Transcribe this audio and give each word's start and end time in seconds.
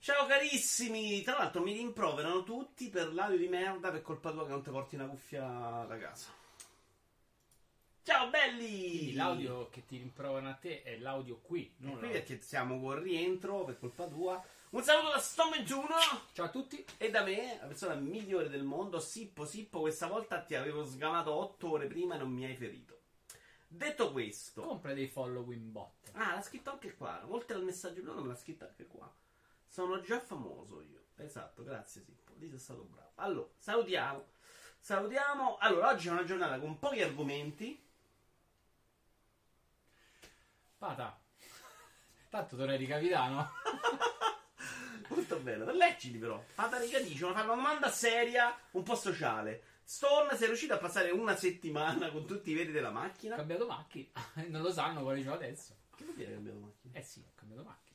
Ciao 0.00 0.26
carissimi! 0.26 1.22
Tra 1.22 1.38
l'altro 1.38 1.60
mi 1.62 1.72
rimproverano 1.72 2.42
tutti 2.44 2.88
per 2.88 3.12
l'audio 3.12 3.36
di 3.38 3.48
merda 3.48 3.90
per 3.90 4.02
colpa 4.02 4.30
tua 4.30 4.44
che 4.44 4.50
non 4.50 4.62
ti 4.62 4.70
porti 4.70 4.94
una 4.94 5.06
cuffia 5.06 5.42
da 5.86 5.98
casa. 5.98 6.28
Ciao 8.02 8.30
belli! 8.30 8.88
Quindi 8.88 9.14
l'audio 9.14 9.68
che 9.68 9.84
ti 9.84 9.98
rimproverano 9.98 10.48
a 10.48 10.54
te 10.54 10.82
è 10.82 10.96
l'audio 10.98 11.38
qui, 11.42 11.74
non 11.78 11.92
qui 11.92 12.00
l'audio. 12.02 12.18
perché 12.20 12.40
siamo 12.42 12.80
con 12.80 13.02
rientro 13.02 13.64
per 13.64 13.78
colpa 13.78 14.06
tua. 14.06 14.42
Un 14.70 14.82
saluto 14.82 15.08
da 15.10 15.16
Stone21 15.18 15.86
Ciao 16.32 16.44
a 16.46 16.48
tutti. 16.50 16.84
e 16.96 17.10
da 17.10 17.22
me, 17.22 17.58
la 17.60 17.66
persona 17.66 17.94
migliore 17.94 18.48
del 18.48 18.62
mondo, 18.64 19.00
Sippo 19.00 19.44
Sippo. 19.44 19.80
Questa 19.80 20.06
volta 20.06 20.40
ti 20.42 20.54
avevo 20.54 20.84
sgamato 20.86 21.32
8 21.34 21.70
ore 21.70 21.86
prima 21.86 22.14
e 22.14 22.18
non 22.18 22.30
mi 22.30 22.44
hai 22.44 22.54
ferito. 22.56 22.96
Detto 23.66 24.12
questo, 24.12 24.62
Compra 24.62 24.94
dei 24.94 25.08
following 25.08 25.70
bot. 25.70 26.10
ah, 26.12 26.34
l'ha 26.34 26.42
scritto 26.42 26.70
anche 26.70 26.94
qua. 26.94 27.22
Oltre 27.28 27.56
al 27.56 27.64
messaggio 27.64 28.02
no, 28.02 28.14
me 28.20 28.28
l'ha 28.28 28.34
scritto 28.36 28.64
anche 28.64 28.86
qua. 28.86 29.10
Sono 29.68 30.00
già 30.00 30.18
famoso 30.18 30.80
io. 30.82 31.04
Esatto, 31.16 31.62
grazie 31.62 32.02
Sippo. 32.02 32.32
Lì 32.38 32.48
sei 32.48 32.58
stato 32.58 32.82
bravo. 32.82 33.10
Allora, 33.16 33.48
salutiamo. 33.58 34.26
Salutiamo. 34.80 35.56
Allora, 35.58 35.90
oggi 35.90 36.08
è 36.08 36.10
una 36.10 36.24
giornata 36.24 36.58
con 36.58 36.78
pochi 36.78 37.02
argomenti. 37.02 37.86
Pata. 40.78 41.20
Tanto 42.28 42.56
tornai 42.56 42.78
di 42.78 42.86
capitano. 42.86 43.50
Molto 45.08 45.38
bello. 45.38 45.70
Leggili 45.72 46.18
però. 46.18 46.42
Patarica 46.54 47.00
dice, 47.00 47.18
fanno 47.18 47.32
una 47.32 47.54
domanda 47.54 47.90
seria, 47.90 48.56
un 48.72 48.82
po' 48.82 48.94
sociale. 48.94 49.62
Stone, 49.82 50.36
sei 50.36 50.48
riuscito 50.48 50.74
a 50.74 50.78
passare 50.78 51.10
una 51.10 51.34
settimana 51.34 52.10
con 52.10 52.26
tutti 52.26 52.50
i 52.50 52.54
veri 52.54 52.72
della 52.72 52.90
Ho 52.90 52.92
macchina? 52.92 53.36
cambiato 53.36 53.66
macchina. 53.66 54.08
non 54.48 54.62
lo 54.62 54.70
sanno 54.70 55.02
quale 55.02 55.24
c'ho 55.24 55.32
adesso. 55.32 55.74
Che 55.96 56.04
vuol 56.04 56.16
dire 56.16 56.28
che 56.28 56.34
cambiato 56.34 56.58
macchina? 56.58 56.98
Eh 56.98 57.02
sì, 57.02 57.24
ho 57.26 57.32
cambiato 57.34 57.64
macchina. 57.64 57.87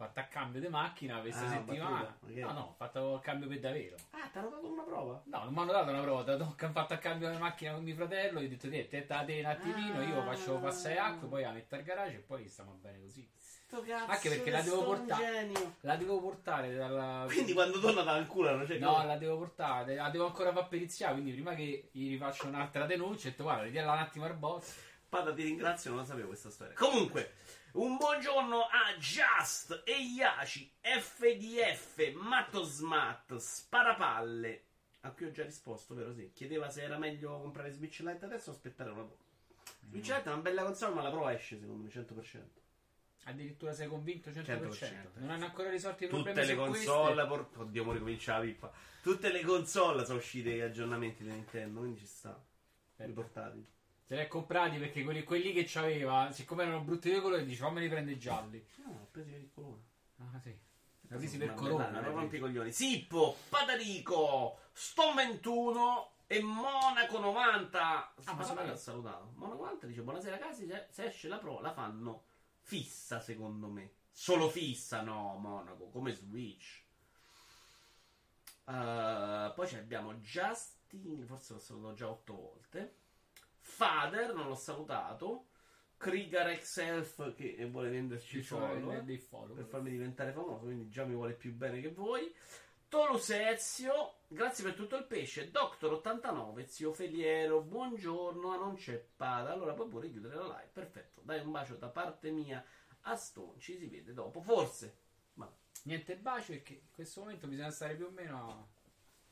Ho 0.00 0.04
fatto 0.04 0.20
a 0.20 0.22
cambio 0.22 0.60
di 0.62 0.68
macchina 0.68 1.20
questa 1.20 1.44
Ah, 1.44 1.48
settimana. 1.50 1.90
battuta, 1.98 2.16
ma 2.20 2.32
che- 2.32 2.40
No, 2.40 2.52
no, 2.52 2.60
ho 2.60 2.74
fatto 2.74 3.14
il 3.16 3.20
cambio 3.20 3.48
per 3.48 3.60
davvero. 3.60 3.96
Ah, 4.12 4.28
ti 4.32 4.38
hanno 4.38 4.48
dato 4.48 4.72
una 4.72 4.82
prova? 4.82 5.22
No, 5.26 5.44
non 5.44 5.52
mi 5.52 5.58
hanno 5.60 5.72
dato 5.72 5.90
una 5.90 6.00
prova, 6.00 6.32
ho 6.32 6.70
fatto 6.72 6.94
a 6.94 6.96
cambio 6.96 7.30
di 7.30 7.36
macchina 7.36 7.74
con 7.74 7.82
mio 7.84 7.94
fratello, 7.94 8.40
gli 8.40 8.46
ho 8.46 8.48
detto 8.48 8.70
te, 8.70 8.88
te 8.88 9.06
te 9.06 9.38
un 9.40 9.44
attimino, 9.44 10.00
io 10.00 10.22
faccio 10.22 10.58
passare 10.58 10.98
acqua, 10.98 11.28
poi 11.28 11.42
la 11.42 11.50
metto 11.50 11.74
al 11.74 11.82
garage 11.82 12.14
e 12.16 12.20
poi 12.20 12.48
stiamo 12.48 12.78
bene 12.80 12.98
così. 13.02 13.28
Sto 13.38 13.82
cazzo 13.82 14.10
Anche 14.10 14.28
perché 14.30 14.50
la 14.50 14.62
devo 14.62 14.84
portare. 14.84 15.46
La 15.80 15.96
devo 15.96 16.20
portare 16.20 16.74
dalla... 16.74 17.26
Quindi 17.26 17.52
quando 17.52 17.78
torna 17.78 18.00
dal 18.02 18.26
culo 18.26 18.56
non 18.56 18.64
c'è 18.66 18.78
No, 18.78 19.04
la 19.04 19.18
devo 19.18 19.36
portare, 19.36 19.96
la 19.96 20.08
devo 20.08 20.24
ancora 20.26 20.50
far 20.50 20.66
periziare, 20.68 21.12
quindi 21.12 21.32
prima 21.32 21.54
che 21.54 21.90
gli 21.92 22.08
rifaccio 22.08 22.46
un'altra 22.46 22.86
denuncia, 22.86 23.28
ho 23.28 23.30
detto 23.32 23.42
guarda, 23.42 23.64
ridiela 23.64 23.92
un 23.92 23.98
attimo 23.98 24.24
al 24.24 24.34
boss. 24.34 24.88
Pada, 25.10 25.34
ti 25.34 25.42
ringrazio, 25.42 25.90
non 25.90 25.98
la 26.00 26.04
sapevo 26.06 26.28
questa 26.28 26.50
storia. 26.50 26.72
Comunque, 26.74 27.34
un 27.72 27.96
buongiorno 27.96 28.62
a 28.62 28.96
Just, 28.98 29.82
Eiaci, 29.84 30.72
FDF, 30.80 32.12
Matto 32.14 32.62
Smat, 32.62 33.36
Sparapalle. 33.36 34.64
A 35.02 35.10
cui 35.12 35.26
ho 35.26 35.30
già 35.30 35.44
risposto, 35.44 35.94
vero? 35.94 36.12
Sì. 36.12 36.30
Chiedeva 36.34 36.68
se 36.68 36.82
era 36.82 36.98
meglio 36.98 37.40
comprare 37.40 37.70
Switch 37.70 38.00
Lite 38.00 38.24
adesso 38.24 38.50
o 38.50 38.52
aspettare 38.52 38.90
una 38.90 39.02
prova. 39.02 39.22
Switch 39.88 40.08
Lite 40.08 40.24
è 40.24 40.32
una 40.32 40.42
bella 40.42 40.62
console, 40.64 40.94
ma 40.94 41.02
la 41.02 41.10
prova 41.10 41.32
esce 41.32 41.58
secondo 41.58 41.82
me 41.84 41.88
100%. 41.88 42.38
Addirittura 43.24 43.72
sei 43.72 43.86
convinto 43.88 44.30
100%. 44.30 44.42
100%. 44.42 44.92
Non 45.14 45.30
hanno 45.30 45.44
ancora 45.46 45.70
risolto 45.70 46.04
i 46.04 46.08
Tutte 46.08 46.22
problemi 46.32 46.48
le 46.48 46.54
su 46.54 46.68
queste. 46.68 46.86
console, 46.86 47.26
por- 47.26 47.48
oddio, 47.56 47.84
mo 47.84 47.92
ricomincia 47.92 48.36
la 48.38 48.44
pippa. 48.44 48.72
Tutte 49.02 49.30
le 49.30 49.42
console 49.42 50.04
sono 50.04 50.18
usciti 50.18 50.50
gli 50.52 50.60
aggiornamenti 50.60 51.22
di 51.22 51.30
Nintendo, 51.30 51.80
quindi 51.80 51.98
ci 52.00 52.06
sta. 52.06 52.38
Riportati. 52.96 53.64
Se 54.10 54.16
li 54.16 54.22
hai 54.22 54.28
comprati 54.28 54.76
perché 54.76 55.04
quelli, 55.04 55.22
quelli 55.22 55.52
che 55.52 55.62
c'aveva, 55.68 56.32
siccome 56.32 56.64
erano 56.64 56.80
brutti 56.80 57.12
di 57.12 57.20
colore, 57.20 57.44
dice 57.44 57.62
fammeli 57.62 57.88
prendere 57.88 58.16
i 58.16 58.18
gialli. 58.18 58.66
No, 58.84 58.90
ho 58.90 59.08
preso 59.08 59.36
il 59.36 59.48
colore. 59.54 59.82
Ah 60.16 60.40
sì. 60.40 60.48
Li 60.48 61.14
ho 61.14 61.16
presi 61.16 61.38
per 61.38 61.54
li 61.56 61.68
non 61.68 62.02
rompi 62.02 62.34
i 62.34 62.40
coglioni. 62.40 62.72
Sippo, 62.72 63.36
Patarico, 63.48 64.58
Stone 64.72 65.26
21 65.26 66.10
e 66.26 66.42
Monaco 66.42 67.20
90. 67.20 68.14
Ah, 68.24 68.34
ma 68.34 68.42
sono 68.42 68.60
ha 68.62 68.74
salutato. 68.74 69.30
Monaco 69.36 69.62
90 69.62 69.86
dice 69.86 70.02
buonasera 70.02 70.38
casi, 70.38 70.66
se, 70.66 70.88
se 70.90 71.04
esce 71.04 71.28
la 71.28 71.38
pro 71.38 71.60
la 71.60 71.72
fanno 71.72 72.24
fissa 72.62 73.20
secondo 73.20 73.68
me. 73.68 73.92
Solo 74.10 74.48
fissa, 74.48 75.02
no, 75.02 75.36
Monaco, 75.38 75.88
come 75.88 76.10
Switch. 76.10 76.82
Uh, 78.64 79.54
poi 79.54 79.72
abbiamo 79.76 80.14
Justin, 80.14 81.24
forse 81.28 81.52
l'ho 81.52 81.60
salutato 81.60 81.94
già 81.94 82.08
otto 82.08 82.34
volte. 82.34 82.99
Father, 83.70 84.34
non 84.34 84.48
l'ho 84.48 84.54
salutato. 84.54 85.46
Krieger 85.96 86.58
X-Elf 86.58 87.34
che 87.34 87.66
vuole 87.70 87.90
venderci 87.90 88.38
i 88.38 88.40
Ci 88.40 88.46
sono 88.46 88.66
follower 88.66 89.02
dei 89.02 89.18
per 89.18 89.26
follower. 89.26 89.64
farmi 89.66 89.90
diventare 89.90 90.32
famoso, 90.32 90.64
quindi 90.64 90.88
già 90.88 91.04
mi 91.04 91.14
vuole 91.14 91.34
più 91.34 91.52
bene 91.54 91.80
che 91.80 91.90
voi. 91.90 92.34
Tolusezio, 92.88 94.20
grazie 94.26 94.64
per 94.64 94.74
tutto 94.74 94.96
il 94.96 95.04
pesce. 95.04 95.50
Doctor89, 95.50 96.64
zio 96.64 96.92
Feliero, 96.92 97.60
buongiorno, 97.60 98.56
non 98.56 98.74
c'è 98.74 98.98
pada. 99.16 99.52
Allora 99.52 99.74
puoi 99.74 99.88
pure 99.88 100.10
chiudere 100.10 100.34
la 100.36 100.46
live, 100.46 100.70
perfetto. 100.72 101.20
Dai 101.22 101.40
un 101.40 101.50
bacio 101.50 101.76
da 101.76 101.88
parte 101.88 102.30
mia 102.30 102.64
a 103.02 103.14
Stone, 103.14 103.60
ci 103.60 103.76
si 103.76 103.86
vede 103.86 104.12
dopo, 104.12 104.40
forse. 104.40 104.96
Ma 105.34 105.50
Niente 105.84 106.16
bacio 106.16 106.52
perché 106.52 106.74
in 106.74 106.90
questo 106.92 107.20
momento 107.20 107.46
bisogna 107.46 107.70
stare 107.70 107.94
più 107.94 108.06
o 108.06 108.10
meno 108.10 108.50
a... 108.50 108.66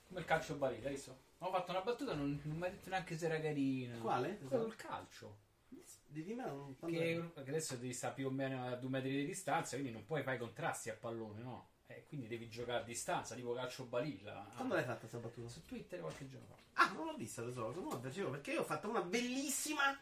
come 0.09 0.21
il 0.21 0.27
calcio 0.27 0.55
balilla, 0.57 0.89
hai 0.89 0.95
visto? 0.95 1.27
Ho 1.39 1.51
fatto 1.51 1.71
una 1.71 1.83
battuta, 1.83 2.15
non, 2.15 2.41
non 2.43 2.57
mi 2.57 2.67
ha 2.67 2.71
detto 2.71 2.89
neanche 2.89 3.17
se 3.17 3.27
era 3.27 3.41
carina. 3.41 3.99
Quale? 3.99 4.39
Quello 4.39 4.65
del 4.65 4.77
calcio. 4.77 5.39
di 5.69 6.25
di 6.25 6.35
me 6.35 6.47
non 6.47 6.77
Che, 6.79 7.31
che 7.35 7.41
adesso 7.41 7.77
devi 7.77 7.93
stare 7.93 8.15
più 8.15 8.27
o 8.27 8.31
meno 8.31 8.67
a 8.67 8.75
due 8.75 8.89
metri 8.89 9.11
di 9.11 9.27
distanza, 9.27 9.77
quindi 9.77 9.93
non 9.93 10.05
puoi 10.05 10.23
fare 10.23 10.37
i 10.37 10.41
contrasti 10.41 10.91
a 10.91 10.95
pallone, 10.95 11.43
no? 11.43 11.69
Eh, 11.87 12.05
quindi 12.07 12.27
devi 12.27 12.49
giocare 12.49 12.81
a 12.81 12.85
distanza, 12.85 13.35
tipo 13.35 13.53
calcio 13.53 13.85
balilla. 13.85 14.51
Quando 14.57 14.75
l'hai 14.75 14.85
fatta 14.85 14.99
questa 14.99 15.19
battuta? 15.19 15.49
Su 15.49 15.65
Twitter 15.65 16.01
qualche 16.01 16.27
giorno 16.27 16.47
fa. 16.47 16.57
Ah, 16.85 16.93
non 16.93 17.07
l'ho 17.07 17.15
vista 17.15 17.43
tesoro, 17.43 17.73
sono 17.73 17.91
avversivo 17.91 18.31
perché 18.31 18.53
io 18.53 18.61
ho 18.61 18.65
fatto 18.65 18.89
una 18.89 19.03
bellissima 19.03 19.99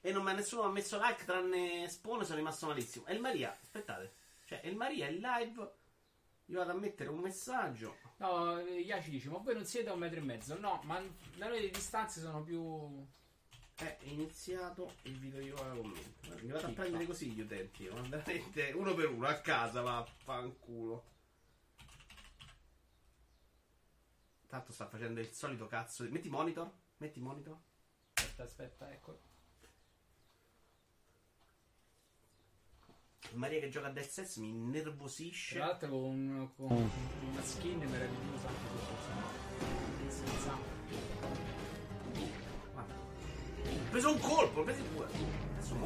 e 0.00 0.12
non 0.12 0.22
mi 0.24 0.30
ha 0.30 0.34
nessuno 0.34 0.62
ha 0.62 0.70
messo 0.70 0.98
like 1.00 1.24
tranne 1.24 1.88
Spone, 1.88 2.24
sono 2.24 2.38
rimasto 2.38 2.66
malissimo. 2.66 3.06
E 3.06 3.14
il 3.14 3.20
Maria, 3.20 3.56
aspettate, 3.60 4.12
cioè 4.46 4.60
il 4.64 4.76
Maria 4.76 5.08
in 5.08 5.20
live, 5.20 5.70
io 6.48 6.58
vado 6.58 6.72
a 6.72 6.74
mettere 6.74 7.10
un 7.10 7.20
messaggio. 7.20 7.96
No, 8.18 8.58
Iaci 8.60 9.10
dice, 9.10 9.28
ma 9.28 9.38
voi 9.38 9.54
non 9.54 9.64
siete 9.64 9.90
a 9.90 9.92
un 9.92 9.98
metro 9.98 10.18
e 10.18 10.22
mezzo? 10.22 10.58
No, 10.58 10.80
ma 10.84 11.00
da 11.36 11.48
noi 11.48 11.60
le 11.60 11.70
distanze 11.70 12.20
sono 12.20 12.42
più... 12.42 13.06
È 13.74 13.96
iniziato 14.00 14.94
il 15.02 15.16
video 15.18 15.40
io 15.40 15.54
a 15.54 15.76
commento. 15.76 16.34
Mi 16.40 16.50
vado 16.50 16.66
a 16.66 16.70
prendere 16.70 17.06
così 17.06 17.30
gli 17.30 17.40
utenti, 17.40 17.86
veramente 17.86 18.72
uno 18.72 18.92
per 18.92 19.08
uno 19.08 19.28
a 19.28 19.34
casa, 19.34 19.82
va 19.82 20.04
fanculo. 20.24 21.04
Tanto 24.48 24.72
sta 24.72 24.88
facendo 24.88 25.20
il 25.20 25.30
solito 25.30 25.68
cazzo. 25.68 26.02
Metti 26.10 26.28
monitor? 26.28 26.68
Metti 26.96 27.20
monitor? 27.20 27.56
Aspetta, 28.14 28.42
aspetta, 28.42 28.90
ecco. 28.90 29.20
Maria 33.34 33.60
che 33.60 33.68
gioca 33.68 33.88
a 33.88 33.90
Dead 33.90 34.08
Cells 34.08 34.36
mi 34.36 34.48
innervosisce. 34.48 35.56
Tra 35.56 35.66
l'altro 35.66 35.88
con, 35.88 36.50
con 36.56 36.66
una 36.70 37.42
skin 37.42 37.78
meravigliosa 37.78 38.48
anche 38.48 38.66
questa. 38.72 40.24
Senza... 40.24 40.56
Guarda. 42.72 42.94
Ho 42.94 43.90
preso 43.90 44.12
un 44.12 44.20
colpo, 44.20 44.60
ho 44.60 44.64
preso 44.64 44.82
due. 44.94 45.06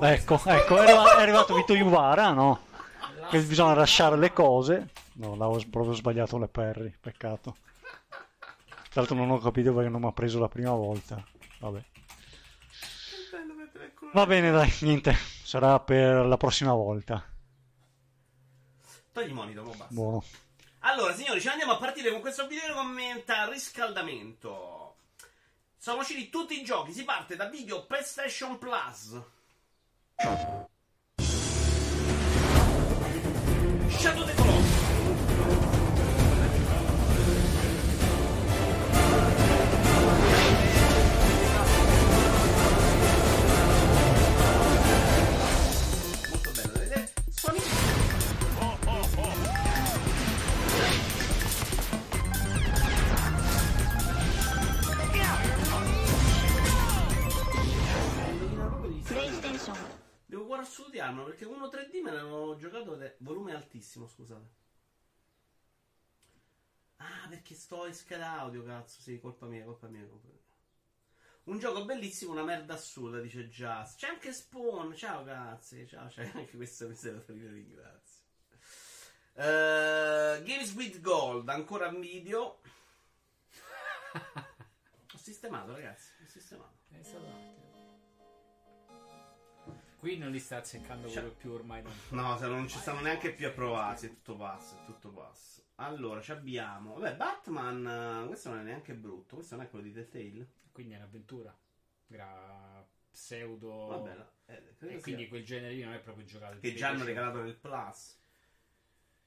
Ecco, 0.01 0.41
ecco, 0.45 0.77
è 0.77 0.81
arriva- 0.81 1.17
è 1.17 1.23
arrivato 1.23 1.55
Vito 1.55 1.75
Iuvara, 1.75 2.31
no? 2.31 2.67
Che 3.31 3.41
bisogna 3.43 3.75
lasciare 3.75 4.17
le 4.17 4.33
cose. 4.33 4.91
No, 5.15 5.35
l'avevo 5.35 5.61
proprio 5.71 5.95
sbagliato 5.95 6.39
le 6.39 6.49
perri, 6.49 6.95
peccato. 6.99 7.57
Tra 8.09 9.01
l'altro 9.01 9.17
non 9.17 9.31
ho 9.31 9.39
capito 9.39 9.73
perché 9.73 9.89
non 9.89 10.03
mi 10.03 10.07
ha 10.07 10.13
preso 10.13 10.39
la 10.39 10.49
prima 10.49 10.73
volta. 10.73 11.23
Vabbè. 11.59 11.83
Va 14.13 14.27
bene, 14.27 14.51
dai, 14.51 14.73
niente. 14.83 15.15
Sarà 15.15 15.81
per 15.81 16.27
la 16.27 16.37
prossima 16.37 16.75
volta. 16.75 17.25
Togli 19.13 19.27
il 19.27 19.35
monitor, 19.35 19.65
mo 19.65 19.71
basta. 19.71 19.87
Buono. 19.91 20.25
Allora, 20.81 21.15
signori, 21.15 21.41
ci 21.41 21.49
andiamo 21.49 21.73
a 21.73 21.77
partire 21.77 22.11
con 22.11 22.21
questo 22.21 22.47
video 22.47 22.67
che 22.67 22.73
commenta 22.73 23.47
riscaldamento. 23.49 24.97
Sono 25.77 26.01
usciti 26.01 26.31
tutti 26.31 26.59
i 26.59 26.65
giochi, 26.65 26.93
si 26.93 27.05
parte 27.05 27.37
da 27.37 27.47
video 27.47 27.85
PlayStation 27.85 28.59
Plus. 28.59 29.21
Shadow 33.91 34.25
the 34.25 34.42
Guardare 60.53 60.71
studiarlo 60.71 61.25
perché 61.25 61.47
uno 61.47 61.69
3D 61.69 62.03
me 62.03 62.13
l'hanno 62.13 62.57
giocato 62.57 63.01
è 63.01 63.17
volume 63.21 63.55
altissimo, 63.55 64.07
scusate. 64.07 64.61
Ah, 66.97 67.27
perché 67.31 67.55
sto 67.55 67.87
in 67.87 67.95
scheda 67.95 68.39
audio, 68.41 68.63
cazzo. 68.63 69.01
Sì, 69.01 69.19
colpa 69.19 69.47
mia, 69.47 69.65
colpa 69.65 69.89
mia, 69.89 70.07
colpa 70.07 70.29
mia. 70.29 70.41
Un 71.45 71.59
gioco 71.59 71.87
bellissimo, 71.87 72.33
una 72.33 72.43
merda 72.43 72.75
assurda, 72.75 73.19
dice 73.21 73.49
Just. 73.49 73.99
C'è 73.99 74.09
anche 74.09 74.31
Spawn. 74.31 74.95
Ciao, 74.95 75.25
cazzi. 75.25 75.87
Ciao, 75.89 76.09
c'è 76.09 76.31
anche 76.35 76.55
questo 76.57 76.87
miseratore, 76.87 77.39
vi 77.39 77.47
ringrazio. 77.47 78.21
Uh, 79.33 80.43
Games 80.43 80.75
with 80.75 81.01
Gold, 81.01 81.49
ancora 81.49 81.89
video. 81.89 82.61
Ho 85.15 85.19
sistemato, 85.19 85.73
ragazzi. 85.73 86.11
Ho 86.23 86.29
sistemato. 86.29 86.77
È 86.91 87.03
stato 87.03 87.25
un 87.25 87.31
attimo. 87.33 87.92
Qui 90.03 90.19
non 90.19 90.33
li 90.33 90.41
sta 90.41 90.57
azzeccando 90.57 91.09
Cioè- 91.09 91.31
più 91.31 91.53
ormai. 91.53 91.81
Non... 91.81 91.93
No, 92.11 92.37
se 92.37 92.49
non 92.49 92.67
ci 92.67 92.77
stanno 92.77 93.03
neanche 93.03 93.33
più 93.33 93.47
approvati. 93.47 94.07
È 94.07 94.09
tutto 94.09 94.35
passo, 94.35 94.81
è 94.81 94.85
tutto 94.85 95.11
passo. 95.11 95.63
Allora, 95.77 96.21
ci 96.21 96.33
abbiamo. 96.33 96.95
Vabbè, 96.95 97.15
Batman. 97.15 98.25
eh, 98.25 98.27
Questo 98.27 98.49
non 98.49 98.59
è 98.59 98.63
neanche 98.65 98.95
brutto. 98.95 99.37
Questo 99.37 99.55
non 99.55 99.65
è 99.65 99.71
quello 99.71 99.85
di 99.85 99.93
Telltale. 99.93 100.49
Quindi 100.73 100.95
è 100.95 100.97
un'avventura. 100.97 101.57
Gra... 102.09 102.85
pseudo. 103.13 103.87
Vabbè, 103.87 104.15
no, 104.17 104.31
eh. 104.47 104.55
E 104.55 104.75
sia- 104.89 105.01
quindi 105.03 105.29
quel 105.29 105.45
genere 105.45 105.73
lì 105.73 105.85
non 105.85 105.93
è 105.93 106.01
proprio 106.01 106.25
giocato. 106.25 106.59
che 106.59 106.75
già 106.75 106.89
hanno 106.89 107.05
regalato 107.05 107.41
nel 107.41 107.55
Plus. 107.55 108.19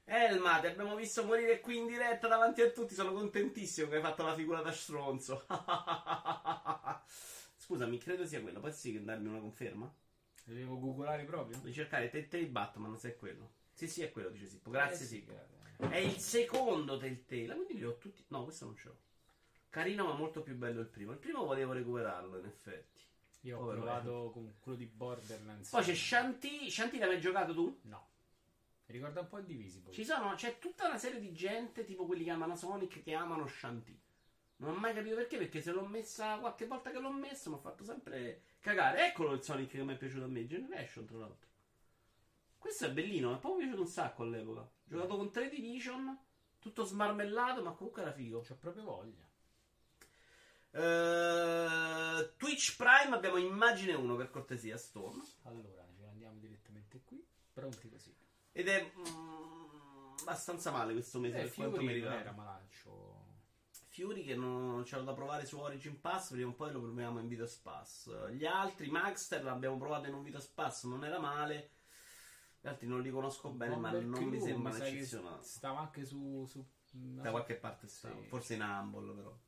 Elma, 0.04 0.60
ti 0.60 0.68
abbiamo 0.68 0.96
visto 0.96 1.24
morire 1.24 1.62
qui 1.62 1.78
in 1.78 1.88
diretta 1.88 2.28
davanti 2.28 2.62
a 2.62 2.70
tutti. 2.72 2.94
Sono 2.94 3.14
contentissimo 3.14 3.88
che 3.88 3.96
hai 3.96 4.02
fatto 4.02 4.24
la 4.24 4.36
figura 4.36 4.62
da 4.62 4.74
stronzo. 4.74 5.46
Scusami, 7.58 7.98
credo 7.98 8.26
sia 8.26 8.42
quello. 8.42 8.60
Potresti 8.60 9.02
darmi 9.04 9.30
una 9.30 9.40
conferma? 9.40 9.92
Devo 10.46 10.80
googolare 10.80 11.24
proprio? 11.24 11.58
Devi 11.58 11.74
cercare 11.74 12.10
Telltale 12.10 12.46
Batman 12.48 12.98
se 12.98 13.10
è 13.10 13.16
quello. 13.16 13.52
Sì, 13.74 13.88
sì, 13.88 14.04
è 14.04 14.12
quello, 14.12 14.30
dice 14.30 14.48
Sippo. 14.48 14.70
Grazie, 14.70 15.18
Eh, 15.18 15.24
grazie. 15.26 15.90
È 15.90 15.98
il 15.98 16.18
secondo 16.18 16.98
Telltale. 16.98 17.56
Quindi 17.56 17.78
li 17.78 17.84
ho 17.84 17.98
tutti. 17.98 18.24
No, 18.28 18.44
questo 18.44 18.66
non 18.66 18.78
ce 18.78 18.88
l'ho. 18.88 18.98
Carino, 19.70 20.06
ma 20.06 20.14
molto 20.14 20.42
più 20.42 20.56
bello 20.56 20.80
il 20.80 20.88
primo. 20.88 21.12
Il 21.12 21.18
primo 21.18 21.44
volevo 21.44 21.74
recuperarlo, 21.74 22.38
in 22.38 22.46
effetti. 22.46 23.02
Io 23.42 23.58
ho 23.58 23.60
Povero 23.60 23.82
provato 23.82 24.30
con 24.32 24.54
quello 24.60 24.78
di 24.78 24.86
Borderlands. 24.86 25.70
Poi 25.70 25.84
c'è 25.84 25.94
Shanti. 25.94 26.70
Shanti 26.70 26.98
l'hai 26.98 27.10
mai 27.10 27.20
giocato 27.20 27.54
tu? 27.54 27.80
No. 27.84 28.08
Mi 28.86 28.94
ricorda 28.94 29.22
un 29.22 29.28
po' 29.28 29.40
il 29.40 29.46
Divisible. 29.46 29.92
Ci 29.92 30.06
sono, 30.06 30.34
c'è 30.36 30.60
tutta 30.60 30.88
una 30.88 30.98
serie 30.98 31.20
di 31.20 31.34
gente, 31.34 31.84
tipo 31.84 32.06
quelli 32.06 32.24
che 32.24 32.30
amano 32.30 32.56
Sonic, 32.56 33.02
che 33.04 33.14
amano 33.14 33.48
Shanti. 33.48 34.00
Non 34.58 34.72
ho 34.72 34.78
mai 34.78 34.94
capito 34.94 35.16
perché, 35.16 35.38
perché 35.38 35.62
se 35.62 35.72
l'ho 35.72 35.86
messa 35.86 36.38
qualche 36.38 36.66
volta 36.66 36.90
che 36.92 37.00
l'ho 37.00 37.12
messo 37.12 37.50
mi 37.50 37.56
ha 37.58 37.60
fatto 37.60 37.84
sempre 37.84 38.42
cagare. 38.60 39.08
Eccolo 39.08 39.34
il 39.34 39.44
Sonic 39.44 39.72
che 39.72 39.84
mi 39.84 39.94
è 39.94 39.98
piaciuto 39.98 40.24
a 40.24 40.28
me, 40.28 40.46
Generation 40.46 41.06
tra 41.06 41.18
l'altro. 41.18 41.50
Questo 42.58 42.86
è 42.86 42.92
bellino, 42.92 43.30
mi 43.30 43.36
è 43.36 43.40
proprio 43.40 43.62
piaciuto 43.62 43.82
un 43.82 43.88
sacco 43.88 44.24
all'epoca. 44.24 44.62
Ho 44.62 44.72
giocato 44.86 45.18
con 45.18 45.32
3 45.32 45.50
Division, 45.50 46.18
tutto 46.60 46.84
smarmellato, 46.84 47.62
ma 47.62 47.72
comunque 47.74 48.02
era 48.02 48.12
figo. 48.14 48.42
C'ho 48.42 48.56
proprio 48.56 48.84
voglia. 48.84 49.24
Eh, 50.72 52.34
Twitch 52.38 52.76
Prime 52.76 53.16
abbiamo 53.16 53.38
immagine 53.38 53.94
1 53.94 54.16
per 54.16 54.30
cortesia, 54.30 54.78
Storm. 54.78 55.24
Allora, 55.44 55.86
ce 55.96 56.02
ne 56.02 56.10
andiamo 56.10 56.38
direttamente 56.40 57.02
qui. 57.06 57.24
Pronti 57.54 57.90
così. 57.90 58.14
Ed 58.52 58.68
è 58.68 58.92
mm, 58.98 60.16
abbastanza 60.22 60.72
male 60.72 60.94
questo 60.94 61.20
mese 61.20 61.38
Eh, 61.38 61.42
per 61.44 61.54
quanto 61.54 61.82
mi 61.82 61.94
riguarda. 61.94 62.20
era 62.20 62.32
malaccio. 62.32 63.05
Fury 63.96 64.24
che 64.24 64.36
non 64.36 64.84
c'era 64.84 65.04
da 65.04 65.14
provare 65.14 65.46
su 65.46 65.58
Origin 65.58 66.02
Pass, 66.02 66.32
prima 66.32 66.50
o 66.50 66.54
poi 66.54 66.74
lo 66.74 66.82
proviamo 66.82 67.20
in 67.20 67.30
Vitas 67.30 67.56
Pass. 67.56 68.30
Gli 68.32 68.46
altri, 68.46 68.90
Maxter, 68.90 69.42
l'abbiamo 69.42 69.78
provato 69.78 70.08
in 70.08 70.14
un 70.14 70.22
Vitas 70.22 70.48
Pass, 70.48 70.84
non 70.84 71.06
era 71.06 71.18
male. 71.18 71.72
Gli 72.60 72.68
altri 72.68 72.88
non 72.88 73.02
li 73.02 73.10
conosco 73.10 73.52
bene, 73.52 73.78
ma 73.78 73.92
Bomber 73.92 74.06
non 74.06 74.24
mi 74.24 74.38
Crew, 74.38 74.46
sembrano 74.46 74.78
sa 74.78 74.84
che 74.84 74.90
eccezionali. 74.90 75.44
Stava 75.44 75.80
anche 75.80 76.04
su. 76.04 76.46
su 76.46 76.66
Da 76.92 77.32
qualche 77.32 77.56
parte 77.56 77.88
stavo, 77.88 78.22
Sì. 78.22 78.28
forse 78.28 78.54
in 78.56 78.62
Humble 78.62 79.14
però. 79.14 79.40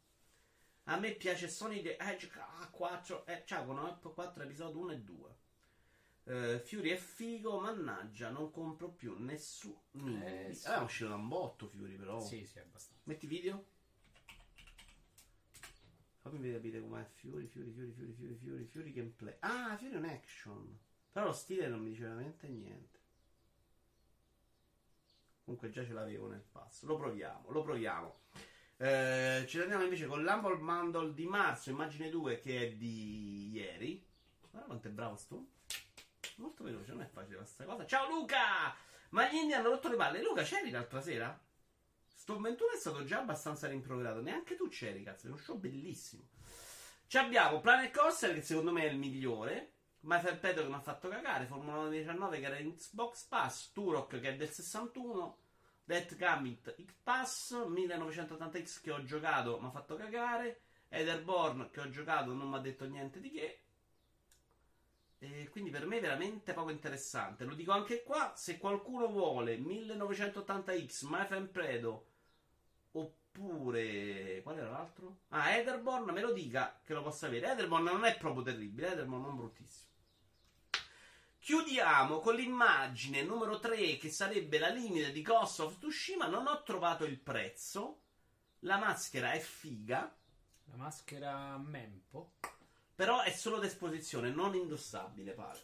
A 0.84 0.98
me 0.98 1.12
piace 1.12 1.50
Sonic 1.50 1.82
the 1.84 1.98
Edge 1.98 2.32
4, 2.72 3.26
eh, 3.26 3.44
con 3.66 3.98
4 4.14 4.44
episodi 4.44 4.78
1 4.78 4.92
e 4.94 5.00
2. 5.02 5.36
Eh, 6.24 6.60
Fury 6.60 6.92
è 6.92 6.96
figo, 6.96 7.60
mannaggia, 7.60 8.30
non 8.30 8.50
compro 8.52 8.90
più 8.92 9.18
nessuno. 9.18 9.84
Eh, 10.24 10.54
sì. 10.54 10.68
Eh, 10.68 10.76
è 10.76 10.80
uscito 10.80 11.10
da 11.10 11.16
un 11.16 11.28
botto 11.28 11.68
Fury 11.68 11.98
però. 11.98 12.22
Sì, 12.22 12.46
sì, 12.46 12.60
abbastanza. 12.60 13.02
Metti 13.04 13.28
video? 13.28 13.76
Fammi 16.30 16.52
capire 16.52 16.82
com'è 16.82 17.06
Fury, 17.16 17.48
Fury, 17.48 17.72
Fury, 17.72 17.92
Fury, 17.92 18.14
Fury, 18.14 18.36
Fury, 18.36 18.66
Fury 18.66 18.92
gameplay. 18.92 19.36
Ah, 19.40 19.76
Fury 19.78 19.92
è 19.92 19.98
un 19.98 20.06
action. 20.06 20.80
Però 21.12 21.26
lo 21.26 21.34
stile 21.34 21.68
non 21.68 21.82
mi 21.82 21.90
dice 21.90 22.04
veramente 22.04 22.48
niente. 22.48 23.00
Comunque 25.44 25.70
già 25.70 25.84
ce 25.84 25.94
l'avevo 25.94 26.28
nel 26.28 26.44
passo. 26.52 26.86
Lo 26.86 26.98
proviamo, 26.98 27.50
lo 27.52 27.62
proviamo. 27.64 28.20
Eh, 28.78 29.46
ci 29.48 29.60
andiamo 29.60 29.84
invece 29.84 30.06
con 30.06 30.22
l'Humble 30.22 30.58
Bundle 30.58 31.14
di 31.14 31.26
marzo, 31.26 31.70
immagine 31.70 32.10
2 32.10 32.40
che 32.40 32.62
è 32.62 32.72
di 32.74 33.50
ieri. 33.52 34.06
Guarda 34.40 34.68
quanto 34.68 34.88
è 34.90 34.92
bravo 34.92 35.16
sto. 35.16 35.48
Molto 36.36 36.64
veloce, 36.64 36.92
non 36.92 37.02
è 37.02 37.08
facile 37.08 37.38
questa 37.38 37.66
cosa. 37.66 37.86
Ciao 37.86 38.10
Luca! 38.10 38.76
Ma 39.10 39.30
gli 39.30 39.36
indie 39.36 39.56
hanno 39.56 39.70
rotto 39.70 39.88
le 39.90 39.96
palle. 39.96 40.22
Luca, 40.22 40.44
c'eri 40.44 40.70
l'altra 40.70 41.02
sera? 41.02 41.47
Sto 42.28 42.42
21 42.42 42.72
è 42.74 42.76
stato 42.76 43.06
già 43.06 43.20
abbastanza 43.20 43.70
rimproverato. 43.70 44.20
Neanche 44.20 44.58
tu 44.58 44.68
c'eri, 44.68 45.02
cazzo. 45.02 45.28
È 45.28 45.30
uno 45.30 45.40
show 45.40 45.58
bellissimo. 45.58 46.24
Ci 47.08 47.18
abbiamo 47.18 47.62
Planet 47.62 47.96
Coaster, 47.96 48.34
che 48.34 48.42
secondo 48.42 48.74
me 48.74 48.84
è 48.84 48.90
il 48.90 48.98
migliore. 48.98 49.76
Michael 50.02 50.38
Pedro 50.38 50.64
che 50.64 50.68
mi 50.68 50.76
ha 50.76 50.82
fatto 50.82 51.08
cagare. 51.08 51.46
Formula 51.46 51.78
1 51.78 51.88
19 51.88 52.40
che 52.42 52.46
era 52.46 52.58
in 52.58 52.76
Xbox 52.76 53.24
Pass. 53.28 53.72
Turok 53.72 54.20
che 54.20 54.32
è 54.32 54.36
del 54.36 54.50
61. 54.50 55.38
Death 55.86 56.18
Gambit 56.18 56.76
X 56.76 56.94
Pass. 57.02 57.52
1980X 57.54 58.82
che 58.82 58.92
ho 58.92 59.02
giocato, 59.06 59.58
mi 59.62 59.68
ha 59.68 59.72
fatto 59.72 59.96
cagare. 59.96 60.60
Etherborn 60.90 61.70
che 61.72 61.80
ho 61.80 61.90
giocato, 61.90 62.34
non 62.34 62.50
mi 62.50 62.56
ha 62.58 62.60
detto 62.60 62.86
niente 62.88 63.22
di 63.22 63.32
che. 63.32 63.62
E 65.20 65.48
quindi 65.48 65.70
per 65.70 65.86
me 65.86 66.00
è 66.00 66.02
veramente 66.02 66.52
poco 66.52 66.72
interessante. 66.72 67.46
Lo 67.46 67.56
dico 67.56 67.72
anche 67.72 68.04
qua: 68.04 68.34
se 68.36 68.58
qualcuno 68.58 69.08
vuole 69.08 69.58
1980X, 69.58 71.08
My 71.08 71.48
Predo, 71.48 72.08
oppure 73.02 74.42
qual 74.42 74.58
era 74.58 74.70
l'altro? 74.70 75.20
Ah, 75.30 75.52
Etherborn, 75.52 76.12
me 76.12 76.22
lo 76.22 76.32
dica 76.32 76.80
che 76.84 76.94
lo 76.94 77.04
possa 77.04 77.28
avere. 77.28 77.52
Etherborn 77.52 77.84
non 77.84 78.06
è 78.06 78.18
proprio 78.18 78.44
terribile, 78.44 78.92
Etherborn 78.94 79.22
non 79.22 79.36
bruttissimo. 79.36 79.86
Chiudiamo 81.40 82.20
con 82.20 82.36
l'immagine 82.36 83.24
numero 83.24 83.60
3 83.60 83.98
che 83.98 84.10
sarebbe 84.10 84.60
la 84.60 84.68
limite 84.68 85.14
di 85.14 85.22
Ghost 85.22 85.62
of 85.62 85.78
Tsushima. 85.78 86.28
Non 86.28 86.46
ho 86.48 86.62
trovato 86.64 87.06
il 87.06 87.18
prezzo. 87.18 88.02
La 88.62 88.78
maschera 88.78 89.32
è 89.32 89.40
figa. 89.40 90.14
La 90.66 90.76
maschera 90.76 91.58
Mempo. 91.58 92.34
Però 92.94 93.22
è 93.22 93.32
solo 93.32 93.60
d'esposizione, 93.60 94.30
non 94.30 94.56
indossabile, 94.56 95.32
pare. 95.32 95.60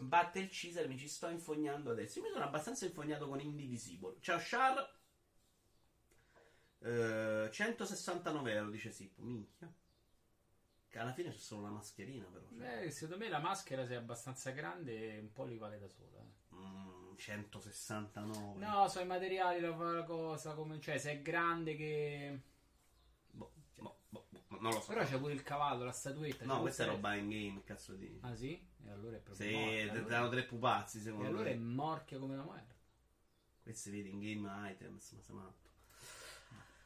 Batte 0.00 0.38
il 0.38 0.48
Caesar, 0.50 0.86
mi 0.88 0.96
ci 0.98 1.08
sto 1.08 1.28
infognando 1.28 1.90
adesso. 1.90 2.18
Io 2.18 2.24
mi 2.26 2.30
sono 2.32 2.44
abbastanza 2.44 2.84
infognato 2.84 3.28
con 3.28 3.40
Indivisible. 3.40 4.16
Ciao 4.20 4.38
Char. 4.40 5.00
Eh, 6.80 7.48
169 7.50 8.52
euro, 8.52 8.70
dice 8.70 8.90
Sippo. 8.90 9.22
Minchia. 9.22 9.72
Che 10.88 10.98
alla 10.98 11.12
fine 11.12 11.30
c'è 11.30 11.38
solo 11.38 11.62
la 11.62 11.70
mascherina, 11.70 12.26
però. 12.26 12.44
cioè. 12.48 12.80
Beh, 12.82 12.90
secondo 12.90 13.24
me 13.24 13.30
la 13.30 13.38
maschera, 13.38 13.86
se 13.86 13.94
è 13.94 13.96
abbastanza 13.96 14.50
grande, 14.50 15.18
un 15.20 15.32
po' 15.32 15.44
li 15.44 15.56
vale 15.56 15.78
da 15.78 15.88
sola. 15.88 16.18
eh. 16.18 16.54
Mm, 16.54 17.16
169. 17.16 18.58
No, 18.58 18.88
so 18.88 19.00
i 19.00 19.06
materiali, 19.06 19.60
la 19.60 20.02
cosa, 20.04 20.52
come, 20.54 20.80
cioè 20.80 20.98
se 20.98 21.12
è 21.12 21.22
grande 21.22 21.76
che... 21.76 22.40
Boh, 23.30 23.52
boh, 23.76 23.96
boh, 24.10 24.26
boh, 24.28 24.41
non 24.60 24.72
lo 24.72 24.80
so. 24.80 24.92
Però 24.92 25.04
c'è 25.04 25.18
pure 25.18 25.32
il 25.32 25.42
cavallo, 25.42 25.84
la 25.84 25.92
statuetta. 25.92 26.44
no, 26.44 26.60
questa 26.60 26.84
è 26.84 26.86
roba 26.86 27.14
in 27.14 27.28
game, 27.28 27.62
cazzo 27.64 27.94
di. 27.94 28.18
Ah 28.22 28.34
sì? 28.34 28.52
E 28.84 28.90
allora 28.90 29.16
è 29.16 29.20
proprio 29.20 29.50
morta. 29.50 29.70
ti 29.70 29.88
allora- 29.88 30.08
danno 30.08 30.28
tre 30.28 30.42
pupazzi, 30.44 30.98
E 30.98 31.00
secondo 31.00 31.26
allora 31.28 31.48
è 31.50 31.54
me. 31.54 31.64
morchia 31.74 32.18
come 32.18 32.36
la 32.36 32.42
merda. 32.44 32.74
Questi 33.62 33.90
vedi 33.90 34.10
in 34.10 34.18
game 34.20 34.70
items, 34.70 35.12
ma 35.12 35.20
sei 35.22 35.34
matto. 35.36 35.70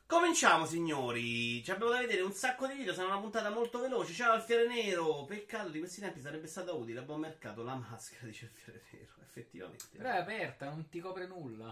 Cominciamo, 0.07 0.67
signori. 0.67 1.65
Ci 1.65 1.71
abbiamo 1.73 1.91
da 1.93 1.99
vedere 1.99 2.21
un 2.21 2.31
sacco 2.33 2.67
di 2.69 2.75
video. 2.75 2.95
Sarà 2.95 3.09
una 3.09 3.19
puntata 3.19 3.51
molto 3.51 3.81
veloce. 3.81 4.13
Ciao, 4.13 4.35
Alfiere 4.35 4.69
Nero. 4.69 5.25
Peccato 5.25 5.69
di 5.71 5.81
questi 5.81 6.01
tempi 6.01 6.21
sarebbe 6.21 6.47
stata 6.47 6.73
utile 6.73 7.01
a 7.01 7.03
buon 7.03 7.21
mercato 7.21 7.65
la 7.65 7.75
maschera, 7.75 8.27
dice 8.27 8.47
Alfiere 8.47 8.85
Nero. 8.93 9.13
Effettivamente. 9.23 9.97
Però 9.97 10.09
è 10.11 10.19
aperta, 10.19 10.69
non 10.69 10.89
ti 10.89 11.01
copre 11.01 11.27
nulla. 11.27 11.67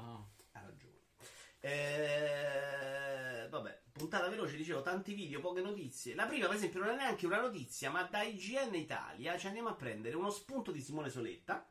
Ha 0.53 0.61
ragione. 0.61 0.94
Eh, 1.67 3.49
vabbè, 3.49 3.81
puntata 3.91 4.29
veloce, 4.29 4.57
dicevo, 4.57 4.83
tanti 4.83 5.15
video, 5.15 5.41
poche 5.41 5.63
notizie. 5.63 6.15
La 6.15 6.27
prima, 6.27 6.47
per 6.47 6.57
esempio, 6.57 6.81
non 6.81 6.91
è 6.91 6.97
neanche 6.97 7.25
una 7.25 7.41
notizia, 7.41 7.91
ma 7.91 8.03
da 8.03 8.23
IGN 8.23 8.75
Italia 8.75 9.39
ci 9.39 9.47
andiamo 9.47 9.71
a 9.71 9.75
prendere 9.75 10.15
uno 10.15 10.29
spunto 10.29 10.71
di 10.71 10.83
Simone 10.83 11.09
Soletta. 11.09 11.67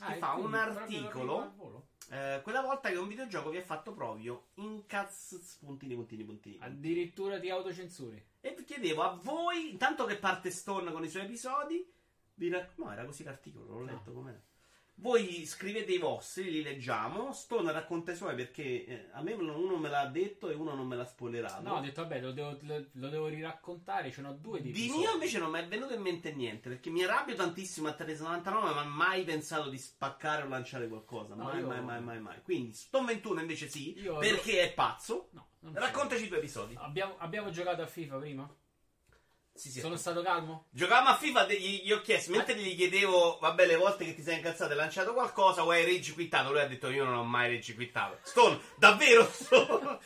Ah, 0.00 0.14
e 0.14 0.18
fa 0.18 0.34
un 0.34 0.54
articolo. 0.54 1.86
Eh, 2.10 2.40
quella 2.42 2.62
volta 2.62 2.88
che 2.88 2.96
un 2.96 3.06
videogioco 3.06 3.50
vi 3.50 3.58
ha 3.58 3.62
fatto 3.62 3.92
proprio 3.92 4.48
incazz 4.54 5.34
puntini 5.60 5.94
puntini 5.94 6.24
puntini. 6.24 6.58
Addirittura 6.60 7.38
ti 7.38 7.48
autocensuri. 7.48 8.20
E 8.40 8.54
vi 8.56 8.64
chiedevo 8.64 9.02
a 9.02 9.14
voi, 9.22 9.70
intanto 9.70 10.04
che 10.04 10.16
parte 10.16 10.50
Stone 10.50 10.90
con 10.90 11.04
i 11.04 11.08
suoi 11.08 11.24
episodi, 11.24 11.88
vi 12.34 12.48
rac- 12.48 12.76
no, 12.78 12.90
era 12.90 13.04
così 13.04 13.22
l'articolo, 13.22 13.66
l'ho 13.66 13.84
letto 13.84 14.12
com'era. 14.12 14.40
Voi 15.00 15.46
scrivete 15.46 15.92
i 15.92 15.98
vostri, 15.98 16.50
li 16.50 16.60
leggiamo. 16.62 17.32
Stone 17.32 17.70
racconta 17.70 18.10
i 18.10 18.16
suoi 18.16 18.34
perché 18.34 18.84
eh, 18.84 19.08
a 19.12 19.22
me 19.22 19.32
uno 19.32 19.76
me 19.76 19.88
l'ha 19.88 20.06
detto 20.06 20.50
e 20.50 20.54
uno 20.54 20.74
non 20.74 20.88
me 20.88 20.96
l'ha 20.96 21.04
spoilerato. 21.04 21.62
No, 21.62 21.76
ho 21.76 21.80
detto, 21.80 22.02
vabbè, 22.02 22.20
lo 22.20 22.32
devo, 22.32 22.58
lo, 22.62 22.84
lo 22.90 23.08
devo 23.08 23.28
riraccontare. 23.28 24.10
Ce 24.10 24.20
n'ho 24.22 24.32
due 24.32 24.60
di 24.60 24.72
Di 24.72 24.88
mio 24.90 25.12
invece 25.12 25.38
non 25.38 25.52
mi 25.52 25.60
è 25.60 25.68
venuto 25.68 25.94
in 25.94 26.00
mente 26.00 26.32
niente 26.32 26.68
perché 26.68 26.90
mi 26.90 27.04
arrabbio 27.04 27.36
tantissimo 27.36 27.86
a 27.86 27.92
Teresa 27.92 28.24
99 28.24 28.74
ma 28.74 28.84
mai 28.84 29.22
pensato 29.22 29.68
di 29.68 29.78
spaccare 29.78 30.42
o 30.42 30.48
lanciare 30.48 30.88
qualcosa. 30.88 31.34
No, 31.36 31.44
mai, 31.44 31.60
io- 31.60 31.66
mai, 31.68 31.80
mai, 31.82 32.02
mai, 32.02 32.20
mai. 32.20 32.42
Quindi 32.42 32.72
Stone 32.74 33.06
21 33.06 33.40
invece 33.40 33.68
sì, 33.68 33.96
Io- 34.00 34.18
perché 34.18 34.62
è 34.62 34.72
pazzo. 34.74 35.28
No, 35.30 35.50
non 35.60 35.74
so. 35.74 35.78
Raccontaci 35.78 36.24
i 36.24 36.26
tuoi 36.26 36.40
episodi. 36.40 36.74
Abbiamo, 36.76 37.14
abbiamo 37.18 37.50
giocato 37.50 37.82
a 37.82 37.86
FIFA 37.86 38.16
prima? 38.16 38.52
Sì, 39.58 39.70
sì. 39.70 39.80
Sono 39.80 39.96
stato 39.96 40.22
calmo? 40.22 40.66
Giocavamo 40.70 41.08
a 41.08 41.16
FIFA, 41.16 41.46
gli, 41.52 41.82
gli 41.84 41.90
ho 41.90 42.00
chiesto, 42.00 42.30
mentre 42.30 42.54
gli 42.54 42.76
chiedevo, 42.76 43.38
vabbè, 43.40 43.66
le 43.66 43.74
volte 43.74 44.04
che 44.04 44.14
ti 44.14 44.22
sei 44.22 44.36
incazzato 44.36 44.70
e 44.72 44.76
lanciato 44.76 45.12
qualcosa, 45.12 45.64
o 45.64 45.70
hai 45.70 45.84
rage 45.84 46.12
quittato? 46.12 46.50
Lui 46.52 46.60
ha 46.60 46.66
detto, 46.68 46.88
io 46.90 47.04
non 47.04 47.14
ho 47.14 47.24
mai 47.24 47.52
rage 47.52 47.74
quittato. 47.74 48.18
Stone, 48.22 48.58
davvero? 48.76 49.28
Stone? 49.32 49.98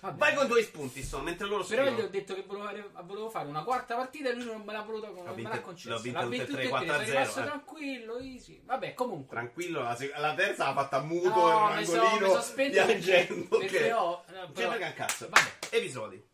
Vabbè. 0.00 0.16
Vai 0.18 0.34
con 0.34 0.46
due 0.46 0.62
spunti, 0.62 1.02
Stone, 1.02 1.24
mentre 1.24 1.46
loro 1.48 1.64
Però 1.64 1.82
scrivono. 1.82 2.02
gli 2.02 2.04
ho 2.06 2.10
detto 2.10 2.34
che 2.34 2.44
volevo, 2.46 2.90
volevo 3.04 3.30
fare 3.30 3.48
una 3.48 3.64
quarta 3.64 3.96
partita 3.96 4.28
e 4.28 4.34
lui 4.34 4.44
non 4.44 4.60
me 4.62 4.72
l'ha 4.74 4.82
voluto 4.82 5.10
non 5.10 5.34
me 5.34 5.42
l'ha 5.42 5.60
concesso. 5.60 5.88
l'ho 5.94 5.98
vinte 6.00 6.18
L'ha 6.18 6.24
tutte 6.24 6.36
e 6.36 6.38
tre, 6.38 6.46
tutte 6.46 6.60
e 6.60 6.62
tre, 6.62 6.68
4 6.68 6.88
a 6.92 6.94
sono 6.96 7.08
rimasto 7.08 7.32
0, 7.32 7.44
eh. 7.44 7.48
tranquillo, 7.48 8.18
easy. 8.18 8.62
Vabbè, 8.64 8.94
comunque. 8.94 9.36
Tranquillo, 9.36 9.82
la, 9.82 9.96
la 10.18 10.34
terza 10.34 10.66
l'ha 10.66 10.72
fatta 10.74 11.00
muto 11.00 11.28
No, 11.30 11.70
in 11.72 11.78
un 11.78 11.84
so- 11.86 12.00
angolino, 12.00 12.40
so 12.42 12.52
perché, 12.54 12.70
piangendo. 12.70 13.58
perché 13.58 13.90
ok. 13.92 13.98
ho... 13.98 14.24
no, 14.28 14.40
Che 14.46 14.52
però- 14.52 14.70
frega 14.70 14.86
un 14.86 14.94
cazzo. 14.94 15.28
Vabbè. 15.30 15.50
Episodi. 15.70 16.26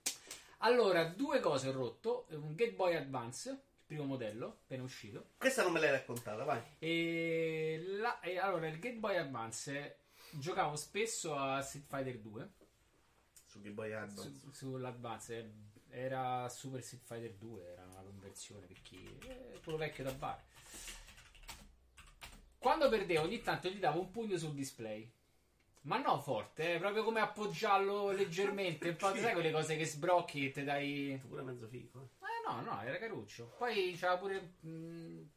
Allora, 0.65 1.05
due 1.05 1.41
cose 1.41 1.69
ho 1.69 1.73
rotto. 1.73 2.27
Un 2.31 2.55
Game 2.55 2.73
Boy 2.73 2.95
Advance, 2.95 3.51
il 3.51 3.59
primo 3.87 4.05
modello, 4.05 4.47
appena 4.65 4.83
uscito. 4.83 5.31
Questa 5.37 5.63
non 5.63 5.73
me 5.73 5.81
l'hai 5.81 5.91
raccontata, 5.91 6.43
vai. 6.45 6.61
E, 6.79 7.83
la- 7.99 8.21
e 8.21 8.39
allora, 8.39 8.67
il 8.69 8.79
Game 8.79 8.99
Boy 8.99 9.17
Advance 9.17 9.99
giocavo 10.31 10.75
spesso 10.77 11.37
a 11.37 11.61
Street 11.61 11.87
Fighter 11.87 12.19
2 12.19 12.53
Su 13.47 13.61
Game 13.61 13.75
Boy 13.75 13.93
Advance. 13.93 14.33
su- 14.41 14.51
sull'Advance. 14.51 15.53
Era 15.91 16.49
Super 16.49 16.83
Street 16.83 17.05
Fighter 17.05 17.35
2, 17.35 17.67
era 17.71 17.85
una 17.85 18.01
conversione 18.03 18.67
per 18.67 18.81
chi... 18.83 19.17
eh, 19.29 19.61
quello 19.63 19.79
vecchio 19.79 20.03
da 20.03 20.13
bar. 20.13 20.43
Quando 22.59 22.89
perdevo 22.89 23.23
ogni 23.23 23.43
tanto 23.43 23.69
gli 23.69 23.79
davo 23.79 24.01
un 24.01 24.11
pugno 24.11 24.37
sul 24.39 24.55
display. 24.55 25.09
Ma 25.85 25.99
no 25.99 26.21
forte, 26.21 26.75
eh, 26.75 26.79
proprio 26.79 27.05
come 27.05 27.21
appoggiarlo 27.21 28.11
leggermente. 28.11 28.89
Un 28.91 28.97
po', 28.97 29.15
sai 29.15 29.33
quelle 29.33 29.51
cose 29.51 29.77
che 29.77 29.85
sbrocchi 29.85 30.47
e 30.47 30.51
te 30.51 30.65
dai... 30.65 31.19
Tu 31.21 31.29
pure 31.29 31.43
mezzo 31.43 31.67
figo, 31.67 32.01
eh. 32.01 32.25
Eh 32.25 32.51
no, 32.51 32.61
no, 32.63 32.83
era 32.83 32.99
caruccio. 32.99 33.55
Poi 33.59 33.95
c'era 33.99 34.17
pure. 34.17 34.55
mh, 34.61 35.29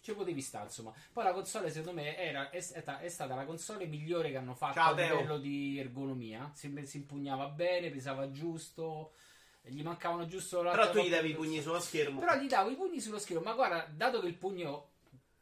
ci 0.00 0.14
potevi 0.14 0.40
stare, 0.40 0.66
insomma. 0.66 0.92
Poi 1.12 1.24
la 1.24 1.32
console, 1.32 1.70
secondo 1.70 2.00
me, 2.00 2.16
era, 2.16 2.50
è, 2.50 2.60
stata, 2.60 3.00
è 3.00 3.08
stata 3.08 3.34
la 3.34 3.44
console 3.44 3.86
migliore 3.86 4.30
che 4.30 4.36
hanno 4.36 4.54
fatto 4.54 4.74
Ciao, 4.74 4.92
a 4.92 4.94
Teo. 4.94 5.16
livello 5.16 5.38
di 5.38 5.78
ergonomia. 5.78 6.50
Si, 6.54 6.72
si 6.86 6.98
impugnava 6.98 7.48
bene, 7.48 7.90
pesava 7.90 8.30
giusto. 8.30 9.14
Gli 9.62 9.82
mancavano 9.82 10.26
giusto 10.26 10.62
la 10.62 10.70
Però 10.70 10.90
tu 10.92 11.00
gli 11.00 11.10
davi 11.10 11.30
i 11.30 11.34
pugni 11.34 11.60
sullo 11.60 11.80
schermo. 11.80 12.20
Però 12.20 12.36
gli 12.36 12.46
davo 12.46 12.70
i 12.70 12.76
pugni 12.76 13.00
sullo 13.00 13.18
schermo. 13.18 13.42
Ma 13.42 13.54
guarda, 13.54 13.88
dato 13.92 14.20
che 14.20 14.28
il 14.28 14.36
pugno. 14.36 14.90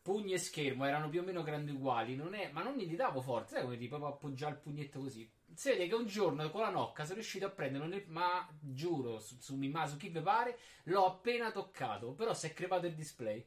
Pugno 0.05 0.35
e 0.35 0.39
schermo 0.39 0.85
erano 0.85 1.09
più 1.09 1.23
o 1.23 1.25
meno 1.25 1.43
grandi 1.43 1.71
uguali, 1.71 2.15
non 2.15 2.35
è, 2.35 2.51
ma 2.53 2.63
non 2.63 2.77
gli 2.77 2.95
davo 2.95 3.23
forte, 3.23 3.55
sai 3.55 3.63
come 3.63 3.79
ti 3.79 3.89
proprio 3.89 4.11
appoggiare 4.11 4.53
il 4.53 4.61
pugnetto 4.61 5.01
così. 5.01 5.27
Si 5.55 5.71
vede 5.71 5.89
che 5.89 5.95
un 5.95 6.07
giorno 6.07 6.51
con 6.51 6.61
la 6.61 6.69
nocca 6.69 7.05
sono 7.05 7.15
riuscito 7.15 7.47
a 7.47 7.51
prenderlo, 7.51 7.87
nel- 7.87 8.05
ma 8.09 8.47
giuro, 8.61 9.19
su, 9.19 9.39
su, 9.41 9.57
Mimma, 9.57 9.87
su 9.87 9.97
chi 9.97 10.11
vi 10.11 10.21
pare, 10.21 10.59
l'ho 10.85 11.07
appena 11.07 11.51
toccato, 11.51 12.13
però 12.13 12.35
si 12.35 12.49
è 12.49 12.53
crepato 12.53 12.85
il 12.85 12.95
display. 12.95 13.43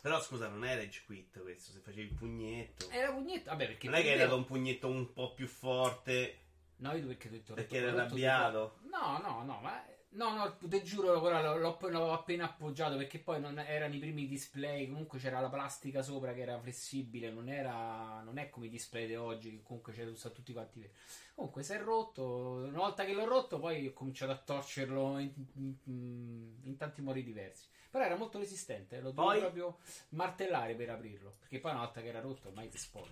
Però 0.00 0.20
scusa, 0.20 0.46
non 0.46 0.64
è 0.64 0.76
rage 0.76 1.02
quit 1.04 1.40
questo, 1.40 1.72
se 1.72 1.80
facevi 1.80 2.10
il 2.10 2.14
pugnetto. 2.14 2.88
Era 2.88 3.10
pugnetto, 3.10 3.50
vabbè 3.50 3.66
perché... 3.66 3.88
non 3.88 3.98
è 3.98 4.02
che 4.02 4.16
dato 4.16 4.36
un 4.36 4.44
pugnetto 4.44 4.86
un 4.86 5.12
po' 5.12 5.34
più 5.34 5.48
forte 5.48 6.42
No, 6.76 6.92
io 6.94 7.06
perché 7.06 7.28
ho 7.28 7.30
detto... 7.30 7.54
perché 7.54 7.80
due 7.80 7.90
arrabbiato. 7.90 8.78
No, 8.90 9.18
no, 9.18 9.42
no, 9.44 9.60
ma... 9.60 9.84
No, 10.14 10.34
no, 10.34 10.56
te 10.68 10.82
giuro, 10.82 11.18
guarda, 11.20 11.54
l'ho, 11.54 11.56
l'ho 11.88 12.12
appena- 12.12 12.44
appoggiato 12.44 12.96
perché 12.98 13.18
poi 13.18 13.40
non 13.40 13.58
erano 13.58 13.94
i 13.94 13.98
primi 13.98 14.26
display, 14.26 14.86
comunque 14.86 15.18
c'era 15.18 15.40
la 15.40 15.48
plastica 15.48 16.02
sopra 16.02 16.34
che 16.34 16.42
era 16.42 16.58
flessibile, 16.60 17.30
non 17.30 17.48
era 17.48 18.20
non 18.22 18.36
è 18.36 18.50
come 18.50 18.66
i 18.66 18.68
display 18.68 19.06
di 19.06 19.14
oggi 19.16 19.50
che 19.50 19.62
comunque 19.62 19.94
c'è 19.94 20.14
sono 20.14 20.34
tutti 20.34 20.52
quanti 20.52 20.80
veri. 20.80 20.92
Comunque 21.34 21.62
si 21.62 21.72
è 21.72 21.78
rotto, 21.80 22.24
una 22.66 22.76
volta 22.76 23.04
che 23.06 23.14
l'ho 23.14 23.24
rotto 23.24 23.58
poi 23.58 23.86
ho 23.86 23.92
cominciato 23.94 24.32
a 24.32 24.36
torcerlo 24.36 25.18
in, 25.18 25.32
in- 25.86 26.56
in 26.64 26.76
tanti 26.76 27.00
modi 27.00 27.22
diversi. 27.22 27.66
Però 27.90 28.04
era 28.04 28.16
molto 28.16 28.38
resistente, 28.38 29.00
lo 29.00 29.12
dovevo 29.12 29.28
Poi? 29.30 29.40
proprio 29.40 29.78
martellare 30.10 30.74
per 30.74 30.90
aprirlo, 30.90 31.36
perché 31.38 31.58
poi 31.58 31.70
una 31.72 31.80
volta 31.84 32.02
che 32.02 32.08
era 32.08 32.20
rotto 32.20 32.48
ormai 32.48 32.68
ti 32.68 32.76
spoil. 32.78 33.10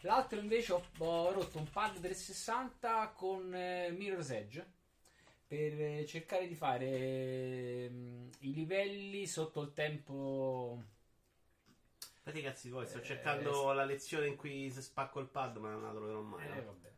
L'altro 0.00 0.38
invece 0.40 0.72
ho, 0.72 0.82
ho 0.98 1.30
rotto 1.32 1.58
un 1.58 1.70
pad 1.70 2.00
360 2.00 3.08
con 3.14 3.54
eh, 3.54 3.90
Mirror's 3.92 4.30
Edge 4.30 4.78
per 5.50 5.80
eh, 5.80 6.06
cercare 6.06 6.46
di 6.46 6.54
fare 6.54 6.86
ehm, 6.86 8.30
i 8.40 8.52
livelli 8.54 9.26
sotto 9.26 9.60
il 9.62 9.72
tempo. 9.72 10.80
I 12.32 12.40
cazzi 12.42 12.70
tuoi, 12.70 12.86
sto 12.86 12.98
Eh, 12.98 13.02
cercando 13.02 13.72
la 13.72 13.84
lezione 13.84 14.26
in 14.28 14.36
cui 14.36 14.70
spacco 14.70 15.20
il 15.20 15.26
pad, 15.26 15.56
ma 15.58 15.70
non 15.72 15.82
la 15.82 15.90
troverò 15.90 16.22
mai. 16.22 16.46
Eh, 16.46 16.48
no? 16.48 16.62
vabbè, 16.62 16.88
eh. 16.88 16.92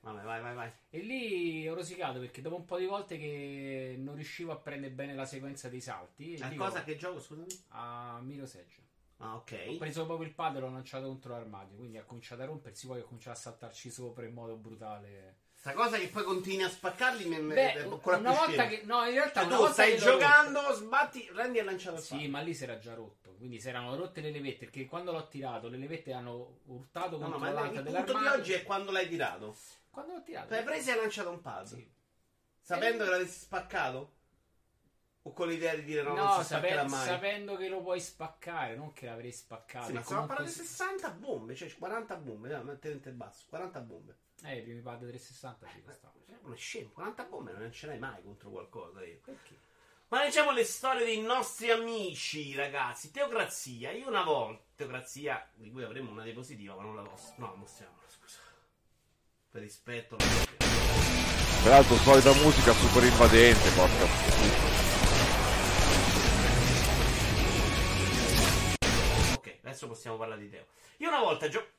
Vabbè, 0.00 0.22
vai, 0.22 0.40
vai, 0.42 0.54
vai. 0.54 0.72
E 0.90 0.98
lì 1.00 1.68
ho 1.68 1.74
rosicato 1.74 2.20
perché 2.20 2.40
dopo 2.42 2.56
un 2.56 2.64
po' 2.64 2.78
di 2.78 2.86
volte 2.86 3.18
che 3.18 3.96
non 3.98 4.14
riuscivo 4.14 4.52
a 4.52 4.56
prendere 4.58 4.92
bene 4.92 5.14
la 5.14 5.24
sequenza 5.26 5.68
dei 5.68 5.80
salti, 5.80 6.36
A 6.42 6.48
dico, 6.48 6.62
cosa 6.62 6.84
che 6.84 6.96
gioco, 6.96 7.18
scusami? 7.20 7.46
a 7.70 8.20
Mirror's 8.22 8.54
Edge. 8.56 8.82
Ah, 9.18 9.34
Ho 9.64 9.74
ok. 9.74 9.76
preso 9.76 10.06
proprio 10.06 10.26
il 10.28 10.34
pad 10.34 10.56
e 10.56 10.60
l'ho 10.60 10.70
lanciato 10.70 11.06
contro 11.06 11.32
l'armadio, 11.32 11.76
quindi 11.76 11.98
ha 11.98 12.04
cominciato 12.04 12.42
a 12.42 12.46
rompersi, 12.46 12.86
poi 12.86 13.00
ho 13.00 13.04
cominciato 13.04 13.36
a 13.36 13.40
saltarci 13.40 13.90
sopra 13.90 14.24
in 14.26 14.32
modo 14.34 14.56
brutale. 14.56 15.36
Sta 15.64 15.72
cosa 15.72 15.96
che 15.96 16.08
poi 16.08 16.24
continui 16.24 16.62
a 16.62 16.68
spaccarli 16.68 17.24
mi 17.24 17.40
mi- 17.40 17.54
Beh, 17.54 17.72
è 17.72 17.78
ancora 17.84 18.18
una 18.18 18.32
più 18.32 18.38
volta 18.38 18.64
scemo. 18.64 18.68
che 18.68 18.82
no, 18.84 19.04
in 19.06 19.14
realtà 19.14 19.40
Cioè, 19.40 19.44
una 19.46 19.54
tu 19.54 19.60
volta 19.62 19.72
stai 19.72 19.92
che 19.94 19.98
rotto- 20.04 20.10
giocando, 20.12 20.72
sbatti, 20.74 21.30
rendi 21.32 21.58
e 21.58 21.62
lanciato 21.62 21.96
il 21.96 22.02
Sì, 22.02 22.28
ma 22.28 22.40
lì 22.40 22.52
si 22.52 22.64
era 22.64 22.78
già 22.78 22.92
rotto. 22.92 23.34
Quindi 23.38 23.58
si 23.58 23.68
erano 23.70 23.96
rotte 23.96 24.20
le 24.20 24.30
levette. 24.30 24.66
Perché 24.66 24.84
quando 24.84 25.12
l'ho 25.12 25.26
tirato, 25.26 25.68
le 25.68 25.78
levette 25.78 26.12
hanno 26.12 26.58
urtato 26.66 27.16
No, 27.16 27.28
no, 27.28 27.38
contro 27.38 27.38
ma 27.38 27.48
il 27.48 27.54
punto 27.54 27.80
di 27.80 27.82
dell'armadio. 27.92 28.32
oggi 28.32 28.52
è 28.52 28.62
quando 28.62 28.90
l'hai 28.92 29.08
tirato. 29.08 29.56
Quando 29.88 30.12
l'ho 30.12 30.22
tirato? 30.22 30.52
L'hai 30.52 30.64
preso 30.64 30.90
e 30.90 30.92
hai 30.92 30.98
lanciato 30.98 31.30
un 31.30 31.40
pad. 31.40 31.64
Sì. 31.66 31.90
Sapendo 32.60 33.02
Eh. 33.02 33.06
che 33.06 33.12
l'avessi 33.12 33.38
spaccato? 33.38 34.12
O 35.26 35.32
con 35.32 35.48
l'idea 35.48 35.74
di 35.74 35.84
dire 35.84 36.02
no, 36.02 36.14
No, 36.14 36.24
non 36.24 36.40
si 36.42 36.48
sape- 36.48 36.68
spaccherà 36.68 36.86
mai? 36.88 37.06
sapendo 37.06 37.56
che 37.56 37.68
lo 37.68 37.80
puoi 37.80 37.98
spaccare, 38.00 38.76
non 38.76 38.92
che 38.92 39.06
l'avrei 39.06 39.32
spaccato. 39.32 39.86
Sì, 39.86 39.92
ma 39.94 40.02
stiamo 40.02 40.26
Comunque 40.26 40.26
parlando 40.36 40.50
di 40.52 40.58
sì. 40.58 40.66
60 40.66 41.10
bombe, 41.12 41.54
cioè 41.54 41.74
40 41.78 42.16
bombe, 42.16 42.48
no, 42.50 42.62
mettete 42.62 43.08
il 43.08 43.14
basso, 43.14 43.44
40 43.48 43.80
bombe. 43.80 44.16
Eh, 44.42 44.58
i 44.58 44.62
primi 44.62 44.80
pad 44.80 44.98
360 44.98 45.66
ci 45.68 45.82
costavano. 45.82 46.20
Ma 46.42 46.54
è 46.54 46.56
scemo, 46.58 46.90
40 46.90 47.24
bombe 47.24 47.52
non 47.52 47.72
ce 47.72 47.86
l'hai 47.86 47.98
mai 47.98 48.22
contro 48.22 48.50
qualcosa 48.50 49.02
io. 49.02 49.18
Perché? 49.24 49.58
Ma 50.08 50.22
leggiamo 50.22 50.52
le 50.52 50.64
storie 50.64 51.06
dei 51.06 51.22
nostri 51.22 51.70
amici, 51.70 52.54
ragazzi. 52.54 53.10
Teocrazia, 53.10 53.92
io 53.92 54.06
una 54.06 54.22
volta, 54.22 54.62
Teocrazia, 54.76 55.48
di 55.54 55.70
cui 55.72 55.82
avremo 55.84 56.10
una 56.10 56.22
diapositiva, 56.22 56.74
ma 56.74 56.82
non 56.82 56.96
la 56.96 57.02
posso. 57.02 57.32
No, 57.36 57.54
mostriamola, 57.56 58.02
scusa. 58.08 58.38
Per 59.50 59.62
rispetto. 59.62 60.16
non 60.18 60.28
la 60.28 60.34
mostriamo. 60.34 61.62
Peraltro 61.62 61.96
solita 61.96 62.32
musica 62.34 62.72
super 62.74 63.04
invadente, 63.04 63.70
porca. 63.70 64.04
Ok, 64.04 64.93
adesso 69.74 69.88
possiamo 69.88 70.16
parlare 70.16 70.40
di 70.40 70.48
Teo. 70.48 70.66
Io 70.98 71.08
una 71.08 71.20
volta 71.20 71.48
gio- 71.48 71.72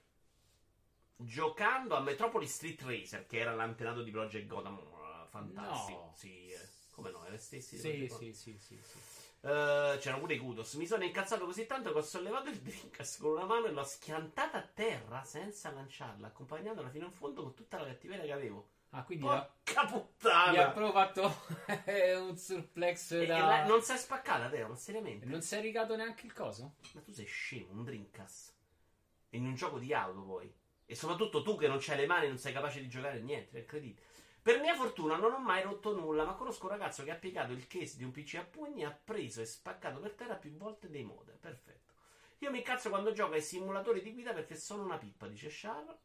giocando 1.16 1.96
a 1.96 2.02
Metropolis 2.02 2.54
Street 2.54 2.82
Racer, 2.82 3.26
che 3.26 3.40
era 3.40 3.56
l'antenato 3.56 4.04
di 4.04 4.12
Project 4.12 4.46
Gotham, 4.48 4.78
eh, 4.78 5.28
fantastico. 5.30 6.00
No. 6.00 6.14
Sì, 6.16 6.50
eh, 6.50 6.60
come 6.92 7.10
no, 7.10 7.26
era 7.26 7.38
stessi. 7.38 7.78
Sì, 7.78 8.08
sì, 8.10 8.34
sì, 8.34 8.58
sì, 8.60 8.80
sì. 8.84 8.98
Eh, 9.42 9.98
c'era 10.00 10.18
pure 10.18 10.34
i 10.34 10.38
Kudos. 10.38 10.74
Mi 10.74 10.86
sono 10.86 11.04
incazzato 11.04 11.46
così 11.46 11.66
tanto 11.66 11.92
che 11.92 11.98
ho 11.98 12.02
sollevato 12.02 12.50
il 12.50 12.60
Dreamcast 12.60 13.22
con 13.22 13.32
una 13.32 13.46
mano 13.46 13.68
e 13.68 13.72
l'ho 13.72 13.84
schiantata 13.84 14.58
a 14.58 14.68
terra 14.74 15.24
senza 15.24 15.72
lanciarla, 15.72 16.28
accompagnandola 16.28 16.90
fino 16.90 17.06
in 17.06 17.12
fondo 17.12 17.44
con 17.44 17.54
tutta 17.54 17.80
la 17.80 17.86
cattiveria 17.86 18.26
che 18.26 18.32
avevo. 18.32 18.74
Ah, 18.98 19.04
quindi 19.04 19.26
la- 19.26 19.42
Porca 19.42 19.82
mi 19.84 19.88
ha 19.88 19.92
puttana! 19.92 20.70
proprio 20.72 20.92
fatto 20.92 21.36
un 22.30 22.38
suplex 22.38 23.12
E- 23.12 23.24
e 23.24 23.26
da... 23.26 23.38
la- 23.40 23.66
non 23.66 23.82
si 23.82 23.92
è 23.92 23.98
spaccata, 23.98 24.50
Teo, 24.50 24.70
ma 24.70 24.76
seriamente. 24.76 25.26
Non 25.26 25.42
si 25.42 25.56
è 25.56 25.62
rigato 25.62 25.96
neanche 25.96 26.26
il 26.26 26.34
coso? 26.34 26.76
Ma 26.94 27.02
tu 27.02 27.12
sei 27.12 27.26
scemo, 27.26 27.72
un. 27.72 27.88
E 27.90 29.38
in 29.38 29.46
un 29.46 29.56
gioco 29.56 29.80
di 29.80 29.94
auto 29.94 30.22
poi. 30.24 30.52
E 30.86 30.96
soprattutto 30.96 31.42
tu 31.42 31.58
che 31.58 31.68
non 31.68 31.78
c'hai 31.80 31.98
le 31.98 32.06
mani, 32.06 32.28
non 32.28 32.38
sei 32.38 32.54
capace 32.54 32.80
di 32.80 32.88
giocare 32.88 33.20
niente, 33.20 33.58
è 33.58 33.62
incredibile. 33.62 34.04
Per 34.42 34.60
mia 34.62 34.76
fortuna 34.76 35.16
non 35.18 35.34
ho 35.34 35.40
mai 35.40 35.64
rotto 35.64 35.94
nulla, 35.94 36.24
ma 36.24 36.36
conosco 36.36 36.66
un 36.66 36.72
ragazzo 36.72 37.04
che 37.04 37.12
ha 37.12 37.16
piegato 37.16 37.52
il 37.52 37.66
case 37.68 37.98
di 37.98 38.04
un 38.04 38.12
PC 38.12 38.36
a 38.36 38.44
pugni, 38.44 38.86
ha 38.86 38.92
preso 38.92 39.42
e 39.42 39.46
spaccato 39.46 40.00
per 40.00 40.14
terra 40.14 40.36
più 40.36 40.52
volte 40.56 40.90
dei 40.90 41.04
modem. 41.04 41.36
Perfetto. 41.38 41.94
Io 42.40 42.52
mi 42.52 42.60
incazzo 42.60 42.90
quando 42.90 43.12
gioco 43.12 43.34
ai 43.34 43.42
simulatori 43.42 44.02
di 44.02 44.14
guida 44.14 44.34
perché 44.34 44.56
sono 44.56 44.84
una 44.84 44.98
pippa, 44.98 45.28
dice 45.28 45.50
Char. 45.52 45.98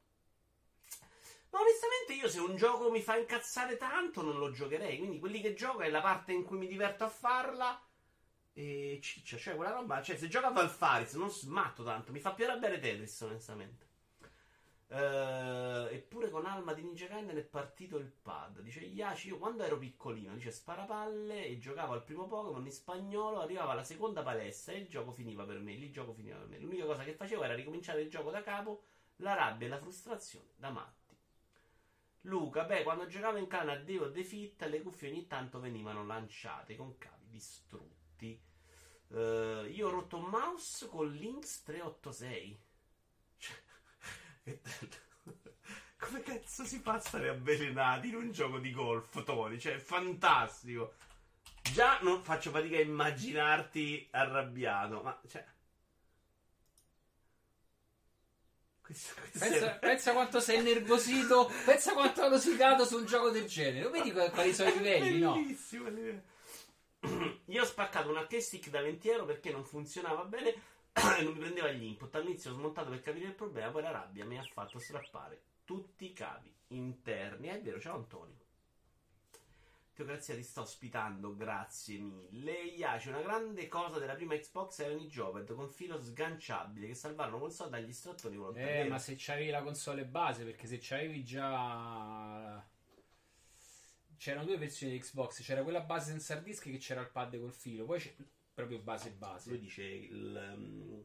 Ma 1.51 1.61
onestamente 1.61 2.13
io 2.15 2.29
se 2.29 2.41
un 2.41 2.57
gioco 2.57 2.91
mi 2.91 3.03
fa 3.03 3.17
incazzare 3.17 3.77
tanto 3.77 4.23
non 4.23 4.39
lo 4.39 4.51
giocherei. 4.51 4.99
Quindi 4.99 5.19
quelli 5.19 5.41
che 5.41 5.55
gioco 5.55 5.81
è 5.81 5.91
la 5.91 6.01
parte 6.01 6.33
in 6.33 6.45
cui 6.45 6.59
mi 6.59 6.67
diverto 6.67 7.05
a 7.05 7.09
farla. 7.09 7.81
E 8.53 8.99
ciccia, 9.03 9.37
cioè 9.37 9.55
quella 9.57 9.71
roba, 9.71 10.03
cioè 10.03 10.17
se 10.17 10.29
giocato 10.29 10.61
al 10.61 10.71
Faris 10.71 11.15
non 11.15 11.31
smatto 11.31 11.85
tanto, 11.85 12.13
mi 12.13 12.21
fa 12.21 12.33
più 12.33 12.45
arrabbiare 12.45 12.79
Tetris 12.79 13.21
onestamente. 13.21 13.89
Eh, 14.93 15.89
eppure 15.93 16.31
con 16.31 16.47
Alma 16.47 16.73
di 16.73 16.83
Ninja 16.83 17.07
Gaiden 17.07 17.37
è 17.37 17.43
partito 17.43 17.97
il 17.97 18.11
pad. 18.11 18.61
Dice 18.61 18.81
Iaci, 18.81 19.29
io 19.29 19.39
quando 19.39 19.63
ero 19.63 19.79
piccolino, 19.79 20.35
dice 20.35 20.51
sparapalle 20.51 21.47
e 21.47 21.59
giocavo 21.59 21.93
al 21.93 22.03
primo 22.03 22.27
Pokémon 22.27 22.65
in 22.65 22.73
spagnolo, 22.73 23.41
arrivava 23.41 23.73
alla 23.73 23.85
seconda 23.85 24.23
palestra 24.23 24.73
e 24.73 24.79
il 24.79 24.89
gioco 24.89 25.13
finiva 25.13 25.45
per 25.45 25.61
me. 25.61 25.75
Lì 25.75 25.93
gioco 25.93 26.13
finiva 26.13 26.37
per 26.39 26.49
me. 26.49 26.59
L'unica 26.59 26.87
cosa 26.87 27.05
che 27.05 27.15
facevo 27.15 27.45
era 27.45 27.55
ricominciare 27.55 28.03
il 28.03 28.11
gioco 28.11 28.31
da 28.31 28.43
capo, 28.43 28.83
la 29.17 29.35
rabbia 29.35 29.69
e 29.69 29.71
la 29.71 29.79
frustrazione 29.79 30.49
da 30.57 30.71
matti. 30.71 31.00
Luca, 32.23 32.65
beh, 32.65 32.83
quando 32.83 33.07
giocavo 33.07 33.39
in 33.39 33.47
canna 33.47 33.73
a 33.73 33.77
Deo 33.79 34.11
The 34.11 34.23
Fit, 34.25 34.63
le 34.65 34.83
cuffie 34.83 35.09
ogni 35.11 35.27
tanto 35.27 35.59
venivano 35.61 36.05
lanciate 36.05 36.77
con 36.77 36.99
cavi 36.99 37.29
distrutti. 37.29 38.39
Eh, 39.13 39.71
io 39.73 39.87
ho 39.89 39.91
rotto 39.91 40.17
un 40.19 40.25
mouse 40.27 40.87
con 40.89 41.11
Lynx 41.11 41.63
386. 41.63 42.61
Cioè, 43.39 43.57
che- 44.45 44.61
Come 45.99 46.23
cazzo 46.23 46.65
si 46.65 46.79
fa 46.79 46.95
a 46.95 46.99
stare 47.01 47.29
avvelenati 47.29 48.09
in 48.09 48.15
un 48.17 48.33
gioco 48.33 48.59
di 48.59 48.71
golf, 48.73 49.23
Tony? 49.25 49.59
Cioè, 49.59 49.75
è 49.75 49.79
fantastico. 49.79 50.95
Già 51.63 52.01
non 52.01 52.23
faccio 52.23 52.51
fatica 52.51 52.77
a 52.77 52.81
immaginarti 52.81 54.09
arrabbiato, 54.11 55.03
ma 55.03 55.21
cioè. 55.29 55.45
Questo, 58.91 59.15
questo 59.21 59.39
Pensa, 59.39 59.75
è- 59.75 59.79
pensa 59.79 60.13
quanto 60.13 60.41
sei 60.41 60.63
nervosito, 60.63 61.51
pensa 61.65 61.93
quanto 61.93 62.23
hai 62.23 62.29
rosicato 62.29 62.85
su 62.85 62.97
un 62.97 63.07
gioco 63.07 63.31
del 63.31 63.47
genere. 63.47 63.85
Lo 63.85 63.91
vedi 63.91 64.11
quali 64.11 64.31
quali 64.31 64.53
sono 64.53 64.71
i 64.71 64.77
livelli, 64.79 65.19
no? 65.21 65.35
Bellissimo 65.35 65.89
livello. 65.89 66.23
Io 67.47 67.63
ho 67.63 67.65
spaccato 67.65 68.11
un 68.11 68.17
arcade 68.17 68.43
stick 68.43 68.69
da 68.69 68.83
20 68.83 69.09
euro 69.09 69.25
perché 69.25 69.51
non 69.53 69.65
funzionava 69.65 70.25
bene 70.25 70.51
e 71.19 71.23
non 71.23 71.35
mi 71.35 71.39
prendeva 71.39 71.71
gli 71.71 71.85
input. 71.85 72.15
All'inizio 72.17 72.51
ho 72.51 72.55
smontato 72.55 72.91
per 72.91 73.01
capire 73.01 73.27
il 73.27 73.35
problema, 73.35 73.71
poi 73.71 73.83
la 73.83 73.91
rabbia 73.93 74.25
mi 74.25 74.39
ha 74.39 74.43
fatto 74.43 74.79
strappare 74.81 75.41
tutti 75.65 76.07
i 76.07 76.13
cavi 76.13 76.53
interni. 76.69 77.47
È 77.49 77.61
vero, 77.61 77.81
ciao 77.81 77.95
Antonio. 77.95 78.39
Teocrazia 80.01 80.35
ti 80.35 80.43
sto 80.43 80.63
ospitando, 80.63 81.37
grazie 81.37 81.99
mille. 81.99 82.53
Iaci, 82.53 83.09
una 83.09 83.21
grande 83.21 83.69
cosa 83.69 83.99
della 83.99 84.15
prima 84.15 84.35
Xbox 84.35 84.79
erano 84.79 84.99
i 84.99 85.07
Joped 85.09 85.53
con 85.55 85.69
filo 85.69 86.03
sganciabile 86.03 86.87
che 86.87 86.95
salvarono 86.95 87.39
console 87.39 87.69
dagli 87.69 87.91
estrattori 87.91 88.37
volontari. 88.37 88.81
Eh, 88.81 88.89
ma 88.89 88.99
se 88.99 89.15
c'avevi 89.19 89.51
la 89.51 89.63
console 89.63 90.07
base, 90.07 90.45
perché 90.45 90.67
se 90.67 90.79
c'avevi 90.81 91.23
già. 91.23 92.67
C'erano 94.17 94.47
due 94.47 94.57
versioni 94.57 94.93
di 94.95 95.01
Xbox, 95.01 95.43
c'era 95.43 95.63
quella 95.63 95.81
base 95.81 96.11
senza 96.13 96.35
hard 96.35 96.45
disk 96.45 96.63
che 96.65 96.79
c'era 96.79 97.03
il 97.03 97.11
pad 97.11 97.39
col 97.39 97.53
filo, 97.53 97.85
poi 97.85 98.01
c'è 98.01 98.15
proprio 98.55 98.79
base 98.79 99.11
Lui 99.11 99.19
base. 99.19 99.59
dice 99.59 99.83
il. 99.83 100.55
um, 100.55 101.05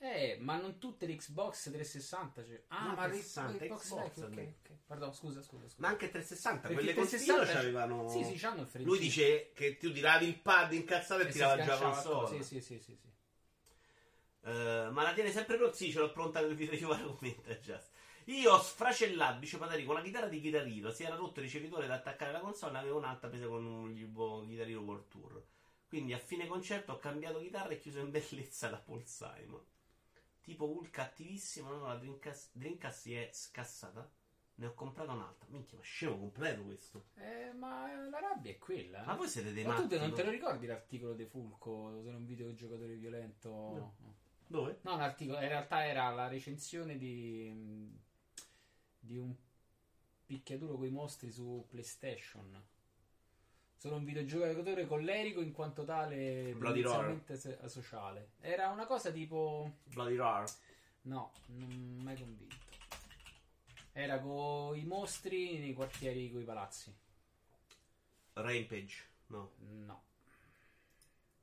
Eh, 0.00 0.38
ma 0.40 0.56
non 0.56 0.78
tutte 0.78 1.06
le 1.06 1.16
Xbox 1.16 1.70
360. 1.70 2.44
Cioè... 2.44 2.62
Ah, 2.68 2.84
No, 2.86 2.94
ma 2.94 3.06
le 3.06 3.18
360, 3.18 3.64
Xbox, 3.64 3.82
Xbox, 3.82 4.02
vecchie, 4.04 4.22
ok, 4.22 4.28
almeno. 4.28 4.54
ok. 4.62 4.72
Pardon, 4.86 5.12
scusa, 5.14 5.42
scusa, 5.42 5.64
scusa. 5.64 5.76
Ma 5.78 5.88
anche 5.88 6.08
360, 6.08 6.60
Perché 6.60 6.74
quelle 6.74 6.90
il 6.90 6.96
col 6.96 7.08
360 7.08 7.46
filo 7.46 7.58
c'avevano. 7.60 8.08
Sì, 8.08 8.24
sì, 8.24 8.34
c'hanno 8.36 8.68
il. 8.72 8.82
Lui 8.84 8.98
dice 8.98 9.50
che 9.52 9.76
tu 9.76 9.92
tiravi 9.92 10.26
il 10.26 10.38
pad 10.38 10.72
incazzato 10.72 11.22
e, 11.22 11.24
E 11.24 11.26
si 11.26 11.32
tirava 11.32 11.62
già 11.62 11.78
la 11.78 11.92
console. 11.92 12.42
Sì, 12.42 12.42
sì, 12.42 12.60
sì, 12.60 12.78
sì, 12.78 12.96
sì. 12.96 13.08
Eh, 14.42 14.88
ma 14.92 15.02
la 15.02 15.12
tiene 15.12 15.32
sempre 15.32 15.56
pronta? 15.56 15.74
Sì, 15.74 15.90
ce 15.90 15.98
l'ho 15.98 16.12
pronta 16.12 16.40
nel 16.40 16.54
video 16.54 16.74
di 16.74 16.82
Ivano 16.82 17.14
commenta 17.14 17.54
just. 17.58 17.90
Io 18.26 18.52
ho 18.52 18.60
sfracellato, 18.62 19.40
dice 19.40 19.58
Patari, 19.58 19.84
con 19.84 19.96
la 19.96 20.02
chitarra 20.02 20.28
di 20.28 20.40
chitarrino. 20.40 20.90
Si 20.90 21.02
era 21.02 21.16
rotto 21.16 21.40
il 21.40 21.46
ricevitore 21.46 21.88
da 21.88 21.94
attaccare 21.94 22.30
alla 22.30 22.40
console, 22.40 22.78
avevo 22.78 22.98
un'altra 22.98 23.28
presa 23.28 23.46
con 23.46 23.64
un 23.64 24.46
chitarrino 24.48 24.80
World 24.80 25.08
Tour. 25.08 25.42
Quindi 25.88 26.12
a 26.12 26.18
fine 26.18 26.46
concerto 26.46 26.92
ho 26.92 26.98
cambiato 26.98 27.40
chitarra 27.40 27.70
e 27.70 27.78
chiuso 27.78 27.98
in 27.98 28.10
bellezza 28.10 28.70
la 28.70 28.76
Paul 28.76 29.04
Simon. 29.06 29.64
Tipo 30.40 30.64
Hulk 30.66 30.90
cattivissimo, 30.90 31.70
no, 31.70 31.86
la 31.86 31.96
Dreamcast, 31.96 32.50
Dreamcast 32.52 33.00
si 33.00 33.14
è 33.14 33.28
scassata. 33.32 34.10
Ne 34.54 34.66
ho 34.66 34.74
comprata 34.74 35.12
un'altra. 35.12 35.46
Minchia, 35.50 35.76
ma 35.78 35.84
scemo 35.84 36.18
completo 36.18 36.64
questo. 36.64 37.08
Eh, 37.14 37.52
ma 37.52 37.86
la 38.08 38.18
rabbia 38.18 38.50
è 38.50 38.58
quella. 38.58 39.02
eh. 39.02 39.06
Ma 39.06 39.14
voi 39.14 39.28
siete 39.28 39.52
dei 39.52 39.64
Ma 39.64 39.74
tu 39.74 39.82
matti. 39.82 39.94
te- 39.94 40.00
non 40.00 40.14
te 40.14 40.22
lo 40.24 40.30
ricordi 40.30 40.66
l'articolo 40.66 41.14
di 41.14 41.26
Fulco? 41.26 42.00
Se 42.02 42.10
non 42.10 42.24
video 42.24 42.52
giocatore 42.54 42.94
violento. 42.96 43.48
No. 43.50 44.16
Dove? 44.46 44.78
No, 44.82 44.96
l'articolo, 44.96 45.40
in 45.40 45.48
realtà 45.48 45.86
era 45.86 46.08
la 46.10 46.26
recensione 46.26 46.96
di, 46.96 47.94
di 48.98 49.16
un 49.18 49.32
picchiaduro 50.24 50.76
coi 50.76 50.90
mostri 50.90 51.30
su 51.30 51.64
PlayStation. 51.68 52.60
Sono 53.78 53.94
un 53.94 54.04
videogiocatore 54.04 54.88
collerico 54.88 55.40
in 55.40 55.52
quanto 55.52 55.84
tale 55.84 56.52
Bloody 56.56 56.82
tendenzialmente 56.82 57.68
sociale. 57.68 58.30
Era 58.40 58.70
una 58.70 58.86
cosa 58.86 59.12
tipo. 59.12 59.76
Bloody 59.84 60.16
Roar. 60.16 60.44
No, 61.02 61.30
non 61.46 62.00
mai 62.02 62.18
convinto. 62.18 62.56
Era 63.92 64.18
con 64.18 64.76
i 64.76 64.84
mostri 64.84 65.58
nei 65.60 65.74
quartieri 65.74 66.32
coi 66.32 66.42
palazzi. 66.42 66.92
Rampage. 68.32 69.04
No. 69.28 69.52
No. 69.58 70.02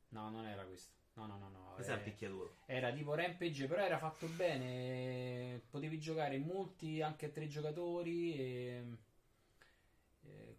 No, 0.10 0.30
non 0.30 0.45
era 0.45 0.65
questo. 0.65 0.91
No, 1.13 1.28
no, 1.28 1.38
no, 1.38 1.48
no. 1.48 1.71
Questo 1.76 1.93
è 1.93 1.95
eh, 1.95 1.98
un 2.00 2.04
picchiaduro. 2.04 2.56
Era 2.65 2.91
tipo 2.91 3.13
Rampage, 3.13 3.65
però 3.65 3.82
era 3.82 3.98
fatto 3.98 4.28
bene. 4.28 5.62
Potevi 5.69 5.98
giocare 6.00 6.36
in 6.36 6.43
multi, 6.43 7.02
anche 7.02 7.28
a 7.28 7.30
tre 7.30 7.48
giocatori. 7.48 8.36
E... 8.36 8.84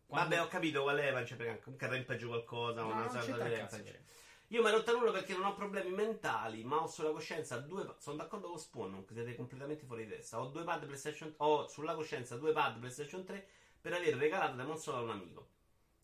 quando- 0.07 0.29
Vabbè, 0.37 0.43
ho 0.43 0.49
capito 0.49 0.83
qual 0.83 0.99
è, 0.99 1.13
ma 1.13 1.23
c'è 1.23 1.37
perché 1.37 1.61
comunque 1.63 1.89
Rampage 1.89 2.27
qualcosa, 2.27 2.81
No, 2.81 2.87
una 2.89 3.01
non 3.01 3.11
sorta 3.11 3.45
di 3.49 3.55
cioè. 3.85 4.01
Io 4.51 4.63
mi 4.63 4.69
ero 4.69 4.83
tenuto 4.85 5.11
perché 5.11 5.33
non 5.33 5.45
ho 5.45 5.55
problemi 5.55 5.91
mentali, 5.91 6.63
ma 6.63 6.81
ho 6.81 6.87
sulla 6.87 7.11
coscienza 7.11 7.59
due. 7.59 7.85
pa- 7.85 7.97
Sono 7.99 8.17
d'accordo 8.17 8.49
con 8.49 8.59
Spawn, 8.61 9.05
che 9.05 9.15
siete 9.15 9.35
completamente 9.35 9.85
fuori 9.87 10.05
di 10.05 10.11
testa. 10.13 10.41
Ho 10.41 10.47
due 10.47 10.63
pad 10.63 10.85
PlayStation. 10.87 11.35
Ho 11.39 11.67
sulla 11.67 11.95
coscienza 11.95 12.37
due 12.37 12.53
pad 12.53 12.79
PlayStation 12.79 13.25
3 13.25 13.45
per 13.81 13.93
aver 13.95 14.15
regalato 14.17 14.55
da 14.55 14.65
console 14.65 14.99
a 14.99 15.01
un 15.01 15.11
amico. 15.11 15.49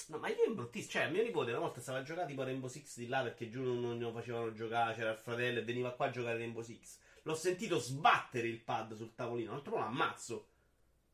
No, 0.09 0.19
ma 0.19 0.29
io 0.29 0.43
imbruttissimo. 0.45 0.91
Cioè, 0.91 1.09
mio 1.13 1.23
nipote 1.23 1.51
una 1.53 1.61
volta 1.61 1.81
stava 1.81 1.99
a 1.99 2.03
giocare 2.03 2.27
tipo 2.27 2.43
Rainbow 2.43 2.69
Six 2.69 2.97
di 2.97 3.07
là 3.07 3.23
perché 3.23 3.49
giù 3.49 3.63
non, 3.63 3.79
non 3.81 3.99
lo 4.01 4.11
facevano 4.11 4.53
giocare. 4.53 4.95
C'era 4.95 5.13
il 5.13 5.19
fratello 5.19 5.61
e 5.61 5.63
veniva 5.63 5.93
qua 5.93 6.07
a 6.07 6.11
giocare 6.11 6.37
Rainbow 6.39 6.63
Six. 6.63 6.99
L'ho 7.23 7.35
sentito 7.37 7.79
sbattere 7.79 8.49
il 8.49 8.59
pad 8.59 8.95
sul 8.97 9.15
tavolino. 9.15 9.53
Altro 9.53 9.77
lo 9.77 9.85
ammazzo. 9.85 10.49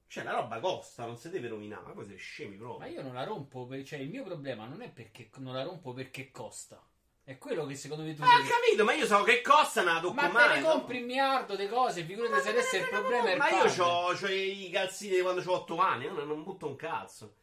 Cioè, 0.09 0.25
la 0.25 0.33
roba 0.33 0.59
costa, 0.59 1.05
non 1.05 1.17
si 1.19 1.29
deve 1.29 1.49
rovinare. 1.49 1.85
Ma 1.85 1.93
voi 1.93 2.07
siete 2.07 2.19
scemi 2.19 2.57
proprio. 2.57 2.79
Ma 2.79 2.87
io 2.87 3.03
non 3.03 3.13
la 3.15 3.25
rompo, 3.25 3.67
per- 3.67 3.85
cioè 3.85 3.99
il 3.99 4.09
mio 4.09 4.25
problema 4.25 4.67
non 4.67 4.81
è 4.83 4.89
perché 4.91 5.29
non 5.37 5.53
la 5.55 5.63
rompo 5.63 5.93
perché 5.93 6.31
costa. 6.31 6.83
È 7.23 7.37
quello 7.37 7.67
che 7.67 7.75
secondo 7.75 8.05
me 8.05 8.15
tu 8.15 8.23
Ah, 8.23 8.27
ho 8.27 8.37
devi- 8.39 8.49
capito, 8.49 8.85
ma 8.85 8.95
io 8.95 9.05
so 9.05 9.23
che 9.23 9.43
costa 9.43 9.83
me 9.83 9.93
la 9.93 10.01
tocco 10.01 10.15
Ma 10.15 10.29
te 10.31 10.55
ne 10.61 10.63
compri 10.63 11.01
un 11.01 11.05
miliardo 11.05 11.57
di 11.57 11.69
cose, 11.69 12.03
figurati 12.05 12.41
se 12.43 12.49
adesso 12.49 12.77
il 12.79 12.89
problema 12.89 13.29
è 13.29 13.33
il 13.33 13.37
Ma 13.39 13.51
io 13.51 13.85
ho 13.85 14.15
i 14.29 14.71
calzini 14.73 15.17
di 15.17 15.21
quando 15.21 15.43
ho 15.43 15.55
8 15.55 15.77
anni, 15.79 16.05
io 16.05 16.13
non, 16.13 16.43
butto 16.43 16.67
un 16.67 16.77
cazzo. 16.77 17.35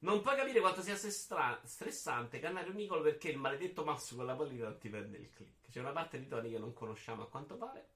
Non 0.00 0.20
puoi 0.20 0.36
capire 0.36 0.60
quanto 0.60 0.80
sia 0.80 0.94
sestra- 0.94 1.60
stressante 1.64 2.38
cannare 2.38 2.68
un 2.68 2.76
Nicolo 2.76 3.02
perché 3.02 3.30
il 3.30 3.36
maledetto 3.38 3.82
mouse 3.84 4.14
con 4.14 4.26
la 4.26 4.34
pallina 4.34 4.64
non 4.68 4.78
ti 4.78 4.88
perde 4.88 5.16
il 5.16 5.30
click. 5.34 5.70
C'è 5.72 5.80
una 5.80 5.90
parte 5.90 6.20
di 6.20 6.28
Tony 6.28 6.50
che 6.50 6.58
non 6.58 6.72
conosciamo 6.72 7.22
a 7.24 7.28
quanto 7.28 7.56
pare. 7.56 7.86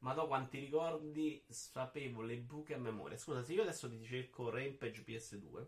Ma 0.00 0.14
do 0.14 0.26
quanti 0.26 0.58
ricordi 0.58 1.42
sapevo 1.48 2.22
le 2.22 2.36
buche 2.38 2.74
a 2.74 2.78
memoria. 2.78 3.18
Scusa, 3.18 3.42
se 3.42 3.52
io 3.52 3.62
adesso 3.62 3.88
ti 3.88 4.02
cerco 4.02 4.48
Rampage 4.48 5.02
PS2, 5.06 5.66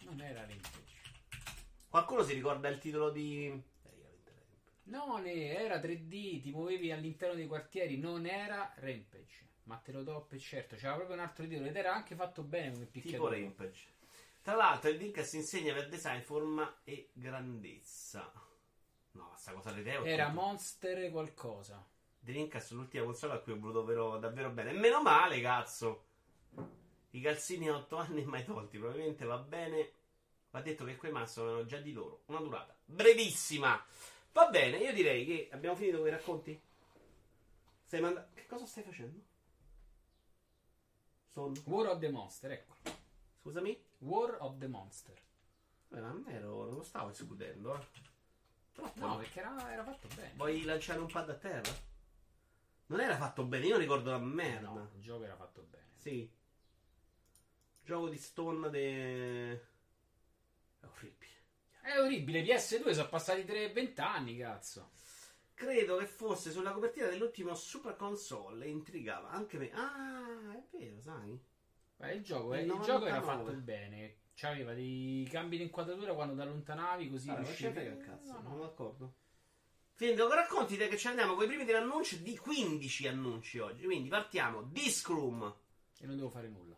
Non 0.00 0.20
era 0.20 0.40
Rampage. 0.40 1.00
qualcuno 1.88 2.22
si 2.22 2.34
ricorda 2.34 2.68
il 2.68 2.78
titolo 2.78 3.10
di. 3.10 3.46
Eh. 3.46 3.62
No, 4.84 5.18
ne 5.18 5.56
era 5.56 5.78
3D, 5.80 6.40
ti 6.42 6.50
muovevi 6.50 6.90
all'interno 6.90 7.34
dei 7.36 7.46
quartieri, 7.46 7.98
non 7.98 8.26
era 8.26 8.72
Rampage. 8.76 9.50
Ma 9.64 9.76
te 9.76 9.92
lo 9.92 10.02
do 10.02 10.24
per 10.24 10.40
certo, 10.40 10.74
c'era 10.74 10.94
proprio 10.94 11.14
un 11.14 11.22
altro 11.22 11.46
titolo 11.46 11.68
ed 11.68 11.76
era 11.76 11.94
anche 11.94 12.16
fatto 12.16 12.42
bene 12.42 12.72
come 12.72 12.90
Tipo 12.90 13.00
picchiaduro. 13.00 13.30
Rampage. 13.30 13.90
Tra 14.42 14.56
l'altro, 14.56 14.90
il 14.90 14.96
Dreamcast 14.96 15.34
insegna 15.34 15.72
per 15.72 15.88
design, 15.88 16.20
forma 16.22 16.80
e 16.82 17.10
grandezza. 17.12 18.28
No, 19.12 19.32
sta 19.36 19.52
cosa 19.52 19.70
di 19.70 19.84
Teo. 19.84 20.02
Era 20.04 20.30
Monster 20.30 21.12
qualcosa. 21.12 21.86
Dreamcast 22.24 22.70
è 22.70 22.74
l'ultima 22.74 23.04
console 23.04 23.32
a 23.32 23.38
cui 23.38 23.52
ho 23.52 23.58
voluto 23.58 23.80
davvero, 23.80 24.18
davvero 24.18 24.50
bene. 24.50 24.70
E 24.70 24.74
meno 24.74 25.02
male, 25.02 25.40
cazzo. 25.40 26.04
I 27.10 27.20
calzini 27.20 27.68
a 27.68 27.74
8 27.74 27.96
anni 27.96 28.24
mai 28.24 28.44
tolti. 28.44 28.78
Probabilmente 28.78 29.24
va 29.24 29.38
bene. 29.38 29.92
Va 30.50 30.60
detto 30.60 30.84
che 30.84 30.96
quei 30.96 31.10
mazzi 31.10 31.40
avevano 31.40 31.64
già 31.64 31.78
di 31.78 31.92
loro 31.92 32.22
una 32.26 32.38
durata 32.38 32.76
brevissima. 32.84 33.82
Va 34.32 34.46
bene, 34.48 34.76
io 34.78 34.92
direi 34.92 35.24
che 35.26 35.48
abbiamo 35.50 35.74
finito 35.74 35.98
con 35.98 36.06
i 36.06 36.10
racconti. 36.10 36.60
Stai 37.86 38.00
manda- 38.00 38.28
Che 38.32 38.46
cosa 38.46 38.66
stai 38.66 38.84
facendo? 38.84 39.20
Sonno. 41.26 41.60
War 41.64 41.88
of 41.88 41.98
the 41.98 42.10
Monster, 42.10 42.52
ecco. 42.52 42.74
Scusami? 43.40 43.82
War 43.98 44.36
of 44.40 44.58
the 44.58 44.68
Monster. 44.68 45.16
Eh, 45.16 46.00
ma 46.00 46.08
non 46.08 46.24
ero, 46.28 46.64
non 46.66 46.76
lo 46.76 46.82
stavo 46.82 47.10
escludendo, 47.10 47.74
eh. 47.74 47.86
Troppo. 48.72 49.00
No, 49.06 49.16
perché 49.16 49.40
era, 49.40 49.72
era 49.72 49.84
fatto 49.84 50.06
bene. 50.14 50.32
Vuoi 50.36 50.62
lanciare 50.64 51.00
un 51.00 51.10
pad 51.10 51.30
a 51.30 51.34
terra? 51.34 51.90
Non 52.92 53.00
era 53.00 53.16
fatto 53.16 53.44
bene, 53.44 53.66
io 53.66 53.78
ricordo 53.78 54.10
la 54.10 54.18
merda. 54.18 54.68
No, 54.68 54.90
il 54.94 55.00
gioco 55.00 55.24
era 55.24 55.34
fatto 55.36 55.66
bene. 55.70 55.86
Sì. 55.96 56.30
Gioco 57.84 58.08
di 58.08 58.18
stone 58.18 58.68
de... 58.70 59.52
È 60.80 60.86
orribile. 60.86 61.30
È 61.80 61.98
orribile, 61.98 62.42
PS2 62.44 62.90
sono 62.92 63.08
passati 63.08 63.42
3-20 63.42 64.00
anni, 64.02 64.36
cazzo. 64.36 64.90
Credo 65.54 65.96
che 65.96 66.06
fosse 66.06 66.50
sulla 66.50 66.72
copertina 66.72 67.06
dell'ultimo 67.06 67.54
Super 67.54 67.96
Console 67.96 68.66
e 68.66 68.68
intrigava 68.68 69.30
anche 69.30 69.58
me. 69.58 69.70
Ah, 69.72 70.52
è 70.54 70.62
vero, 70.76 71.00
sai? 71.00 71.38
Beh, 71.96 72.12
il 72.14 72.22
gioco, 72.22 72.54
Il 72.54 72.60
il 72.66 72.66
gioco 72.82 73.06
era 73.06 73.18
99. 73.20 73.22
fatto 73.44 73.56
bene. 73.62 74.16
C'aveva 74.34 74.74
dei 74.74 75.26
cambi 75.30 75.56
di 75.56 75.62
inquadratura 75.64 76.14
quando 76.14 76.34
ti 76.34 76.40
allontanavi 76.40 77.10
così 77.10 77.28
non 77.28 77.40
ne 77.40 77.44
riuscivi- 77.44 77.72
frega 77.72 77.90
il 77.92 78.04
cazzo, 78.04 78.32
No, 78.32 78.40
no. 78.40 78.48
non 78.48 78.60
d'accordo. 78.60 79.14
Quindi 79.96 80.20
racconti 80.20 80.76
te 80.76 80.88
che 80.88 80.96
ci 80.96 81.06
andiamo 81.06 81.34
con 81.34 81.44
i 81.44 81.46
primi 81.46 81.64
dell'annuncio 81.64 82.16
di 82.16 82.36
15 82.36 83.08
annunci 83.08 83.58
oggi. 83.58 83.84
Quindi 83.84 84.08
partiamo. 84.08 84.62
Disc 84.62 85.06
Room. 85.08 85.54
E 85.98 86.06
non 86.06 86.16
devo 86.16 86.30
fare 86.30 86.48
nulla. 86.48 86.76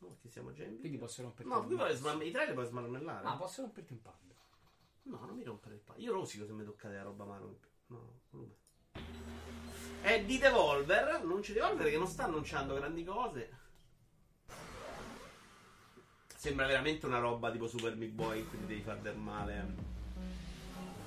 Oh, 0.00 0.18
che 0.20 0.28
siamo 0.28 0.52
già 0.52 0.62
in 0.64 0.70
Quindi 0.70 0.88
video. 0.90 1.06
posso 1.06 1.22
romperti 1.22 1.50
No, 1.50 1.64
qui 1.64 1.76
pad. 1.76 1.92
smarm- 1.92 2.22
i 2.22 2.30
trailer 2.30 2.54
puoi 2.54 2.66
smarmellare. 2.66 3.26
Ah, 3.26 3.36
posso 3.36 3.62
romperti 3.62 3.92
un 3.92 4.02
pad. 4.02 4.14
No, 5.04 5.24
non 5.24 5.34
mi 5.36 5.44
rompere 5.44 5.76
il 5.76 5.80
pa. 5.80 5.94
Io 5.96 6.12
rosico 6.12 6.44
se 6.44 6.52
mi 6.52 6.64
toccate 6.64 6.94
la 6.94 7.02
roba 7.02 7.24
mano. 7.24 7.58
No, 7.86 8.20
volume. 8.30 8.54
È 10.02 10.24
di 10.24 10.38
Devolver. 10.38 11.08
Annuncio 11.08 11.52
di 11.52 11.58
Devolver 11.60 11.88
che 11.88 11.98
non 11.98 12.06
sta 12.08 12.24
annunciando 12.24 12.74
grandi 12.74 13.04
cose. 13.04 13.60
Sembra 16.36 16.66
veramente 16.66 17.06
una 17.06 17.18
roba 17.20 17.50
tipo 17.52 17.68
Super 17.68 17.94
Meat 17.96 18.10
Boy 18.12 18.48
ti 18.48 18.56
devi 18.66 18.82
far 18.82 18.98
del 18.98 19.16
male. 19.16 19.74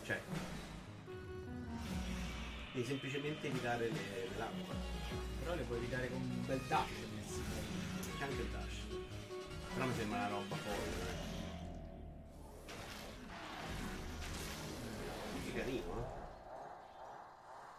Cioè. 0.04 0.22
Devi 2.76 2.88
semplicemente 2.88 3.48
evitare 3.48 3.88
le, 3.88 4.28
le 4.28 4.38
lampade. 4.38 4.80
Però 5.40 5.56
le 5.56 5.64
puoi 5.64 5.78
evitare 5.78 6.10
con 6.10 6.20
un 6.20 6.46
bel 6.46 6.60
dash. 6.68 6.90
C'è 8.18 8.24
anche 8.26 8.42
il 8.42 8.50
dash. 8.50 8.80
Però 9.74 9.86
mi 9.86 9.94
sembra 9.94 10.18
una 10.18 10.28
roba 10.28 10.56
folle. 10.58 11.00
eh. 11.00 11.24
Che 15.46 15.54
carino, 15.58 16.00
eh. 16.00 16.24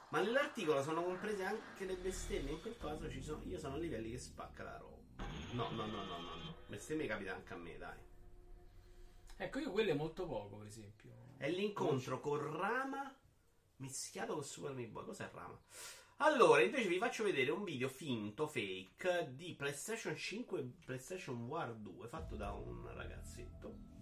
Ma 0.09 0.20
nell'articolo 0.20 0.82
sono 0.82 1.02
comprese 1.02 1.44
anche 1.44 1.85
le 1.85 1.96
bestemmie. 1.96 2.52
In 2.52 2.62
quel 2.62 2.78
caso 2.78 3.11
ci 3.11 3.22
sono. 3.22 3.42
Io 3.44 3.59
sono 3.59 3.74
a 3.74 3.78
livelli 3.78 4.12
che 4.12 4.18
spacca 4.18 4.62
la 4.62 4.78
roba. 4.78 5.26
No, 5.52 5.68
no, 5.72 5.85
no, 5.85 6.04
no, 6.04 6.18
no, 6.20 6.35
no. 6.37 6.54
Bestemmie 6.68 7.06
capita 7.06 7.35
anche 7.35 7.52
a 7.52 7.56
me, 7.56 7.76
dai. 7.76 7.98
Ecco, 9.37 9.59
io 9.59 9.70
quelle 9.72 9.92
molto 9.92 10.24
poco, 10.26 10.56
per 10.56 10.68
esempio. 10.68 11.11
È 11.37 11.50
l'incontro 11.50 12.18
con 12.18 12.38
Rama 12.56 13.14
mischiato 13.76 14.34
con 14.34 14.44
Super 14.44 14.72
Meat 14.72 14.90
Boy. 14.90 15.04
Cos'è 15.04 15.28
Rama? 15.32 15.58
Allora, 16.18 16.62
invece 16.62 16.88
vi 16.88 16.98
faccio 16.98 17.24
vedere 17.24 17.50
un 17.50 17.62
video 17.62 17.88
finto, 17.88 18.46
fake, 18.46 19.32
di 19.34 19.54
PlayStation 19.54 20.16
5 20.16 20.58
e 20.58 20.70
PlayStation 20.84 21.44
War 21.44 21.74
2, 21.74 22.08
fatto 22.08 22.36
da 22.36 22.52
un 22.52 22.88
ragazzetto. 22.94 23.94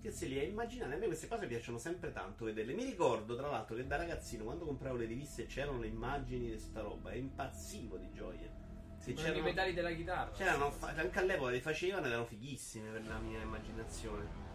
Che 0.00 0.10
se 0.12 0.26
li 0.26 0.38
ha 0.38 0.44
immaginati. 0.44 0.92
A 0.92 0.96
me 0.98 1.06
queste 1.06 1.26
cose 1.26 1.48
piacciono 1.48 1.78
sempre 1.78 2.12
tanto 2.12 2.44
vederle. 2.44 2.74
Mi 2.74 2.84
ricordo, 2.84 3.34
tra 3.34 3.48
l'altro, 3.48 3.74
che 3.74 3.88
da 3.88 3.96
ragazzino, 3.96 4.44
quando 4.44 4.64
compravo 4.64 4.96
le 4.96 5.06
riviste 5.06 5.46
c'erano 5.46 5.80
le 5.80 5.88
immagini 5.88 6.50
di 6.50 6.58
sta 6.60 6.80
roba, 6.80 7.12
impazzivo 7.12 7.96
di 7.96 8.12
gioia. 8.12 8.48
Se 8.98 9.14
C'erano 9.14 9.38
i 9.38 9.42
pedali 9.42 9.72
della 9.74 9.92
chitarra. 9.92 10.30
c'erano 10.30 10.72
anche 10.80 11.18
all'epoca 11.18 11.50
li 11.50 11.60
facevano 11.60 12.06
ed 12.06 12.12
erano 12.12 12.26
fighissime 12.26 12.90
per 12.90 13.04
la 13.06 13.18
mia 13.18 13.40
immaginazione. 13.40 14.45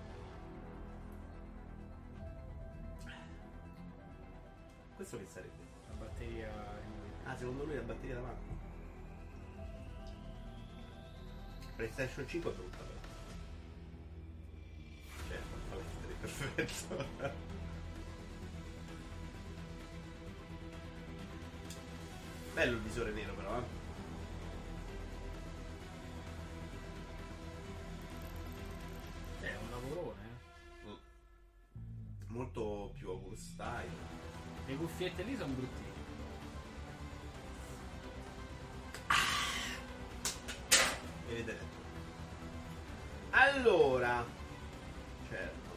Questo 5.01 5.17
che 5.17 5.27
sarebbe? 5.33 5.63
La 5.87 5.95
batteria. 5.95 6.51
Ah, 7.23 7.35
secondo 7.35 7.63
lui 7.63 7.73
la 7.73 7.81
batteria 7.81 8.13
davanti. 8.13 8.53
PlayStation 11.75 12.27
5 12.27 12.51
è 12.51 12.53
brutta 12.53 12.77
però. 12.77 12.99
Certo, 15.27 15.55
palestra, 15.71 16.07
perfetto. 16.21 17.05
Bello 22.53 22.75
il 22.75 22.81
visore 22.83 23.11
nero 23.11 23.33
però, 23.33 23.57
eh. 23.57 23.63
È 29.47 29.55
un 29.55 29.69
lavorone. 29.71 30.21
eh. 30.85 30.97
Molto 32.27 32.91
più 32.93 33.33
style. 33.33 34.20
Le 34.71 34.77
cuffiette 34.77 35.23
lì 35.23 35.35
sono 35.35 35.51
bruttine. 35.51 35.89
E 41.27 41.33
vedrete. 41.33 41.65
Allora, 43.31 44.25
certo. 45.27 45.69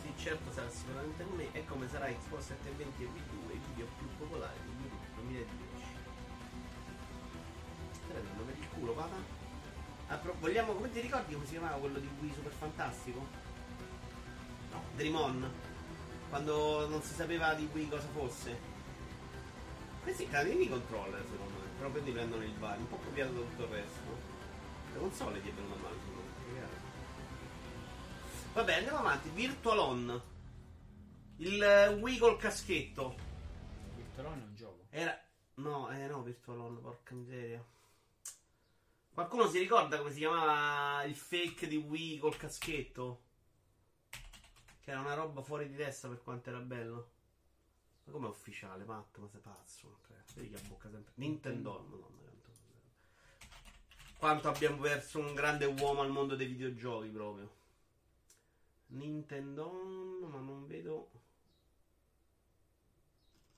Sì, 0.00 0.14
certo 0.16 0.50
sarà 0.50 0.70
sicuramente 0.70 1.24
con 1.24 1.36
me. 1.36 1.52
E 1.52 1.66
come 1.66 1.90
sarà 1.90 2.06
Xbox 2.06 2.40
720 2.40 3.02
e 3.02 3.06
Wii 3.06 3.22
2, 3.44 3.52
i 3.52 3.60
video 3.68 3.86
più 3.98 4.08
popolari 4.16 4.58
di 4.62 4.70
Wii 4.80 4.90
2010. 5.16 5.48
Prendendo 8.08 8.42
per 8.44 8.56
il 8.56 8.68
culo, 8.70 8.92
papà. 8.94 10.22
Però 10.22 10.34
vogliamo, 10.40 10.72
come 10.72 10.90
ti 10.90 11.00
ricordi 11.00 11.34
come 11.34 11.44
si 11.44 11.50
chiamava 11.50 11.76
quello 11.76 11.98
di 11.98 12.08
Wii 12.18 12.32
Super 12.32 12.52
Fantastico? 12.52 13.26
No, 14.70 14.82
Dream 14.94 15.16
On. 15.16 15.72
Quando 16.34 16.88
non 16.88 17.00
si 17.00 17.14
sapeva 17.14 17.54
di 17.54 17.68
Wii 17.72 17.88
cosa 17.88 18.08
fosse. 18.08 18.58
Questi 20.02 20.26
carini 20.26 20.68
controller 20.68 21.24
secondo 21.30 21.60
me, 21.60 21.68
però 21.76 21.90
quindi 21.90 22.10
prendono 22.10 22.42
il 22.42 22.58
vari, 22.58 22.80
un 22.80 22.88
po' 22.88 22.96
copiato 22.96 23.34
da 23.34 23.38
tutto 23.38 23.62
il 23.62 23.68
resto. 23.68 24.00
Le 24.94 24.98
console 24.98 25.38
gli 25.38 25.48
è 25.48 25.52
venuto 25.52 25.76
male. 25.80 25.96
Vabbè, 28.52 28.74
andiamo 28.74 28.98
avanti. 28.98 29.28
Virtual 29.28 29.78
On. 29.78 30.22
Il 31.36 31.62
eh, 31.62 31.88
Wii 31.90 32.18
col 32.18 32.36
caschetto. 32.36 33.14
Virtualone 33.94 34.40
è 34.40 34.44
un 34.44 34.54
gioco. 34.56 34.86
Era. 34.90 35.16
No, 35.54 35.88
eh 35.92 36.06
no, 36.08 36.22
Virtual 36.24 36.58
On, 36.58 36.80
porca 36.80 37.14
miseria. 37.14 37.64
Qualcuno 39.14 39.46
si 39.46 39.60
ricorda 39.60 39.98
come 39.98 40.10
si 40.10 40.18
chiamava 40.18 41.04
il 41.04 41.14
fake 41.14 41.68
di 41.68 41.76
Wii 41.76 42.18
col 42.18 42.36
caschetto? 42.36 43.23
Che 44.84 44.90
era 44.90 45.00
una 45.00 45.14
roba 45.14 45.42
fuori 45.42 45.66
di 45.66 45.76
testa 45.76 46.08
per 46.08 46.22
quanto 46.22 46.50
era 46.50 46.58
bello. 46.58 47.10
Ma 48.04 48.12
come 48.12 48.28
ufficiale, 48.28 48.84
matto, 48.84 49.22
ma 49.22 49.28
sei 49.28 49.40
pazzo. 49.40 50.00
Vedi 50.34 50.50
che 50.50 50.56
abbocca 50.56 50.90
sempre. 50.90 51.14
Nintendo, 51.16 51.72
madonna, 51.88 52.06
quanto, 52.18 52.50
quanto 54.18 54.48
abbiamo 54.48 54.76
perso 54.76 55.20
un 55.20 55.32
grande 55.32 55.64
uomo 55.64 56.02
al 56.02 56.10
mondo 56.10 56.36
dei 56.36 56.46
videogiochi 56.46 57.08
proprio. 57.08 57.50
Nintendo, 58.88 59.70
ma 60.28 60.38
non 60.38 60.66
vedo. 60.66 61.10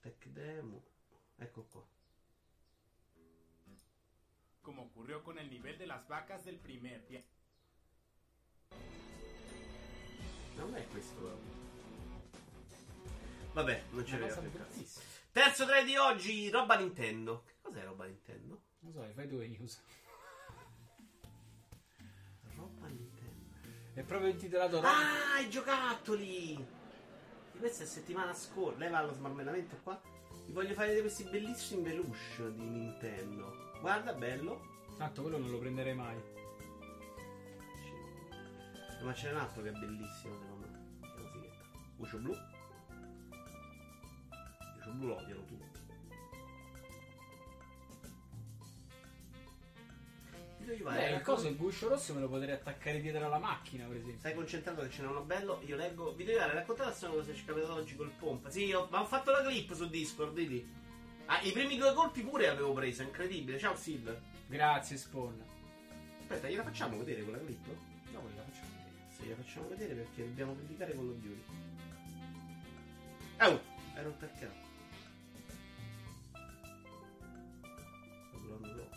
Tech 0.01 0.27
demo. 0.29 0.85
Ecco 1.39 1.65
qua. 1.65 1.95
como 4.67 4.83
ocurrió 4.83 5.23
con 5.23 5.39
el 5.39 5.49
nivel 5.49 5.79
de 5.79 5.87
las 5.87 6.09
vacas 6.09 6.45
del 6.45 6.59
primer 6.59 7.07
día. 7.07 7.23
Non 10.57 10.75
è 10.75 10.87
questo 10.89 11.15
però. 11.21 11.37
Vabbè, 13.53 13.83
non 13.91 14.05
cosa 14.05 14.41
bruttissima. 14.41 15.05
Terzo 15.33 15.65
trade 15.67 15.85
di 15.85 15.97
oggi, 15.97 16.51
roba 16.51 16.77
Nintendo. 16.77 17.43
Che 17.47 17.55
cos'è 17.63 17.85
roba 17.85 18.05
Nintendo? 18.07 18.63
Non 18.81 18.93
so, 18.93 19.05
fai 19.15 19.29
due 19.29 19.47
news. 19.49 19.83
Roba 22.57 22.87
Nintendo. 22.87 23.55
È 23.95 24.03
proprio 24.03 24.31
intitolato 24.31 24.77
Rob- 24.81 24.85
Ah, 24.85 25.41
i 25.41 25.49
giocattoli! 25.51 26.67
Questa 27.59 27.85
è 27.85 27.87
settimana 27.87 28.35
scorsa. 28.35 28.79
Leva 28.79 29.03
lo 29.03 29.13
smarmellamento 29.13 29.77
qua. 29.83 30.01
Vi 30.45 30.53
voglio 30.53 30.75
fare 30.75 30.89
vedere 30.89 31.03
questi 31.07 31.25
bellissimi 31.25 31.83
peluche 31.83 32.53
di 32.55 32.63
Nintendo. 32.65 33.73
Guarda, 33.81 34.13
bello. 34.13 34.75
Tanto 34.99 35.23
quello 35.23 35.39
non 35.39 35.51
lo 35.51 35.59
prenderei 35.59 35.95
mai. 35.95 36.17
Ma 39.03 39.13
c'è 39.13 39.31
un 39.31 39.39
altro 39.39 39.63
che 39.63 39.69
è 39.69 39.73
bellissimo, 39.73 40.37
secondo 40.37 40.67
me. 40.67 41.07
C'è 41.07 41.21
una 41.21 41.31
fighetta. 41.31 41.65
Uscio 41.97 42.19
blu. 42.19 42.37
Uscio 44.77 44.91
blu 44.93 45.07
lo 45.07 45.17
odiano 45.17 45.45
tutti. 45.45 45.85
Devi 50.59 50.83
Beh, 50.83 51.11
il 51.11 51.23
coso, 51.23 51.47
il 51.47 51.57
guscio 51.57 51.89
rosso 51.89 52.13
me 52.13 52.21
lo 52.21 52.29
potrei 52.29 52.51
attaccare 52.51 53.01
dietro 53.01 53.25
alla 53.25 53.39
macchina, 53.39 53.87
per 53.87 53.99
esempio. 53.99 54.19
Stai 54.19 54.35
concentrato 54.35 54.83
che 54.83 54.91
ce 54.91 55.03
n'è 55.03 55.09
uno 55.09 55.23
bello. 55.23 55.61
Io 55.67 55.77
leggo. 55.77 56.13
Vi 56.13 56.25
devo 56.25 56.39
dare 56.39 56.55
raccontare 56.55 56.89
la 56.89 56.95
storia 56.95 57.17
cosa 57.17 57.33
ci 57.33 57.43
è 57.43 57.47
capitato 57.47 57.75
oggi 57.75 57.95
col 57.95 58.11
pompa. 58.11 58.51
Sì, 58.51 58.65
io, 58.65 58.89
ma 58.91 59.01
ho 59.01 59.07
fatto 59.07 59.31
la 59.31 59.43
clip 59.43 59.73
su 59.75 59.89
Discord, 59.89 60.33
vedi? 60.33 60.69
Ah, 61.27 61.41
i 61.43 61.53
primi 61.53 61.77
due 61.77 61.93
colpi 61.93 62.23
pure 62.23 62.49
avevo 62.49 62.73
preso, 62.73 63.03
incredibile. 63.03 63.59
Ciao 63.61 63.77
Sid. 63.77 64.21
Grazie, 64.49 64.97
Spawn. 64.97 65.41
Aspetta, 66.19 66.49
gliela 66.49 66.65
facciamo 66.65 66.99
vedere 66.99 67.23
quella 67.23 67.39
clip? 67.39 67.96
Quella 69.27 69.27
facciamo 69.27 69.27
vedere. 69.27 69.27
Sì, 69.27 69.29
la 69.29 69.37
facciamo 69.37 69.69
vedere 69.69 69.95
perché 69.95 70.25
dobbiamo 70.25 70.55
criticare 70.55 70.93
Call 70.93 71.09
of 71.09 71.17
Duty. 71.17 71.45
Oh! 73.41 73.61
Hai 73.95 74.03
rotto 74.05 74.25
il 74.25 74.31
cazzo. 74.39 74.65
Sto 78.29 78.39
durando 78.39 78.73
troppo. 78.73 78.97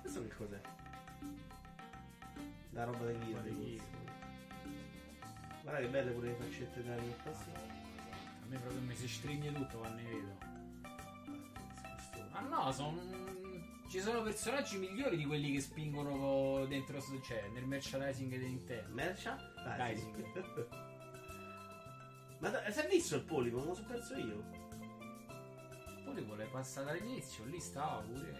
Questo 0.00 0.22
che 0.22 0.34
cos'è? 0.36 0.60
La 2.70 2.84
roba 2.84 3.06
video. 3.06 3.40
di 3.40 3.80
Guarda 5.62 5.80
che 5.80 5.88
belle 5.88 6.10
pure 6.10 6.28
le 6.28 6.34
faccette 6.34 6.84
da 6.84 6.94
nel 6.94 7.14
prossimo. 7.22 7.54
A 7.56 8.46
me 8.48 8.58
proprio 8.58 8.80
mi 8.82 8.94
si 8.94 9.08
stringe 9.08 9.52
tutto 9.52 9.78
quando 9.78 10.02
ne 10.02 10.08
vedo. 10.08 10.38
Ma 12.32 12.40
no, 12.40 12.70
son... 12.72 13.35
ci 13.88 14.00
sono 14.00 14.22
personaggi 14.22 14.78
migliori 14.78 15.16
di 15.16 15.24
quelli 15.24 15.52
che 15.52 15.60
spingono 15.60 16.66
dentro, 16.66 17.00
cioè, 17.22 17.48
nel 17.52 17.66
merchandising 17.66 18.36
di 18.36 18.46
Nintendo. 18.46 18.94
Mercia? 18.94 19.36
Rising. 19.76 20.74
Ma 22.38 22.50
da- 22.50 22.70
si 22.70 22.80
è 22.80 22.88
visto 22.88 23.16
il 23.16 23.22
polipo? 23.22 23.60
Me 23.60 23.66
lo 23.66 23.74
sono 23.74 23.86
perso 23.86 24.14
io. 24.16 24.44
Poi 26.04 26.14
le 26.14 26.22
vuole 26.22 26.46
passare 26.46 26.90
all'inizio, 26.90 27.44
lì 27.46 27.60
stava 27.60 28.02
pure. 28.02 28.30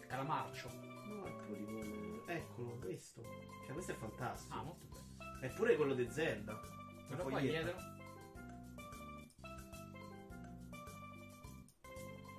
Il 0.00 0.06
calamarcio. 0.06 0.68
No, 1.06 1.26
il 1.26 1.34
polipo. 1.46 2.26
Eccolo, 2.26 2.78
questo. 2.78 3.22
Cioè, 3.64 3.72
questo 3.72 3.92
è 3.92 3.94
fantastico. 3.94 4.54
Ah, 4.54 4.62
molto 4.62 4.86
bello. 4.86 5.38
È 5.40 5.48
pure 5.54 5.76
quello 5.76 5.94
di 5.94 6.10
Zelda. 6.10 6.60
Quello 7.06 7.22
qua 7.22 7.40
dietro. 7.40 7.76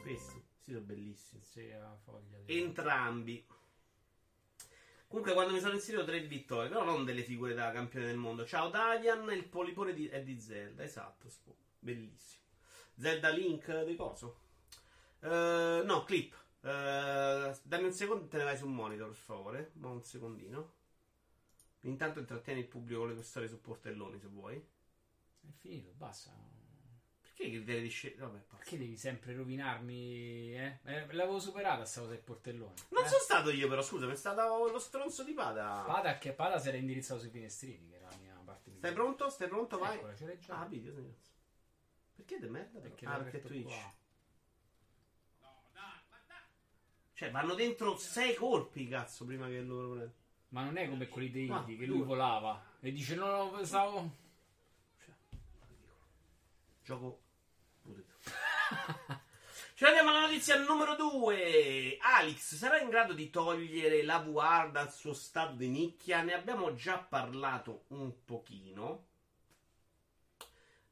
Questo. 0.01 0.40
Sì, 0.63 0.71
sono 0.71 0.85
bellissimi. 0.85 1.43
Sì, 1.43 1.61
di- 2.45 2.57
Entrambi. 2.57 3.45
Comunque, 5.07 5.33
quando 5.33 5.51
mi 5.53 5.59
sono 5.59 5.73
inserito 5.73 6.05
tre 6.05 6.21
vittorie, 6.21 6.69
però 6.69 6.83
non 6.85 7.03
delle 7.03 7.23
figure 7.23 7.53
da 7.53 7.71
campione 7.71 8.05
del 8.05 8.15
mondo. 8.17 8.45
Ciao 8.45 8.69
Dalian, 8.69 9.29
il 9.31 9.43
polipone 9.45 9.93
di, 9.93 10.07
è 10.07 10.21
di 10.23 10.39
Zelda, 10.39 10.83
esatto, 10.83 11.27
bellissimo. 11.79 12.39
Zelda 12.95 13.29
Link 13.29 13.83
di 13.83 13.95
coso? 13.95 14.37
Eh, 15.21 15.81
no, 15.85 16.03
clip. 16.05 16.33
Eh, 16.61 17.55
dammi 17.63 17.85
un 17.85 17.93
secondo 17.93 18.25
e 18.25 18.27
te 18.29 18.37
ne 18.37 18.43
vai 18.45 18.57
sul 18.57 18.69
monitor, 18.69 19.07
per 19.09 19.17
favore. 19.17 19.71
Ma 19.75 19.89
un 19.89 20.03
secondino. 20.03 20.73
Intanto 21.81 22.19
intrattieni 22.19 22.61
il 22.61 22.67
pubblico 22.67 23.01
con 23.01 23.13
le 23.13 23.21
storie 23.23 23.49
su 23.49 23.59
portelloni, 23.61 24.17
se 24.19 24.27
vuoi. 24.27 24.55
È 24.55 25.51
finito, 25.57 25.91
basta. 25.97 26.31
Perché 27.41 27.55
criteri 27.57 27.81
di 27.81 27.89
scelta? 27.89 28.25
Vabbè, 28.27 28.39
Perché 28.55 28.77
devi 28.77 28.95
sempre 28.95 29.33
rovinarmi? 29.33 30.53
Eh? 30.53 30.77
Eh, 30.83 31.11
l'avevo 31.13 31.39
superata 31.39 31.85
sta 31.85 32.01
cosa 32.01 32.11
del 32.13 32.21
portellone. 32.21 32.73
Non 32.89 33.03
eh? 33.03 33.07
sono 33.07 33.19
stato 33.19 33.49
io, 33.49 33.67
però, 33.67 33.81
scusa, 33.81 34.05
mi 34.05 34.11
è 34.11 34.15
stato 34.15 34.69
lo 34.69 34.77
stronzo 34.77 35.23
di 35.23 35.33
Pada. 35.33 35.83
Pada 35.87 36.19
che 36.19 36.33
Pada 36.33 36.59
si 36.59 36.67
era 36.67 36.77
indirizzato 36.77 37.19
sui 37.19 37.29
finestrini, 37.31 37.89
che 37.89 37.95
era 37.95 38.07
la 38.09 38.17
mia 38.17 38.39
parte 38.45 38.69
Stai 38.69 38.91
migliore. 38.91 38.93
pronto? 38.93 39.29
Stai 39.31 39.47
pronto? 39.47 39.77
Vai. 39.79 39.95
Eccola, 39.97 40.15
ce 40.15 40.25
l'hai 40.27 40.39
già. 40.39 40.59
Ah, 40.59 40.65
video, 40.65 40.93
cazzo. 40.93 41.29
Perché 42.15 42.39
de 42.39 42.47
merda? 42.47 42.79
perché 42.79 43.05
ah, 43.07 43.17
perché 43.17 43.41
Twitch. 43.41 43.63
qua. 43.65 43.93
Cioè, 47.13 47.31
vanno 47.31 47.53
dentro 47.55 47.97
sei 47.97 48.35
colpi, 48.35 48.87
cazzo, 48.87 49.25
prima 49.25 49.47
che 49.47 49.61
loro. 49.61 50.11
Ma 50.49 50.63
non 50.63 50.77
è 50.77 50.87
come 50.89 51.07
quelli 51.07 51.31
dei 51.31 51.49
Ah, 51.49 51.59
indie, 51.59 51.77
che 51.77 51.85
lui 51.85 52.01
volava 52.03 52.61
e 52.81 52.91
dice 52.91 53.15
no, 53.15 53.51
no, 53.51 53.63
stavo... 53.63 54.11
Cioè, 55.03 55.13
Gioco. 56.83 57.20
Ci 59.81 59.87
andiamo 59.87 60.09
alla 60.09 60.21
notizia 60.21 60.59
numero 60.59 60.95
2. 60.95 61.97
Alex 61.99 62.55
sarà 62.55 62.79
in 62.79 62.89
grado 62.89 63.13
di 63.13 63.31
togliere 63.31 64.03
la 64.03 64.19
VR 64.19 64.69
dal 64.69 64.91
suo 64.91 65.13
stato 65.13 65.53
di 65.53 65.69
nicchia? 65.69 66.21
Ne 66.21 66.33
abbiamo 66.33 66.75
già 66.75 66.99
parlato 66.99 67.85
un 67.87 68.23
pochino. 68.23 69.07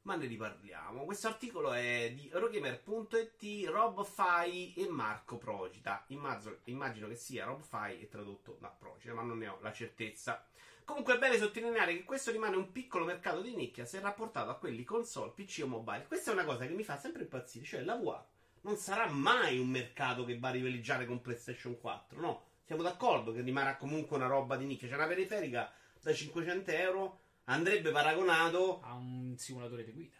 Ma 0.02 0.16
ne 0.16 0.26
riparliamo. 0.26 1.04
Questo 1.04 1.28
articolo 1.28 1.72
è 1.72 2.10
di 2.12 2.28
Eurogamer.it, 2.32 3.68
Rob 3.68 4.04
Fai 4.04 4.74
e 4.74 4.88
Marco 4.88 5.38
Progita. 5.38 6.04
Immagino, 6.08 6.56
immagino 6.64 7.06
che 7.06 7.14
sia 7.14 7.44
Rob 7.44 7.62
Fai 7.62 8.00
e 8.00 8.08
tradotto 8.08 8.56
da 8.58 8.68
Progita, 8.68 9.14
ma 9.14 9.22
non 9.22 9.38
ne 9.38 9.46
ho 9.46 9.58
la 9.60 9.72
certezza. 9.72 10.44
Comunque 10.90 11.14
è 11.14 11.18
bene 11.18 11.38
sottolineare 11.38 11.96
che 11.96 12.02
questo 12.02 12.32
rimane 12.32 12.56
un 12.56 12.72
piccolo 12.72 13.04
mercato 13.04 13.40
di 13.40 13.54
nicchia 13.54 13.84
se 13.84 14.00
rapportato 14.00 14.50
a 14.50 14.56
quelli 14.56 14.82
console, 14.82 15.30
PC 15.30 15.60
o 15.62 15.68
mobile. 15.68 16.04
Questa 16.08 16.32
è 16.32 16.34
una 16.34 16.44
cosa 16.44 16.66
che 16.66 16.74
mi 16.74 16.82
fa 16.82 16.98
sempre 16.98 17.22
impazzire, 17.22 17.64
cioè 17.64 17.82
la 17.82 17.94
VR 17.94 18.20
non 18.62 18.76
sarà 18.76 19.06
mai 19.06 19.60
un 19.60 19.68
mercato 19.68 20.24
che 20.24 20.36
va 20.36 20.48
a 20.48 20.50
rivaligiare 20.50 21.06
con 21.06 21.20
PlayStation 21.20 21.78
4, 21.78 22.20
no? 22.20 22.44
Siamo 22.64 22.82
d'accordo 22.82 23.30
che 23.30 23.40
rimarrà 23.40 23.76
comunque 23.76 24.16
una 24.16 24.26
roba 24.26 24.56
di 24.56 24.64
nicchia. 24.64 24.88
C'è 24.88 24.96
una 24.96 25.06
periferica 25.06 25.72
da 26.02 26.12
500 26.12 26.70
euro, 26.72 27.20
andrebbe 27.44 27.92
paragonato 27.92 28.80
Ha 28.82 28.94
un 28.94 29.36
simulatore 29.38 29.84
di 29.84 29.92
guida. 29.92 30.16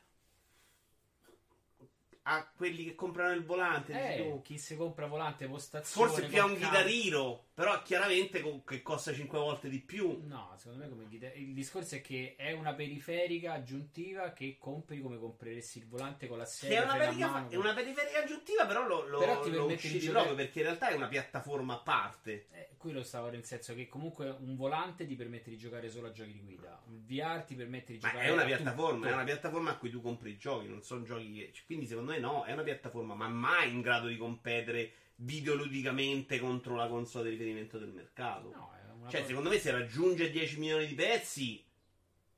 A 2.32 2.48
quelli 2.56 2.84
che 2.84 2.94
comprano 2.94 3.32
il 3.34 3.44
volante. 3.44 3.92
dici 3.92 4.04
Eh, 4.04 4.28
tu. 4.30 4.42
chi 4.42 4.56
si 4.58 4.76
compra 4.76 5.06
volante 5.06 5.48
postazione... 5.48 6.08
Forse 6.10 6.26
più 6.28 6.40
a 6.40 6.44
un 6.44 6.54
chitarrino, 6.56 7.46
però 7.54 7.82
chiaramente 7.82 8.40
co- 8.40 8.62
che 8.64 8.82
costa 8.82 9.12
5 9.12 9.36
volte 9.38 9.68
di 9.68 9.80
più. 9.80 10.20
No, 10.26 10.54
secondo 10.56 10.84
me 10.84 10.88
come 10.90 11.08
chitar- 11.08 11.36
il 11.36 11.52
discorso 11.52 11.96
è 11.96 12.00
che 12.00 12.34
è 12.36 12.52
una 12.52 12.72
periferica 12.74 13.54
aggiuntiva 13.54 14.30
che 14.30 14.56
compri 14.60 15.00
come 15.00 15.18
compreresti 15.18 15.78
il 15.78 15.86
volante 15.88 16.28
con 16.28 16.38
la 16.38 16.44
Che 16.44 16.50
sedia 16.50 16.82
è 16.82 16.84
una, 16.84 16.90
freno 16.94 17.04
a 17.04 17.08
perica- 17.08 17.30
mano, 17.30 17.50
è 17.50 17.56
una 17.56 17.74
periferica 17.74 18.22
aggiuntiva, 18.22 18.66
però 18.66 18.86
lo, 18.86 19.06
lo, 19.08 19.18
Però 19.18 19.40
ti 19.40 19.50
lo 19.50 19.56
permette 19.66 19.66
di 19.66 19.74
usciti 19.86 19.98
giocare- 20.06 20.24
proprio 20.26 20.44
perché 20.44 20.58
in 20.60 20.64
realtà 20.66 20.88
è 20.90 20.94
una 20.94 21.08
piattaforma 21.08 21.74
a 21.74 21.78
parte. 21.78 22.46
Eh, 22.52 22.68
quello 22.76 23.02
stavo 23.02 23.28
nel 23.28 23.44
senso 23.44 23.74
che 23.74 23.88
comunque 23.88 24.28
un 24.30 24.54
volante 24.56 25.04
ti 25.04 25.16
permette 25.16 25.50
di 25.50 25.58
giocare 25.58 25.90
solo 25.90 26.06
a 26.06 26.12
giochi 26.12 26.32
di 26.32 26.40
guida. 26.42 26.80
Un 26.86 27.04
VR 27.04 27.42
ti 27.42 27.56
permette 27.56 27.92
di 27.94 27.98
Ma 28.00 28.08
giocare 28.10 28.26
è 28.28 28.30
una 28.30 28.44
piattaforma, 28.44 28.96
tutto. 28.98 29.08
è 29.08 29.12
una 29.12 29.24
piattaforma 29.24 29.70
a 29.72 29.76
cui 29.76 29.90
tu 29.90 30.00
compri 30.00 30.30
i 30.30 30.36
giochi, 30.38 30.68
non 30.68 30.82
sono 30.82 31.02
giochi 31.02 31.32
che. 31.32 31.50
cioè, 31.52 31.64
Quindi 31.66 31.86
secondo 31.86 32.12
me 32.12 32.18
no, 32.20 32.44
è 32.44 32.52
una 32.52 32.62
piattaforma, 32.62 33.14
ma 33.14 33.28
mai 33.28 33.70
in 33.72 33.80
grado 33.80 34.06
di 34.06 34.16
competere 34.16 34.92
videoludicamente 35.16 36.38
contro 36.38 36.76
la 36.76 36.88
console 36.88 37.24
di 37.24 37.36
riferimento 37.36 37.78
del 37.78 37.90
mercato. 37.90 38.50
No, 38.50 39.08
Cioè, 39.08 39.24
secondo 39.24 39.48
me 39.48 39.58
se 39.58 39.70
raggiunge 39.70 40.30
10 40.30 40.58
milioni 40.58 40.86
di 40.86 40.94
pezzi, 40.94 41.64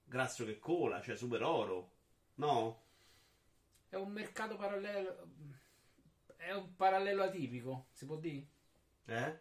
grasso 0.05 0.45
che 0.45 0.59
cola, 0.59 1.01
cioè 1.01 1.17
super 1.17 1.43
oro. 1.43 1.91
No? 2.37 2.83
è 3.93 3.97
un 3.97 4.11
mercato 4.11 4.57
parallelo. 4.57 5.29
È 6.35 6.51
un 6.53 6.75
parallelo 6.75 7.25
atipico, 7.25 7.89
si 7.93 8.07
può 8.07 8.17
dire? 8.17 8.47
Eh? 9.05 9.41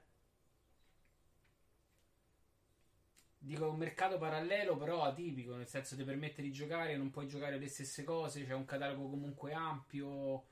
Dico 3.43 3.71
un 3.71 3.77
mercato 3.77 4.19
parallelo, 4.19 4.77
però 4.77 5.01
atipico, 5.01 5.55
nel 5.55 5.67
senso 5.67 5.95
ti 5.95 6.03
permette 6.03 6.43
di 6.43 6.51
giocare, 6.51 6.95
non 6.95 7.09
puoi 7.09 7.27
giocare 7.27 7.57
le 7.57 7.67
stesse 7.67 8.03
cose, 8.03 8.45
c'è 8.45 8.53
un 8.53 8.65
catalogo 8.65 9.09
comunque 9.09 9.51
ampio. 9.51 10.45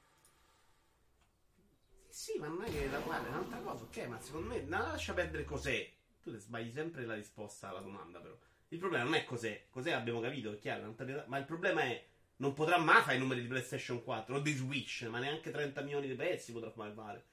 Sì, 2.07 2.39
ma 2.39 2.47
non 2.47 2.63
è 2.63 2.71
che 2.71 2.89
la 2.89 2.97
guarda 2.97 3.27
è 3.27 3.29
un'altra 3.29 3.59
cosa, 3.59 3.83
ok, 3.83 4.07
ma 4.07 4.19
secondo 4.19 4.47
me 4.47 4.61
no, 4.61 4.79
lascia 4.79 5.13
perdere 5.13 5.43
cos'è. 5.43 5.87
Tu 6.23 6.31
ti 6.31 6.39
sbagli 6.39 6.71
sempre 6.71 7.05
la 7.05 7.13
risposta 7.13 7.69
alla 7.69 7.81
domanda, 7.81 8.19
però. 8.19 8.35
Il 8.69 8.79
problema 8.79 9.03
non 9.03 9.13
è 9.13 9.23
cos'è, 9.23 9.67
cos'è 9.69 9.91
abbiamo 9.91 10.19
capito, 10.19 10.51
è 10.51 10.57
chiaro, 10.57 10.95
ma 11.27 11.37
il 11.37 11.45
problema 11.45 11.83
è 11.83 12.03
non 12.37 12.53
potrà 12.53 12.79
mai 12.79 13.03
fare 13.03 13.17
i 13.17 13.19
numeri 13.19 13.41
di 13.41 13.47
PlayStation 13.47 14.03
4 14.03 14.35
o 14.35 14.39
di 14.39 14.53
Switch, 14.53 15.03
ma 15.03 15.19
neanche 15.19 15.51
30 15.51 15.81
milioni 15.81 16.07
di 16.07 16.15
pezzi 16.15 16.51
potrà 16.51 16.71
mai 16.75 16.91
fare. 16.91 17.23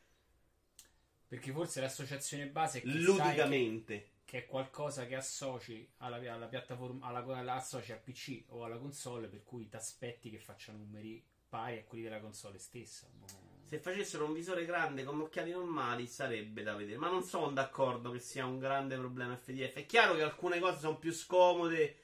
Perché 1.29 1.51
forse 1.51 1.81
l'associazione 1.81 2.47
base 2.49 2.79
è 2.79 2.83
che, 2.83 2.88
Ludicamente. 2.88 4.11
Che 4.27 4.39
è 4.39 4.47
qualcosa 4.47 5.07
che 5.07 5.15
associ 5.15 5.89
alla, 5.99 6.17
alla 6.31 6.47
piattaforma, 6.49 7.07
alla, 7.07 7.25
alla- 7.39 7.55
associ 7.55 7.93
al 7.93 8.01
PC 8.03 8.43
o 8.49 8.65
alla 8.65 8.77
console, 8.77 9.29
per 9.29 9.45
cui 9.45 9.69
ti 9.69 9.77
aspetti 9.77 10.31
che 10.31 10.39
facciano 10.39 10.79
numeri 10.79 11.25
pari 11.49 11.79
a 11.79 11.85
quelli 11.85 12.03
della 12.03 12.21
console 12.21 12.59
stessa. 12.59 13.07
Boh. 13.09 13.55
Se 13.69 13.79
facessero 13.79 14.25
un 14.25 14.33
visore 14.33 14.65
grande 14.65 15.05
con 15.05 15.21
occhiali 15.21 15.53
normali 15.53 16.09
sarebbe 16.09 16.65
da 16.65 16.75
vedere, 16.75 16.99
ma 16.99 17.09
non 17.09 17.23
sono 17.23 17.51
d'accordo 17.53 18.11
che 18.11 18.19
sia 18.19 18.45
un 18.47 18.59
grande 18.59 18.97
problema 18.97 19.37
FDF. 19.37 19.75
È 19.75 19.87
chiaro 19.87 20.15
che 20.17 20.23
alcune 20.23 20.59
cose 20.59 20.81
sono 20.81 20.99
più 20.99 21.12
scomode 21.12 21.97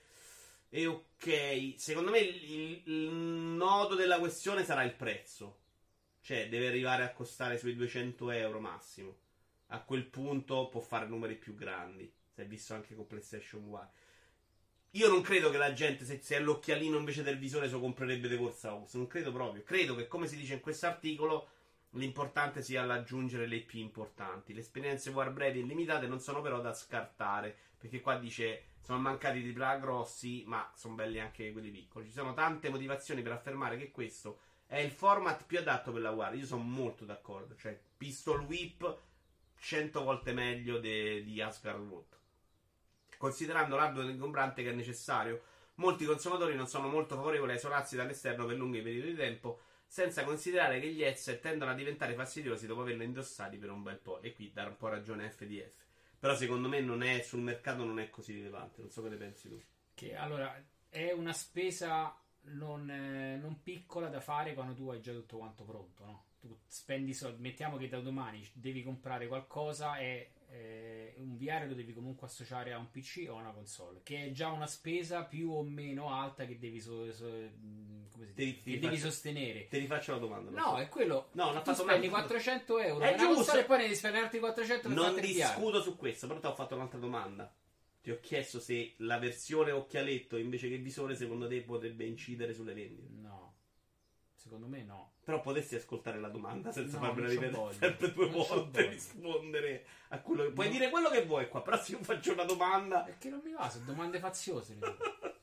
e 0.69 0.87
ok. 0.87 1.75
Secondo 1.77 2.13
me 2.13 2.19
il- 2.21 2.83
il 2.85 3.11
nodo 3.11 3.97
della 3.97 4.21
questione 4.21 4.65
sarà 4.65 4.85
il 4.85 4.95
prezzo. 4.95 5.59
Cioè, 6.21 6.49
deve 6.49 6.69
arrivare 6.69 7.03
a 7.03 7.13
costare 7.13 7.59
sui 7.59 7.75
200 7.75 8.31
euro 8.31 8.61
massimo. 8.61 9.17
A 9.73 9.81
quel 9.81 10.05
punto 10.05 10.69
può 10.69 10.81
fare 10.81 11.07
numeri 11.07 11.37
più 11.37 11.55
grandi. 11.55 12.13
Si 12.31 12.41
è 12.41 12.47
visto 12.47 12.75
anche 12.75 12.95
con 12.95 13.07
PlayStation 13.07 13.67
4. 13.69 13.91
Io 14.93 15.09
non 15.09 15.23
credo 15.23 15.49
che 15.49 15.57
la 15.57 15.73
gente, 15.73 16.05
se, 16.05 16.21
se 16.21 16.37
è 16.37 16.41
l'occhialino 16.41 16.99
invece 16.99 17.23
del 17.23 17.39
visore, 17.39 17.67
se 17.67 17.73
lo 17.73 17.81
comprerebbe 17.81 18.29
di 18.29 18.37
corsa 18.37 18.75
Ox. 18.75 18.95
Non 18.95 19.07
credo 19.07 19.33
proprio. 19.33 19.63
Credo 19.63 19.95
che, 19.95 20.07
come 20.07 20.27
si 20.27 20.37
dice 20.37 20.53
in 20.55 20.61
questo 20.61 20.85
articolo, 20.85 21.49
l'importante 21.93 22.63
sia 22.63 22.85
l'aggiungere 22.85 23.47
le 23.47 23.57
IP 23.57 23.73
importanti. 23.75 24.53
Le 24.53 24.61
esperienze 24.61 25.11
VR 25.11 25.31
brevi 25.31 25.61
e 25.61 25.63
limitate 25.63 26.07
non 26.07 26.21
sono 26.21 26.43
però 26.43 26.61
da 26.61 26.75
scartare. 26.75 27.57
Perché 27.79 28.01
qua 28.01 28.19
dice 28.19 28.65
sono 28.83 28.99
mancati 28.99 29.41
di 29.41 29.53
plug 29.53 29.81
grossi, 29.81 30.43
ma 30.47 30.71
sono 30.75 30.95
belli 30.95 31.19
anche 31.19 31.51
quelli 31.53 31.71
piccoli. 31.71 32.07
Ci 32.07 32.13
sono 32.13 32.35
tante 32.35 32.69
motivazioni 32.69 33.23
per 33.23 33.33
affermare 33.33 33.79
che 33.79 33.91
questo 33.91 34.41
è 34.67 34.79
il 34.79 34.91
format 34.91 35.47
più 35.47 35.59
adatto 35.59 35.93
per 35.93 36.03
la 36.03 36.11
VR. 36.11 36.35
Io 36.35 36.45
sono 36.45 36.63
molto 36.63 37.07
d'accordo. 37.07 37.57
Cioè, 37.57 37.81
Pistol 37.97 38.41
Whip 38.41 39.01
100 39.63 40.03
volte 40.03 40.33
meglio 40.33 40.81
de- 40.81 41.23
di 41.23 41.41
Asgard 41.41 41.89
Root. 41.89 42.19
Considerando 43.17 43.77
l'hardware 43.77 44.11
ingombrante 44.11 44.65
che 44.65 44.71
è 44.71 44.75
necessario, 44.75 45.41
molti 45.77 46.05
consumatori 46.05 46.57
non 46.57 46.67
sono 46.67 46.89
molto 46.89 47.15
favorevoli 47.15 47.53
a 47.53 47.55
isolarsi 47.55 47.95
dall'esterno 47.95 48.45
per 48.45 48.57
lunghi 48.57 48.83
periodi 48.83 49.11
di 49.11 49.17
tempo, 49.17 49.61
senza 49.87 50.25
considerare 50.25 50.81
che 50.81 50.89
gli 50.89 51.05
headset 51.05 51.41
tendono 51.41 51.71
a 51.71 51.75
diventare 51.75 52.15
fastidiosi 52.15 52.67
dopo 52.67 52.81
averli 52.81 53.05
indossati 53.05 53.57
per 53.57 53.71
un 53.71 53.85
bel 53.85 53.99
po'. 53.99 54.21
E 54.21 54.33
qui 54.33 54.51
dà 54.53 54.67
un 54.67 54.77
po' 54.77 54.89
ragione 54.89 55.31
FDF. 55.31 55.85
Però 56.19 56.35
secondo 56.35 56.69
me 56.69 56.79
è, 57.17 57.23
sul 57.23 57.41
mercato 57.41 57.85
non 57.85 58.01
è 58.01 58.11
così 58.11 58.33
rilevante. 58.33 58.81
Non 58.81 58.91
so 58.91 59.01
che 59.03 59.11
ne 59.11 59.17
pensi 59.17 59.49
tu. 59.49 59.63
Che 59.95 60.17
allora 60.17 60.61
è 60.89 61.13
una 61.13 61.33
spesa 61.33 62.21
non, 62.47 62.91
eh, 62.91 63.37
non 63.37 63.63
piccola 63.63 64.09
da 64.09 64.21
fare 64.21 64.55
quando 64.55 64.75
tu 64.75 64.89
hai 64.91 65.01
già 65.01 65.13
tutto 65.13 65.37
quanto 65.37 65.63
pronto, 65.63 66.05
no? 66.05 66.25
Tu 66.43 66.59
spendi 66.67 67.15
soldi, 67.15 67.41
mettiamo 67.41 67.77
che 67.77 67.89
da 67.89 68.01
domani 68.01 68.45
devi 68.53 68.83
comprare 68.83 69.29
qualcosa 69.29 69.97
e 69.99 70.33
eh, 70.51 71.15
un 71.19 71.37
VR 71.37 71.69
lo 71.69 71.75
devi 71.75 71.93
comunque 71.95 72.27
associare 72.27 72.73
a 72.73 72.79
un 72.79 72.91
PC 72.91 73.27
o 73.29 73.37
a 73.39 73.41
una 73.43 73.53
console, 73.53 74.01
che 74.03 74.25
è 74.27 74.31
già 74.33 74.49
una 74.51 74.67
spesa 74.67 75.23
più 75.23 75.53
o 75.53 75.63
meno 75.63 76.13
alta 76.13 76.45
che 76.45 76.59
devi, 76.59 76.81
so- 76.81 77.13
so- 77.13 77.31
dice? 77.31 78.33
ti 78.35 78.57
Che 78.57 78.79
devi 78.81 78.97
faccio- 78.97 79.09
sostenere. 79.11 79.69
Ti 79.69 79.79
rifaccio 79.79 80.13
la 80.13 80.19
domanda. 80.19 80.51
No, 80.51 80.63
so. 80.71 80.77
è 80.79 80.89
quello. 80.89 81.29
No, 81.35 81.47
tu 81.49 81.53
fatto 81.55 81.75
spendi 81.75 82.09
mai- 82.09 82.21
400 82.23 82.79
euro 82.81 83.05
È 83.05 83.15
una 83.15 83.17
giusto. 83.35 83.57
e 83.59 83.65
poi 83.65 83.77
ne 83.77 83.83
devi 83.85 83.95
spendere 83.95 84.25
altri 84.25 84.39
400 84.41 84.89
per 84.89 84.97
Non 84.97 85.21
discuto 85.21 85.81
su 85.81 85.97
questo, 85.97 86.27
però 86.27 86.41
ti 86.41 86.47
ho 86.47 86.55
fatto 86.57 86.75
un'altra 86.75 86.99
domanda. 86.99 87.55
Ti 88.03 88.11
ho 88.11 88.19
chiesto 88.21 88.59
se 88.59 88.95
la 88.97 89.19
versione 89.21 89.71
occhialetto 89.71 90.37
invece 90.37 90.69
che 90.69 90.77
visore 90.79 91.15
secondo 91.15 91.47
te 91.47 91.63
potrebbe 91.63 92.05
incidere 92.05 92.53
sulle 92.53 92.75
vendite. 92.75 93.09
No, 93.21 93.42
secondo 94.53 94.67
me 94.67 94.83
no. 94.85 95.13
Però 95.25 95.41
potresti 95.41 95.77
ascoltare 95.77 96.21
la 96.21 96.29
domanda 96.29 96.71
senza 96.73 96.99
No, 96.99 97.07
farmela 97.07 97.29
ripetere 97.29 97.73
sempre 97.73 98.13
due 98.13 98.27
volte 98.29 98.89
rispondere 98.89 99.87
a 100.09 100.21
quello 100.21 100.43
che 100.45 100.51
puoi 100.51 100.67
No. 100.67 100.73
dire 100.73 100.91
quello 100.91 101.09
che 101.09 101.25
vuoi 101.25 101.49
qua. 101.49 101.63
Però 101.63 101.77
se 101.81 101.93
io 101.93 102.03
faccio 102.03 102.33
una 102.33 102.45
domanda. 102.45 103.03
Perché 103.03 103.31
non 103.31 103.41
mi 103.43 103.53
va, 103.53 103.71
sono 103.71 103.85
domande 103.87 104.19
faziose. 104.19 104.79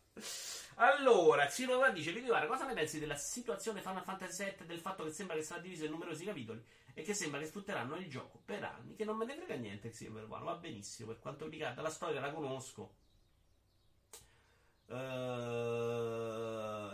Allora, 0.82 1.46
Xilova 1.46 1.90
dice: 1.90 2.14
Videoare, 2.14 2.48
cosa 2.48 2.66
ne 2.66 2.74
pensi 2.74 3.00
della 3.00 3.16
situazione 3.16 3.82
Final 3.82 4.04
Fantasy 4.04 4.46
VII? 4.58 4.66
Del 4.66 4.80
fatto 4.80 5.04
che 5.04 5.12
sembra 5.12 5.36
che 5.36 5.44
sarà 5.44 5.60
diviso 5.60 5.84
in 5.84 5.92
numerosi 5.92 6.24
capitoli 6.24 6.64
e 6.94 7.02
che 7.04 7.14
sembra 7.14 7.40
che 7.42 7.48
sfrutteranno 7.48 7.98
il 7.98 8.10
gioco 8.10 8.42
per 8.46 8.64
anni. 8.64 8.96
Che 8.96 9.04
non 9.04 9.18
me 9.18 9.26
ne 9.26 9.36
frega 9.36 9.56
niente, 9.56 9.90
Xilova 9.90 10.40
va 10.40 10.56
benissimo. 10.56 11.10
Per 11.12 11.20
quanto 11.20 11.46
mi 11.46 11.52
riguarda, 11.52 11.82
la 11.82 11.90
storia 11.90 12.22
la 12.22 12.32
conosco. 12.32 12.96
Eh, 14.88 14.94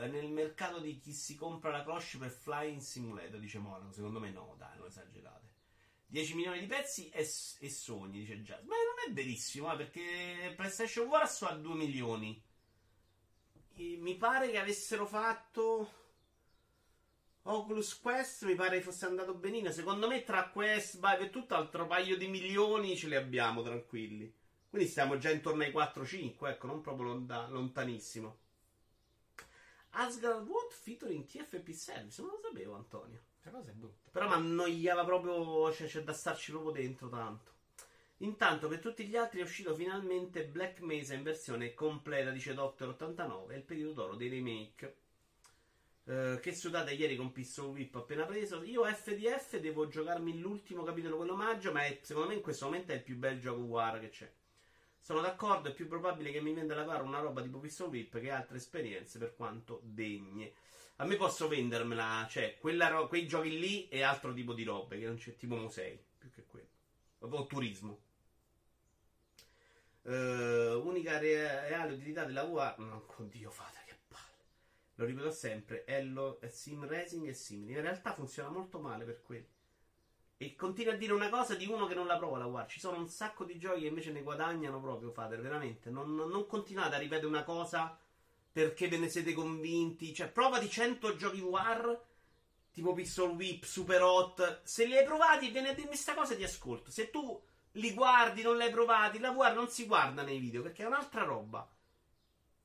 nel 0.05 0.29
mercato 0.29 0.79
di 0.79 0.97
chi 0.99 1.11
si 1.13 1.35
compra 1.35 1.71
la 1.71 1.83
cloche 1.83 2.17
per 2.17 2.29
Flying 2.29 2.79
Simulator, 2.79 3.39
dice 3.39 3.59
Monaco. 3.59 3.91
Secondo 3.91 4.19
me 4.19 4.31
no, 4.31 4.55
dai, 4.57 4.77
non 4.77 4.87
esagerate. 4.87 5.53
10 6.07 6.35
milioni 6.35 6.59
di 6.59 6.67
pezzi 6.67 7.09
e, 7.09 7.21
e 7.21 7.69
sogni, 7.69 8.19
dice 8.19 8.41
Jazz. 8.41 8.63
Ma 8.63 8.75
non 8.75 9.09
è 9.09 9.13
verissimo, 9.13 9.71
eh, 9.73 9.75
perché 9.75 10.53
PlayStation 10.55 11.07
Wars 11.07 11.41
ha 11.41 11.53
2 11.53 11.75
milioni. 11.75 12.41
E 13.75 13.97
mi 13.99 14.15
pare 14.15 14.49
che 14.49 14.57
avessero 14.57 15.05
fatto 15.05 16.03
Oculus 17.43 17.99
Quest, 17.99 18.45
mi 18.45 18.55
pare 18.55 18.81
fosse 18.81 19.05
andato 19.05 19.33
benino. 19.35 19.71
Secondo 19.71 20.07
me 20.07 20.23
tra 20.23 20.49
Quest, 20.49 20.95
Vive 20.95 21.25
e 21.25 21.29
tutto 21.29 21.55
altro 21.55 21.85
paio 21.85 22.17
di 22.17 22.27
milioni 22.27 22.95
ce 22.95 23.07
li 23.07 23.15
abbiamo 23.15 23.61
tranquilli. 23.61 24.33
Quindi 24.69 24.87
stiamo 24.87 25.17
già 25.17 25.29
intorno 25.29 25.63
ai 25.63 25.71
4-5, 25.71 26.47
ecco, 26.49 26.67
non 26.67 26.81
proprio 26.81 27.07
lonta- 27.07 27.47
lontanissimo. 27.47 28.39
Asgard 29.95 30.47
What 30.47 30.73
featuring 30.73 31.25
TFP 31.25 31.69
Service, 31.71 32.21
non 32.21 32.31
lo 32.31 32.39
sapevo 32.41 32.75
Antonio. 32.75 33.21
Questa 33.31 33.49
cosa 33.49 33.71
è 33.71 33.73
brutta. 33.73 34.09
Però 34.11 34.27
mi 34.27 34.33
annoiava 34.33 35.05
proprio, 35.05 35.71
cioè 35.73 35.87
c'è 35.87 36.03
da 36.03 36.13
starci 36.13 36.51
proprio 36.51 36.71
dentro 36.71 37.09
tanto. 37.09 37.53
Intanto 38.19 38.67
per 38.67 38.79
tutti 38.79 39.05
gli 39.05 39.15
altri 39.15 39.39
è 39.39 39.43
uscito 39.43 39.75
finalmente 39.75 40.45
Black 40.45 40.79
Mesa 40.81 41.13
in 41.13 41.23
versione 41.23 41.73
completa, 41.73 42.31
dice 42.31 42.53
Doctor 42.53 42.89
89, 42.89 43.53
è 43.53 43.57
il 43.57 43.63
periodo 43.63 43.93
d'oro 43.93 44.15
dei 44.15 44.29
remake. 44.29 44.97
Eh, 46.07 46.39
che 46.41 46.53
sudate 46.53 46.93
ieri 46.93 47.15
con 47.15 47.31
Pistol 47.31 47.67
Whip 47.67 47.95
appena 47.95 48.25
preso. 48.25 48.63
Io 48.63 48.85
FDF 48.85 49.59
devo 49.59 49.87
giocarmi 49.87 50.39
l'ultimo 50.39 50.83
capitolo, 50.83 51.17
quello 51.17 51.35
maggio, 51.35 51.71
ma 51.71 51.83
è- 51.83 51.99
secondo 52.03 52.29
me 52.29 52.35
in 52.35 52.41
questo 52.41 52.65
momento 52.65 52.91
è 52.91 52.95
il 52.95 53.01
più 53.01 53.17
bel 53.17 53.39
gioco 53.39 53.61
War 53.61 53.99
che 53.99 54.09
c'è. 54.09 54.31
Sono 55.05 55.21
d'accordo, 55.21 55.69
è 55.69 55.73
più 55.75 55.87
probabile 55.87 56.31
che 56.31 56.41
mi 56.41 56.51
venda 56.51 56.73
la 56.73 56.81
War 56.81 57.03
una 57.03 57.19
roba 57.19 57.43
tipo 57.43 57.59
Pistol 57.59 57.89
Whip 57.89 58.19
che 58.19 58.31
altre 58.31 58.57
esperienze 58.57 59.19
per 59.19 59.35
quanto 59.35 59.81
degne. 59.83 60.53
A 60.95 61.05
me 61.05 61.15
posso 61.15 61.47
vendermela, 61.47 62.25
cioè 62.27 62.57
ro- 62.59 63.07
quei 63.07 63.27
giochi 63.27 63.59
lì 63.59 63.87
e 63.87 64.01
altro 64.01 64.33
tipo 64.33 64.55
di 64.55 64.63
robe, 64.63 64.97
che 64.97 65.05
non 65.05 65.17
c'è 65.17 65.35
tipo 65.35 65.57
musei, 65.57 66.03
più 66.17 66.31
che 66.31 66.45
quello. 66.47 66.67
O 67.19 67.45
turismo. 67.45 67.99
Eh, 70.01 70.73
unica 70.73 71.19
re- 71.19 71.67
reale 71.67 71.93
utilità 71.93 72.23
della 72.25 72.41
UA. 72.41 72.75
No, 72.79 73.05
oddio, 73.17 73.51
fate 73.51 73.77
che 73.85 73.99
palle. 74.07 74.43
Lo 74.95 75.05
ripeto 75.05 75.29
sempre: 75.29 75.83
è, 75.83 76.01
lo, 76.01 76.39
è 76.39 76.47
sim 76.49 76.83
racing 76.87 77.27
e 77.27 77.33
simili. 77.35 77.73
In 77.73 77.81
realtà 77.81 78.11
funziona 78.15 78.49
molto 78.49 78.79
male 78.79 79.05
per 79.05 79.21
quelli. 79.21 79.54
E 80.37 80.55
continua 80.55 80.93
a 80.93 80.97
dire 80.97 81.13
una 81.13 81.29
cosa 81.29 81.55
di 81.55 81.65
uno 81.65 81.85
che 81.85 81.93
non 81.95 82.07
la 82.07 82.17
prova 82.17 82.37
la 82.37 82.45
UA. 82.45 82.67
Ci 82.67 82.79
sono 82.79 82.97
un 82.97 83.07
sacco 83.07 83.45
di 83.45 83.57
giochi 83.57 83.81
che 83.81 83.87
invece 83.87 84.11
ne 84.11 84.21
guadagnano 84.21 84.81
proprio, 84.81 85.11
fate, 85.11 85.37
veramente. 85.37 85.89
Non, 85.89 86.13
non- 86.13 86.45
continuate 86.45 86.95
a 86.95 86.99
ripetere 86.99 87.27
una 87.27 87.43
cosa 87.43 87.97
perché 88.51 88.87
ve 88.89 88.97
ne 88.97 89.07
siete 89.07 89.33
convinti. 89.33 90.13
Cioè, 90.13 90.27
prova 90.27 90.59
di 90.59 90.69
100 90.69 91.15
giochi 91.15 91.39
War. 91.39 92.03
Tipo 92.71 92.93
Pistol 92.93 93.31
Whip, 93.31 93.63
Super 93.63 94.01
Hot. 94.01 94.61
Se 94.63 94.85
li 94.85 94.97
hai 94.97 95.05
provati, 95.05 95.49
vieni 95.49 95.69
a 95.69 95.73
dirmi 95.73 95.91
questa 95.91 96.13
cosa 96.13 96.33
e 96.33 96.37
ti 96.37 96.43
ascolto. 96.43 96.91
Se 96.91 97.09
tu 97.09 97.41
li 97.71 97.93
guardi, 97.93 98.41
non 98.41 98.57
li 98.57 98.63
hai 98.63 98.71
provati, 98.71 99.19
la 99.19 99.31
VR 99.31 99.53
non 99.53 99.69
si 99.69 99.85
guarda 99.85 100.23
nei 100.23 100.39
video 100.39 100.61
perché 100.61 100.83
è 100.83 100.85
un'altra 100.87 101.23
roba. 101.23 101.65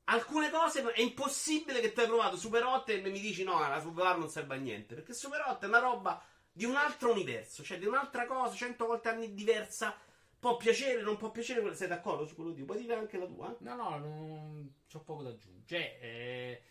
Alcune 0.05 0.49
cose 0.49 0.83
è 0.91 1.01
impossibile 1.01 1.79
che 1.79 1.93
tu 1.93 2.01
hai 2.01 2.07
provato 2.07 2.35
Super 2.35 2.65
Hot 2.65 2.89
e 2.89 2.97
mi 3.01 3.19
dici 3.19 3.43
no, 3.45 3.59
la 3.59 3.79
Super 3.79 4.03
VR 4.03 4.17
non 4.17 4.29
serve 4.29 4.55
a 4.55 4.57
niente. 4.57 4.95
Perché 4.95 5.13
Super 5.13 5.45
Hot 5.47 5.63
è 5.63 5.67
una 5.67 5.79
roba 5.79 6.21
di 6.51 6.65
un 6.65 6.75
altro 6.75 7.11
universo, 7.11 7.63
cioè 7.63 7.77
di 7.79 7.85
un'altra 7.85 8.25
cosa, 8.25 8.53
cento 8.55 8.85
volte 8.85 9.09
anni 9.09 9.33
diversa. 9.33 9.95
Può 10.39 10.57
piacere, 10.57 11.01
non 11.03 11.17
può 11.17 11.29
piacere, 11.29 11.75
sei 11.75 11.87
d'accordo 11.87 12.25
su 12.25 12.33
quello 12.35 12.51
dico? 12.51 12.65
Puoi 12.65 12.79
dire 12.81 12.95
anche 12.95 13.17
la 13.17 13.25
tua? 13.27 13.55
No, 13.59 13.75
no, 13.75 13.97
non 13.99 14.73
c'ho 14.91 14.99
poco 15.01 15.21
da 15.21 15.29
aggiungere. 15.29 15.63
Cioè, 15.67 15.97
eh, 16.01 16.61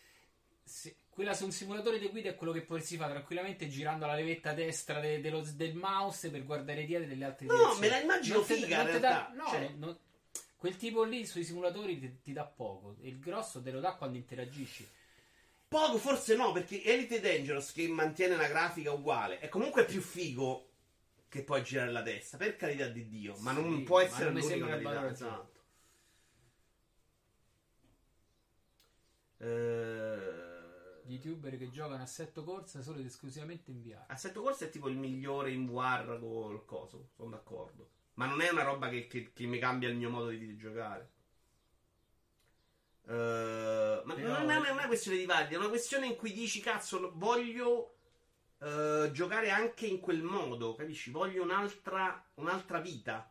se- 0.65 0.97
quella 1.09 1.35
su 1.35 1.45
un 1.45 1.53
simulatore 1.53 1.99
di 2.01 2.09
guida 2.09 2.31
è 2.31 2.35
quello 2.35 2.53
che 2.53 2.63
poi 2.63 2.83
si 2.83 2.97
fa 2.97 3.09
tranquillamente 3.09 3.69
girando 3.69 4.07
la 4.07 4.15
levetta 4.15 4.53
destra 4.55 4.99
de- 4.99 5.21
dello- 5.21 5.47
del 5.55 5.75
mouse 5.75 6.31
per 6.31 6.45
guardare 6.45 6.85
dietro 6.85 7.07
delle 7.07 7.25
altre 7.25 7.47
No, 7.47 7.55
direzioni. 7.55 7.81
me 7.81 7.89
la 7.89 7.99
immagino 8.01 8.35
Non 8.39 8.47
te- 8.47 8.55
figa, 8.57 8.77
non 8.79 8.87
in 8.87 8.93
te 8.93 8.99
realtà. 8.99 9.33
no, 9.35 9.49
Cioè- 9.49 9.69
non- 9.77 9.99
quel 10.57 10.77
tipo 10.77 11.03
lì 11.05 11.25
sui 11.25 11.45
simulatori 11.45 11.99
ti, 12.01 12.21
ti 12.23 12.33
dà 12.33 12.45
poco. 12.45 12.97
Il 13.03 13.21
grosso 13.21 13.63
te 13.63 13.71
lo 13.71 13.79
dà 13.81 13.95
quando 13.95 14.17
interagisci. 14.17 14.89
Poco, 15.71 15.99
forse 15.99 16.35
no, 16.35 16.51
perché 16.51 16.83
Elite 16.83 17.21
Dangerous 17.21 17.71
che 17.73 17.87
mantiene 17.87 18.35
una 18.35 18.49
grafica 18.49 18.91
uguale 18.91 19.39
è 19.39 19.49
comunque 19.49 19.85
più 19.85 20.01
figo 20.01 20.69
che 21.29 21.45
puoi 21.45 21.63
girare 21.63 21.93
la 21.93 22.03
testa, 22.03 22.37
per 22.37 22.57
carità 22.57 22.89
di 22.89 23.07
Dio, 23.09 23.37
ma 23.39 23.53
non 23.53 23.77
Sì, 23.77 23.83
può 23.85 23.99
ma 23.99 24.05
essere 24.05 24.31
non 24.33 24.41
l'unica 24.41 24.81
valore 24.81 25.11
Esatto. 25.11 25.59
Eh, 29.39 31.03
Gli 31.05 31.15
youtuber 31.15 31.57
che 31.57 31.71
giocano 31.71 32.03
a 32.03 32.07
setto 32.07 32.45
corsa 32.45 32.83
solo 32.83 32.99
ed 32.99 33.07
esclusivamente 33.07 33.71
in 33.71 33.81
VR. 33.83 34.05
Assetto 34.09 34.43
Corsa 34.43 34.65
è 34.67 34.71
tipo 34.71 34.89
il 34.89 34.97
migliore 34.97 35.51
in 35.53 35.67
VR 35.67 36.19
col 36.21 36.65
coso, 36.65 37.09
sono 37.15 37.31
d'accordo. 37.31 37.91
Ma 38.15 38.27
non 38.27 38.41
è 38.41 38.51
una 38.51 38.63
roba 38.65 38.89
che, 38.89 39.07
che- 39.07 39.33
che 39.33 39.47
mi 39.47 39.59
cambia 39.59 39.89
il 39.89 39.97
mio 39.97 40.11
modo 40.11 40.29
di 40.29 40.37
videogiocare. 40.37 41.11
Eh, 43.11 44.03
ma 44.05 44.15
Però- 44.15 44.39
non 44.45 44.65
è 44.65 44.71
una 44.71 44.87
questione 44.87 45.17
di 45.19 45.25
validi, 45.27 45.55
è 45.55 45.59
una 45.59 45.69
questione 45.69 46.07
in 46.07 46.15
cui 46.17 46.33
dici, 46.33 46.61
cazzo, 46.61 47.11
voglio 47.17 47.97
eh, 48.59 49.11
giocare 49.13 49.51
anche 49.51 49.87
in 49.87 49.99
quel 49.99 50.23
modo, 50.23 50.75
capisci? 50.77 51.11
Voglio 51.11 51.43
un'altra, 51.43 52.25
un'altra 52.35 52.79
vita. 52.79 53.29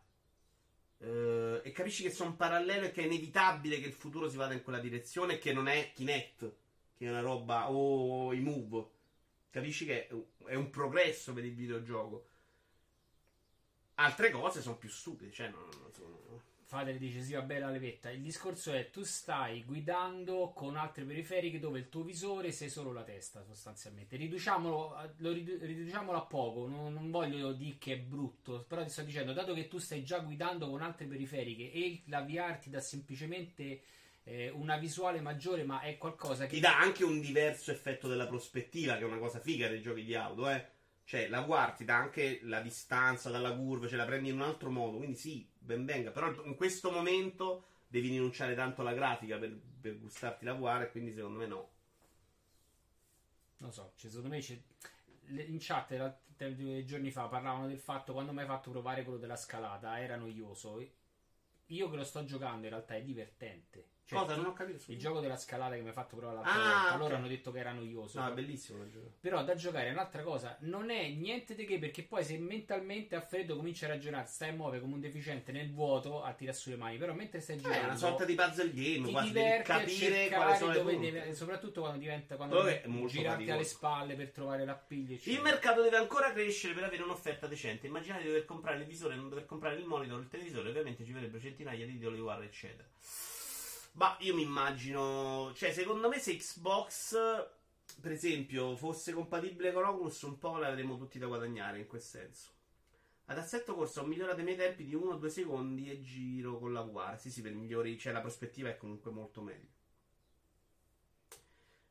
Eh, 1.02 1.62
e 1.64 1.72
capisci 1.72 2.04
che 2.04 2.12
sono 2.12 2.36
parallelo 2.36 2.88
e 2.88 2.92
che 2.92 3.02
è 3.04 3.06
inevitabile 3.06 3.80
che 3.80 3.88
il 3.88 3.94
futuro 3.94 4.30
si 4.30 4.36
vada 4.36 4.54
in 4.54 4.64
quella 4.64 4.80
direzione 4.80 5.36
e 5.36 5.40
che 5.40 5.54
non 5.54 5.68
è 5.70 5.94
Kinect, 5.94 6.52
che 6.98 7.06
è 7.06 7.10
una 7.10 7.22
roba, 7.22 7.72
o 7.72 8.34
i 8.34 8.40
Move. 8.42 8.86
Capisci 9.50 9.86
che 9.86 10.08
è 10.08 10.12
un- 10.14 10.26
è 10.46 10.56
un 10.56 10.70
progresso 10.70 11.32
per 11.32 11.46
il 11.46 11.54
videogioco. 11.56 12.28
Altre 13.96 14.30
cose 14.32 14.62
sono 14.62 14.78
più 14.78 14.90
stupide, 14.90 15.32
cioè 15.32 15.48
non, 15.50 15.64
non 15.82 15.94
sono... 15.94 16.19
Sì, 16.70 17.34
vabbè, 17.34 17.58
la 17.60 17.70
levetta. 17.72 18.12
Il 18.12 18.22
discorso 18.22 18.72
è 18.74 18.92
tu 18.92 19.04
stai 19.04 19.64
guidando 19.64 20.52
con 20.54 20.76
altre 20.76 21.04
periferiche 21.04 21.58
dove 21.60 21.80
il 21.80 21.90
tuo 21.90 22.04
visore 22.04 22.52
sei 22.52 22.70
solo 22.70 22.92
la 22.94 23.04
testa, 23.04 23.44
sostanzialmente. 23.44 24.16
Riduciamolo, 24.18 24.94
a- 24.94 25.12
ridu- 25.18 25.62
riduciamolo 25.64 26.18
a 26.18 26.26
poco. 26.26 26.68
Non, 26.68 26.94
non 26.94 27.10
voglio 27.10 27.54
dire 27.54 27.78
che 27.80 27.94
è 27.94 27.98
brutto, 27.98 28.66
però 28.68 28.84
ti 28.84 28.90
sto 28.92 29.02
dicendo, 29.02 29.34
dato 29.34 29.56
che 29.56 29.68
tu 29.68 29.80
stai 29.80 30.04
già 30.04 30.20
guidando 30.20 30.70
con 30.70 30.82
altre 30.84 31.08
periferiche 31.08 31.72
e 31.72 32.04
la 32.06 32.22
VR 32.22 32.58
ti 32.60 32.70
dà 32.70 32.80
semplicemente 32.80 33.82
eh, 34.26 34.50
una 34.50 34.78
visuale 34.78 35.22
maggiore, 35.22 35.64
ma 35.64 35.82
è 35.82 35.98
qualcosa 35.98 36.46
che 36.46 36.54
Ti 36.54 36.60
dà 36.60 36.78
anche 36.78 37.04
un 37.04 37.20
diverso 37.20 37.72
effetto 37.72 38.08
della 38.08 38.28
prospettiva, 38.28 38.96
che 38.96 39.02
è 39.02 39.06
una 39.06 39.18
cosa 39.18 39.40
figa 39.40 39.68
dei 39.68 39.82
giochi 39.82 40.04
di 40.04 40.14
auto, 40.14 40.48
eh. 40.48 40.78
Cioè, 41.10 41.28
la 41.28 41.42
guardi, 41.42 41.84
dà 41.86 41.98
anche 41.98 42.40
la 42.44 42.62
distanza 42.62 43.30
dalla 43.30 43.54
curva, 43.56 43.88
cioè 43.88 43.98
la 43.98 44.06
prendi 44.06 44.30
in 44.30 44.36
un 44.36 44.44
altro 44.44 44.70
modo, 44.70 44.98
quindi 44.98 45.16
sì, 45.18 45.46
ben 45.58 45.84
venga. 45.86 46.12
Però 46.12 46.32
in 46.46 46.56
questo 46.56 46.92
momento 46.92 47.66
devi 47.88 48.10
rinunciare 48.10 48.54
tanto 48.56 48.82
alla 48.82 48.94
grafica 48.94 49.38
per, 49.38 49.58
per 49.82 50.00
gustarti 50.00 50.46
la 50.46 50.82
e 50.84 50.92
quindi 50.92 51.14
secondo 51.14 51.40
me 51.40 51.48
no. 51.48 51.70
Non 53.58 53.72
so, 53.72 53.94
cioè, 53.96 54.10
secondo 54.10 54.34
me 54.36 54.42
c'è- 54.42 54.60
in 55.28 55.58
chat 55.60 55.92
la- 55.92 56.18
te- 56.36 56.56
due 56.56 56.84
giorni 56.86 57.12
fa 57.12 57.28
parlavano 57.28 57.68
del 57.68 57.80
fatto 57.80 58.14
quando 58.14 58.32
mi 58.34 58.40
hai 58.42 58.46
fatto 58.48 58.72
provare 58.72 59.04
quello 59.04 59.20
della 59.20 59.36
scalata 59.36 60.00
era 60.00 60.16
noioso. 60.16 60.80
Io 61.68 61.90
che 61.90 61.96
lo 61.96 62.04
sto 62.04 62.26
giocando 62.26 62.66
in 62.66 62.72
realtà 62.72 62.96
è 62.96 63.04
divertente. 63.04 63.88
Cioè, 64.10 64.18
Cosa? 64.18 64.36
Non 64.38 64.46
ho 64.48 64.54
capito. 64.54 64.80
scusa. 64.80 64.92
Il 64.92 64.98
gioco 64.98 65.20
della 65.20 65.38
scalata 65.38 65.76
che 65.76 65.82
mi 65.82 65.90
hai 65.90 65.94
fatto 65.94 66.16
provare 66.16 66.40
l'altra 66.42 66.54
Ah, 66.64 66.80
volta. 66.82 66.98
Loro 66.98 67.06
ok. 67.14 67.20
hanno 67.20 67.28
detto 67.28 67.52
che 67.52 67.60
era 67.60 67.72
noioso. 67.74 68.20
No, 68.20 68.28
è 68.28 68.34
bellissimo 68.34 68.82
il 68.82 68.90
gioco. 68.90 69.12
Però 69.20 69.44
da 69.44 69.54
giocare 69.54 69.90
è 69.90 69.92
un'altra 69.92 70.24
cosa. 70.24 70.58
Non 70.62 70.90
è 70.90 71.10
niente 71.10 71.54
di 71.54 71.64
che 71.64 71.78
perché 71.78 72.02
poi 72.02 72.24
se 72.24 72.36
mentalmente 72.40 73.16
a 73.16 73.22
freddo 73.22 73.56
cominci 73.56 73.86
a 73.86 73.90
ragionare, 73.90 74.26
stai 74.26 74.50
a 74.50 74.54
muovere 74.54 74.82
come 74.82 74.96
un 74.96 75.00
deficiente 75.00 75.52
nel 75.52 75.72
vuoto 75.72 76.24
a 76.24 76.34
tirare 76.34 76.58
sulle 76.58 76.76
mani. 76.76 76.98
Però 76.98 77.14
mentre 77.14 77.40
stai 77.40 77.58
È 77.58 77.60
giocando. 77.60 77.86
una 77.86 77.96
sorta 77.98 78.26
di 78.26 78.34
puzzle 78.34 78.72
game, 78.74 79.06
ti 79.06 79.12
quasi 79.12 79.32
devi 79.32 79.64
capire 79.64 80.30
quali 80.30 80.58
sono 80.58 80.74
dove 80.74 81.00
deve- 81.00 81.34
soprattutto 81.36 81.82
quando 81.82 82.00
diventa 82.00 82.36
quando 82.36 82.56
Quello 82.56 82.70
devi 82.82 83.04
è 83.04 83.08
girarti 83.08 83.52
alle 83.52 83.64
spalle 83.64 84.16
per 84.16 84.32
trovare 84.32 84.66
l'appiglio 84.66 85.14
eccetera. 85.14 85.36
Il 85.38 85.44
mercato 85.44 85.84
deve 85.84 85.98
ancora 85.98 86.32
crescere 86.34 86.74
per 86.74 86.84
avere 86.86 87.04
un'offerta 87.04 87.46
decente. 87.46 87.86
Immaginate 87.86 88.24
di 88.24 88.28
dover 88.30 88.46
comprare 88.46 88.80
il 88.80 88.86
visore, 88.88 89.14
non 89.16 89.30
dover 89.30 89.46
comprare 89.46 89.76
il 89.76 89.86
monitor, 89.86 90.20
il 90.20 90.28
televisore, 90.30 90.70
ovviamente 90.70 91.06
ci 91.06 91.12
vorrebbero 91.12 91.40
centinaia 91.40 91.86
di 91.86 91.92
titoli 91.94 92.20
war, 92.20 92.42
eccetera. 92.42 92.88
Ma 93.94 94.16
io 94.22 94.34
mi 94.36 94.42
immagino, 94.44 95.52
cioè, 95.56 95.72
secondo 95.74 96.08
me 96.10 96.20
se 96.20 96.36
Xbox, 96.38 97.16
per 98.02 98.12
esempio, 98.12 98.76
fosse 98.78 99.12
compatibile 99.14 99.72
con 99.74 99.84
Oculus, 99.84 100.22
un 100.24 100.38
po' 100.38 100.58
l'avremmo 100.58 100.98
tutti 100.98 101.20
da 101.20 101.28
guadagnare 101.28 101.80
in 101.80 101.88
quel 101.88 102.02
senso. 102.02 102.50
Ad 103.26 103.38
assetto 103.38 103.76
corso 103.76 104.02
ho 104.02 104.06
migliorato 104.06 104.42
i 104.42 104.44
miei 104.44 104.58
tempi 104.58 104.86
di 104.86 104.96
1-2 104.96 105.30
secondi 105.30 105.90
e 105.92 106.02
giro 106.02 106.58
con 106.60 106.74
la 106.74 106.82
VR. 106.82 107.20
Sì, 107.20 107.32
sì, 107.32 107.42
per 107.42 107.54
migliori, 107.54 107.98
cioè 108.00 108.14
la 108.14 108.22
prospettiva 108.22 108.70
è 108.70 108.78
comunque 108.78 109.12
molto 109.12 109.42
meglio. 109.42 109.68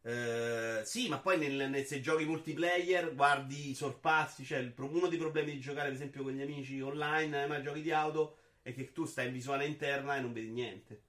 Eh, 0.03 0.83
sì, 0.85 1.09
ma 1.09 1.19
poi 1.19 1.39
nel- 1.39 1.69
nel- 1.71 1.85
se 1.87 2.01
giochi 2.01 2.25
multiplayer 2.25 3.15
guardi 3.15 3.71
i 3.71 3.75
sorpassi. 3.75 4.45
Cioè, 4.45 4.59
il 4.59 4.73
uno 4.79 5.09
dei 5.09 5.19
problemi 5.19 5.53
di 5.53 5.61
giocare, 5.61 5.87
per 5.89 5.97
esempio, 5.97 6.23
con 6.23 6.33
gli 6.33 6.41
amici 6.43 6.81
online, 6.81 7.43
eh, 7.45 7.47
ma 7.47 7.61
giochi 7.61 7.83
di 7.83 7.91
auto, 7.93 8.37
è 8.63 8.73
che 8.73 8.93
tu 8.93 9.05
stai 9.05 9.27
in 9.27 9.33
visuale 9.33 9.67
interna 9.67 10.17
e 10.17 10.21
non 10.21 10.33
vedi 10.33 10.51
niente. 10.51 11.03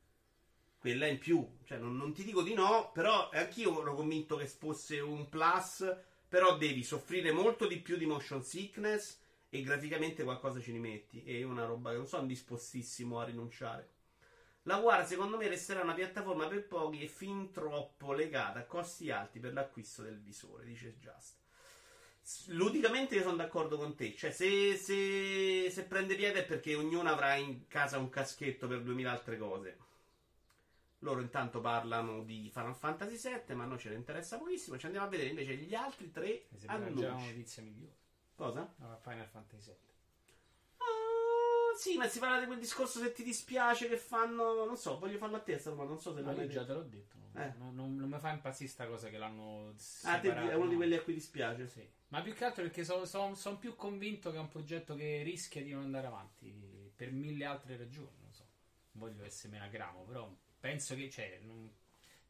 Quella 0.80 1.08
in 1.08 1.20
più, 1.20 1.46
cioè, 1.66 1.78
non, 1.78 1.98
non 1.98 2.14
ti 2.14 2.24
dico 2.24 2.42
di 2.42 2.54
no, 2.54 2.92
però 2.94 3.30
anch'io 3.32 3.82
ero 3.82 3.96
convinto 3.96 4.38
che 4.38 4.48
fosse 4.48 5.00
un 5.00 5.28
plus. 5.30 5.86
Però 6.28 6.58
devi 6.58 6.84
soffrire 6.84 7.32
molto 7.32 7.68
di 7.68 7.80
più 7.80 7.98
di 7.98 8.06
motion 8.06 8.44
sickness 8.44 9.20
e 9.50 9.62
graficamente 9.62 10.24
qualcosa 10.24 10.62
ci 10.62 10.72
rimetti. 10.72 11.24
E 11.24 11.40
è 11.40 11.44
una 11.44 11.66
roba 11.66 11.90
che 11.90 11.98
non 11.98 12.08
sono 12.08 12.26
dispostissimo 12.28 13.20
a 13.20 13.26
rinunciare. 13.26 13.98
La 14.64 14.78
War 14.78 15.06
secondo 15.08 15.38
me 15.38 15.48
resterà 15.48 15.82
una 15.82 15.94
piattaforma 15.94 16.48
per 16.48 16.68
pochi 16.68 17.02
e 17.02 17.08
fin 17.08 17.52
troppo 17.52 18.14
legata 18.14 18.60
a 18.60 18.66
costi 18.66 19.10
alti 19.10 19.40
per 19.40 19.54
l'acquisto 19.54 20.04
del 20.04 20.20
visore, 20.20 20.66
dice 20.66 20.98
Just. 21.00 21.38
Ludicamente 22.50 23.16
io 23.16 23.24
sono 23.24 23.38
d'accordo 23.38 23.78
con 23.78 23.96
te, 23.96 24.16
cioè 24.16 24.32
se, 24.32 24.76
se- 24.76 25.70
se 25.72 25.84
prende 25.86 26.16
piede 26.16 26.42
è 26.42 26.46
perché 26.46 26.76
ognuno 26.76 27.10
avrà 27.10 27.36
in 27.36 27.68
casa 27.68 27.98
un 27.98 28.10
caschetto 28.10 28.68
per 28.68 28.84
2000 28.84 29.12
altre 29.12 29.38
cose. 29.38 29.78
Loro 31.00 31.22
intanto 31.22 31.62
parlano 31.62 32.24
di 32.24 32.50
Final 32.52 32.76
Fantasy 32.76 33.16
VII, 33.46 33.56
ma 33.56 33.64
a 33.64 33.68
noi 33.68 33.80
ce 33.80 33.90
ne 33.90 33.96
interessa 33.96 34.38
pochissimo. 34.38 34.78
Ci 34.78 34.86
andiamo 34.86 35.08
a 35.08 35.10
vedere 35.10 35.30
invece 35.30 35.56
gli 35.56 35.74
altri 35.74 36.12
tre 36.12 36.46
Mi 36.50 36.58
sembra 36.60 36.78
già 36.78 36.92
una 37.08 37.10
annunci. 37.12 37.28
notizia 37.28 37.64
migliore. 37.64 37.96
Cosa? 38.36 38.74
No, 38.78 38.98
Final 39.02 39.28
Fantasy 39.28 39.66
VII. 39.72 39.78
Ah, 40.78 41.76
sì, 41.78 41.96
ma 41.98 42.08
si 42.08 42.20
parla 42.20 42.40
di 42.40 42.46
quel 42.48 42.60
discorso 42.60 43.00
se 43.00 43.12
ti 43.14 43.24
dispiace 43.24 43.88
che 43.88 43.98
fanno. 43.98 44.66
Non 44.66 44.76
so, 44.78 45.00
voglio 45.00 45.18
farlo 45.18 45.38
a 45.38 45.40
te, 45.40 45.62
ma 45.76 45.84
non 45.84 46.00
so 46.00 46.14
se 46.14 46.22
Ma 46.22 46.34
vedi. 46.34 46.52
già 46.52 46.66
te 46.66 46.74
l'ho 46.74 46.84
detto. 46.84 47.18
non- 47.18 47.42
Eh. 47.44 47.54
Non, 47.58 47.76
non- 47.76 47.96
non 47.96 48.10
mi 48.10 48.20
fa 48.20 48.32
impazzire 48.32 48.70
sta 48.70 48.86
cosa 48.88 49.08
che 49.10 49.18
l'hanno. 49.18 49.70
Ah, 50.04 50.20
te 50.20 50.28
separato, 50.28 50.50
è 50.50 50.56
uno 50.56 50.66
di 50.66 50.72
no. 50.72 50.78
quelli 50.78 50.96
a 50.96 51.02
cui 51.02 51.14
dispiace. 51.14 51.68
Sì. 51.68 51.88
Ma 52.10 52.22
più 52.22 52.34
che 52.34 52.44
altro 52.44 52.64
perché 52.64 52.84
sono 52.84 53.58
più 53.58 53.76
convinto 53.76 54.32
che 54.32 54.38
è 54.38 54.40
un 54.40 54.50
progetto 54.50 54.96
che 54.96 55.22
rischia 55.24 55.62
di 55.64 55.72
non 55.72 55.84
andare 55.84 56.08
avanti 56.08 56.92
per 56.96 57.12
mille 57.12 57.46
altre 57.46 57.78
ragioni. 57.78 58.18
Non 58.22 58.34
so, 58.34 58.46
non 58.92 59.08
voglio 59.08 59.24
essere 59.24 59.54
menagramo, 59.54 60.04
però 60.04 60.30
penso 60.60 60.96
che 60.96 61.08
c'è 61.08 61.40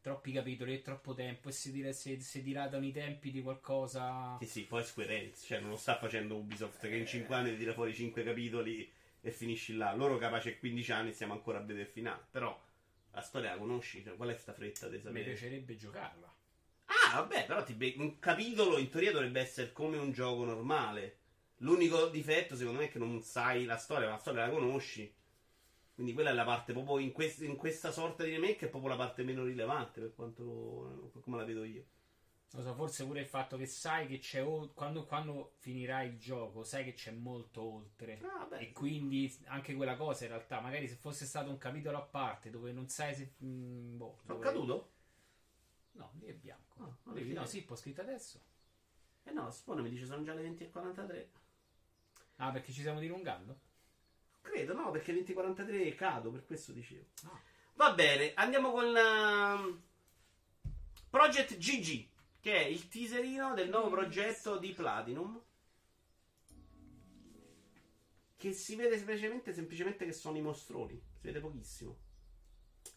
troppi 0.00 0.32
capitoli 0.32 0.74
e 0.74 0.82
troppo 0.82 1.14
tempo. 1.14 1.48
E 1.48 1.52
si, 1.52 1.72
dire, 1.72 1.92
se, 1.92 2.20
se 2.20 2.42
dilatano 2.42 2.84
i 2.84 2.92
tempi 2.92 3.30
di 3.30 3.42
qualcosa. 3.42 4.36
Sì, 4.40 4.46
sì, 4.46 4.62
poi 4.64 4.84
Square 4.84 5.16
Enix, 5.18 5.44
cioè 5.46 5.60
non 5.60 5.70
lo 5.70 5.76
sta 5.76 5.98
facendo 5.98 6.36
Ubisoft 6.36 6.80
che 6.88 6.96
in 6.96 7.06
5 7.06 7.34
anni 7.34 7.50
ti 7.50 7.58
tira 7.58 7.72
fuori 7.72 7.94
5 7.94 8.22
capitoli 8.22 8.90
e 9.20 9.30
finisci 9.30 9.76
là. 9.76 9.94
Loro 9.94 10.16
capace 10.16 10.58
15 10.58 10.92
anni 10.92 11.12
stiamo 11.12 11.34
ancora 11.34 11.58
a 11.58 11.62
vedere 11.62 11.82
il 11.82 11.88
finale, 11.92 12.24
però 12.30 12.58
la 13.12 13.20
storia 13.20 13.50
la 13.50 13.58
conosci, 13.58 14.02
cioè, 14.02 14.16
qual 14.16 14.30
è 14.30 14.36
sta 14.36 14.52
fretta 14.52 14.88
di 14.88 14.96
Mi 14.96 15.02
sapere? 15.02 15.24
piacerebbe 15.24 15.76
giocarla. 15.76 16.34
Ah, 16.86 17.20
vabbè, 17.20 17.46
però 17.46 17.64
be- 17.74 17.94
un 17.98 18.18
capitolo 18.18 18.78
in 18.78 18.88
teoria 18.88 19.12
dovrebbe 19.12 19.40
essere 19.40 19.72
come 19.72 19.96
un 19.98 20.12
gioco 20.12 20.44
normale. 20.44 21.18
L'unico 21.58 22.06
difetto, 22.08 22.56
secondo 22.56 22.80
me, 22.80 22.86
è 22.86 22.90
che 22.90 22.98
non 22.98 23.20
sai 23.22 23.64
la 23.64 23.76
storia, 23.76 24.06
ma 24.06 24.12
la 24.14 24.18
storia 24.18 24.46
la 24.46 24.50
conosci. 24.50 25.12
Quindi 26.00 26.16
quella 26.16 26.30
è 26.30 26.34
la 26.34 26.46
parte 26.46 26.72
proprio 26.72 26.96
in, 26.96 27.12
quest- 27.12 27.42
in 27.42 27.56
questa 27.56 27.92
sorta 27.92 28.24
di 28.24 28.30
remake 28.30 28.64
è 28.64 28.68
proprio 28.70 28.88
la 28.92 28.96
parte 28.96 29.22
meno 29.22 29.44
rilevante 29.44 30.00
per 30.00 30.14
quanto 30.14 31.10
come 31.20 31.36
la 31.36 31.44
vedo 31.44 31.62
io. 31.62 31.84
Non 32.52 32.64
so, 32.64 32.72
forse 32.72 33.04
pure 33.04 33.20
il 33.20 33.26
fatto 33.26 33.58
che 33.58 33.66
sai 33.66 34.06
che 34.06 34.18
c'è. 34.18 34.42
o- 34.42 34.70
Quando, 34.72 35.04
quando 35.04 35.52
finirai 35.58 36.08
il 36.08 36.18
gioco, 36.18 36.64
sai 36.64 36.84
che 36.84 36.94
c'è 36.94 37.10
molto 37.10 37.60
oltre. 37.60 38.18
Ah, 38.22 38.46
beh, 38.46 38.60
E 38.60 38.72
quindi 38.72 39.30
anche 39.44 39.74
quella 39.74 39.94
cosa 39.96 40.24
in 40.24 40.30
realtà, 40.30 40.60
magari 40.60 40.88
se 40.88 40.94
fosse 40.94 41.26
stato 41.26 41.50
un 41.50 41.58
capitolo 41.58 41.98
a 41.98 42.02
parte 42.02 42.48
dove 42.48 42.72
non 42.72 42.88
sai 42.88 43.14
se. 43.14 43.34
mm, 43.44 43.98
boh, 43.98 44.20
sono 44.24 44.38
dove- 44.38 44.50
caduto? 44.50 44.90
No, 45.92 46.12
lì 46.18 46.28
è 46.28 46.32
bianco. 46.32 46.82
Ah, 46.82 46.96
non 47.02 47.14
Lì- 47.14 47.34
no, 47.34 47.44
sì, 47.44 47.62
ho 47.68 47.76
scritto 47.76 48.00
adesso. 48.00 48.40
Eh 49.24 49.32
no, 49.32 49.50
Spawn 49.50 49.82
mi 49.82 49.90
dice 49.90 50.06
sono 50.06 50.22
già 50.22 50.32
le 50.32 50.40
20.43. 50.40 51.30
Ah, 52.36 52.50
perché 52.52 52.72
ci 52.72 52.80
stiamo 52.80 53.00
dilungando? 53.00 53.68
Credo, 54.40 54.74
no, 54.74 54.90
perché 54.90 55.12
20.43 55.12 55.94
cado, 55.94 56.30
per 56.30 56.44
questo 56.44 56.72
dicevo. 56.72 57.04
Ah. 57.24 57.40
Va 57.74 57.92
bene, 57.92 58.32
andiamo 58.34 58.72
con 58.72 58.94
ehm, 58.96 59.82
Project 61.08 61.56
GG, 61.56 62.08
che 62.40 62.54
è 62.54 62.64
il 62.64 62.88
teaserino 62.88 63.54
del 63.54 63.68
nuovo 63.68 63.88
progetto 63.90 64.58
di 64.58 64.72
Platinum. 64.72 65.40
Che 68.36 68.52
si 68.52 68.74
vede 68.74 68.96
semplicemente, 68.96 69.52
semplicemente 69.52 70.04
che 70.06 70.12
sono 70.12 70.36
i 70.36 70.42
mostroni. 70.42 70.94
Si 70.94 71.26
vede 71.26 71.40
pochissimo. 71.40 71.98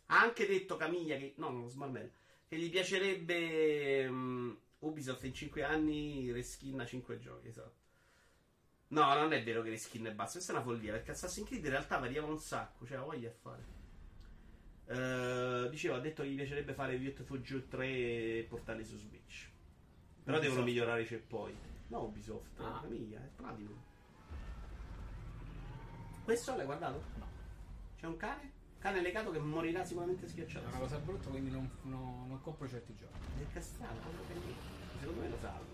Ha 0.08 0.22
anche 0.22 0.48
detto 0.48 0.78
Camiglia 0.78 1.18
che. 1.18 1.34
No, 1.38 1.50
non 1.50 1.70
smarmello. 1.70 2.12
Che 2.48 2.58
gli 2.58 2.70
piacerebbe 2.70 4.04
ehm, 4.04 4.58
Ubisoft 4.80 5.24
in 5.24 5.34
5 5.34 5.64
anni 5.64 6.32
reskinna 6.32 6.86
5 6.86 7.20
giochi, 7.20 7.48
esatto. 7.48 7.83
No, 8.94 9.14
non 9.16 9.34
è 9.34 9.44
vero 9.44 9.62
che 9.64 9.70
reskin 9.70 10.06
e 10.08 10.12
basta. 10.12 10.34
Questa 10.34 10.52
è 10.52 10.56
una 10.56 10.64
follia. 10.64 10.92
Perché 10.94 11.12
Assassin's 11.12 11.48
Creed 11.48 11.64
in 11.64 11.70
realtà 11.72 11.98
variava 11.98 12.28
un 12.28 12.38
sacco. 12.40 12.86
Cioè, 12.86 12.98
voglia 13.00 13.32
fare. 13.42 13.64
Eh, 14.86 15.70
dicevo, 15.70 15.96
ha 15.96 16.00
detto 16.00 16.22
che 16.24 16.30
gli 16.30 16.36
piacerebbe 16.36 16.74
fare 16.74 16.98
Beautiful 16.98 17.42
Joe 17.42 17.68
3 17.68 17.88
e 17.88 18.46
portarli 18.48 18.86
su 18.86 18.98
Switch. 18.98 19.50
Però 20.24 20.38
devono 20.40 20.62
Ubisoft. 20.62 20.66
migliorare 20.66 21.02
i 21.02 21.06
checkpoint. 21.06 21.58
No, 21.88 22.04
Ubisoft, 22.04 22.60
Ah. 22.60 22.64
la 22.70 22.80
famiglia, 22.82 23.18
è 23.20 23.30
Platinum. 23.36 23.82
Questo 26.24 26.56
l'hai 26.56 26.66
guardato? 26.66 27.04
No. 27.18 27.26
C'è 27.98 28.06
un 28.08 28.18
cane? 28.18 28.52
Cane 28.80 29.02
legato 29.02 29.32
che 29.32 29.40
morirà 29.40 29.84
sicuramente 29.84 30.26
È 30.26 30.30
schiacciato. 30.30 30.68
una 30.68 30.78
cosa 30.78 30.98
brutta, 30.98 31.30
quindi 31.30 31.50
non, 31.50 31.70
no- 31.84 32.26
non 32.28 32.40
compro 32.42 32.68
certi 32.68 32.96
giochi. 32.96 33.48
Che 33.52 33.62
strano, 33.62 34.00
quello 34.02 34.22
che 34.28 34.34
lì. 34.34 34.56
Secondo 35.00 35.22
me 35.22 35.30
lo 35.30 35.38
salvano. 35.38 35.73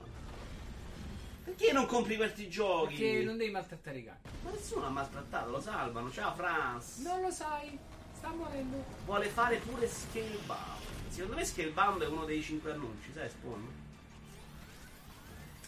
Perché 1.44 1.72
non 1.72 1.86
compri 1.86 2.16
questi 2.16 2.50
giochi? 2.50 2.96
Perché 2.96 3.24
non 3.24 3.38
devi 3.38 3.52
maltrattare 3.52 3.98
i 3.98 4.04
cani. 4.04 4.20
Ma 4.44 4.52
nessuno 4.52 4.82
l'ha 4.82 4.90
maltrattato, 4.90 5.50
lo 5.50 5.62
salvano. 5.62 6.12
Ciao 6.12 6.34
Franz. 6.36 6.98
Non 6.98 7.22
lo 7.22 7.32
sai, 7.32 7.78
sta 8.16 8.30
morendo. 8.30 8.84
Vuole 9.06 9.28
fare 9.28 9.58
pure 9.58 9.88
Scalebound. 9.88 10.88
Secondo 11.10 11.36
me 11.36 11.46
Scalebound 11.46 12.04
è 12.04 12.08
uno 12.08 12.26
dei 12.26 12.42
cinque 12.42 12.72
annunci, 12.72 13.12
sai 13.14 13.30
Spawn? 13.30 13.88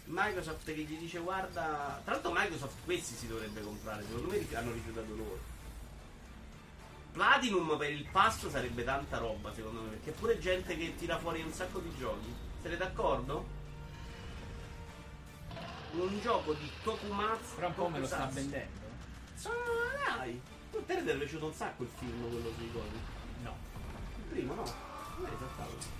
Microsoft 0.06 0.66
che 0.66 0.82
gli 0.82 0.98
dice 0.98 1.20
guarda... 1.20 2.00
Tra 2.04 2.14
l'altro 2.14 2.32
Microsoft 2.32 2.76
questi 2.84 3.16
si 3.16 3.28
dovrebbe 3.28 3.62
comprare, 3.62 4.04
secondo 4.04 4.28
me 4.28 4.46
hanno 4.56 4.72
rifiutato 4.72 5.16
loro. 5.16 5.40
Platinum 7.14 7.78
per 7.78 7.92
il 7.92 8.08
passo 8.10 8.50
sarebbe 8.50 8.84
tanta 8.84 9.18
roba 9.18 9.54
secondo 9.54 9.82
me, 9.82 9.90
perché 9.90 10.12
pure 10.12 10.40
gente 10.40 10.78
che 10.78 10.96
tira 10.98 11.18
fuori 11.18 11.42
un 11.42 11.52
sacco 11.52 11.80
di 11.80 11.92
giochi. 11.98 12.34
Siete 12.62 12.78
d'accordo? 12.78 13.60
Un 15.94 16.20
gioco 16.22 16.54
di 16.54 16.72
Tokumatsu 16.84 17.56
Fra 17.56 17.68
un 17.68 17.74
po' 17.74 17.90
me 17.90 18.00
lo 18.00 18.08
sta 18.08 18.26
vendendo. 18.28 18.80
Sono 19.36 19.56
dai! 20.06 20.42
Te 20.72 20.86
ti 20.86 21.10
è 21.10 21.18
piaciuto 21.18 21.48
un 21.48 21.54
sacco 21.54 21.84
il 21.84 21.90
film 21.98 22.30
quello 22.30 22.54
sui 22.54 22.72
cosi? 22.72 23.00
No. 23.44 23.58
Il 24.18 24.24
primo 24.30 24.54
no? 24.54 24.64
Non 24.64 25.30
è 25.30 25.34
esaltato. 25.34 26.00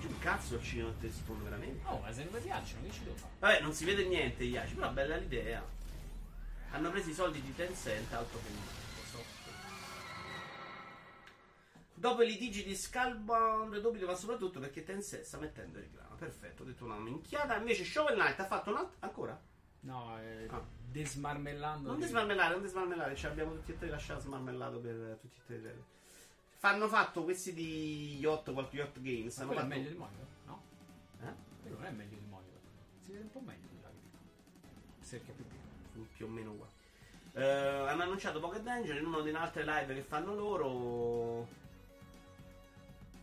C'è 0.00 0.06
un 0.06 0.18
cazzo 0.18 0.54
al 0.54 0.62
cinema 0.62 0.92
te 1.00 1.10
spawn 1.10 1.42
veramente. 1.42 1.86
Oh, 1.86 1.98
ma 2.00 2.12
se 2.12 2.24
non 2.24 2.32
mi 2.34 2.40
piacciono, 2.40 2.82
che 2.84 2.92
ci 2.92 3.04
devo 3.04 3.16
fare? 3.16 3.32
Vabbè, 3.38 3.60
non 3.60 3.72
si 3.72 3.84
vede 3.84 4.04
niente, 4.04 4.44
Iaci, 4.44 4.74
però 4.74 4.90
bella 4.90 5.16
l'idea. 5.16 5.64
Hanno 6.70 6.90
preso 6.90 7.10
i 7.10 7.14
soldi 7.14 7.42
di 7.42 7.54
Tencent, 7.54 8.12
altro 8.12 8.38
che 8.40 8.48
Microsoft. 8.48 9.50
Dopo 11.94 12.22
i 12.22 12.26
litigi 12.26 12.64
di 12.64 12.74
Skullbound, 12.74 13.80
dubito, 13.80 14.06
ma 14.06 14.14
soprattutto 14.14 14.58
perché 14.58 14.82
Tencent 14.82 15.24
sta 15.24 15.38
mettendo 15.38 15.78
il 15.78 15.88
grano. 15.92 16.11
Perfetto, 16.22 16.62
ho 16.62 16.66
detto 16.66 16.84
una 16.84 16.98
minchiata. 16.98 17.56
Invece 17.56 17.84
Shovel 17.84 18.14
Knight 18.14 18.38
ha 18.38 18.44
fatto 18.44 18.70
un 18.70 18.76
altro... 18.76 18.96
Ancora? 19.00 19.40
No, 19.80 20.16
eh, 20.20 20.46
Ah. 20.48 20.62
desmarmellando. 20.90 21.88
Non 21.88 21.96
di- 21.96 22.02
desmarmellare, 22.02 22.52
non 22.52 22.62
desmarmellare, 22.62 23.16
ci 23.16 23.26
abbiamo 23.26 23.54
tutti 23.54 23.72
e 23.72 23.78
tre 23.78 23.88
lasciato 23.88 24.20
smarmellato 24.20 24.78
per 24.78 25.18
tutti 25.20 25.52
e 25.52 25.60
tre. 25.60 25.82
Fanno 26.58 26.86
fatto 26.86 27.24
questi 27.24 27.52
di 27.52 28.18
Yacht, 28.18 28.52
qualche 28.52 28.76
Yacht 28.76 29.00
Games. 29.00 29.36
Ma 29.38 29.42
Hanno 29.42 29.52
è 29.52 29.54
fatto... 29.56 29.66
meglio 29.66 29.88
del 29.88 29.96
monitor, 29.96 30.26
no? 30.46 30.62
Eh? 31.22 31.32
Quello 31.62 31.76
non 31.78 31.86
è 31.86 31.90
meglio 31.90 32.14
del 32.16 32.26
monitor. 32.28 32.58
Si 33.00 33.10
vede 33.10 33.24
un 33.24 33.30
po' 33.32 33.40
meglio 33.40 33.66
di 33.68 33.80
là. 33.82 33.88
È 35.00 35.16
più 35.18 35.34
piccolo. 35.34 36.06
più 36.14 36.26
o 36.26 36.28
meno 36.28 36.50
uguali. 36.52 36.70
Eh, 37.34 37.42
hanno 37.88 38.02
annunciato 38.02 38.38
Pocket 38.38 38.62
Danger 38.62 38.96
in 38.96 39.06
una 39.06 39.20
delle 39.22 39.38
altre 39.38 39.64
live 39.64 39.92
che 39.94 40.02
fanno 40.02 40.34
loro. 40.34 41.48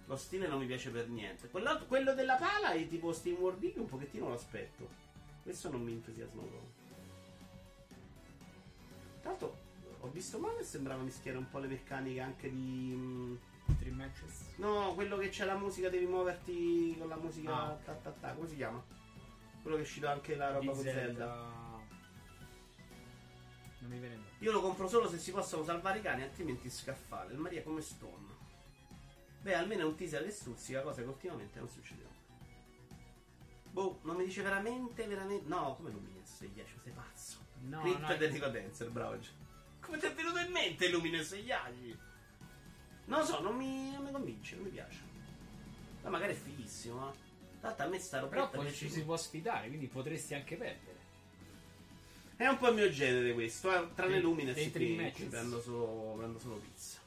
Lo 0.09 0.17
stile 0.17 0.47
non 0.47 0.57
mi 0.57 0.65
piace 0.65 0.89
per 0.89 1.07
niente. 1.07 1.49
Quello, 1.49 1.85
quello 1.87 2.15
della 2.15 2.35
pala 2.35 2.71
è 2.71 2.87
tipo 2.87 3.13
Steam 3.13 3.35
World 3.35 3.61
League, 3.61 3.79
un 3.79 3.87
pochettino 3.87 4.27
lo 4.27 4.33
aspetto. 4.33 4.89
Questo 5.43 5.69
non 5.69 5.83
mi 5.83 5.91
entusiasma 5.91 6.41
proprio. 6.41 6.71
L'altro, 9.21 9.57
ho 9.99 10.07
visto 10.09 10.39
male 10.39 10.61
e 10.61 10.63
sembrava 10.63 11.03
mischiare 11.03 11.37
un 11.37 11.47
po' 11.47 11.59
le 11.59 11.67
meccaniche 11.67 12.19
anche 12.21 12.49
di. 12.49 12.91
mm, 12.95 13.35
Three 13.77 13.91
matches. 13.91 14.45
No, 14.55 14.95
quello 14.95 15.15
che 15.17 15.29
c'è 15.29 15.45
la 15.45 15.55
musica, 15.55 15.89
devi 15.89 16.07
muoverti 16.07 16.95
con 16.97 17.07
la 17.07 17.15
musica. 17.17 17.53
Ah, 17.65 17.77
ta, 17.85 17.93
ta, 17.93 18.09
ta. 18.09 18.33
Come 18.33 18.47
si 18.47 18.55
chiama? 18.55 18.83
Quello 19.61 19.75
che 19.75 19.83
è 19.83 19.85
uscito 19.85 20.07
anche 20.07 20.35
la 20.35 20.49
roba 20.53 20.71
con 20.71 20.81
Zelda. 20.81 20.99
Zelda. 21.03 21.33
Non 23.81 23.91
mi 23.91 23.99
viene. 23.99 24.23
Io 24.39 24.51
lo 24.51 24.61
compro 24.61 24.87
solo 24.87 25.07
se 25.07 25.19
si 25.19 25.31
possono 25.31 25.63
salvare 25.63 25.99
i 25.99 26.01
cani, 26.01 26.23
altrimenti 26.23 26.67
scaffale. 26.67 27.33
Il 27.33 27.39
Maria 27.39 27.61
come 27.61 27.81
Stone. 27.81 28.28
Beh, 29.41 29.53
almeno 29.53 29.81
è 29.81 29.85
un 29.85 29.95
teaser 29.95 30.23
che 30.23 30.31
stuzzica, 30.31 30.81
cosa 30.81 31.01
che 31.01 31.07
ultimamente 31.07 31.59
non 31.59 31.69
succede. 31.69 32.17
Boh, 33.71 33.99
non 34.03 34.15
mi 34.15 34.25
dice 34.25 34.41
veramente, 34.41 35.05
veramente. 35.05 35.47
No, 35.47 35.75
come 35.75 35.91
Lumines 35.91 36.39
10, 36.39 36.79
sei 36.83 36.91
pazzo. 36.91 37.37
No, 37.61 37.81
Crypt 37.81 37.99
no, 37.99 38.13
e 38.13 38.29
Nico 38.29 38.47
Dancer, 38.47 38.89
bravo. 38.89 39.17
Come 39.79 39.97
ti 39.97 40.05
è 40.05 40.13
venuto 40.13 40.39
in 40.39 40.51
mente 40.51 40.89
Lumines 40.89 41.33
10? 41.33 41.97
Non 43.05 43.19
lo 43.19 43.25
so, 43.25 43.41
non 43.41 43.55
mi, 43.55 43.91
non 43.91 44.03
mi 44.03 44.11
convince, 44.11 44.55
non 44.55 44.65
mi 44.65 44.71
piace. 44.71 44.99
Ma 46.03 46.09
magari 46.09 46.33
è 46.33 46.35
fighissimo, 46.35 47.09
eh. 47.09 47.27
Tanto 47.59 47.83
a 47.83 47.87
me 47.87 47.99
sta 47.99 48.19
Però 48.19 48.41
robetta 48.41 48.57
poi 48.57 48.73
ci 48.73 48.89
si 48.89 49.03
può 49.03 49.17
sfidare, 49.17 49.67
quindi 49.67 49.87
potresti 49.87 50.33
anche 50.33 50.55
perdere. 50.55 50.97
È 52.35 52.47
un 52.47 52.57
po' 52.57 52.69
il 52.69 52.75
mio 52.75 52.89
genere 52.89 53.33
questo, 53.33 53.73
eh. 53.73 53.93
tranne 53.93 54.19
Lumines 54.19 54.55
che 54.55 55.27
prendo 55.29 55.59
solo, 55.59 56.15
prendo 56.17 56.39
solo 56.39 56.55
pizza. 56.55 56.98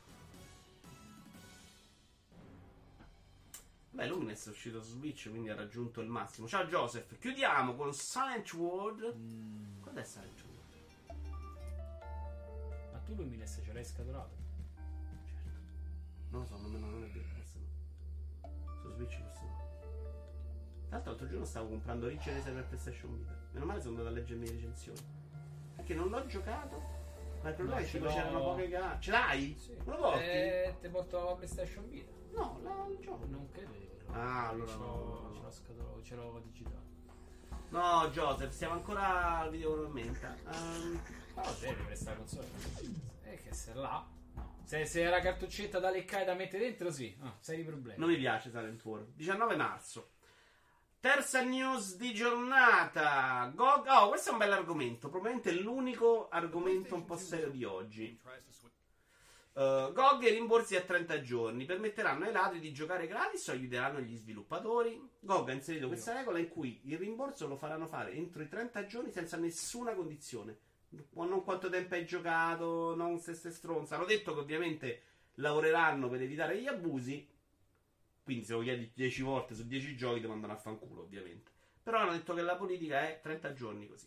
Beh, 3.94 4.06
Lumines 4.06 4.46
è 4.46 4.50
uscito 4.50 4.82
su 4.82 4.92
Switch, 4.96 5.28
quindi 5.28 5.50
ha 5.50 5.54
raggiunto 5.54 6.00
il 6.00 6.08
massimo. 6.08 6.46
Ciao 6.48 6.64
Joseph, 6.64 7.18
chiudiamo 7.18 7.74
con 7.74 7.92
Silent 7.92 8.50
World. 8.54 9.14
Mm, 9.14 9.80
Cos'è 9.82 10.02
Silent 10.02 10.42
World? 10.44 10.50
ma 12.92 12.98
tu 13.04 13.14
Lumines 13.14 13.60
ce 13.62 13.72
l'hai 13.72 13.84
scatolato? 13.84 14.34
Certo. 14.74 15.60
Non 16.30 16.40
lo 16.40 16.46
so, 16.46 16.56
non, 16.58 16.80
non 16.80 17.04
è 17.04 17.08
vero. 17.08 17.26
forse 17.34 17.58
no. 17.58 18.74
Su 18.80 18.90
Switch 18.94 19.18
forse 19.18 19.44
no. 19.44 19.60
Tra 20.88 20.96
l'altro 20.96 21.10
l'altro 21.10 21.28
giorno 21.28 21.44
stavo 21.44 21.68
comprando 21.68 22.08
Racer 22.08 22.42
per 22.42 22.64
PlayStation 22.66 23.14
Vita. 23.18 23.38
Meno 23.52 23.66
male 23.66 23.80
sono 23.80 23.90
andato 23.98 24.08
a 24.08 24.12
leggermi 24.18 24.46
le 24.46 24.52
recensioni. 24.52 25.00
Perché 25.76 25.94
non 25.94 26.08
l'ho 26.08 26.24
giocato. 26.26 27.00
Ma 27.42 27.48
il 27.50 27.54
problema 27.56 27.80
è 27.80 27.84
che 27.84 28.00
c'erano 28.00 28.40
poche 28.40 28.68
gare. 28.68 29.00
Ce 29.00 29.10
l'hai? 29.10 29.54
Sì. 29.58 29.76
Lo 29.84 29.96
porti? 29.96 30.22
Eh, 30.22 30.76
te 30.80 30.88
porto 30.88 31.22
la 31.24 31.34
PlayStation 31.34 31.86
Vita. 31.90 32.20
No, 32.34 32.58
la- 32.62 32.86
il 32.88 32.98
gioco. 33.00 33.24
Non 33.26 33.48
credo 33.50 33.72
di 33.72 33.88
averlo. 33.92 34.12
Ah, 34.14 34.48
allora 34.48 34.74
no, 34.76 35.30
ce 35.34 35.40
l'ho 35.42 35.50
scatolato, 35.50 36.02
ce 36.02 36.14
l'ho 36.16 36.40
digitale. 36.44 36.80
No, 37.70 38.08
Joseph, 38.10 38.50
siamo 38.52 38.74
ancora 38.74 39.38
al 39.38 39.50
video 39.50 39.74
con 39.74 39.84
commenta. 39.84 40.34
Ehm, 40.52 41.00
Ma 41.34 41.42
va 41.42 41.54
bene 41.60 41.82
per 41.84 41.96
sta 41.96 42.14
console. 42.14 42.46
Eh, 43.24 43.36
che 43.42 43.54
se 43.54 43.72
là. 43.74 44.06
No. 44.34 44.60
Se, 44.64 44.84
se 44.84 45.02
era 45.02 45.20
cartuccetta 45.20 45.78
da 45.78 45.90
leccare 45.90 46.24
da 46.26 46.34
mettere 46.34 46.64
dentro, 46.64 46.90
sì. 46.90 47.16
Ah, 47.22 47.34
seri 47.40 47.64
problemi. 47.64 47.98
non 47.98 48.10
mi 48.10 48.16
piace 48.16 48.50
Silent 48.50 48.84
World. 48.84 49.14
19 49.14 49.56
marzo. 49.56 50.10
Terza 51.00 51.42
news 51.42 51.96
di 51.96 52.12
giornata. 52.14 53.50
Gog. 53.54 53.86
Oh, 53.88 54.08
questo 54.08 54.28
è 54.28 54.32
un 54.32 54.38
bel 54.38 54.52
argomento. 54.52 55.08
Probabilmente 55.08 55.52
l'unico 55.52 56.28
argomento 56.28 56.94
un 56.94 57.04
po' 57.04 57.16
serio 57.16 57.48
di 57.50 57.64
oggi. 57.64 58.20
Uh, 59.54 59.92
GOG 59.92 60.24
e 60.24 60.30
rimborsi 60.30 60.76
a 60.76 60.80
30 60.80 61.20
giorni 61.20 61.66
permetteranno 61.66 62.24
ai 62.24 62.32
ladri 62.32 62.58
di 62.58 62.72
giocare 62.72 63.06
gratis 63.06 63.48
o 63.48 63.52
aiuteranno 63.52 64.00
gli 64.00 64.16
sviluppatori. 64.16 64.98
GOG 65.20 65.50
ha 65.50 65.52
inserito 65.52 65.88
questa 65.88 66.14
regola 66.14 66.38
in 66.38 66.48
cui 66.48 66.80
il 66.84 66.96
rimborso 66.96 67.46
lo 67.46 67.56
faranno 67.56 67.86
fare 67.86 68.12
entro 68.12 68.42
i 68.42 68.48
30 68.48 68.86
giorni 68.86 69.10
senza 69.10 69.36
nessuna 69.36 69.94
condizione. 69.94 70.56
Non 71.10 71.44
quanto 71.44 71.68
tempo 71.68 71.94
hai 71.94 72.06
giocato, 72.06 72.94
non 72.94 73.18
se 73.18 73.34
stai 73.34 73.52
stronza. 73.52 73.96
Hanno 73.96 74.06
detto 74.06 74.32
che 74.32 74.40
ovviamente 74.40 75.02
lavoreranno 75.34 76.08
per 76.08 76.22
evitare 76.22 76.58
gli 76.58 76.66
abusi. 76.66 77.28
Quindi 78.22 78.44
se 78.44 78.54
lo 78.54 78.60
chiedi 78.60 78.90
10 78.94 79.22
volte 79.22 79.54
su 79.54 79.66
10 79.66 79.96
giochi 79.96 80.20
ti 80.20 80.26
mandano 80.26 80.54
a 80.54 80.56
fanculo, 80.56 81.02
ovviamente. 81.02 81.50
Però 81.82 81.98
hanno 81.98 82.12
detto 82.12 82.32
che 82.32 82.40
la 82.40 82.56
politica 82.56 83.00
è 83.06 83.20
30 83.20 83.52
giorni 83.52 83.86
così. 83.86 84.06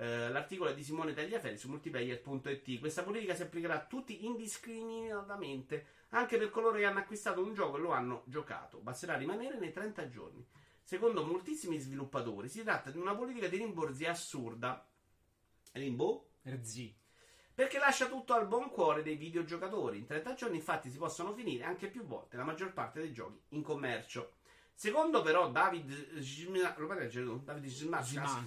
Eh, 0.00 0.28
l'articolo 0.30 0.70
è 0.70 0.74
di 0.74 0.84
Simone 0.84 1.12
Tagliaferri 1.12 1.56
su 1.56 1.68
multiplayer.it. 1.68 2.78
Questa 2.78 3.02
politica 3.02 3.34
si 3.34 3.42
applicherà 3.42 3.74
a 3.74 3.84
tutti 3.84 4.26
indiscriminatamente, 4.26 5.86
anche 6.10 6.38
per 6.38 6.50
coloro 6.50 6.76
che 6.76 6.84
hanno 6.84 7.00
acquistato 7.00 7.42
un 7.42 7.52
gioco 7.52 7.78
e 7.78 7.80
lo 7.80 7.90
hanno 7.90 8.22
giocato. 8.26 8.78
Basterà 8.78 9.16
rimanere 9.16 9.58
nei 9.58 9.72
30 9.72 10.08
giorni. 10.08 10.46
Secondo 10.84 11.24
moltissimi 11.24 11.78
sviluppatori, 11.80 12.48
si 12.48 12.62
tratta 12.62 12.92
di 12.92 12.98
una 12.98 13.16
politica 13.16 13.48
di 13.48 13.56
rimborsi 13.56 14.04
assurda. 14.04 14.88
Rimbo? 15.72 16.28
Rz. 16.48 16.92
Perché 17.52 17.80
lascia 17.80 18.06
tutto 18.06 18.34
al 18.34 18.46
buon 18.46 18.70
cuore 18.70 19.02
dei 19.02 19.16
videogiocatori. 19.16 19.98
In 19.98 20.06
30 20.06 20.34
giorni, 20.34 20.56
infatti, 20.58 20.90
si 20.90 20.96
possono 20.96 21.34
finire 21.34 21.64
anche 21.64 21.88
più 21.88 22.04
volte 22.04 22.36
la 22.36 22.44
maggior 22.44 22.72
parte 22.72 23.00
dei 23.00 23.12
giochi 23.12 23.40
in 23.48 23.62
commercio. 23.62 24.34
Secondo 24.72 25.22
però 25.22 25.50
David 25.50 26.20
Zima- 28.04 28.46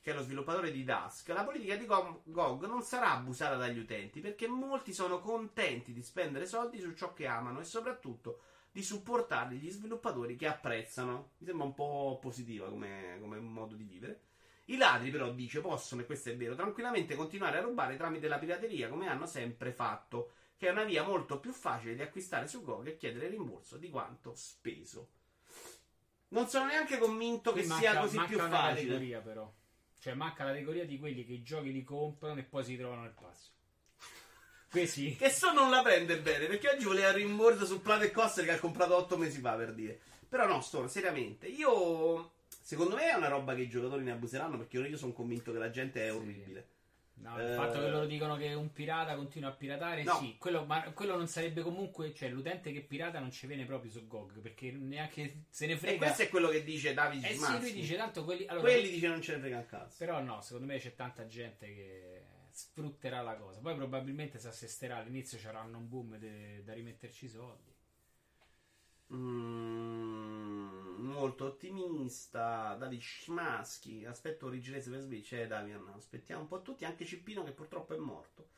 che 0.00 0.12
è 0.12 0.14
lo 0.14 0.22
sviluppatore 0.22 0.72
di 0.72 0.82
Dusk, 0.82 1.28
la 1.28 1.44
politica 1.44 1.76
di 1.76 1.84
Go- 1.84 2.22
GOG 2.24 2.66
non 2.66 2.82
sarà 2.82 3.12
abusata 3.12 3.56
dagli 3.56 3.78
utenti 3.78 4.20
perché 4.20 4.48
molti 4.48 4.94
sono 4.94 5.20
contenti 5.20 5.92
di 5.92 6.02
spendere 6.02 6.46
soldi 6.46 6.80
su 6.80 6.94
ciò 6.94 7.12
che 7.12 7.26
amano 7.26 7.60
e 7.60 7.64
soprattutto 7.64 8.40
di 8.72 8.82
supportare 8.82 9.56
gli 9.56 9.70
sviluppatori 9.70 10.36
che 10.36 10.46
apprezzano. 10.46 11.32
Mi 11.38 11.46
sembra 11.46 11.66
un 11.66 11.74
po' 11.74 12.18
positiva 12.20 12.68
come, 12.68 13.18
come 13.20 13.38
modo 13.40 13.74
di 13.74 13.84
vivere. 13.84 14.20
I 14.66 14.76
ladri, 14.76 15.10
però, 15.10 15.30
dice, 15.32 15.60
possono, 15.60 16.02
e 16.02 16.06
questo 16.06 16.30
è 16.30 16.36
vero, 16.36 16.54
tranquillamente 16.54 17.16
continuare 17.16 17.58
a 17.58 17.62
rubare 17.62 17.96
tramite 17.96 18.28
la 18.28 18.38
pirateria 18.38 18.88
come 18.88 19.08
hanno 19.08 19.26
sempre 19.26 19.72
fatto, 19.72 20.32
che 20.56 20.68
è 20.68 20.70
una 20.70 20.84
via 20.84 21.02
molto 21.02 21.40
più 21.40 21.52
facile 21.52 21.96
di 21.96 22.02
acquistare 22.02 22.46
su 22.46 22.62
GOG 22.62 22.86
e 22.86 22.96
chiedere 22.96 23.28
rimborso 23.28 23.76
di 23.76 23.90
quanto 23.90 24.32
speso. 24.36 25.08
Non 26.28 26.46
sono 26.46 26.66
neanche 26.66 26.98
convinto 26.98 27.52
che 27.52 27.64
sia 27.64 27.74
manca- 27.74 28.00
così 28.00 28.16
manca 28.16 28.30
più 28.30 28.38
facile. 28.38 28.86
categoria 28.86 29.20
però. 29.20 29.52
Cioè 30.00 30.14
manca 30.14 30.44
la 30.44 30.50
categoria 30.50 30.86
di 30.86 30.98
quelli 30.98 31.26
che 31.26 31.34
i 31.34 31.42
giochi 31.42 31.72
li 31.72 31.84
comprano 31.84 32.40
e 32.40 32.44
poi 32.44 32.64
si 32.64 32.76
trovano 32.76 33.02
nel 33.02 33.12
passo. 33.12 33.50
Questi 34.70 35.14
Che 35.14 35.28
so 35.28 35.52
non 35.52 35.68
la 35.68 35.82
prende 35.82 36.18
bene, 36.18 36.46
perché 36.46 36.70
oggi 36.70 36.84
voleva 36.84 37.08
il 37.08 37.14
rimborso 37.14 37.66
su 37.66 37.82
Plate 37.82 38.10
Coaster 38.10 38.44
che 38.46 38.52
ha 38.52 38.58
comprato 38.58 38.96
8 38.96 39.18
mesi 39.18 39.40
fa, 39.40 39.56
per 39.56 39.74
dire. 39.74 40.00
Però 40.26 40.46
no, 40.46 40.60
sto 40.62 40.88
seriamente. 40.88 41.48
Io... 41.48 42.32
Secondo 42.62 42.94
me 42.94 43.10
è 43.10 43.14
una 43.14 43.28
roba 43.28 43.54
che 43.54 43.62
i 43.62 43.68
giocatori 43.68 44.04
ne 44.04 44.12
abuseranno 44.12 44.56
perché 44.56 44.78
io 44.78 44.96
sono 44.96 45.12
convinto 45.12 45.52
che 45.52 45.58
la 45.58 45.70
gente 45.70 46.06
è 46.06 46.10
Sì. 46.12 46.62
No, 47.22 47.38
Eh, 47.38 47.48
il 47.50 47.54
fatto 47.54 47.78
che 47.80 47.88
loro 47.88 48.06
dicono 48.06 48.36
che 48.36 48.54
un 48.54 48.72
pirata 48.72 49.14
continua 49.14 49.50
a 49.50 49.52
piratare, 49.52 50.02
No. 50.04 50.16
sì, 50.18 50.36
quello, 50.38 50.64
ma 50.64 50.80
quello 50.92 51.16
non 51.16 51.26
sarebbe 51.28 51.60
comunque, 51.60 52.14
cioè 52.14 52.30
l'utente 52.30 52.72
che 52.72 52.80
pirata 52.80 53.18
non 53.18 53.30
ci 53.30 53.46
viene 53.46 53.66
proprio 53.66 53.90
su 53.90 54.06
GOG 54.06 54.38
perché 54.40 54.70
neanche 54.72 55.44
se 55.50 55.66
ne 55.66 55.74
E 55.74 55.76
frega. 55.76 55.98
questo 55.98 56.22
è 56.22 56.28
quello 56.30 56.48
che 56.48 56.64
dice 56.64 56.94
Davide 56.94 57.26
eh 57.28 57.32
sì, 57.32 57.36
Szymanski. 57.36 57.62
lui 57.72 57.80
dice 57.80 57.96
tanto 57.96 58.24
quelli, 58.24 58.46
allora, 58.46 58.70
Quelli 58.70 58.88
dice 58.90 59.08
non 59.08 59.20
ce 59.20 59.34
ne 59.34 59.40
frega 59.40 59.56
un 59.58 59.66
cazzo. 59.66 59.96
Però 59.98 60.20
no, 60.22 60.40
secondo 60.40 60.66
me 60.66 60.78
c'è 60.78 60.94
tanta 60.94 61.26
gente 61.26 61.66
che 61.74 62.24
sfrutterà 62.50 63.20
la 63.20 63.34
cosa. 63.36 63.60
Poi 63.60 63.74
probabilmente 63.74 64.38
si 64.38 64.46
assesterà 64.46 64.96
all'inizio 64.96 65.36
c'erano 65.38 65.76
un 65.76 65.88
boom 65.88 66.16
de- 66.16 66.62
da 66.64 66.72
rimetterci 66.72 67.26
i 67.26 67.28
soldi. 67.28 67.68
Mm, 69.12 70.39
molto 71.10 71.44
ottimista. 71.46 72.74
Davide 72.74 73.02
Szymanski. 73.02 74.04
Aspetto 74.04 74.46
originese 74.46 74.90
per 74.90 75.00
Switch. 75.00 75.32
Eh, 75.32 75.46
Damian, 75.46 75.88
aspettiamo 75.96 76.42
un 76.42 76.48
po' 76.48 76.62
tutti. 76.62 76.84
Anche 76.84 77.04
Cippino 77.04 77.42
che 77.44 77.52
purtroppo 77.52 77.94
è 77.94 77.98
morto. 77.98 78.50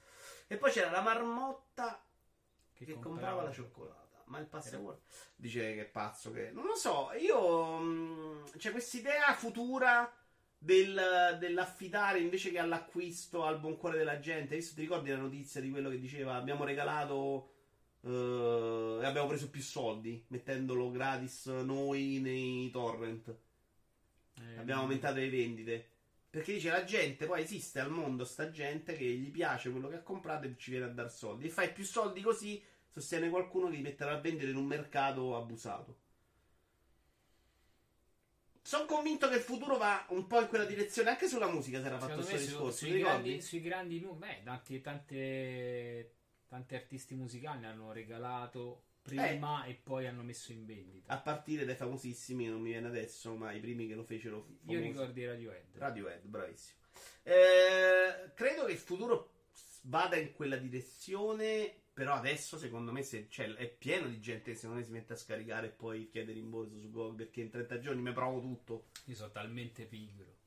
E 0.46 0.56
poi 0.56 0.70
c'era 0.70 0.90
la 0.90 1.00
marmotta 1.00 2.04
Che, 2.72 2.84
che 2.84 2.98
comprava 2.98 3.42
la 3.42 3.48
la 3.48 3.52
cioccolata. 3.52 4.22
Ma 4.26 4.38
il 4.38 4.46
password 4.46 5.00
dice 5.36 5.74
che 5.74 5.80
è 5.82 5.84
pazzo 5.86 6.30
che. 6.32 6.50
Non 6.50 6.64
lo 6.66 6.74
so, 6.74 7.10
io. 7.18 7.76
mh, 7.78 8.50
C'è 8.56 8.70
quest'idea 8.70 9.34
futura 9.34 10.10
del- 10.58 11.36
dell'affidare 11.38 12.20
invece 12.20 12.50
che 12.50 12.58
all'acquisto 12.58 13.44
al 13.44 13.58
buon 13.60 13.76
cuore 13.76 13.98
della 13.98 14.18
gente. 14.20 14.54
Visto, 14.56 14.74
ti 14.74 14.82
ricordi 14.82 15.10
la 15.10 15.16
notizia 15.16 15.60
di 15.60 15.70
quello 15.70 15.90
che 15.90 15.98
diceva 15.98 16.34
abbiamo 16.34 16.64
regalato. 16.64 17.51
Eh, 18.04 18.98
e 19.00 19.04
abbiamo 19.04 19.28
preso 19.28 19.48
più 19.50 19.62
soldi 19.62 20.24
mettendolo 20.28 20.90
gratis 20.90 21.46
noi 21.46 22.18
nei 22.20 22.70
torrent. 22.70 23.34
Eh, 24.34 24.58
Abbiamo 24.58 24.82
aumentato 24.82 25.16
le 25.16 25.30
vendite. 25.30 25.86
Perché 26.28 26.54
dice 26.54 26.70
la 26.70 26.84
gente, 26.84 27.26
poi 27.26 27.42
esiste 27.42 27.78
al 27.78 27.90
mondo 27.90 28.24
sta 28.24 28.50
gente 28.50 28.96
che 28.96 29.04
gli 29.04 29.30
piace 29.30 29.70
quello 29.70 29.88
che 29.88 29.96
ha 29.96 30.02
comprato 30.02 30.46
e 30.46 30.54
ci 30.56 30.70
viene 30.70 30.86
a 30.86 30.88
dar 30.88 31.12
soldi. 31.12 31.46
E 31.46 31.50
fai 31.50 31.70
più 31.72 31.84
soldi 31.84 32.22
così, 32.22 32.62
sostiene 32.88 33.28
qualcuno 33.28 33.68
che 33.68 33.76
li 33.76 33.82
metterà 33.82 34.12
a 34.12 34.20
vendere 34.20 34.50
in 34.50 34.56
un 34.56 34.64
mercato 34.64 35.36
abusato. 35.36 35.98
Sono 38.62 38.86
convinto 38.86 39.28
che 39.28 39.34
il 39.34 39.40
futuro 39.42 39.76
va 39.76 40.06
un 40.10 40.26
po' 40.26 40.40
in 40.40 40.48
quella 40.48 40.64
direzione. 40.64 41.10
Anche 41.10 41.28
sulla 41.28 41.50
musica 41.50 41.80
si 41.80 41.86
era 41.86 41.98
fatto 41.98 42.14
questo 42.14 42.36
discorso. 42.36 42.78
sui, 42.78 42.92
ricordi? 42.92 43.22
grandi, 43.22 43.42
sui 43.42 43.60
grandi 43.60 44.00
numeri, 44.00 44.36
beh, 44.36 44.42
tanti, 44.44 44.80
tante, 44.80 46.12
tanti 46.52 46.74
artisti 46.74 47.14
musicali 47.14 47.64
hanno 47.64 47.92
regalato 47.92 48.88
prima 49.00 49.64
e 49.64 49.72
poi 49.72 50.06
hanno 50.06 50.22
messo 50.22 50.52
in 50.52 50.66
vendita. 50.66 51.10
A 51.10 51.18
partire 51.18 51.64
dai 51.64 51.76
famosissimi, 51.76 52.46
non 52.46 52.60
mi 52.60 52.72
viene 52.72 52.88
adesso, 52.88 53.34
ma 53.34 53.52
i 53.52 53.58
primi 53.58 53.86
che 53.86 53.94
lo 53.94 54.04
fecero. 54.04 54.36
Io 54.36 54.78
famosi. 54.78 54.82
ricordo 54.82 55.24
Radiohead. 55.24 55.64
Radiohead, 55.72 56.24
bravissimo. 56.26 56.78
Eh, 57.22 58.32
credo 58.34 58.66
che 58.66 58.72
il 58.72 58.78
futuro 58.78 59.32
vada 59.84 60.16
in 60.16 60.32
quella 60.32 60.56
direzione. 60.56 61.74
Però 61.94 62.14
adesso, 62.14 62.58
secondo 62.58 62.92
me, 62.92 63.02
se, 63.02 63.28
cioè, 63.30 63.52
è 63.54 63.68
pieno 63.68 64.08
di 64.08 64.20
gente 64.20 64.52
che 64.52 64.56
secondo 64.56 64.80
me 64.80 64.84
si 64.86 64.92
mette 64.92 65.14
a 65.14 65.16
scaricare 65.16 65.68
e 65.68 65.70
poi 65.70 66.08
chiede 66.08 66.32
rimborso 66.32 66.78
su 66.78 66.90
Google 66.90 67.16
perché 67.16 67.40
in 67.40 67.50
30 67.50 67.78
giorni 67.80 68.02
mi 68.02 68.12
provo 68.12 68.40
tutto. 68.40 68.88
Io 69.06 69.14
sono 69.14 69.30
talmente 69.30 69.84
pigro. 69.84 70.40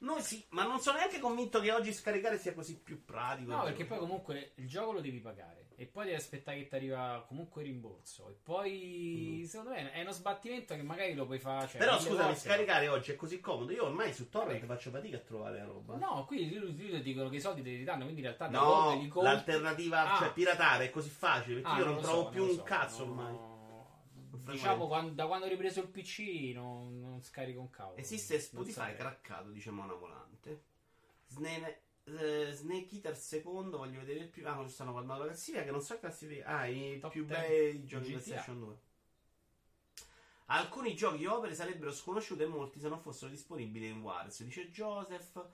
Noi 0.00 0.20
sì, 0.22 0.44
ma 0.50 0.64
non 0.64 0.78
sono 0.80 0.98
neanche 0.98 1.18
convinto 1.18 1.60
che 1.60 1.72
oggi 1.72 1.92
scaricare 1.92 2.38
sia 2.38 2.52
così 2.54 2.78
più 2.78 3.04
pratico. 3.04 3.50
No, 3.52 3.62
perché 3.62 3.84
poi 3.84 3.98
comunque 3.98 4.52
il 4.56 4.68
gioco 4.68 4.92
lo 4.92 5.00
devi 5.00 5.18
pagare. 5.20 5.64
E 5.78 5.84
poi 5.84 6.04
devi 6.04 6.16
aspettare 6.16 6.56
che 6.56 6.68
ti 6.68 6.74
arriva 6.74 7.22
comunque 7.28 7.60
il 7.62 7.68
rimborso. 7.68 8.30
E 8.30 8.36
poi, 8.42 9.44
secondo 9.46 9.72
me, 9.72 9.92
è 9.92 10.00
uno 10.00 10.10
sbattimento 10.12 10.74
che 10.74 10.82
magari 10.82 11.14
lo 11.14 11.26
puoi 11.26 11.38
fare. 11.38 11.66
Cioè, 11.68 11.76
Mm. 11.76 11.78
Però 11.80 11.98
scusami, 11.98 12.16
volte, 12.16 12.38
scaricare 12.38 12.88
oggi 12.88 13.10
è 13.12 13.16
così 13.16 13.40
comodo. 13.40 13.72
Io 13.72 13.84
ormai 13.84 14.12
su 14.14 14.30
Torrent 14.30 14.60
Vabbè. 14.60 14.72
faccio 14.74 14.90
fatica 14.90 15.16
a 15.18 15.20
trovare 15.20 15.58
la 15.58 15.64
roba. 15.64 15.96
No, 15.96 16.24
qui 16.24 16.48
lì 16.48 17.02
dicono 17.02 17.28
che 17.28 17.36
i 17.36 17.40
soldi 17.40 17.62
te 17.62 17.70
li 17.70 17.84
danno, 17.84 18.04
quindi 18.04 18.20
in 18.22 18.26
realtà 18.26 18.48
No, 18.48 18.98
li 18.98 19.08
compri. 19.08 19.30
l'alternativa, 19.30 20.14
Ah. 20.14 20.18
cioè 20.18 20.32
piratare 20.32 20.84
è 20.86 20.90
così 20.90 21.10
facile 21.10 21.60
perché 21.60 21.68
Ah, 21.76 21.78
io 21.78 21.84
non 21.84 21.94
lo 21.96 22.00
trovo 22.00 22.22
so, 22.22 22.28
più 22.30 22.40
non 22.40 22.50
un 22.50 22.56
so, 22.56 22.62
cazzo 22.62 23.04
no, 23.04 23.10
ormai. 23.10 23.32
no. 23.32 23.54
Diciamo 24.52 24.86
quan- 24.86 25.14
da 25.14 25.26
quando 25.26 25.46
ho 25.46 25.48
ripreso 25.48 25.80
il 25.80 25.88
PC 25.88 26.52
non, 26.54 27.00
non 27.00 27.22
scarico 27.22 27.60
un 27.60 27.70
cavolo. 27.70 27.96
Esiste 27.96 28.38
Spotify 28.38 28.94
craccato, 28.94 29.50
dice 29.50 29.70
Mona 29.70 29.94
Volante. 29.94 30.62
Snake, 31.26 31.80
eh, 32.04 32.50
Snake 32.52 32.94
Eater 32.94 33.16
secondo, 33.16 33.78
voglio 33.78 33.98
vedere 34.00 34.20
il 34.20 34.28
primo. 34.28 34.48
Ah, 34.48 34.54
non 34.54 34.68
ci 34.68 34.74
stanno 34.74 34.92
guardando 34.92 35.22
la 35.22 35.28
classifica 35.30 35.64
che 35.64 35.70
non 35.70 35.80
so 35.80 35.98
classifica. 35.98 36.46
Ah, 36.46 36.66
i 36.66 36.98
Top 37.00 37.10
più 37.10 37.24
10 37.24 37.40
bei 37.40 37.84
giochi 37.84 38.04
di 38.04 38.12
GTA. 38.12 38.22
PlayStation 38.22 38.58
2. 38.60 38.76
Alcuni 40.48 40.94
giochi 40.94 41.26
opere 41.26 41.54
sarebbero 41.56 41.90
sconosciute 41.92 42.44
e 42.44 42.46
molti 42.46 42.78
se 42.78 42.88
non 42.88 43.00
fossero 43.00 43.30
disponibili 43.30 43.88
in 43.88 44.00
Wars. 44.00 44.44
Dice 44.44 44.70
Joseph, 44.70 45.44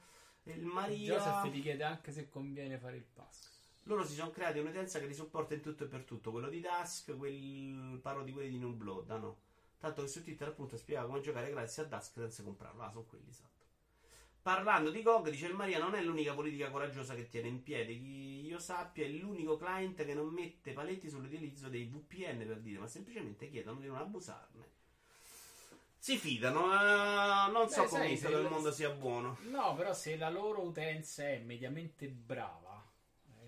il 0.44 0.64
Maria. 0.66 1.16
Joseph 1.16 1.50
ti 1.50 1.62
chiede 1.62 1.84
anche 1.84 2.12
se 2.12 2.28
conviene 2.28 2.76
fare 2.78 2.96
il 2.96 3.04
pass. 3.04 3.51
Loro 3.84 4.04
si 4.04 4.14
sono 4.14 4.30
creati 4.30 4.58
un'utenza 4.58 4.98
che 5.00 5.06
li 5.06 5.14
supporta 5.14 5.54
in 5.54 5.60
tutto 5.60 5.84
e 5.84 5.86
per 5.88 6.04
tutto. 6.04 6.30
Quello 6.30 6.48
di 6.48 6.60
Dusk, 6.60 7.16
quel... 7.16 7.98
parlo 8.00 8.22
di 8.22 8.32
quelli 8.32 8.50
di 8.50 8.58
New 8.58 8.72
Blood, 8.72 9.10
ah 9.10 9.18
no. 9.18 9.38
Tanto 9.78 10.02
che 10.02 10.08
su 10.08 10.22
Twitter 10.22 10.48
appunto 10.48 10.76
spiega 10.76 11.04
come 11.04 11.20
giocare 11.20 11.50
grazie 11.50 11.82
a 11.82 11.86
Dusk 11.86 12.14
senza 12.14 12.42
comprarlo. 12.42 12.82
Ah, 12.82 12.90
sono 12.90 13.04
quelli, 13.04 13.28
esatto. 13.28 13.50
Parlando 14.42 14.90
di 14.90 15.02
GOG, 15.02 15.30
dice 15.30 15.46
il 15.46 15.54
Maria, 15.54 15.78
non 15.78 15.94
è 15.94 16.02
l'unica 16.02 16.34
politica 16.34 16.70
coraggiosa 16.70 17.14
che 17.14 17.28
tiene 17.28 17.46
in 17.48 17.62
piedi. 17.62 17.98
Chi 17.98 18.46
io 18.46 18.58
sappia 18.58 19.04
è 19.04 19.08
l'unico 19.08 19.56
client 19.56 20.04
che 20.04 20.14
non 20.14 20.26
mette 20.28 20.72
paletti 20.72 21.08
sull'utilizzo 21.08 21.68
dei 21.68 21.84
VPN 21.84 22.44
per 22.46 22.60
dire, 22.60 22.80
ma 22.80 22.88
semplicemente 22.88 23.48
chiedono 23.48 23.78
di 23.78 23.86
non 23.86 23.98
abusarne. 23.98 24.70
Si 25.96 26.16
fidano, 26.16 26.72
eh, 26.72 27.52
non 27.52 27.68
so 27.68 27.82
Beh, 27.82 28.16
se 28.16 28.26
che 28.26 28.34
il 28.34 28.48
mondo 28.48 28.72
sia 28.72 28.90
buono. 28.90 29.38
No, 29.42 29.76
però 29.76 29.94
se 29.94 30.16
la 30.16 30.28
loro 30.28 30.62
utenza 30.62 31.22
è 31.22 31.38
mediamente 31.38 32.08
brava, 32.08 32.61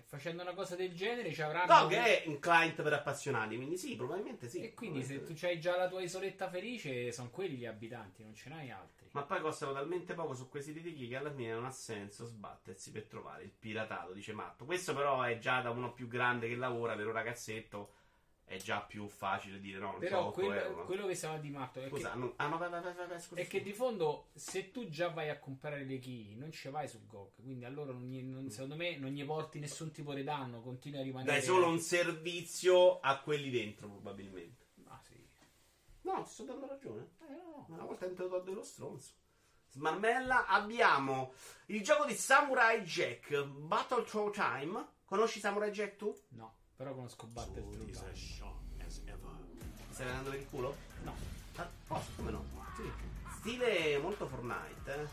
facendo 0.05 0.41
una 0.41 0.53
cosa 0.53 0.75
del 0.75 0.93
genere 0.93 1.33
ci 1.33 1.41
avranno... 1.41 1.65
GOG 1.65 1.93
è 1.93 2.23
un 2.27 2.39
client 2.39 2.81
per 2.81 2.93
appassionati, 2.93 3.55
quindi 3.55 3.77
sì, 3.77 3.95
probabilmente 3.95 4.47
sì. 4.47 4.61
E 4.61 4.73
quindi 4.73 5.03
se 5.03 5.23
tu 5.23 5.33
hai 5.45 5.59
già 5.59 5.75
la 5.75 5.87
tua 5.87 6.01
isoletta 6.01 6.49
felice, 6.49 7.11
sono 7.11 7.29
quelli 7.29 7.57
gli 7.57 7.65
abitanti, 7.65 8.23
non 8.23 8.35
ce 8.35 8.49
n'hai 8.49 8.71
altri. 8.71 9.07
Ma 9.11 9.23
poi 9.23 9.41
costano 9.41 9.73
talmente 9.73 10.13
poco 10.13 10.33
su 10.33 10.49
di 10.51 10.93
chi 10.93 11.07
che 11.07 11.15
alla 11.15 11.33
fine 11.33 11.53
non 11.53 11.65
ha 11.65 11.71
senso 11.71 12.25
sbattersi 12.25 12.91
per 12.91 13.05
trovare 13.05 13.43
il 13.43 13.51
piratato, 13.51 14.13
dice 14.13 14.33
Matto. 14.33 14.65
Questo 14.65 14.93
però 14.93 15.21
è 15.23 15.37
già 15.37 15.61
da 15.61 15.69
uno 15.69 15.93
più 15.93 16.07
grande 16.07 16.47
che 16.47 16.55
lavora 16.55 16.95
per 16.95 17.07
un 17.07 17.13
ragazzetto. 17.13 17.93
È 18.47 18.57
già 18.57 18.79
più 18.81 19.07
facile 19.07 19.59
dire 19.59 19.79
no, 19.79 19.91
non 19.93 19.99
Però 19.99 20.21
so 20.21 20.27
8 20.27 20.31
quello, 20.33 20.85
quello 20.85 21.07
che 21.07 21.15
stava 21.15 21.37
di 21.37 21.49
matto 21.49 21.81
è 21.81 21.87
Scusa, 21.89 22.11
che, 22.11 22.17
no- 22.17 22.33
ah 22.35 22.47
no, 22.47 22.57
vai, 22.59 22.69
vai, 22.69 22.81
vai, 22.81 23.19
scusa. 23.19 23.41
è 23.41 23.47
che 23.47 23.63
di 23.63 23.73
fondo 23.73 24.27
se 24.35 24.69
tu 24.71 24.87
già 24.87 25.07
vai 25.09 25.29
a 25.29 25.39
comprare 25.39 25.83
le 25.83 25.97
key 25.97 26.35
non 26.35 26.51
ci 26.51 26.69
vai 26.69 26.87
sul 26.87 27.07
GOG, 27.07 27.41
quindi 27.41 27.65
allora 27.65 27.91
non 27.91 28.07
non- 28.07 28.51
secondo 28.51 28.75
me 28.75 28.97
non 28.97 29.09
gli 29.09 29.25
porti 29.25 29.57
nessun 29.59 29.91
tipo 29.91 30.13
di 30.13 30.23
danno, 30.23 30.61
continui 30.61 30.99
a 30.99 31.01
rimanere... 31.03 31.31
Dai 31.31 31.41
solo 31.41 31.67
un 31.67 31.79
servizio 31.79 32.99
a 32.99 33.19
quelli 33.19 33.49
dentro, 33.49 33.87
probabilmente. 33.87 34.65
Ah 34.89 35.01
sì. 35.03 35.19
No, 36.01 36.21
ti 36.23 36.29
sto 36.31 36.43
dando 36.43 36.67
ragione. 36.67 37.01
Eh, 37.21 37.33
no. 37.33 37.65
Una 37.69 37.83
volta 37.83 38.05
entrato 38.05 38.39
dello 38.41 38.63
stronzo. 38.63 39.11
Smarmella, 39.69 40.45
abbiamo 40.45 41.33
il 41.65 41.81
gioco 41.81 42.05
di 42.05 42.13
Samurai 42.13 42.81
Jack, 42.83 43.43
Battle 43.43 44.03
Throw 44.05 44.29
Time. 44.29 44.87
Conosci 45.03 45.39
Samurai 45.39 45.71
Jack 45.71 45.95
tu? 45.97 46.15
No, 46.29 46.55
però 46.75 46.93
conosco 46.93 47.25
Battle 47.27 47.69
Through 47.69 47.91
Time. 47.91 48.15
Stai 49.89 50.05
vedendo 50.07 50.29
per 50.29 50.39
il 50.39 50.45
culo? 50.49 50.75
No. 51.03 51.15
Ah, 51.55 51.69
posso, 51.87 52.09
come 52.17 52.31
no? 52.31 52.43
Sì. 52.75 52.91
Stile 53.37 53.97
molto 53.99 54.27
Fortnite, 54.27 55.01
eh? 55.01 55.07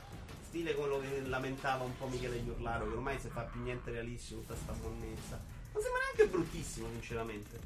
Stile 0.46 0.74
quello 0.74 0.98
che 1.00 1.22
lamentava 1.22 1.84
un 1.84 1.96
po' 1.96 2.08
Michele 2.08 2.36
Iurlaro, 2.36 2.88
che 2.88 2.94
ormai 2.94 3.20
si 3.20 3.28
fa 3.28 3.42
più 3.42 3.62
niente 3.62 3.90
realistico 3.92 4.40
tutta 4.40 4.56
sta 4.56 4.72
monnezza. 4.72 5.40
Non 5.72 5.82
sembra 5.82 6.00
neanche 6.02 6.26
bruttissimo, 6.26 6.88
sinceramente. 6.90 7.60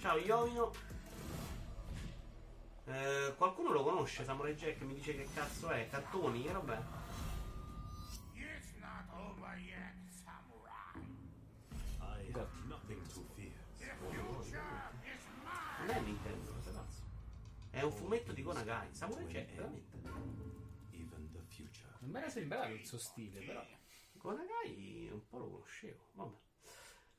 Ciao 0.00 0.18
Iovino. 0.18 0.72
Eh, 2.84 3.32
qualcuno 3.36 3.72
lo 3.72 3.82
conosce, 3.82 4.24
Samurai 4.24 4.54
Jack? 4.54 4.82
Mi 4.82 4.94
dice 4.94 5.16
che 5.16 5.26
cazzo 5.32 5.70
è? 5.70 5.88
Cartoni? 5.88 6.42
Che 6.42 6.52
roba 6.52 7.01
È 17.82 17.84
un 17.84 17.90
fumetto 17.90 18.32
di 18.32 18.42
Konagai. 18.44 18.94
Samurai 18.94 19.24
Jack, 19.24 19.54
veramente. 19.56 19.96
Non 21.98 22.10
mi 22.10 22.18
era 22.18 22.28
sembrato 22.28 22.72
il 22.72 22.86
suo 22.86 22.98
stile, 22.98 23.40
però. 23.40 23.60
Konagai 24.18 25.08
un 25.10 25.26
po' 25.26 25.38
lo 25.38 25.50
conoscevo. 25.50 26.06
Vabbè. 26.12 26.36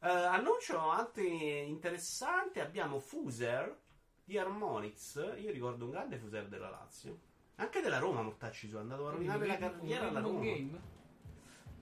Eh, 0.03 0.07
annuncio 0.07 0.80
altri 0.89 1.68
interessanti. 1.68 2.61
Abbiamo 2.61 2.99
Fuser 2.99 3.78
di 4.24 4.38
Harmonix. 4.38 5.16
Io 5.38 5.51
ricordo 5.51 5.84
un 5.84 5.91
grande 5.91 6.18
Fuser 6.18 6.47
della 6.47 6.70
Lazio. 6.70 7.20
Anche 7.55 7.82
della 7.82 7.99
Roma, 7.99 8.22
Mortacci 8.22 8.70
su. 8.70 8.78
È 8.78 8.80
andato 8.80 9.07
a 9.07 9.11
rovinare 9.11 9.45
la 9.45 9.57
carriera 9.57 10.07
alla 10.07 10.20
Un 10.20 10.26
Roma. 10.26 10.45
game? 10.45 10.82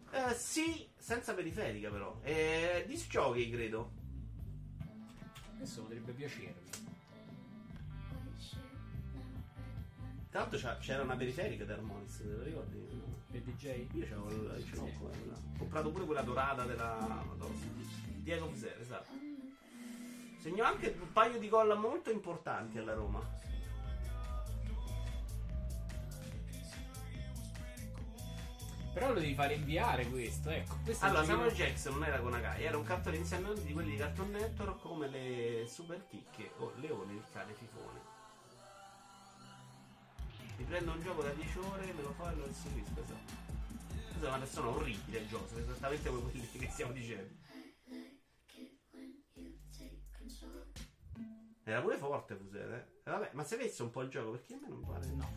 Eh, 0.10 0.34
sì, 0.34 0.90
senza 0.98 1.36
periferica 1.36 1.92
però. 1.92 2.18
Eh, 2.24 2.84
disc 2.88 3.08
jockey, 3.12 3.48
credo. 3.52 3.92
Questo 5.56 5.84
potrebbe 5.84 6.14
piacermi. 6.14 6.90
Tra 10.32 10.40
l'altro 10.48 10.78
c'era 10.80 11.04
una 11.04 11.16
periferica 11.18 11.66
di 11.66 11.72
Harmonix, 11.74 12.18
te 12.20 12.24
lo 12.24 12.44
ricordi? 12.44 13.02
Per 13.30 13.42
DJ? 13.42 13.86
Io 13.94 14.06
c'avevo 14.08 14.30
il- 14.30 14.66
ce 14.66 14.76
l'ho 14.76 14.90
quella. 14.98 15.34
Ho 15.34 15.58
comprato 15.58 15.92
pure 15.92 16.06
quella 16.06 16.22
dorata 16.22 16.64
della 16.64 16.96
Madonna. 17.28 17.56
Diego 18.16 18.48
Fuser, 18.50 18.78
esatto. 18.80 19.12
Segnò 20.40 20.64
anche 20.66 20.96
un 21.00 21.12
paio 21.12 21.38
di 21.38 21.50
gol 21.50 21.78
molto 21.78 22.12
importanti 22.12 22.78
alla 22.78 22.94
Roma. 22.94 23.40
Però 28.94 29.08
lo 29.14 29.20
devi 29.20 29.34
fare 29.34 29.54
inviare 29.54 30.06
questo, 30.08 30.50
ecco. 30.50 30.78
Questo 30.84 31.06
Allora, 31.06 31.22
il 31.22 31.28
Samuel 31.28 31.52
Jackson 31.54 31.94
non 31.94 32.04
era 32.06 32.20
con 32.20 32.34
Agai, 32.34 32.64
era 32.64 32.78
un 32.78 32.84
cartone 32.84 33.18
insieme 33.18 33.54
di 33.54 33.72
quelli 33.72 33.92
di 33.92 33.98
Cartoon 33.98 34.32
Network 34.32 34.82
come 34.82 35.08
le 35.08 35.66
Super 35.68 36.06
Chicche 36.10 36.52
o 36.58 36.74
Leone 36.76 37.14
il 37.14 37.24
cane 37.32 37.54
fifone. 37.54 38.11
Mi 40.62 40.68
prendo 40.68 40.92
un 40.92 41.02
gioco 41.02 41.24
da 41.24 41.32
10 41.32 41.58
ore, 41.58 41.92
me 41.92 42.02
lo 42.04 42.12
fa 42.12 42.32
e 42.32 42.36
lo 42.36 42.46
inserisco, 42.46 43.02
esatto. 43.02 43.34
Questa 43.88 44.26
è 44.26 44.28
una 44.28 44.38
persona 44.38 44.68
orribile, 44.68 45.26
Joseph, 45.26 45.58
esattamente 45.58 46.08
come 46.08 46.22
quelli 46.22 46.50
che 46.52 46.70
stiamo 46.70 46.92
dicendo. 46.92 47.34
Era 51.64 51.82
pure 51.82 51.98
forte 51.98 52.36
Fusere, 52.36 52.94
eh? 53.04 53.10
Vabbè, 53.10 53.32
ma 53.34 53.44
se 53.44 53.56
avesse 53.56 53.82
un 53.82 53.90
po' 53.90 54.04
il 54.04 54.10
gioco, 54.10 54.32
perché 54.32 54.54
a 54.54 54.58
me 54.62 54.68
non 54.68 54.86
pare. 54.86 55.08
No. 55.08 55.30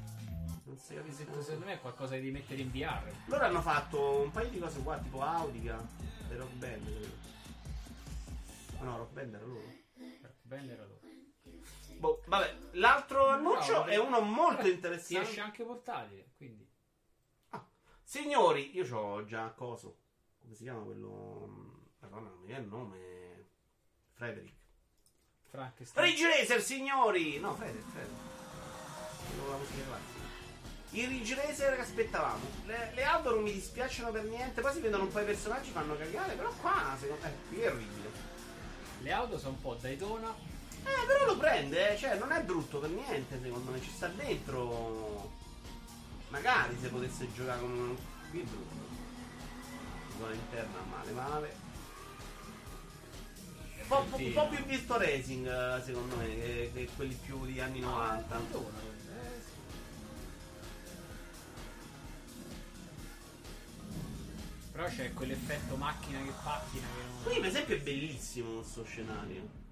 Non 0.64 0.77
si 0.77 0.95
capisce. 0.95 1.27
Secondo 1.41 1.64
me 1.64 1.72
è 1.72 1.81
qualcosa 1.81 2.16
di 2.16 2.31
mettere 2.31 2.61
in 2.61 2.70
VR. 2.70 3.11
Loro 3.25 3.45
hanno 3.45 3.62
fatto 3.62 4.20
un 4.25 4.31
paio 4.31 4.51
di 4.51 4.59
cose 4.59 4.83
qua, 4.83 4.99
tipo 4.99 5.22
Audica 5.22 5.83
e 6.29 6.37
Rock 6.37 6.53
Band, 6.53 6.85
credo. 6.85 7.16
No, 8.83 8.97
Rock 8.99 9.12
Band 9.12 9.35
era 9.35 9.45
loro. 9.47 9.72
Bene 10.43 10.72
era 10.72 10.85
loro. 10.85 11.03
Boh, 12.05 12.20
vabbè, 12.26 12.55
l'altro 12.72 13.28
annuncio 13.28 13.72
No, 13.72 13.84
è 13.86 13.96
uno 13.96 14.20
molto 14.20 14.61
Si 14.64 14.68
esce 14.68 14.74
interessante. 14.74 15.40
anche 15.40 15.64
portatile, 15.64 16.32
quindi. 16.36 16.70
Signori, 18.02 18.76
io 18.76 18.94
ho 18.94 19.24
già 19.24 19.48
coso. 19.57 19.96
Come 20.38 20.55
si 20.55 20.64
chiama 20.64 20.82
quello? 20.82 21.88
Madonna, 22.00 22.28
non 22.28 22.38
mi 22.40 22.46
viene 22.46 22.61
il 22.62 22.68
nome. 22.68 23.48
Frederick. 24.12 24.55
Frankenstein. 25.48 26.05
Ridge 26.05 26.26
Racer, 26.26 26.61
signori! 26.61 27.38
No, 27.40 27.55
Frederick, 27.55 27.88
Frederick. 27.90 28.20
Non 29.38 29.48
la 29.48 29.57
musica 29.57 29.84
classica. 29.86 30.22
I 30.90 31.07
Ridge 31.07 31.34
Racer 31.34 31.74
che 31.74 31.80
aspettavamo. 31.80 32.44
Le, 32.66 32.92
le 32.94 33.05
auto 33.05 33.30
non 33.34 33.42
mi 33.44 33.52
dispiacciono 33.52 34.11
per 34.11 34.24
niente. 34.24 34.61
Poi 34.61 34.72
si 34.74 34.80
vedono 34.80 35.05
un 35.05 35.11
po' 35.11 35.20
i 35.20 35.24
personaggi, 35.24 35.70
fanno 35.70 35.96
cagare. 35.96 36.34
Però 36.34 36.52
qua, 36.61 36.94
secondo 37.00 37.22
me, 37.24 37.34
qui 37.48 37.61
è 37.61 37.70
orribile. 37.70 38.11
Le 39.00 39.12
auto 39.12 39.38
sono 39.38 39.55
un 39.55 39.61
po' 39.62 39.74
Daytona. 39.74 40.52
Eh, 40.85 41.07
però 41.07 41.24
lo 41.26 41.37
prende, 41.37 41.95
eh. 41.95 41.99
cioè 41.99 42.16
non 42.16 42.30
è 42.32 42.43
brutto 42.43 42.78
per 42.78 42.91
niente, 42.91 43.41
secondo 43.43 43.70
me. 43.70 43.80
Ci 43.80 43.91
sta 43.91 44.09
dentro. 44.09 45.30
Magari 46.28 46.76
se 46.80 46.89
potesse 46.89 47.32
giocare 47.32 47.61
con 47.61 47.70
un. 47.70 47.97
Qui 48.30 48.41
è 48.41 48.45
brutto. 48.45 48.82
Zona 50.18 50.32
interna 50.32 50.78
male 50.91 51.11
male. 51.12 51.62
Un 53.80 53.87
po', 53.89 54.16
un 54.16 54.32
po' 54.32 54.49
più 54.49 54.64
visto 54.64 54.97
racing, 54.97 55.82
secondo 55.82 56.16
me, 56.16 56.26
che, 56.26 56.70
che 56.72 56.89
quelli 56.97 57.14
più 57.14 57.45
di 57.45 57.61
anni 57.61 57.80
90. 57.80 58.35
Daytona, 58.35 58.78
eh. 58.80 58.95
Però 64.72 64.87
c'è 64.89 65.12
quell'effetto 65.12 65.76
macchina 65.76 66.20
che 66.22 66.32
pattina 66.43 66.87
che 66.97 67.03
non... 67.03 67.22
Qui, 67.22 67.41
per 67.41 67.49
esempio, 67.49 67.76
è 67.76 67.80
bellissimo 67.80 68.55
questo 68.55 68.85
scenario. 68.85 69.63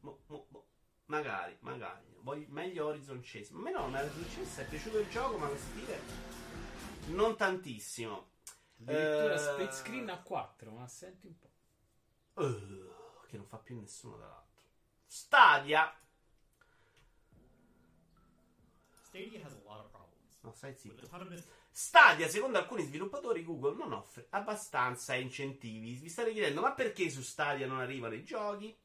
Boh, 0.00 0.22
boh, 0.26 0.46
boh. 0.48 0.66
Magari, 1.06 1.56
magari. 1.60 2.06
Voglio, 2.22 2.46
meglio 2.48 2.86
Horizon 2.86 3.20
Chase. 3.22 3.52
Ma 3.52 3.58
a 3.58 3.62
me 3.62 3.70
no, 3.72 3.88
ma 3.88 4.00
Horizon 4.00 4.26
Chase 4.34 4.62
è 4.62 4.68
piaciuto 4.68 4.98
il 4.98 5.08
gioco, 5.08 5.38
ma 5.38 5.48
lo 5.48 5.56
stile 5.56 6.38
non 7.06 7.36
tantissimo. 7.36 8.28
Addirittura 8.82 9.34
Eh, 9.34 9.38
split 9.38 9.72
screen 9.72 10.08
a 10.10 10.22
4, 10.22 10.70
ma 10.70 10.86
senti 10.86 11.26
un 11.26 11.38
po'. 11.38 11.48
Uh, 12.42 13.26
che 13.26 13.36
non 13.36 13.46
fa 13.46 13.58
più 13.58 13.78
nessuno 13.78 14.16
dall'altro. 14.16 14.66
Stadia. 15.06 15.94
Stadia 19.02 19.44
has 19.44 19.52
a 19.52 19.60
lot 19.64 19.84
of 19.84 19.90
problems. 19.90 20.38
No, 20.40 20.52
stai 20.52 20.74
zitto. 20.74 21.08
Stadia, 21.70 22.28
secondo 22.28 22.58
alcuni 22.58 22.84
sviluppatori, 22.84 23.44
Google 23.44 23.76
non 23.76 23.92
offre 23.92 24.26
abbastanza 24.30 25.14
incentivi. 25.14 25.94
Vi 25.94 26.08
state 26.08 26.32
chiedendo, 26.32 26.60
ma 26.60 26.72
perché 26.72 27.10
su 27.10 27.22
Stadia 27.22 27.66
non 27.66 27.80
arrivano 27.80 28.14
i 28.14 28.24
giochi? 28.24 28.76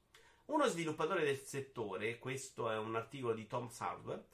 Uno 0.48 0.68
sviluppatore 0.68 1.24
del 1.24 1.40
settore, 1.40 2.20
questo 2.20 2.70
è 2.70 2.78
un 2.78 2.96
articolo 2.96 3.34
di 3.34 3.48
Tom 3.48 3.68
Hardware, 3.80 4.26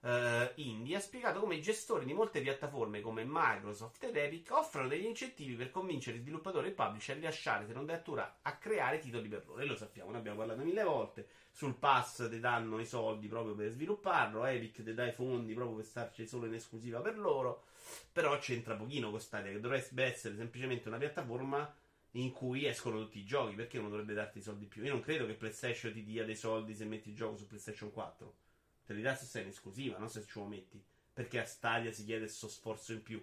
eh, 0.00 0.52
Indie, 0.56 0.96
ha 0.96 1.00
spiegato 1.00 1.40
come 1.40 1.56
i 1.56 1.60
gestori 1.60 2.04
di 2.04 2.12
molte 2.12 2.40
piattaforme 2.40 3.00
come 3.00 3.24
Microsoft 3.26 4.04
ed 4.04 4.16
Epic 4.16 4.48
offrono 4.52 4.86
degli 4.86 5.04
incentivi 5.04 5.54
per 5.54 5.70
convincere 5.70 6.18
i 6.18 6.20
sviluppatori 6.20 6.68
e 6.68 6.72
publisher 6.72 7.16
a 7.16 7.18
rilasciare, 7.18 7.66
se 7.66 7.72
non 7.72 7.82
addirittura 7.82 8.38
a 8.42 8.56
creare 8.58 9.00
titoli 9.00 9.28
per 9.28 9.44
loro. 9.44 9.60
E 9.60 9.64
lo 9.64 9.74
sappiamo, 9.74 10.12
ne 10.12 10.18
abbiamo 10.18 10.38
parlato 10.38 10.62
mille 10.62 10.84
volte. 10.84 11.26
Sul 11.50 11.74
pass 11.74 12.28
ti 12.28 12.38
danno 12.38 12.78
i 12.78 12.86
soldi 12.86 13.26
proprio 13.26 13.56
per 13.56 13.70
svilupparlo, 13.70 14.44
Epic 14.44 14.84
ti 14.84 14.94
dà 14.94 15.06
i 15.06 15.12
fondi 15.12 15.52
proprio 15.52 15.78
per 15.78 15.84
starci 15.84 16.28
solo 16.28 16.46
in 16.46 16.54
esclusiva 16.54 17.00
per 17.00 17.18
loro. 17.18 17.64
Però 18.12 18.38
c'entra 18.38 18.76
pochino 18.76 19.10
con 19.10 19.20
Stadia, 19.20 19.50
che 19.50 19.60
dovrebbe 19.60 20.04
essere 20.04 20.36
semplicemente 20.36 20.86
una 20.86 20.98
piattaforma 20.98 21.74
in 22.20 22.32
cui 22.32 22.66
escono 22.66 22.98
tutti 23.00 23.18
i 23.18 23.24
giochi. 23.24 23.54
Perché 23.54 23.78
non 23.78 23.90
dovrebbe 23.90 24.14
darti 24.14 24.38
i 24.38 24.42
soldi 24.42 24.66
più? 24.66 24.82
Io 24.84 24.92
non 24.92 25.00
credo 25.00 25.26
che 25.26 25.34
PlayStation 25.34 25.92
ti 25.92 26.02
dia 26.04 26.24
dei 26.24 26.36
soldi 26.36 26.74
se 26.74 26.84
metti 26.84 27.10
il 27.10 27.16
gioco 27.16 27.36
su 27.36 27.46
PlayStation 27.46 27.90
4. 27.92 28.36
Te 28.84 28.94
li 28.94 29.02
dà 29.02 29.14
se 29.16 29.24
sei 29.26 29.42
in 29.42 29.48
esclusiva, 29.48 29.98
non 29.98 30.08
se 30.10 30.24
ce 30.24 30.38
lo 30.38 30.46
metti. 30.46 30.82
Perché 31.12 31.40
a 31.40 31.44
Stadia 31.44 31.92
si 31.92 32.04
chiede 32.04 32.24
questo 32.26 32.48
sforzo 32.48 32.92
in 32.92 33.02
più. 33.02 33.22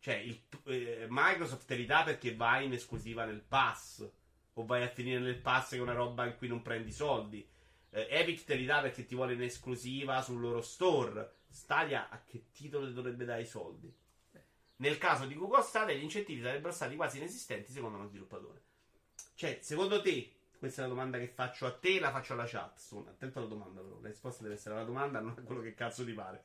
Cioè, 0.00 0.14
il- 0.14 0.40
eh, 0.64 1.06
Microsoft 1.08 1.66
te 1.66 1.74
li 1.76 1.86
dà 1.86 2.02
perché 2.04 2.34
vai 2.34 2.66
in 2.66 2.72
esclusiva 2.72 3.24
nel 3.24 3.40
pass. 3.42 4.08
O 4.54 4.64
vai 4.64 4.82
a 4.82 4.88
finire 4.88 5.20
nel 5.20 5.40
pass 5.40 5.70
che 5.70 5.76
è 5.76 5.80
una 5.80 5.92
roba 5.94 6.26
in 6.26 6.36
cui 6.36 6.48
non 6.48 6.62
prendi 6.62 6.92
soldi. 6.92 7.46
Eh, 7.90 8.06
Epic 8.10 8.44
te 8.44 8.54
li 8.54 8.64
dà 8.66 8.80
perché 8.80 9.04
ti 9.06 9.14
vuole 9.14 9.34
in 9.34 9.42
esclusiva 9.42 10.20
sul 10.22 10.40
loro 10.40 10.60
store. 10.62 11.36
Stadia 11.48 12.08
a 12.10 12.22
che 12.24 12.50
titolo 12.52 12.86
ti 12.86 12.92
dovrebbe 12.92 13.24
dare 13.24 13.42
i 13.42 13.46
soldi? 13.46 13.92
Nel 14.80 14.98
caso 14.98 15.26
di 15.26 15.34
Google 15.34 15.62
Stadia 15.62 15.94
gli 15.94 16.02
incentivi 16.02 16.40
sarebbero 16.40 16.72
stati 16.72 16.94
quasi 16.94 17.18
inesistenti 17.18 17.72
secondo 17.72 17.98
uno 17.98 18.06
sviluppatore. 18.06 18.62
Cioè, 19.34 19.58
secondo 19.60 20.00
te, 20.00 20.32
questa 20.58 20.82
è 20.82 20.84
la 20.84 20.90
domanda 20.90 21.18
che 21.18 21.28
faccio 21.28 21.66
a 21.66 21.72
te, 21.72 21.98
la 21.98 22.10
faccio 22.10 22.34
alla 22.34 22.46
chat. 22.46 22.78
Sono 22.78 23.08
attento 23.08 23.38
alla 23.38 23.48
domanda, 23.48 23.80
però. 23.80 23.98
La 24.00 24.08
risposta 24.08 24.42
deve 24.42 24.54
essere 24.54 24.74
la 24.76 24.84
domanda, 24.84 25.20
non 25.20 25.34
a 25.36 25.42
quello 25.42 25.62
che 25.62 25.74
cazzo 25.74 26.04
ti 26.04 26.12
pare. 26.12 26.44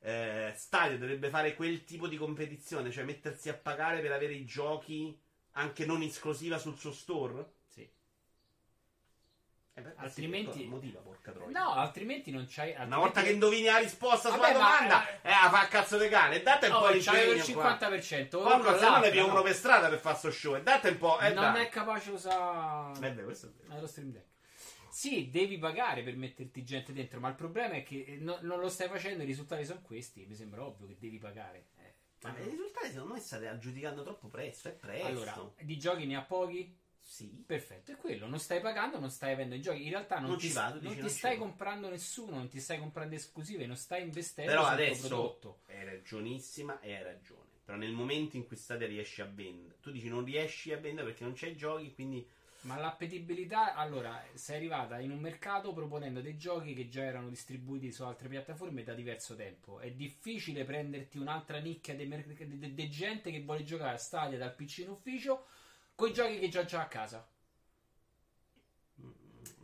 Eh, 0.00 0.52
Stadia 0.56 0.98
dovrebbe 0.98 1.28
fare 1.28 1.54
quel 1.54 1.84
tipo 1.84 2.08
di 2.08 2.16
competizione, 2.16 2.90
cioè 2.90 3.04
mettersi 3.04 3.48
a 3.48 3.54
pagare 3.54 4.00
per 4.00 4.12
avere 4.12 4.34
i 4.34 4.44
giochi 4.44 5.20
anche 5.52 5.86
non 5.86 6.02
esclusiva 6.02 6.58
sul 6.58 6.76
suo 6.76 6.92
store? 6.92 7.52
Eh 9.78 9.80
beh, 9.80 9.92
Altrimenti- 9.96 10.66
motiva, 10.66 10.98
porca 11.00 11.30
troia. 11.30 11.56
No, 11.56 11.72
altrimenti 11.74 12.32
non 12.32 12.46
c'hai... 12.48 12.74
Una 12.78 12.96
volta 12.98 13.22
che 13.22 13.30
indovini 13.30 13.64
la 13.66 13.78
risposta 13.78 14.28
sulla 14.30 14.48
Vabbè, 14.48 14.58
ma- 14.58 14.58
domanda, 14.58 15.20
eh, 15.22 15.28
la 15.30 15.48
fa 15.50 15.68
cazzo 15.68 15.96
di 15.98 16.08
cane. 16.08 16.42
Date 16.42 16.66
un 16.66 16.72
Oh, 16.72 16.80
po' 16.80 16.90
di 16.90 16.98
c'avevo 17.00 17.32
il 17.32 17.38
impegno 17.38 17.58
qua. 17.60 17.78
50%. 17.78 18.28
Porco, 18.30 18.76
se 18.78 18.88
no 18.88 18.98
ne 18.98 19.10
no. 19.14 19.26
uno 19.28 19.42
per 19.42 19.54
strada 19.54 19.88
per 19.88 19.98
fare 20.00 20.16
sto 20.16 20.30
show. 20.32 20.56
E 20.56 20.62
date 20.62 20.88
un 20.88 20.98
po'. 20.98 21.20
Eh, 21.20 21.32
non 21.32 21.52
dai. 21.52 21.64
è 21.66 21.68
capace 21.68 22.10
usare 22.10 23.06
Eh 23.06 23.12
beh, 23.12 23.22
questo 23.22 23.46
è 23.46 23.50
vero. 23.50 23.76
eh, 23.76 23.80
lo 23.80 23.86
stream 23.86 24.10
deck. 24.10 24.26
Sì, 24.90 25.30
devi 25.30 25.58
pagare 25.58 26.02
per 26.02 26.16
metterti 26.16 26.64
gente 26.64 26.92
dentro, 26.92 27.20
ma 27.20 27.28
il 27.28 27.34
problema 27.36 27.74
è 27.74 27.82
che 27.84 28.04
eh, 28.08 28.16
no- 28.16 28.38
non 28.42 28.58
lo 28.58 28.68
stai 28.68 28.88
facendo, 28.88 29.22
i 29.22 29.26
risultati 29.26 29.64
sono 29.64 29.80
questi. 29.82 30.24
Mi 30.26 30.34
sembra 30.34 30.64
ovvio 30.64 30.88
che 30.88 30.96
devi 30.98 31.18
pagare. 31.18 31.66
Eh, 31.78 31.94
Ma 32.22 32.34
i 32.36 32.48
risultati 32.50 32.88
secondo 32.90 33.14
me 33.14 33.20
state 33.20 33.46
aggiudicando 33.46 34.02
troppo 34.02 34.26
presto. 34.26 34.66
È 34.68 34.72
presto. 34.72 35.06
allora, 35.06 35.52
di 35.60 35.78
giochi 35.78 36.04
ne 36.06 36.16
ha 36.16 36.22
pochi? 36.22 36.76
Sì. 37.08 37.42
Perfetto, 37.46 37.90
è 37.92 37.96
quello. 37.96 38.26
Non 38.26 38.38
stai 38.38 38.60
pagando, 38.60 38.98
non 38.98 39.10
stai 39.10 39.32
avendo 39.32 39.54
i 39.54 39.62
giochi. 39.62 39.84
In 39.84 39.90
realtà 39.90 40.18
non, 40.18 40.30
Non 40.30 40.38
ti, 40.38 40.48
ci 40.48 40.52
vado, 40.52 40.78
non 40.82 40.92
ti 40.92 41.00
non 41.00 41.08
stai 41.08 41.38
comprando 41.38 41.88
nessuno, 41.88 42.36
non 42.36 42.48
ti 42.48 42.60
stai 42.60 42.78
comprando 42.78 43.14
esclusive, 43.14 43.64
non 43.66 43.76
stai 43.76 44.02
investendo 44.02 44.50
Però 44.50 44.66
adesso 44.66 45.08
prodotto. 45.08 45.60
hai 45.68 45.84
ragionissima 45.86 46.78
e 46.80 46.94
hai 46.94 47.02
ragione. 47.02 47.46
Però 47.64 47.78
nel 47.78 47.92
momento 47.92 48.36
in 48.36 48.46
cui 48.46 48.56
Stadia 48.56 48.86
riesci 48.86 49.22
a 49.22 49.24
vendere, 49.26 49.76
tu 49.80 49.90
dici 49.90 50.08
non 50.08 50.22
riesci 50.24 50.70
a 50.72 50.76
vendere 50.78 51.08
perché 51.08 51.24
non 51.24 51.32
c'hai 51.34 51.56
giochi, 51.56 51.92
quindi 51.94 52.26
Ma 52.62 52.76
l'appetibilità, 52.76 53.74
allora, 53.74 54.22
sei 54.34 54.56
arrivata 54.56 54.98
in 54.98 55.10
un 55.10 55.18
mercato 55.20 55.72
proponendo 55.72 56.20
dei 56.20 56.36
giochi 56.36 56.74
che 56.74 56.88
già 56.88 57.02
erano 57.04 57.28
distribuiti 57.28 57.90
su 57.92 58.02
altre 58.02 58.28
piattaforme 58.28 58.82
da 58.84 58.94
diverso 58.94 59.34
tempo. 59.36 59.78
È 59.80 59.90
difficile 59.92 60.64
prenderti 60.64 61.18
un'altra 61.18 61.58
nicchia 61.58 61.94
di 61.94 62.06
de- 62.06 62.58
de- 62.58 62.74
de 62.74 62.88
gente 62.88 63.30
che 63.30 63.42
vuole 63.42 63.64
giocare 63.64 63.94
a 63.94 63.98
Stadia 63.98 64.38
dal 64.38 64.54
PC 64.54 64.78
in 64.78 64.90
ufficio 64.90 65.46
con 65.98 66.08
i 66.10 66.12
giochi 66.12 66.38
che 66.38 66.48
già 66.48 66.64
già 66.64 66.82
a 66.82 66.86
casa. 66.86 67.28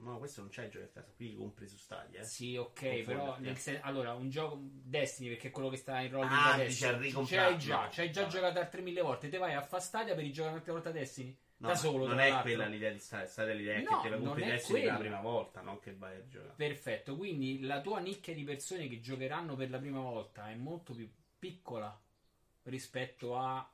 no, 0.00 0.18
questo 0.18 0.40
non 0.40 0.50
c'hai 0.50 0.68
giochi 0.68 0.84
a 0.84 0.88
casa, 0.88 1.12
qui 1.14 1.28
li 1.30 1.36
compri 1.36 1.68
su 1.68 1.76
Stadia. 1.76 2.20
Eh. 2.20 2.24
Sì, 2.24 2.56
ok, 2.56 3.02
però 3.04 3.38
eh. 3.40 3.54
sen- 3.54 3.78
allora 3.82 4.14
un 4.14 4.28
gioco 4.30 4.58
Destiny 4.60 5.28
perché 5.28 5.48
è 5.48 5.50
quello 5.52 5.68
che 5.68 5.76
sta 5.76 6.00
in 6.00 6.10
rolling 6.10 6.32
Ah, 6.32 6.54
adesso. 6.54 6.88
a 6.88 6.98
C'hai 7.24 7.56
già, 7.58 7.88
c'hai 7.88 8.10
già 8.10 8.22
no. 8.22 8.28
giocato 8.28 8.58
altre 8.58 8.80
mille 8.82 9.00
volte, 9.00 9.28
te 9.28 9.38
vai 9.38 9.54
a 9.54 9.62
fa 9.62 9.78
Stadia 9.78 10.14
per 10.14 10.24
rigiocare 10.24 10.52
un'altra 10.54 10.72
volta 10.72 10.90
Destiny. 10.90 11.36
No, 11.56 11.68
da 11.68 11.74
solo, 11.76 12.06
non 12.08 12.18
è 12.18 12.28
l'altro. 12.28 12.50
quella 12.50 12.66
l'idea 12.66 12.90
di 12.90 12.98
Stadia. 12.98 13.26
Stadia 13.28 13.54
l'idea 13.54 13.80
No, 13.80 13.96
che 13.96 14.02
te 14.02 14.08
la 14.08 14.18
compri 14.18 14.42
adesso 14.42 14.72
per 14.72 14.84
la 14.84 14.96
prima 14.96 15.20
volta, 15.20 15.60
non 15.60 15.78
che 15.78 15.94
vai 15.94 16.16
a 16.16 16.26
giocare. 16.28 16.52
Perfetto, 16.56 17.16
quindi 17.16 17.60
la 17.60 17.80
tua 17.80 18.00
nicchia 18.00 18.34
di 18.34 18.42
persone 18.42 18.88
che 18.88 19.00
giocheranno 19.00 19.54
per 19.54 19.70
la 19.70 19.78
prima 19.78 20.00
volta 20.00 20.50
è 20.50 20.54
molto 20.56 20.92
più 20.94 21.08
piccola 21.38 21.98
rispetto 22.64 23.36
a 23.38 23.66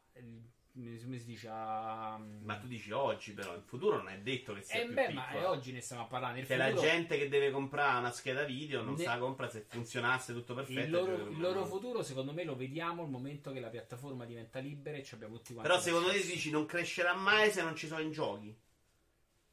come 0.73 1.19
si 1.19 1.25
dice 1.25 1.49
a 1.51 2.17
Ma 2.43 2.57
tu 2.59 2.67
dici 2.67 2.91
oggi, 2.93 3.33
però, 3.33 3.55
in 3.55 3.63
futuro 3.65 3.97
non 3.97 4.09
è 4.09 4.19
detto 4.19 4.55
che 4.55 4.63
sia 4.63 4.81
eh 4.81 4.85
più 4.87 4.95
beh, 4.95 5.09
ma 5.13 5.25
piccola. 5.27 5.45
è 5.45 5.49
oggi 5.49 5.73
ne 5.73 5.81
stiamo 5.81 6.07
parlando 6.07 6.39
il 6.39 6.47
Che 6.47 6.57
la 6.57 6.69
futuro, 6.69 6.83
gente 6.87 7.19
che 7.19 7.29
deve 7.29 7.51
comprare 7.51 7.99
una 7.99 8.11
scheda 8.13 8.45
video 8.45 8.83
non 8.83 8.95
Ne- 8.95 9.03
sa 9.03 9.15
la 9.15 9.19
compra 9.21 9.49
se 9.49 9.65
funzionasse 9.69 10.33
tutto 10.33 10.55
perfetto. 10.55 10.81
il 10.81 10.91
loro, 10.91 11.29
il 11.29 11.39
loro 11.41 11.65
futuro 11.67 12.03
secondo 12.03 12.33
me 12.33 12.45
lo 12.45 12.55
vediamo 12.57 13.03
il 13.05 13.11
momento 13.11 13.53
che 13.53 13.61
la 13.61 13.69
piattaforma 13.69 14.25
diventa 14.25 14.59
libera 14.61 14.97
e 14.97 15.03
ci 15.03 15.15
abbiamo 15.15 15.37
tutti 15.37 15.53
quanti 15.55 15.69
Però 15.71 15.81
secondo 15.83 16.11
te 16.11 16.21
dici 16.25 16.51
non 16.51 16.67
crescerà 16.67 17.15
mai 17.15 17.51
se 17.51 17.63
non 17.63 17.75
ci 17.75 17.87
sono 17.87 18.01
i 18.01 18.11
giochi? 18.11 18.57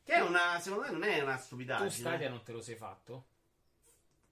Che 0.03 0.13
è 0.13 0.22
una, 0.22 0.59
secondo 0.59 0.86
me 0.86 0.91
non 0.91 1.03
è 1.03 1.20
una 1.22 1.36
tu 1.36 1.41
stupidaggine. 1.43 1.89
Stadia 1.89 2.30
non 2.30 2.41
te 2.43 2.51
lo 2.53 2.61
sei 2.61 2.76
fatto 2.76 3.26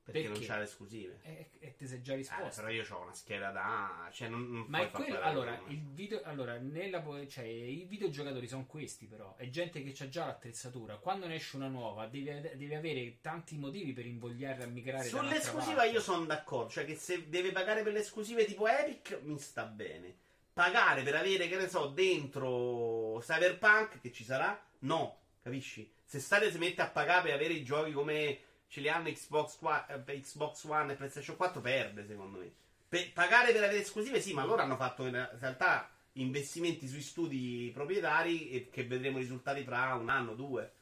perché, 0.05 0.21
perché? 0.21 0.37
non 0.37 0.47
c'ha 0.47 0.57
le 0.57 0.63
esclusive. 0.65 1.19
e, 1.23 1.49
e 1.59 1.75
ti 1.75 1.87
sei 1.87 2.03
già 2.03 2.13
Eh, 2.13 2.17
risposto 2.17 2.61
però 2.61 2.71
io 2.71 2.85
ho 2.87 3.01
una 3.01 3.13
scheda 3.13 3.49
da. 3.49 4.07
Cioè, 4.11 4.29
non, 4.29 4.51
non 4.51 4.65
Ma 4.67 4.81
è 4.81 4.91
quello, 4.91 5.19
allora, 5.19 5.59
il 5.67 5.81
video, 5.81 6.21
allora 6.23 6.57
nella, 6.59 7.03
cioè, 7.27 7.43
i 7.43 7.85
videogiocatori 7.89 8.47
sono 8.47 8.67
questi 8.67 9.07
però, 9.07 9.35
è 9.35 9.49
gente 9.49 9.81
che 9.81 10.03
ha 10.03 10.07
già 10.07 10.25
l'attrezzatura, 10.27 10.97
quando 10.97 11.25
ne 11.25 11.35
esce 11.35 11.55
una 11.55 11.69
nuova 11.69 12.05
devi, 12.05 12.25
devi 12.55 12.75
avere 12.75 13.17
tanti 13.19 13.57
motivi 13.57 13.93
per 13.93 14.05
invogliare 14.05 14.63
a 14.63 14.67
migrare 14.67 15.07
Sull'esclusiva 15.07 15.85
io 15.85 15.99
sono 15.99 16.23
d'accordo. 16.25 16.69
Cioè, 16.69 16.85
che 16.85 16.95
se 16.95 17.27
deve 17.27 17.51
pagare 17.51 17.81
per 17.81 17.93
le 17.93 17.99
esclusive 17.99 18.45
tipo 18.45 18.67
Epic, 18.67 19.19
mi 19.23 19.39
sta 19.39 19.65
bene. 19.65 20.15
Pagare 20.53 21.01
per 21.01 21.15
avere, 21.15 21.47
che 21.47 21.57
ne 21.57 21.67
so, 21.67 21.87
dentro 21.87 23.19
Cyberpunk, 23.21 23.99
che 24.01 24.11
ci 24.11 24.23
sarà, 24.23 24.63
no. 24.79 25.19
Capisci? 25.41 25.91
Se 26.03 26.19
Stadia 26.19 26.49
si 26.49 26.57
mette 26.57 26.81
a 26.81 26.89
pagare 26.89 27.23
per 27.23 27.33
avere 27.33 27.53
i 27.53 27.63
giochi 27.63 27.91
come 27.91 28.39
ce 28.75 28.81
li 28.81 28.89
hanno 28.89 29.09
Xbox, 29.09 29.57
eh, 29.87 30.19
Xbox 30.19 30.65
One 30.65 30.91
e 30.91 30.95
PlayStation 30.97 31.37
4, 31.37 31.61
perde, 31.61 32.05
secondo 32.05 32.39
me. 32.39 32.51
Per 32.89 33.13
pagare 33.13 33.53
per 33.53 33.63
avere 33.63 33.79
esclusive, 33.79 34.19
sì, 34.19 34.33
ma 34.33 34.43
loro 34.43 34.61
hanno 34.61 34.75
fatto 34.75 35.05
in 35.05 35.29
realtà 35.39 35.89
investimenti 36.13 36.85
sui 36.85 37.01
studi 37.01 37.71
proprietari 37.73 38.49
e 38.49 38.69
che 38.69 38.85
vedremo 38.85 39.17
i 39.17 39.21
risultati 39.21 39.63
fra 39.63 39.93
un 39.93 40.09
anno, 40.09 40.33
due. 40.33 40.73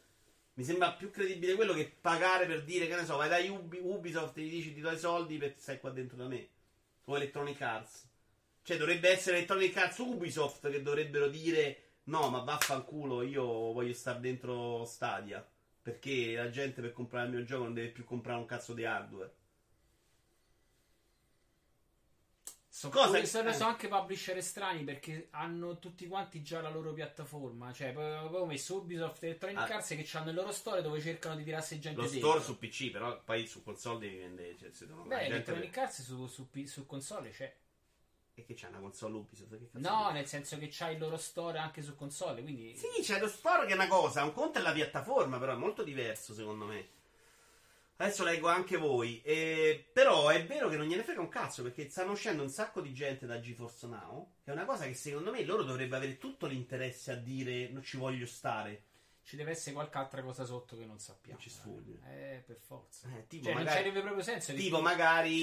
Mi 0.55 0.63
sembra 0.63 0.93
più 0.93 1.11
credibile 1.11 1.53
quello 1.53 1.73
che 1.73 1.95
pagare 2.01 2.47
per 2.47 2.63
dire, 2.63 2.87
che 2.87 2.95
ne 2.95 3.05
so, 3.05 3.15
vai 3.15 3.29
da 3.29 3.37
Ubi- 3.51 3.79
Ubisoft 3.79 4.37
e 4.37 4.41
gli 4.41 4.49
dici 4.49 4.73
ti 4.73 4.81
do 4.81 4.89
i 4.89 4.97
soldi 4.97 5.37
per 5.37 5.53
stai 5.57 5.79
qua 5.79 5.91
dentro 5.91 6.17
da 6.17 6.27
me. 6.27 6.47
O 7.05 7.15
Electronic 7.15 7.61
Arts. 7.61 8.09
Cioè, 8.63 8.77
dovrebbe 8.77 9.09
essere 9.11 9.37
Electronic 9.37 9.77
Arts 9.77 9.99
Ubisoft 9.99 10.67
che 10.71 10.81
dovrebbero 10.81 11.27
dire 11.27 11.81
no, 12.05 12.29
ma 12.31 12.39
vaffanculo, 12.39 13.21
io 13.21 13.43
voglio 13.43 13.93
stare 13.93 14.19
dentro 14.19 14.83
Stadia. 14.85 15.47
Perché 15.83 16.33
la 16.35 16.49
gente 16.49 16.79
per 16.81 16.93
comprare 16.93 17.27
il 17.27 17.33
mio 17.33 17.43
gioco 17.43 17.63
non 17.63 17.73
deve 17.73 17.89
più 17.89 18.05
comprare 18.05 18.39
un 18.39 18.45
cazzo 18.45 18.73
di 18.73 18.85
hardware. 18.85 19.33
Sono, 22.69 22.93
Cosa- 22.93 23.07
pure- 23.07 23.25
sono, 23.27 23.51
sono 23.51 23.69
anche 23.69 23.87
publisher 23.87 24.41
strani 24.41 24.83
perché 24.83 25.27
hanno 25.31 25.77
tutti 25.77 26.07
quanti 26.07 26.41
già 26.41 26.59
la 26.61 26.69
loro 26.71 26.91
piattaforma. 26.93 27.71
Cioè, 27.71 27.89
avevo 27.89 28.45
messo 28.45 28.77
Ubisoft 28.77 29.21
e 29.23 29.27
Electronic 29.27 29.59
Ah. 29.59 29.75
Arts 29.75 29.87
che 29.89 30.09
hanno 30.17 30.29
il 30.29 30.35
loro 30.35 30.51
store 30.51 30.81
dove 30.81 30.99
cercano 31.01 31.35
di 31.35 31.43
tirarsi 31.43 31.79
gente 31.79 32.01
Lo 32.01 32.07
dentro. 32.09 32.29
store 32.29 32.43
su 32.43 32.57
PC, 32.57 32.89
però 32.89 33.21
poi 33.21 33.45
su 33.45 33.61
console 33.61 33.99
devi 33.99 34.17
vendere. 34.17 34.57
Cioè, 34.57 34.71
se 34.71 34.85
Beh, 34.87 34.93
gente 35.17 35.25
Electronic 35.25 35.77
Arts 35.77 36.01
su, 36.01 36.25
su, 36.27 36.47
su 36.65 36.85
console 36.87 37.29
c'è. 37.29 37.53
E 38.35 38.43
che 38.43 38.55
c'è 38.55 38.67
una 38.67 38.79
console 38.79 39.15
Ubisoft? 39.15 39.57
Che 39.57 39.69
cazzo 39.69 39.87
No, 39.87 40.09
nel 40.11 40.25
senso 40.25 40.57
che 40.57 40.67
c'ha 40.71 40.89
il 40.89 40.97
loro 40.97 41.17
store 41.17 41.59
anche 41.59 41.81
su 41.81 41.95
console. 41.95 42.41
Quindi 42.41 42.75
Sì, 42.75 43.01
c'è 43.01 43.19
lo 43.19 43.27
store 43.27 43.65
che 43.65 43.73
è 43.73 43.75
una 43.75 43.87
cosa, 43.87 44.23
un 44.23 44.33
conto 44.33 44.57
è 44.57 44.61
la 44.61 44.71
piattaforma, 44.71 45.37
però 45.37 45.53
è 45.53 45.57
molto 45.57 45.83
diverso 45.83 46.33
secondo 46.33 46.65
me. 46.65 47.01
Adesso 47.97 48.23
leggo 48.23 48.47
anche 48.47 48.75
voi. 48.77 49.21
Eh, 49.23 49.87
però 49.93 50.29
è 50.29 50.43
vero 50.45 50.67
che 50.67 50.77
non 50.77 50.87
gliene 50.87 51.03
frega 51.03 51.21
un 51.21 51.29
cazzo 51.29 51.61
perché 51.61 51.87
stanno 51.89 52.13
uscendo 52.13 52.41
un 52.41 52.49
sacco 52.49 52.81
di 52.81 52.91
gente 52.91 53.27
da 53.27 53.39
GeForce 53.39 53.87
Now. 53.87 54.31
Che 54.43 54.49
è 54.49 54.53
una 54.53 54.65
cosa 54.65 54.85
che 54.85 54.95
secondo 54.95 55.31
me 55.31 55.43
loro 55.43 55.63
dovrebbero 55.63 55.97
avere 55.97 56.17
tutto 56.17 56.47
l'interesse 56.47 57.11
a 57.11 57.15
dire 57.15 57.69
non 57.69 57.83
ci 57.83 57.97
voglio 57.97 58.25
stare. 58.25 58.85
Ci 59.23 59.35
deve 59.37 59.51
essere 59.51 59.73
qualche 59.73 59.97
altra 59.97 60.21
cosa 60.21 60.43
sotto 60.45 60.75
che 60.77 60.85
non 60.85 60.99
sappiamo. 60.99 61.37
Non 61.37 61.41
ci 61.41 61.49
sfugge. 61.49 61.99
Eh, 62.05 62.43
per 62.45 62.57
forza. 62.57 63.07
Eh, 63.17 63.25
tipo, 63.27 63.45
Cioè, 63.45 63.53
non 63.53 63.63
magari, 63.63 63.77
c'avrebbe 63.83 64.01
proprio 64.01 64.23
senso. 64.23 64.51
che 64.53 64.57
tipo 64.59 64.81
magari 64.81 65.41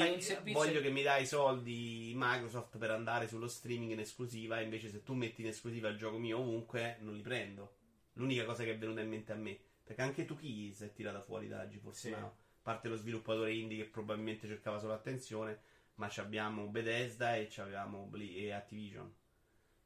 voglio 0.53 0.81
che 0.81 0.91
mi 0.91 1.03
dai 1.03 1.23
i 1.23 1.27
soldi 1.27 2.13
Microsoft 2.15 2.77
per 2.79 2.91
andare 2.91 3.27
sullo 3.27 3.49
streaming 3.49 3.93
in 3.93 4.01
esclusiva. 4.01 4.61
Invece, 4.61 4.91
se 4.91 5.03
tu 5.03 5.15
metti 5.15 5.41
in 5.41 5.49
esclusiva 5.49 5.89
il 5.89 5.97
gioco 5.97 6.19
mio 6.19 6.39
ovunque, 6.39 6.97
non 7.01 7.15
li 7.15 7.23
prendo. 7.23 7.77
L'unica 8.15 8.45
cosa 8.45 8.65
che 8.65 8.73
è 8.73 8.79
venuta 8.79 9.01
in 9.01 9.09
mente 9.09 9.33
a 9.33 9.37
me. 9.37 9.59
Perché 9.83 10.03
anche 10.03 10.25
tu 10.25 10.37
chi 10.37 10.73
si 10.75 10.85
è 10.85 10.93
tirata 10.93 11.21
fuori 11.23 11.49
da 11.49 11.67
GeForce 11.67 12.01
Sì. 12.01 12.11
Now? 12.11 12.27
A 12.27 12.33
parte 12.63 12.89
lo 12.89 12.97
sviluppatore 12.97 13.53
indie 13.55 13.79
che 13.79 13.89
probabilmente 13.89 14.47
cercava 14.47 14.79
solo 14.79 14.93
attenzione, 14.93 15.59
ma 15.95 16.09
ci 16.11 16.21
abbiamo 16.21 16.67
Bethesda 16.67 17.35
e 17.35 17.49
ci 17.49 17.61
abbiamo 17.63 18.05
Bli- 18.05 18.37
e 18.45 18.53
Activision. 18.53 19.11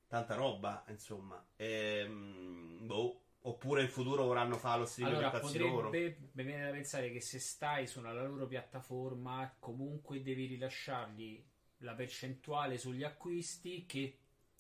Tanta 0.09 0.34
roba, 0.34 0.84
insomma. 0.88 1.42
Ehm, 1.57 2.78
boh. 2.86 3.20
Oppure 3.47 3.82
in 3.82 3.88
futuro 3.90 4.24
vorranno 4.24 4.57
fare 4.57 4.80
lo 4.80 4.86
streaming 4.86 5.18
Allora, 5.18 5.30
loro. 5.59 5.82
potrebbe, 5.90 6.30
mi 6.32 6.45
viene 6.45 6.64
da 6.64 6.70
pensare 6.70 7.11
che 7.11 7.20
se 7.20 7.38
stai 7.38 7.86
sulla 7.86 8.12
loro 8.12 8.47
piattaforma, 8.47 9.55
comunque 9.59 10.22
devi 10.22 10.47
rilasciargli 10.47 11.45
la 11.78 11.92
percentuale 11.92 12.78
sugli 12.78 13.03
acquisti 13.05 13.84
che, 13.84 14.16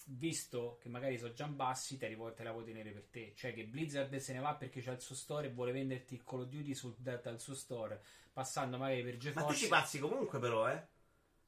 visto 0.08 0.76
che 0.82 0.90
magari 0.90 1.16
sono 1.16 1.32
già 1.32 1.46
bassi, 1.46 1.96
te, 1.96 2.14
vuoi- 2.14 2.34
la 2.36 2.52
puoi 2.52 2.64
tenere 2.64 2.90
per 2.90 3.06
te. 3.10 3.32
Cioè 3.34 3.54
che 3.54 3.64
Blizzard 3.64 4.14
se 4.16 4.34
ne 4.34 4.40
va 4.40 4.54
perché 4.54 4.82
c'ha 4.82 4.92
il 4.92 5.00
suo 5.00 5.14
store 5.14 5.46
e 5.46 5.50
vuole 5.52 5.72
venderti 5.72 6.12
il 6.12 6.22
Call 6.22 6.40
of 6.42 6.48
Duty 6.48 6.74
sul, 6.74 6.94
da- 6.98 7.16
dal 7.16 7.40
suo 7.40 7.54
store, 7.54 8.02
passando 8.34 8.76
magari 8.76 9.02
per 9.02 9.12
Ma 9.14 9.18
tu 9.18 9.20
GeForce. 9.20 9.56
ci 9.56 9.68
passi 9.68 9.98
comunque, 9.98 10.38
però, 10.38 10.68
eh. 10.70 10.86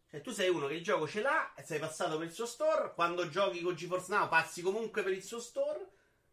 Cioè, 0.08 0.22
tu 0.22 0.30
sei 0.30 0.48
uno 0.48 0.68
che 0.68 0.74
il 0.74 0.82
gioco 0.82 1.06
ce 1.06 1.20
l'ha, 1.20 1.52
sei 1.62 1.78
passato 1.80 2.16
per 2.16 2.28
il 2.28 2.32
suo 2.32 2.46
store. 2.46 2.94
Quando 2.94 3.28
giochi 3.28 3.60
con 3.60 3.74
GeForce 3.74 4.10
Now, 4.10 4.26
passi 4.28 4.62
comunque 4.62 5.02
per 5.02 5.12
il 5.12 5.22
suo 5.22 5.38
store. 5.38 5.85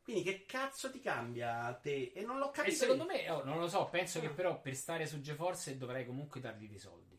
Quindi, 0.04 0.24
che 0.24 0.46
cazzo 0.46 0.92
ti 0.92 1.00
cambia 1.00 1.64
a 1.64 1.74
te? 1.76 2.12
E 2.14 2.22
non 2.24 2.38
l'ho 2.38 2.50
E 2.50 2.56
capito. 2.56 2.76
secondo 2.76 3.06
me, 3.06 3.30
oh, 3.30 3.44
non 3.46 3.58
lo 3.60 3.68
so, 3.70 3.86
penso 3.90 4.20
che 4.20 4.28
Ah. 4.28 4.32
però 4.32 4.60
per 4.60 4.76
stare 4.76 5.06
su 5.08 5.22
GeForce 5.22 5.78
dovrai 5.78 6.06
comunque 6.06 6.42
dargli 6.42 6.68
dei 6.68 6.78
soldi. 6.78 7.12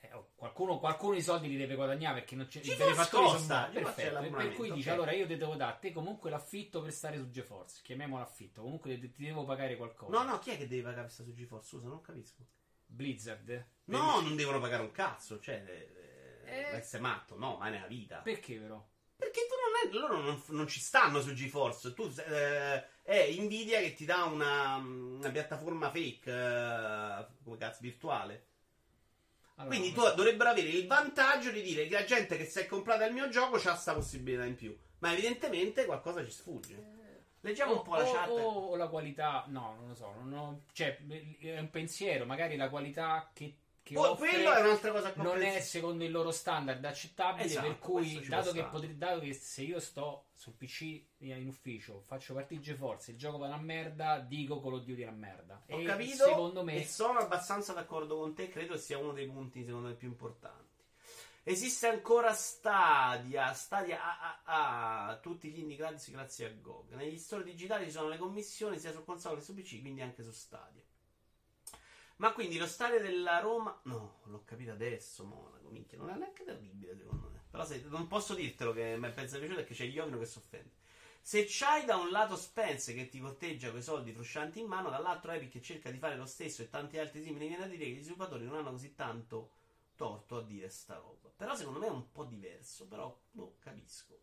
Eh, 0.00 0.12
oh, 0.14 0.30
qualcuno, 0.36 0.78
qualcuno 0.78 1.16
i 1.16 1.22
soldi 1.22 1.48
li 1.48 1.56
deve 1.56 1.74
guadagnare 1.74 2.20
perché 2.20 2.36
non 2.36 2.46
c'è, 2.46 2.60
i 2.60 2.62
GeForce 2.62 2.84
benefattori 2.84 3.26
sono 3.26 3.36
costa, 3.38 3.68
c'è 3.70 3.82
Perfetto. 3.82 4.30
Per 4.30 4.52
cui 4.54 4.72
dice 4.72 4.90
allora 4.90 5.12
io 5.12 5.26
ti 5.26 5.36
devo 5.36 5.56
dare 5.56 5.72
a 5.72 5.74
te 5.74 5.92
comunque 5.92 6.30
l'affitto 6.30 6.80
per 6.80 6.92
stare 6.92 7.18
su 7.18 7.28
GeForce. 7.28 7.80
Chiamiamolo 7.82 8.22
affitto. 8.22 8.62
Comunque 8.62 8.98
ti 8.98 9.12
ti 9.12 9.24
devo 9.24 9.44
pagare 9.44 9.76
qualcosa. 9.76 10.16
No, 10.16 10.22
no, 10.24 10.38
chi 10.38 10.50
è 10.52 10.56
che 10.56 10.68
deve 10.68 10.82
pagare 10.82 11.02
questa 11.02 11.24
su 11.24 11.34
GeForce? 11.34 11.68
Scusa, 11.68 11.88
non 11.88 12.00
capisco. 12.00 12.46
Blizzard. 12.86 13.66
No, 13.84 14.20
non 14.22 14.36
devono 14.36 14.58
pagare 14.60 14.82
un 14.82 14.92
cazzo. 14.92 15.38
Cioè, 15.40 15.62
eh, 15.66 16.50
Eh. 16.50 16.76
essere 16.76 17.02
matto, 17.02 17.36
no, 17.36 17.56
ma 17.58 17.68
nella 17.68 17.86
vita. 17.88 18.18
Perché 18.20 18.56
però? 18.58 18.82
Perché 19.18 19.40
tu 19.48 19.54
non 19.58 19.90
è, 19.90 19.98
loro 20.06 20.22
non, 20.22 20.40
non 20.56 20.68
ci 20.68 20.78
stanno 20.78 21.20
su 21.20 21.34
GeForce. 21.34 21.92
Tu, 21.92 22.08
eh, 22.28 23.02
è 23.02 23.34
Nvidia 23.36 23.80
che 23.80 23.92
ti 23.92 24.04
dà 24.04 24.22
una, 24.24 24.76
una 24.76 25.30
piattaforma 25.30 25.90
fake, 25.90 26.30
eh, 26.30 27.26
come 27.42 27.56
cazzo, 27.58 27.78
virtuale. 27.80 28.46
Allora, 29.56 29.74
Quindi 29.74 29.92
tu 29.92 30.02
dovrebbero 30.14 30.50
avere 30.50 30.68
il 30.68 30.86
vantaggio 30.86 31.50
di 31.50 31.62
dire 31.62 31.88
che 31.88 31.94
la 31.94 32.04
gente 32.04 32.36
che 32.36 32.44
si 32.44 32.60
è 32.60 32.66
comprata 32.66 33.04
il 33.06 33.12
mio 33.12 33.28
gioco 33.28 33.56
ha 33.56 33.74
sta 33.74 33.92
possibilità 33.92 34.44
in 34.44 34.54
più. 34.54 34.76
Ma 35.00 35.12
evidentemente 35.12 35.84
qualcosa 35.84 36.24
ci 36.24 36.30
sfugge. 36.30 36.96
Leggiamo 37.40 37.72
un 37.72 37.82
po' 37.82 37.96
la 37.96 38.08
o, 38.08 38.12
chat. 38.12 38.28
o- 38.28 38.68
o 38.70 38.76
la 38.76 38.86
qualità, 38.86 39.44
no, 39.48 39.74
non 39.78 39.88
lo 39.88 39.94
so. 39.96 40.12
Non 40.22 40.32
ho- 40.32 40.62
cioè, 40.72 40.96
è 41.40 41.58
un 41.58 41.70
pensiero. 41.70 42.24
Magari 42.24 42.54
la 42.56 42.68
qualità 42.68 43.30
che, 43.34 43.54
che 43.88 43.98
offre 43.98 44.28
quello 44.28 44.52
è 44.52 44.60
un'altra 44.60 44.92
cosa 44.92 45.12
non 45.16 45.42
è 45.42 45.60
secondo 45.60 46.04
il 46.04 46.10
loro 46.10 46.30
standard 46.30 46.84
accettabile. 46.84 47.46
Esatto, 47.46 47.66
per 47.66 47.78
cui, 47.78 48.26
dato 48.26 48.52
che, 48.52 48.64
potri- 48.64 48.96
dato 48.96 49.20
che 49.20 49.32
se 49.32 49.62
io 49.62 49.80
sto 49.80 50.26
sul 50.34 50.52
PC 50.52 51.02
in 51.18 51.48
ufficio, 51.48 52.02
faccio 52.06 52.34
partire 52.34 52.60
GeForce, 52.60 53.12
il 53.12 53.16
gioco 53.16 53.38
va 53.38 53.46
una 53.46 53.56
merda, 53.56 54.18
dico 54.18 54.60
Call 54.60 54.74
of 54.74 54.82
Duty 54.82 55.02
è 55.02 55.06
una 55.06 55.16
merda. 55.16 55.62
Ho 55.70 55.80
e 55.80 55.84
capito 55.84 56.24
secondo 56.24 56.62
me, 56.62 56.76
e 56.76 56.84
sono 56.86 57.20
abbastanza 57.20 57.72
d'accordo 57.72 58.18
con 58.18 58.34
te. 58.34 58.48
Credo 58.48 58.76
sia 58.76 58.98
uno 58.98 59.12
dei 59.12 59.26
punti, 59.26 59.64
secondo 59.64 59.88
me, 59.88 59.94
più 59.94 60.08
importanti. 60.08 60.66
Esiste 61.42 61.86
ancora 61.86 62.34
Stadia, 62.34 63.54
Stadia 63.54 64.42
AAA, 64.44 65.18
tutti 65.22 65.48
gli 65.48 65.60
indie 65.60 65.76
grazie 66.10 66.46
a 66.46 66.50
GOG. 66.50 66.92
Negli 66.92 67.16
store 67.16 67.42
digitali 67.42 67.86
ci 67.86 67.92
sono 67.92 68.08
le 68.08 68.18
commissioni 68.18 68.78
sia 68.78 68.92
su 68.92 69.02
console 69.02 69.36
che 69.36 69.42
su 69.42 69.54
PC, 69.54 69.80
quindi 69.80 70.02
anche 70.02 70.22
su 70.22 70.30
Stadia. 70.30 70.82
Ma 72.18 72.32
quindi 72.32 72.58
lo 72.58 72.66
stadio 72.66 73.00
della 73.00 73.38
Roma. 73.40 73.78
No, 73.84 74.20
l'ho 74.24 74.42
capito 74.44 74.72
adesso, 74.72 75.24
Monaco. 75.24 75.68
Minchia, 75.68 75.98
non 75.98 76.10
è 76.10 76.16
neanche 76.16 76.44
terribile, 76.44 76.96
secondo 76.96 77.28
me. 77.30 77.42
Però 77.50 77.64
se, 77.64 77.82
non 77.88 78.06
posso 78.06 78.34
dirtelo 78.34 78.72
che 78.72 78.96
mi 78.96 79.08
è 79.08 79.12
pensa 79.12 79.38
piaciuto 79.38 79.60
perché 79.60 79.74
c'è 79.74 79.84
Iovino 79.84 80.18
che 80.18 80.26
si 80.26 80.38
offende. 80.38 80.70
Se 81.20 81.44
c'hai 81.46 81.84
da 81.84 81.96
un 81.96 82.10
lato 82.10 82.36
Spence 82.36 82.94
che 82.94 83.08
ti 83.08 83.20
corteggia 83.20 83.70
quei 83.70 83.82
soldi 83.82 84.12
fruscianti 84.12 84.60
in 84.60 84.66
mano, 84.66 84.88
dall'altro 84.90 85.30
Epic 85.32 85.50
che 85.50 85.62
cerca 85.62 85.90
di 85.90 85.98
fare 85.98 86.16
lo 86.16 86.26
stesso 86.26 86.62
e 86.62 86.70
tanti 86.70 86.98
altri 86.98 87.22
simili, 87.22 87.48
viene 87.48 87.62
da 87.62 87.68
dire 87.68 87.84
che 87.84 87.90
gli 87.90 88.02
sviluppatori 88.02 88.44
non 88.44 88.56
hanno 88.56 88.70
così 88.70 88.94
tanto 88.94 89.50
torto 89.94 90.36
a 90.38 90.42
dire 90.42 90.68
sta 90.70 90.94
roba. 90.96 91.28
Però 91.36 91.54
secondo 91.54 91.78
me 91.78 91.86
è 91.86 91.90
un 91.90 92.10
po' 92.10 92.24
diverso, 92.24 92.86
però 92.86 93.16
boh, 93.30 93.56
capisco. 93.58 94.18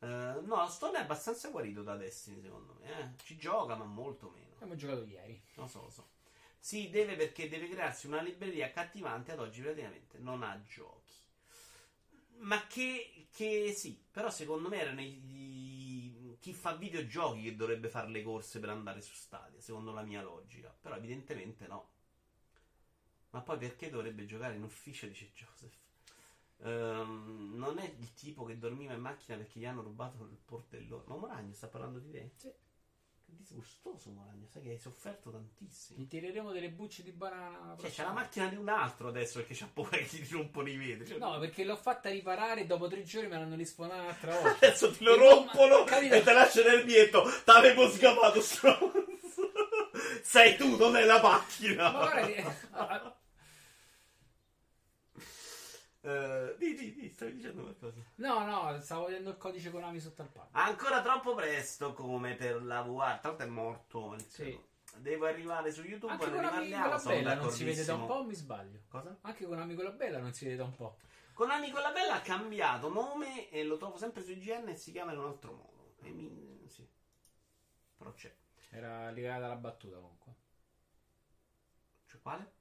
Eh, 0.00 0.40
no, 0.42 0.66
Stone 0.68 0.98
è 0.98 1.02
abbastanza 1.02 1.50
guarito 1.50 1.82
da 1.82 1.96
Destiny, 1.96 2.40
secondo 2.40 2.76
me. 2.80 3.00
eh. 3.00 3.22
Ci 3.22 3.36
gioca, 3.36 3.76
ma 3.76 3.84
molto 3.84 4.30
meno. 4.30 4.54
abbiamo 4.54 4.74
giocato 4.74 5.04
ieri. 5.04 5.40
Lo 5.54 5.66
so, 5.66 5.82
lo 5.82 5.90
so. 5.90 6.08
Sì, 6.62 6.88
deve 6.88 7.14
perché 7.16 7.46
deve 7.46 7.68
crearsi 7.68 8.06
una 8.06 8.22
libreria 8.22 8.64
accattivante 8.64 9.32
ad 9.32 9.40
oggi 9.40 9.60
praticamente 9.60 10.18
non 10.18 10.42
ha 10.42 10.62
giochi. 10.62 11.12
Ma 12.38 12.66
che, 12.66 13.26
che 13.30 13.72
sì, 13.72 13.96
però 14.10 14.28
secondo 14.30 14.68
me 14.68 14.78
erano 14.80 15.00
i- 15.00 16.36
chi 16.40 16.52
fa 16.52 16.74
videogiochi 16.74 17.42
che 17.42 17.54
dovrebbe 17.56 17.88
fare 17.88 18.08
le 18.10 18.22
corse 18.22 18.58
per 18.58 18.70
andare 18.70 19.00
su 19.00 19.14
Stadia, 19.14 19.60
secondo 19.60 19.92
la 19.92 20.02
mia 20.02 20.22
logica. 20.22 20.74
Però 20.80 20.96
evidentemente 20.96 21.66
no. 21.68 21.90
Ma 23.30 23.40
poi 23.40 23.56
perché 23.58 23.88
dovrebbe 23.90 24.26
giocare 24.26 24.54
in 24.56 24.62
ufficio, 24.62 25.06
dice 25.06 25.30
Joseph. 25.34 25.74
Ehm, 26.58 27.52
non 27.56 27.78
è 27.78 27.84
il 27.98 28.14
tipo 28.14 28.44
che 28.44 28.58
dormiva 28.58 28.92
in 28.92 29.00
macchina 29.00 29.36
perché 29.36 29.58
gli 29.58 29.64
hanno 29.66 29.82
rubato 29.82 30.22
il 30.24 30.38
portellone. 30.44 31.04
Ma 31.06 31.16
Moragno 31.16 31.52
sta 31.54 31.68
parlando 31.68 31.98
di 31.98 32.10
te? 32.10 32.30
Sì. 32.36 32.52
Disgustoso 33.36 34.10
Moragno, 34.10 34.46
sai 34.50 34.62
che 34.62 34.70
hai 34.70 34.78
sofferto 34.78 35.30
tantissimo. 35.30 35.98
Gli 35.98 36.06
tireremo 36.06 36.52
delle 36.52 36.70
bucce 36.70 37.02
di 37.02 37.10
banana. 37.12 37.76
Cioè, 37.80 37.90
c'è 37.90 38.02
la 38.04 38.12
macchina 38.12 38.46
di 38.48 38.56
un 38.56 38.68
altro 38.68 39.08
adesso 39.08 39.38
perché 39.40 39.54
c'ha 39.54 39.68
paura 39.72 39.96
che 39.96 40.06
ti 40.06 40.26
rompono 40.30 40.68
i 40.68 40.76
vetri. 40.76 41.06
Cioè, 41.06 41.18
No, 41.18 41.38
perché 41.38 41.64
l'ho 41.64 41.76
fatta 41.76 42.08
riparare 42.10 42.66
dopo 42.66 42.88
tre 42.88 43.02
giorni 43.02 43.28
me 43.28 43.38
l'hanno 43.38 43.56
risponata 43.56 44.00
un'altra 44.02 44.32
volta. 44.40 44.66
Adesso 44.66 44.90
ti 44.92 45.04
lo 45.04 45.14
E 45.14 45.16
rompono 45.18 45.84
capito? 45.84 46.14
e 46.14 46.22
te 46.22 46.32
lasciano 46.32 46.68
nel 46.68 46.84
bietto. 46.84 47.24
T'avevo 47.44 47.88
scapato, 47.90 48.40
stronzo. 48.40 49.00
Sei 50.22 50.56
tu, 50.56 50.76
non 50.76 50.96
è 50.96 51.04
la 51.04 51.20
macchina. 51.20 51.90
Ma 51.90 51.98
guarda 51.98 52.26
che... 52.26 52.44
Eh, 56.04 56.56
di, 56.58 56.74
di, 56.74 56.94
di, 56.94 57.08
stavi 57.10 57.34
dicendo 57.34 57.62
qualcosa. 57.62 58.00
No, 58.16 58.44
no, 58.44 58.80
stavo 58.80 59.06
vedendo 59.06 59.30
il 59.30 59.36
codice 59.36 59.70
Konami 59.70 60.00
sotto 60.00 60.22
al 60.22 60.28
palmo. 60.28 60.50
Ancora 60.52 61.00
troppo 61.00 61.34
presto 61.34 61.92
come 61.92 62.34
per 62.34 62.62
la 62.62 62.82
VR. 62.82 63.18
Tra 63.20 63.30
l'altro 63.30 63.46
è 63.46 63.48
morto. 63.48 64.16
Sì. 64.26 64.60
devo 64.96 65.26
arrivare 65.26 65.70
su 65.70 65.82
YouTube 65.82 66.12
Anche 66.12 66.26
e 66.26 66.30
con 66.30 66.44
amico 66.44 67.00
bella 67.04 67.34
non 67.34 67.50
si 67.50 67.64
vede 67.64 67.84
da 67.84 67.94
un 67.94 68.06
po', 68.06 68.14
o 68.14 68.24
mi 68.24 68.34
sbaglio? 68.34 68.80
Cosa? 68.88 69.16
Anche 69.22 69.46
con 69.46 69.58
amico 69.58 69.82
la 69.82 69.90
bella 69.90 70.18
non 70.18 70.32
si 70.32 70.44
vede 70.44 70.56
da 70.56 70.64
un 70.64 70.74
po'. 70.74 70.98
Con 71.34 71.50
Amico 71.50 71.80
la 71.80 71.92
Bella 71.92 72.14
ha 72.16 72.20
cambiato 72.20 72.92
nome 72.92 73.48
e 73.48 73.64
lo 73.64 73.78
trovo 73.78 73.96
sempre 73.96 74.22
su 74.22 74.32
IGN 74.32 74.68
e 74.68 74.76
si 74.76 74.92
chiama 74.92 75.12
in 75.12 75.18
un 75.18 75.26
altro 75.26 75.52
modo. 75.52 75.94
E 76.02 76.10
mi- 76.10 76.62
sì. 76.68 76.86
Però 77.96 78.12
c'è. 78.12 78.32
Era 78.70 79.10
legata 79.10 79.48
la 79.48 79.56
battuta 79.56 79.96
comunque. 79.96 80.34
Cioè 82.06 82.20
quale? 82.20 82.52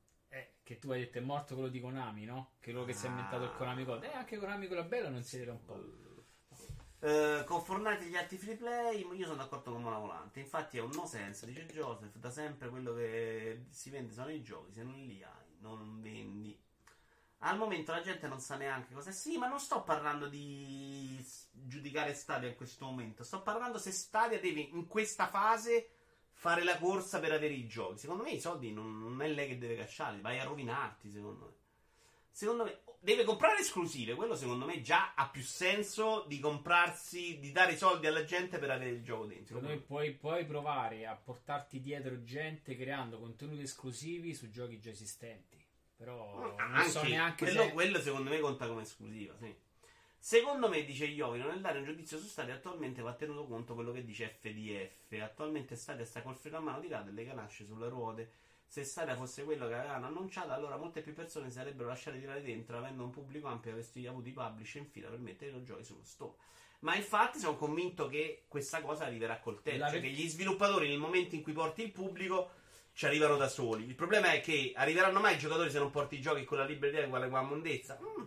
Che 0.72 0.80
tu 0.80 0.89
hai 0.89 1.01
detto 1.01 1.17
è 1.17 1.22
morto 1.22 1.53
quello 1.55 1.67
di 1.67 1.82
Konami, 1.82 2.24
no? 2.24 2.51
Che 2.61 2.72
quello 2.72 2.86
che 2.86 2.93
si 2.93 3.05
è 3.05 3.09
inventato 3.09 3.43
il 3.43 3.51
Konami 3.57 3.84
Code. 3.84 4.09
Eh, 4.09 4.15
anche 4.15 4.38
Konami 4.38 4.67
con 4.67 4.78
la 4.78 4.84
bella 4.84 5.09
non 5.09 5.22
si 5.22 5.38
vede 5.38 5.47
da 5.47 5.51
un 5.51 5.65
po'. 5.65 7.05
Eh, 7.05 7.43
con 7.43 7.61
Fortnite 7.61 8.05
e 8.05 8.07
gli 8.07 8.15
altri 8.15 8.38
free 8.38 8.55
play, 8.55 9.05
io 9.05 9.26
sono 9.26 9.36
d'accordo 9.36 9.74
con 9.74 9.82
Mona 9.82 9.97
Volante. 9.97 10.39
Infatti 10.39 10.78
è 10.78 10.80
un 10.80 10.91
no 10.93 11.05
sense, 11.05 11.45
dice 11.45 11.65
Joseph. 11.65 12.15
Da 12.15 12.32
sempre 12.32 12.69
quello 12.69 12.93
che 12.93 13.65
si 13.69 13.89
vende 13.89 14.13
sono 14.13 14.32
i 14.32 14.41
giochi. 14.41 14.72
Se 14.72 14.82
non 14.82 14.95
li 14.95 15.22
hai, 15.22 15.57
non 15.59 15.99
vendi. 16.01 16.57
Al 17.39 17.57
momento 17.57 17.91
la 17.91 18.01
gente 18.01 18.30
non 18.30 18.39
sa 18.39 18.55
neanche 18.55 18.93
cosa. 18.93 19.11
Sì, 19.11 19.38
ma 19.38 19.49
non 19.49 19.59
sto 19.59 19.84
parlando 19.84 20.30
di 20.30 21.22
giudicare 21.51 22.13
Stadia 22.13 22.47
in 22.47 22.55
questo 22.55 22.86
momento. 22.86 23.26
Sto 23.26 23.41
parlando 23.41 23.78
se 23.78 23.91
Stadia 23.91 24.39
deve 24.39 24.61
in 24.61 24.88
questa 24.88 25.28
fase 25.28 25.89
fare 26.41 26.63
la 26.63 26.79
corsa 26.79 27.19
per 27.19 27.31
avere 27.31 27.53
i 27.53 27.67
giochi. 27.67 27.99
Secondo 27.99 28.23
me 28.23 28.31
i 28.31 28.39
soldi 28.39 28.73
non, 28.73 28.99
non 28.99 29.21
è 29.21 29.27
lei 29.27 29.47
che 29.47 29.59
deve 29.59 29.75
cacciarli, 29.75 30.21
vai 30.21 30.39
a 30.39 30.43
rovinarti. 30.43 31.11
Secondo 31.11 31.45
me. 31.45 31.53
Secondo 32.31 32.63
me 32.63 32.79
deve 32.99 33.23
comprare 33.23 33.59
esclusive. 33.59 34.15
Quello 34.15 34.35
secondo 34.35 34.65
me 34.65 34.81
già 34.81 35.13
ha 35.13 35.29
più 35.29 35.43
senso 35.43 36.25
di 36.27 36.39
comprarsi, 36.39 37.37
di 37.37 37.51
dare 37.51 37.73
i 37.73 37.77
soldi 37.77 38.07
alla 38.07 38.23
gente 38.23 38.57
per 38.57 38.71
avere 38.71 38.89
il 38.89 39.03
gioco 39.03 39.27
dentro. 39.27 39.57
Secondo 39.57 39.67
me 39.67 39.77
puoi, 39.77 40.13
puoi 40.13 40.43
provare 40.47 41.05
a 41.05 41.15
portarti 41.15 41.79
dietro 41.79 42.23
gente 42.23 42.75
creando 42.75 43.19
contenuti 43.19 43.61
esclusivi 43.61 44.33
su 44.33 44.49
giochi 44.49 44.79
già 44.79 44.89
esistenti. 44.89 45.63
Però 45.95 46.55
non 46.57 46.89
so 46.89 47.03
neanche 47.03 47.45
quello, 47.45 47.63
se... 47.65 47.71
quello 47.71 48.01
secondo 48.01 48.31
me 48.31 48.39
conta 48.39 48.67
come 48.67 48.81
esclusiva, 48.81 49.35
sì. 49.37 49.55
Secondo 50.24 50.69
me, 50.69 50.86
dice 50.86 51.05
Iovino, 51.05 51.47
nel 51.47 51.61
dare 51.61 51.80
un 51.80 51.84
giudizio 51.84 52.19
su 52.19 52.28
Stadia 52.28 52.53
attualmente 52.53 53.01
va 53.01 53.11
tenuto 53.13 53.47
conto 53.47 53.74
quello 53.74 53.91
che 53.91 54.05
dice 54.05 54.38
FDF. 54.39 55.19
Attualmente 55.19 55.76
Stadia 55.76 56.05
sta 56.05 56.22
col 56.22 56.36
freno 56.36 56.57
a 56.57 56.59
mano 56.59 56.80
tirato 56.80 57.09
e 57.09 57.11
le 57.11 57.26
ganasce 57.26 57.65
sulle 57.65 57.89
ruote. 57.89 58.32
Se 58.67 58.84
Stadia 58.84 59.15
fosse 59.15 59.43
quello 59.43 59.67
che 59.67 59.74
avevano 59.74 60.05
annunciato, 60.05 60.51
allora 60.51 60.78
molte 60.78 61.01
più 61.01 61.15
persone 61.15 61.47
si 61.49 61.55
sarebbero 61.55 61.89
lasciate 61.89 62.19
tirare 62.19 62.43
dentro, 62.43 62.78
avendo 62.78 63.03
un 63.03 63.09
pubblico 63.09 63.47
ampio 63.47 63.72
e 63.72 63.74
avresti 63.74 64.05
avuto 64.05 64.30
i 64.30 64.32
publisher 64.32 64.84
in 64.84 64.88
fila 64.89 65.09
per 65.09 65.17
mettere 65.17 65.57
i 65.57 65.63
giochi 65.63 65.84
sullo 65.84 66.03
store. 66.03 66.36
Ma 66.82 66.95
infatti 66.95 67.39
sono 67.39 67.57
convinto 67.57 68.07
che 68.07 68.45
questa 68.47 68.80
cosa 68.82 69.05
arriverà 69.05 69.39
col 69.39 69.63
tempo. 69.63 69.89
Cioè 69.89 70.01
che 70.01 70.09
gli 70.11 70.30
sviluppatori, 70.30 70.88
nel 70.88 70.99
momento 70.99 71.34
in 71.34 71.41
cui 71.41 71.53
porti 71.53 71.82
il 71.82 71.91
pubblico, 71.91 72.51
ci 72.93 73.07
arrivano 73.07 73.38
da 73.38 73.49
soli. 73.49 73.86
Il 73.86 73.95
problema 73.95 74.34
è 74.34 74.41
che 74.41 74.72
arriveranno 74.76 75.19
mai 75.19 75.34
i 75.34 75.39
giocatori 75.39 75.72
se 75.72 75.80
non 75.80 75.89
porti 75.89 76.17
i 76.17 76.22
giochi 76.22 76.43
con 76.43 76.59
la 76.59 76.65
libreria 76.65 77.09
con 77.09 77.19
la 77.19 77.41
mondezza? 77.41 77.99
Mm, 77.99 78.26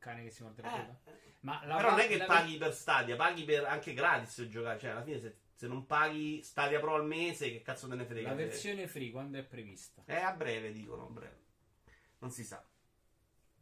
cane 0.00 0.24
che 0.24 0.30
si 0.30 0.42
morde 0.42 0.62
la 0.62 0.68
eh, 0.74 0.80
coda. 0.86 1.00
eh. 1.04 1.18
Ma 1.42 1.64
la 1.64 1.76
Però 1.76 1.90
non 1.90 2.00
è 2.00 2.08
che 2.08 2.16
la- 2.16 2.24
paghi 2.26 2.56
per 2.58 2.74
Stadia, 2.74 3.14
paghi 3.14 3.44
per 3.44 3.64
anche 3.64 3.94
gratis 3.94 4.46
giocare. 4.48 4.78
Cioè, 4.80 4.90
alla 4.90 5.02
fine, 5.04 5.20
se, 5.20 5.36
se 5.54 5.68
non 5.68 5.86
paghi 5.86 6.42
Stadia 6.42 6.80
Pro 6.80 6.94
al 6.96 7.06
mese, 7.06 7.50
che 7.52 7.62
cazzo 7.62 7.86
te 7.86 7.94
ne 7.94 8.04
frega? 8.04 8.30
La 8.30 8.34
versione 8.34 8.88
free 8.88 9.10
quando 9.12 9.38
è 9.38 9.44
prevista? 9.44 10.02
È 10.04 10.16
a 10.16 10.32
breve, 10.32 10.72
dicono, 10.72 11.06
a 11.06 11.10
breve. 11.10 11.38
Non 12.18 12.30
si 12.32 12.42
sa. 12.44 12.62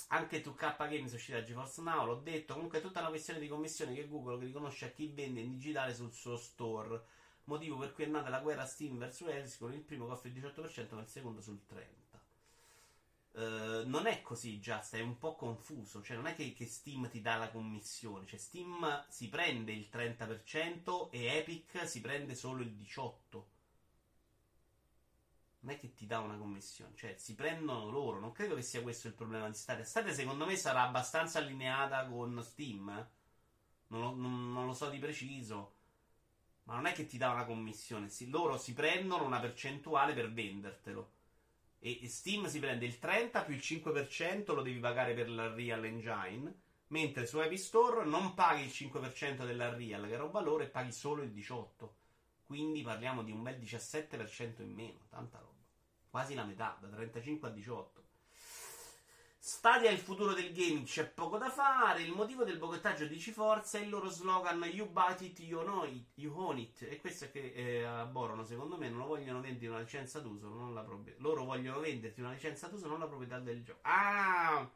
Anche 0.08 0.42
2K 0.42 0.76
Games 0.88 1.12
è 1.12 1.14
uscita 1.16 1.38
da 1.38 1.44
GeForce 1.44 1.82
Now, 1.82 2.06
l'ho 2.06 2.14
detto. 2.20 2.54
Comunque 2.54 2.78
è 2.78 2.80
tutta 2.82 3.00
una 3.00 3.10
questione 3.10 3.40
di 3.40 3.48
commissione 3.48 3.94
che 3.94 4.08
Google 4.08 4.42
riconosce 4.44 4.86
a 4.86 4.90
chi 4.90 5.08
vende 5.12 5.40
in 5.40 5.50
digitale 5.50 5.94
sul 5.94 6.12
suo 6.12 6.36
store. 6.36 7.02
Motivo 7.44 7.76
per 7.78 7.92
cui 7.92 8.04
è 8.04 8.06
nata 8.06 8.28
la 8.28 8.40
guerra 8.40 8.64
Steam 8.66 8.98
verso 8.98 9.28
Eris 9.28 9.56
con 9.58 9.72
il 9.72 9.80
primo 9.80 10.06
che 10.06 10.12
offre 10.12 10.28
il 10.28 10.34
18% 10.34 10.94
ma 10.94 11.00
il 11.00 11.08
secondo 11.08 11.40
sul 11.40 11.60
30%. 11.68 12.07
Eh, 13.38 13.84
non 13.86 14.06
è 14.06 14.20
così, 14.20 14.58
Just, 14.58 14.94
è 14.96 15.00
un 15.00 15.16
po' 15.16 15.34
confuso. 15.34 16.02
Cioè, 16.02 16.16
non 16.16 16.26
è 16.26 16.34
che, 16.34 16.52
che 16.52 16.66
Steam 16.66 17.08
ti 17.08 17.20
dà 17.22 17.36
la 17.36 17.50
commissione. 17.50 18.26
Cioè, 18.26 18.38
Steam 18.38 19.04
si 19.08 19.28
prende 19.30 19.72
il 19.72 19.88
30% 19.88 21.10
e 21.10 21.24
Epic 21.38 21.86
si 21.88 22.00
prende 22.02 22.34
solo 22.34 22.62
il 22.62 22.72
18%. 22.74 23.56
Non 25.60 25.72
è 25.74 25.78
che 25.78 25.94
ti 25.94 26.06
dà 26.06 26.18
una 26.20 26.36
commissione, 26.36 26.94
cioè 26.96 27.14
si 27.16 27.34
prendono 27.36 27.90
loro. 27.90 28.18
Non 28.20 28.32
credo 28.32 28.54
che 28.56 28.62
sia 28.62 28.82
questo 28.82 29.06
il 29.08 29.14
problema 29.14 29.48
di 29.48 29.54
Stadia. 29.54 29.84
Stadia, 29.84 30.12
secondo 30.12 30.44
me, 30.46 30.56
sarà 30.56 30.82
abbastanza 30.82 31.38
allineata 31.38 32.06
con 32.06 32.42
Steam. 32.42 32.88
eh. 32.90 33.06
Non 33.88 34.00
lo, 34.00 34.14
non- 34.14 34.52
non 34.52 34.66
lo 34.66 34.72
so 34.74 34.88
di 34.90 34.98
preciso. 34.98 35.74
Ma 36.64 36.74
non 36.74 36.86
è 36.86 36.92
che 36.92 37.06
ti 37.06 37.18
dà 37.18 37.30
una 37.32 37.44
commissione. 37.46 38.08
sì, 38.10 38.30
loro 38.30 38.58
si 38.58 38.72
prendono 38.74 39.24
una 39.24 39.40
percentuale 39.40 40.14
per 40.14 40.32
vendertelo. 40.32 41.12
E, 41.80 42.08
Steam 42.08 42.46
si 42.46 42.58
prende 42.58 42.86
il 42.86 42.98
30 42.98 43.42
più 43.42 43.54
il 43.54 43.60
5% 43.60 44.54
lo 44.54 44.62
devi 44.62 44.78
pagare 44.78 45.14
per 45.14 45.30
la 45.30 45.52
Real 45.52 45.84
Engine. 45.84 46.52
Mentre 46.88 47.26
su 47.26 47.38
Epic 47.38 47.58
Store 47.58 48.04
non 48.04 48.34
paghi 48.34 48.62
il 48.62 48.70
5% 48.70 49.44
della 49.44 49.74
Real, 49.74 50.06
che 50.06 50.16
roba 50.16 50.40
loro, 50.40 50.62
e 50.62 50.68
paghi 50.68 50.92
solo 50.92 51.22
il 51.22 51.30
18%. 51.30 51.88
Quindi 52.46 52.80
parliamo 52.80 53.22
di 53.22 53.30
un 53.30 53.42
bel 53.42 53.58
17% 53.58 54.62
in 54.62 54.72
meno, 54.72 55.00
tanta 55.10 55.38
roba. 55.38 55.52
Quasi 56.08 56.34
la 56.34 56.44
metà, 56.44 56.78
da 56.80 56.88
35 56.88 57.48
a 57.48 57.50
18. 57.50 58.07
Stadia 59.48 59.88
è 59.88 59.92
il 59.94 59.98
futuro 59.98 60.34
del 60.34 60.52
gaming, 60.52 60.84
c'è 60.84 61.08
poco 61.08 61.38
da 61.38 61.48
fare. 61.48 62.02
Il 62.02 62.12
motivo 62.12 62.44
del 62.44 62.58
boicottaggio 62.58 63.06
di 63.06 63.18
Forza 63.18 63.78
è 63.78 63.80
il 63.80 63.88
loro 63.88 64.10
slogan 64.10 64.62
You 64.64 64.90
buy 64.90 65.14
it, 65.20 65.38
you, 65.40 65.62
know 65.62 65.84
it, 65.84 66.04
you 66.16 66.38
own 66.38 66.58
it. 66.58 66.82
E 66.82 67.00
questo 67.00 67.24
è 67.24 67.30
che 67.30 67.52
eh, 67.54 67.82
aborrono, 67.82 68.44
secondo 68.44 68.76
me, 68.76 68.90
non 68.90 68.98
lo 68.98 69.06
vogliono 69.06 69.40
vendere 69.40 69.68
una 69.68 69.80
licenza 69.80 70.20
d'uso, 70.20 70.48
non 70.50 70.74
la 70.74 70.82
proprietà. 70.82 71.18
Loro 71.22 71.44
vogliono 71.44 71.80
venderti 71.80 72.20
una 72.20 72.32
licenza 72.32 72.68
d'uso, 72.68 72.88
non 72.88 72.98
la 72.98 73.06
proprietà 73.06 73.38
del 73.38 73.64
gioco. 73.64 73.78
Ah! 73.84 74.70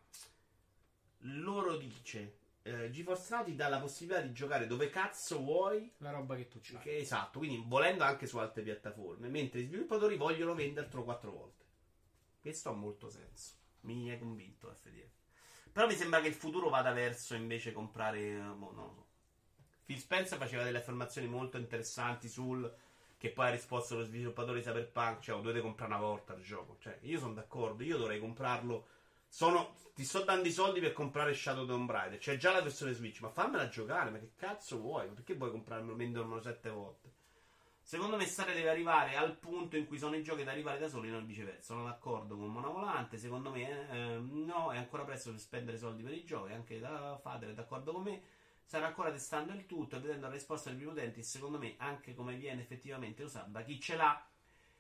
Loro 1.18 1.76
dice 1.76 2.38
eh, 2.62 2.90
GeForce 2.90 3.34
Now 3.34 3.44
ti 3.44 3.54
dà 3.54 3.68
la 3.68 3.78
possibilità 3.78 4.22
di 4.22 4.32
giocare 4.32 4.66
dove 4.66 4.88
cazzo 4.88 5.38
vuoi 5.38 5.92
La 5.98 6.12
roba 6.12 6.34
che 6.34 6.48
tu 6.48 6.60
c'hai. 6.62 6.80
che- 6.80 6.96
esatto, 6.96 7.40
quindi 7.40 7.62
volendo 7.66 8.04
anche 8.04 8.26
su 8.26 8.38
altre 8.38 8.62
piattaforme, 8.62 9.28
mentre 9.28 9.60
i 9.60 9.66
sviluppatori 9.66 10.16
vogliono 10.16 10.54
vendertelo 10.54 11.04
quattro 11.04 11.30
volte. 11.30 11.64
Questo 12.40 12.70
ha 12.70 12.72
molto 12.72 13.10
senso. 13.10 13.60
Mi 13.82 14.10
hai 14.10 14.18
convinto 14.18 14.72
FDF. 14.72 15.20
Però 15.72 15.86
mi 15.86 15.94
sembra 15.94 16.20
che 16.20 16.28
il 16.28 16.34
futuro 16.34 16.68
vada 16.68 16.92
verso 16.92 17.34
invece 17.34 17.72
comprare. 17.72 18.20
eh, 18.20 18.38
boh, 18.38 18.72
non 18.72 18.84
lo 18.86 18.92
so. 18.94 19.06
Phil 19.84 19.98
Spencer 19.98 20.38
faceva 20.38 20.62
delle 20.64 20.78
affermazioni 20.78 21.26
molto 21.26 21.56
interessanti 21.56 22.28
sul. 22.28 22.72
Che 23.16 23.30
poi 23.30 23.46
ha 23.46 23.50
risposto 23.50 23.96
lo 23.96 24.04
sviluppatore 24.04 24.58
di 24.60 24.64
Cyberpunk. 24.66 25.20
Cioè, 25.20 25.36
lo 25.36 25.42
dovete 25.42 25.60
comprare 25.60 25.92
una 25.92 26.00
volta 26.00 26.34
il 26.34 26.42
gioco. 26.42 26.76
Cioè, 26.80 26.98
io 27.02 27.18
sono 27.18 27.34
d'accordo, 27.34 27.82
io 27.84 27.96
dovrei 27.96 28.18
comprarlo. 28.20 28.86
Sono. 29.28 29.76
Ti 29.94 30.04
sto 30.04 30.24
dando 30.24 30.48
i 30.48 30.52
soldi 30.52 30.80
per 30.80 30.92
comprare 30.92 31.34
Shadow 31.34 31.66
Tomb 31.66 31.90
Raider. 31.90 32.18
C'è 32.18 32.36
già 32.36 32.52
la 32.52 32.62
versione 32.62 32.92
Switch, 32.94 33.20
ma 33.20 33.30
fammela 33.30 33.68
giocare. 33.68 34.10
Ma 34.10 34.18
che 34.18 34.32
cazzo 34.36 34.78
vuoi? 34.80 35.08
Perché 35.08 35.34
vuoi 35.34 35.50
comprarmelo 35.50 35.96
vendermelo 35.96 36.40
sette 36.40 36.70
volte? 36.70 37.11
Secondo 37.92 38.16
me 38.16 38.24
Stadia 38.24 38.54
deve 38.54 38.70
arrivare 38.70 39.16
al 39.16 39.36
punto 39.36 39.76
in 39.76 39.86
cui 39.86 39.98
sono 39.98 40.16
i 40.16 40.22
giochi 40.22 40.44
da 40.44 40.52
arrivare 40.52 40.78
da 40.78 40.88
soli, 40.88 41.10
non 41.10 41.26
viceversa. 41.26 41.74
Sono 41.74 41.84
d'accordo 41.84 42.38
con 42.38 42.50
Mona 42.50 42.68
Volante. 42.68 43.18
Secondo 43.18 43.50
me, 43.50 43.90
eh, 43.90 44.16
no, 44.18 44.72
è 44.72 44.78
ancora 44.78 45.04
presto 45.04 45.28
per 45.28 45.38
spendere 45.38 45.76
soldi 45.76 46.02
per 46.02 46.14
i 46.14 46.24
giochi. 46.24 46.54
Anche 46.54 46.80
da 46.80 47.18
Fader 47.20 47.50
è 47.50 47.52
d'accordo 47.52 47.92
con 47.92 48.04
me. 48.04 48.22
Sarà 48.64 48.86
ancora 48.86 49.10
testando 49.10 49.52
il 49.52 49.66
tutto 49.66 49.96
e 49.96 50.00
vedendo 50.00 50.26
la 50.26 50.32
risposta 50.32 50.70
dei 50.70 50.78
primi 50.78 50.92
utenti. 50.92 51.22
Secondo 51.22 51.58
me, 51.58 51.74
anche 51.76 52.14
come 52.14 52.34
viene 52.36 52.62
effettivamente 52.62 53.24
usato 53.24 53.50
da 53.50 53.60
chi 53.60 53.78
ce 53.78 53.96
l'ha. 53.96 54.26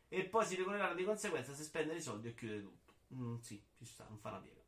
E 0.08 0.24
poi 0.24 0.46
si 0.46 0.56
regoleranno 0.56 0.94
di 0.94 1.04
conseguenza 1.04 1.52
se 1.52 1.64
spendere 1.64 1.98
i 1.98 2.02
soldi 2.02 2.28
o 2.28 2.34
chiudere 2.34 2.62
tutto. 2.62 2.94
Mm, 3.12 3.36
sì, 3.40 3.62
ci 3.76 3.84
sta, 3.84 4.06
non 4.08 4.16
fa 4.20 4.30
una 4.30 4.38
piega. 4.38 4.62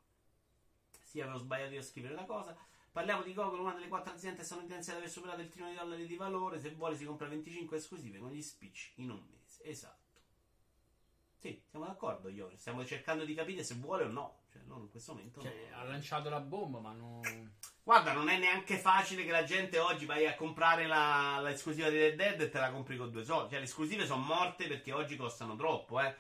Sì, 1.03 1.19
avevo 1.23 1.39
sbagliato 1.39 1.73
io 1.73 1.81
a 1.81 1.83
scrivere 1.83 2.13
la 2.13 2.25
cosa. 2.25 2.55
Parliamo 2.95 3.25
di 3.25 3.35
Google, 3.35 3.59
una 3.59 3.73
delle 3.73 3.89
quattro 3.89 4.13
aziende 4.13 4.45
statunitensi 4.45 4.91
ad 4.91 4.99
aver 4.99 5.11
superato 5.11 5.41
il 5.41 5.49
trilione 5.49 5.73
di 5.73 5.79
dollari 5.79 6.07
di 6.07 6.15
valore. 6.15 6.61
Se 6.61 6.71
vuole 6.71 6.97
si 6.97 7.05
compra 7.05 7.27
25 7.27 7.77
esclusive 7.77 8.21
con 8.21 8.31
gli 8.31 8.41
speech 8.41 8.93
in 8.99 9.11
un 9.11 9.21
mese. 9.33 9.69
Esatto. 9.69 10.21
Sì, 11.41 11.61
siamo 11.69 11.87
d'accordo, 11.87 12.29
io. 12.29 12.53
Stiamo 12.55 12.87
cercando 12.87 13.25
di 13.25 13.35
capire 13.35 13.65
se 13.65 13.75
vuole 13.75 14.05
o 14.05 14.07
no. 14.07 14.43
Cioè, 14.53 14.63
loro 14.67 14.83
in 14.83 14.91
questo 14.91 15.13
momento. 15.13 15.41
Cioè, 15.41 15.71
no. 15.73 15.77
ha 15.77 15.83
lanciato 15.83 16.31
la 16.31 16.39
bomba, 16.39 16.79
ma 16.79 16.93
non. 16.93 17.53
Guarda, 17.83 18.13
non 18.13 18.29
è 18.29 18.39
neanche 18.39 18.79
facile 18.79 19.25
che 19.25 19.33
la 19.33 19.43
gente 19.43 19.81
oggi 19.81 20.07
vai 20.07 20.29
a 20.29 20.37
comprare 20.37 20.87
la, 20.87 21.41
la 21.43 21.51
esclusiva 21.51 21.89
di 21.89 21.99
Red 21.99 22.15
Dead 22.15 22.41
e 22.43 22.49
te 22.49 22.61
la 22.61 22.71
compri 22.71 22.97
con 22.97 23.11
due 23.11 23.25
soldi. 23.25 23.51
Cioè, 23.51 23.59
le 23.59 23.65
esclusive 23.65 24.07
sono 24.07 24.23
morte 24.23 24.69
perché 24.69 24.93
oggi 24.93 25.17
costano 25.17 25.57
troppo, 25.57 26.01
eh. 26.01 26.15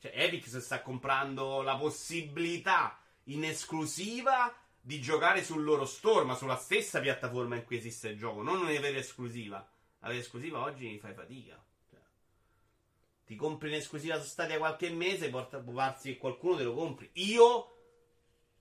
Cioè, 0.00 0.10
Epic 0.12 0.48
sta 0.60 0.82
comprando 0.82 1.62
la 1.62 1.76
possibilità 1.76 2.98
in 3.26 3.44
esclusiva 3.44 4.52
di 4.86 5.00
giocare 5.00 5.42
sul 5.42 5.64
loro 5.64 5.84
store, 5.84 6.24
ma 6.24 6.36
sulla 6.36 6.54
stessa 6.54 7.00
piattaforma 7.00 7.56
in 7.56 7.64
cui 7.64 7.76
esiste 7.76 8.10
il 8.10 8.16
gioco, 8.16 8.42
non 8.42 8.62
avere 8.62 8.98
esclusiva. 8.98 9.68
Avere 10.00 10.20
esclusiva 10.20 10.60
oggi 10.60 10.96
fai 11.00 11.12
fatica. 11.12 11.60
Ti 13.24 13.34
compri 13.34 13.66
un'esclusiva 13.66 14.20
su 14.20 14.28
Stadia 14.28 14.58
qualche 14.58 14.88
mese, 14.90 15.28
porta, 15.28 15.58
darsi 15.58 16.12
che 16.12 16.18
qualcuno 16.18 16.54
te 16.54 16.62
lo 16.62 16.74
compri. 16.74 17.10
Io 17.14 17.72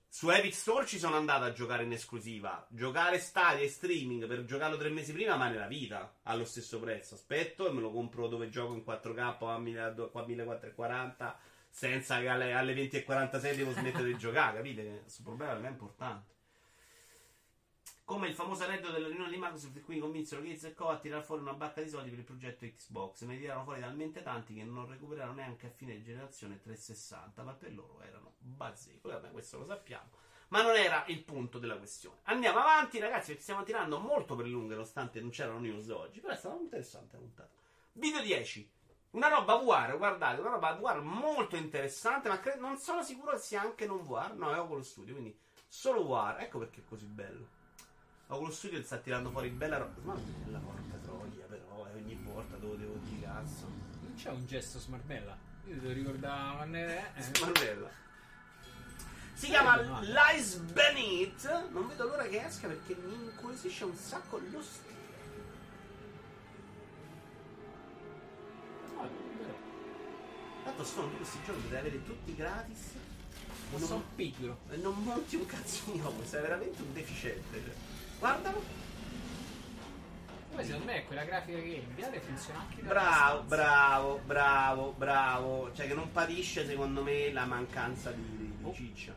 Su 0.08 0.32
Epic 0.32 0.56
Store 0.56 0.88
ci 0.88 0.98
sono 0.98 1.16
andato 1.16 1.44
a 1.44 1.52
giocare 1.52 1.84
in 1.84 1.92
esclusiva. 1.92 2.66
Giocare 2.70 3.20
Stadia 3.20 3.64
e 3.64 3.70
streaming 3.70 4.26
per 4.26 4.46
giocarlo 4.46 4.78
tre 4.78 4.90
mesi 4.90 5.14
prima, 5.14 5.36
ma 5.36 5.48
nella 5.48 5.68
vita 5.68 6.22
allo 6.24 6.46
stesso 6.46 6.80
prezzo. 6.80 7.14
Aspetto 7.14 7.68
e 7.68 7.72
me 7.72 7.82
lo 7.82 7.92
compro 7.92 8.28
dove 8.28 8.50
gioco 8.50 8.74
in 8.74 8.84
4K 8.84 9.46
a 9.46 9.60
1440 9.60 11.40
senza 11.76 12.22
che 12.22 12.30
alle, 12.30 12.54
alle 12.54 12.74
20.46 12.74 13.54
devo 13.54 13.74
smettere 13.74 14.06
di 14.06 14.18
giocare. 14.18 14.58
Capite? 14.58 15.02
Questo 15.02 15.24
problema 15.24 15.56
me 15.56 15.68
è 15.68 15.72
importante. 15.72 16.34
Come 18.06 18.30
il 18.30 18.34
famoso 18.34 18.64
aneddoto 18.64 18.94
della 18.94 19.08
riunione 19.08 19.30
di 19.30 19.36
Microsoft 19.36 19.76
in 19.76 19.84
cui 19.84 20.00
convinsero 20.00 20.42
Gates 20.42 20.64
e 20.64 20.74
Co 20.74 20.88
a 20.88 20.98
tirare 20.98 21.24
fuori 21.24 21.42
una 21.42 21.54
bacca 21.54 21.82
di 21.82 21.90
soldi 21.90 22.12
per 22.12 22.20
il 22.20 22.24
progetto 22.24 22.66
Xbox. 22.66 23.24
Ne 23.24 23.38
tirarono 23.38 23.66
fuori 23.66 23.82
talmente 23.82 24.22
tanti 24.22 24.54
che 24.54 24.64
non 24.64 24.88
recuperarono 24.88 25.36
neanche 25.36 25.68
a 25.68 25.70
fine 25.70 26.02
generazione 26.02 26.62
360, 26.62 27.44
ma 27.44 27.52
per 27.52 27.74
loro 27.74 28.00
erano 28.02 28.36
bazzecole. 28.38 29.16
Vabbè, 29.16 29.32
questo 29.32 29.58
lo 29.58 29.66
sappiamo. 29.66 30.12
Ma 30.50 30.62
non 30.62 30.78
era 30.78 31.04
il 31.08 31.24
punto 31.24 31.60
della 31.60 31.78
questione. 31.78 32.20
Andiamo 32.24 32.60
avanti, 32.60 33.00
ragazzi, 33.00 33.28
perché 33.28 33.42
stiamo 33.42 33.64
tirando 33.64 34.00
molto 34.00 34.36
per 34.36 34.48
lunghe, 34.48 34.76
nonostante 34.76 35.20
non 35.20 35.32
c'erano 35.32 35.60
news 35.60 35.90
oggi. 35.90 36.22
Però 36.22 36.32
è 36.32 36.38
stata 36.38 36.56
interessante 36.56 37.18
la 37.18 37.22
puntata. 37.22 37.50
Video 37.92 38.22
10. 38.22 38.75
Una 39.16 39.30
roba 39.30 39.56
VR, 39.56 39.98
guardate, 39.98 40.42
una 40.42 40.50
roba 40.50 40.74
VR 40.74 41.00
molto 41.02 41.56
interessante, 41.56 42.28
ma 42.28 42.38
cre- 42.42 42.58
non 42.58 42.78
sono 42.78 43.02
sicuro 43.02 43.32
che 43.32 43.38
sia 43.38 43.62
anche 43.62 43.86
non 43.86 44.04
VR. 44.04 44.34
No, 44.34 44.54
è 44.54 44.60
Oculus 44.60 44.90
Studio, 44.90 45.14
quindi 45.14 45.40
solo 45.70 46.06
VR. 46.06 46.42
Ecco 46.42 46.60
perché 46.60 46.82
è 46.82 46.84
così 46.84 47.06
bello. 47.06 47.48
Oculus 48.28 48.58
Studio 48.58 48.84
sta 48.84 48.98
tirando 48.98 49.30
fuori 49.32 49.50
bella 49.50 49.78
roba. 49.78 49.94
Ma 50.02 50.14
bella 50.16 50.60
porca 50.60 50.98
troia, 51.02 51.46
però, 51.48 51.88
e 51.88 51.98
ogni 51.98 52.20
volta 52.24 52.58
dove 52.58 52.78
devo 52.78 52.96
dire 53.04 53.26
cazzo. 53.26 53.68
Non 54.02 54.14
c'è 54.18 54.32
un 54.32 54.46
gesto 54.46 54.80
smarmella. 54.80 55.38
Io 55.68 55.80
devo 55.80 55.94
ricordare. 55.94 57.14
Eh. 57.16 57.22
Smarrella. 57.22 57.90
Si 59.34 59.48
chiama 59.48 59.78
Lies 60.02 60.56
Beneath. 60.58 61.70
Non 61.70 61.88
vedo 61.88 62.04
l'ora 62.04 62.24
che 62.24 62.44
esca 62.44 62.68
perché 62.68 62.96
mi 62.96 63.14
incuriosisce 63.14 63.86
un 63.86 63.96
sacco 63.96 64.40
lo 64.40 64.62
stile. 64.62 64.95
Tanto 70.76 70.84
sono 70.92 71.08
di 71.08 71.16
questi 71.16 71.38
giochi 71.46 71.70
da 71.70 71.80
avere 71.80 72.04
tutti 72.04 72.36
gratis. 72.36 72.80
non 73.72 73.80
Non- 73.80 73.88
sono 73.88 74.04
pigro. 74.16 74.58
E 74.72 74.76
non 74.78 74.94
monti 75.04 75.36
un 75.38 75.46
cazzo 75.46 75.92
di 75.92 76.00
nuovo, 76.00 76.22
sei 76.26 76.42
veramente 76.42 76.82
un 76.82 76.92
deficiente. 76.94 77.62
Cioè. 77.64 77.74
Guardalo. 78.20 78.62
Poi 80.54 80.64
secondo 80.66 80.86
me 80.86 81.06
quella 81.06 81.24
grafica 81.24 81.58
che 81.60 81.84
inviate 81.88 82.20
funziona 82.22 82.60
anche 82.60 82.82
Bravo, 82.82 83.42
bravo, 83.44 84.22
bravo, 84.26 84.94
bravo. 84.98 85.72
Cioè 85.74 85.88
che 85.88 85.94
non 85.94 86.12
patisce 86.12 86.66
secondo 86.66 87.02
me 87.04 87.32
la 87.32 87.46
mancanza 87.46 88.12
di, 88.12 88.22
di- 88.38 88.54
di 88.58 88.64
Oh. 88.66 88.74
ciccia. 88.74 89.14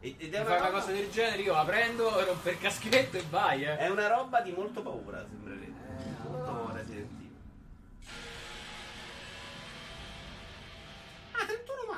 E- 0.00 0.14
Ed 0.18 0.34
è 0.34 0.40
una 0.40 0.56
roba- 0.56 0.70
cosa 0.70 0.92
del 0.92 1.10
genere, 1.10 1.42
io 1.42 1.54
la 1.54 1.64
prendo, 1.64 2.08
rompo 2.24 2.50
il 2.50 2.58
caschetto 2.58 3.16
e 3.16 3.24
vai, 3.30 3.64
eh. 3.64 3.76
È 3.76 3.88
una 3.88 4.08
roba 4.08 4.40
di 4.40 4.50
molto 4.52 4.82
paura, 4.82 5.24
sembrerebbe. 5.28 5.64
Eh, 5.66 6.35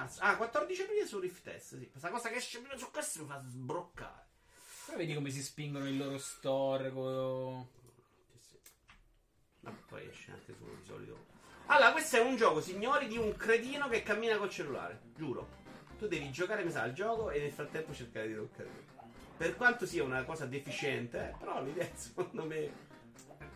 marzo. 0.09 0.22
Ah, 0.22 0.36
14 0.36 0.82
aprile 0.82 1.06
su 1.06 1.18
Rift 1.18 1.42
Test, 1.42 1.76
sì. 1.78 1.90
Questa 1.90 2.11
cosa 2.11 2.28
che 2.30 2.36
esce 2.36 2.61
prima 2.61 2.76
su 2.76 2.90
questo 2.90 3.22
mi 3.22 3.28
fa 3.28 3.42
sbroccare. 3.46 4.26
Poi 4.86 4.96
vedi 4.96 5.14
come 5.14 5.30
si 5.30 5.42
spingono 5.42 5.86
il 5.86 5.96
loro 5.98 6.18
store. 6.18 6.90
co- 6.90 7.68
Sì. 8.40 8.56
Vabbè, 9.61 9.76
poi 9.86 10.09
esce 10.09 10.32
anche 10.32 10.54
su 10.54 10.64
di 10.64 10.84
solito. 10.84 11.26
Allora, 11.66 11.92
questo 11.92 12.16
è 12.16 12.20
un 12.20 12.36
gioco, 12.36 12.61
signori, 12.62 13.09
di 13.09 13.18
un 13.18 13.36
cretino 13.36 13.88
che 13.88 14.02
cammina 14.02 14.38
col 14.38 14.48
cellulare. 14.50 15.00
Giuro. 15.14 15.56
Tu 15.98 16.09
devi 16.09 16.30
giocare, 16.30 16.64
mi 16.64 16.70
sa, 16.70 16.82
al 16.82 16.92
gioco 16.94 17.30
e 17.30 17.40
nel 17.40 17.52
frattempo 17.52 17.92
cercare 17.92 18.28
di 18.28 18.34
toccare. 18.34 18.86
Per 19.36 19.54
quanto 19.56 19.84
sia 19.84 20.02
una 20.02 20.24
cosa 20.24 20.46
deficiente, 20.46 21.18
eh, 21.28 21.34
però 21.38 21.62
l'idea 21.62 21.88
secondo 21.94 22.44
me 22.44 22.86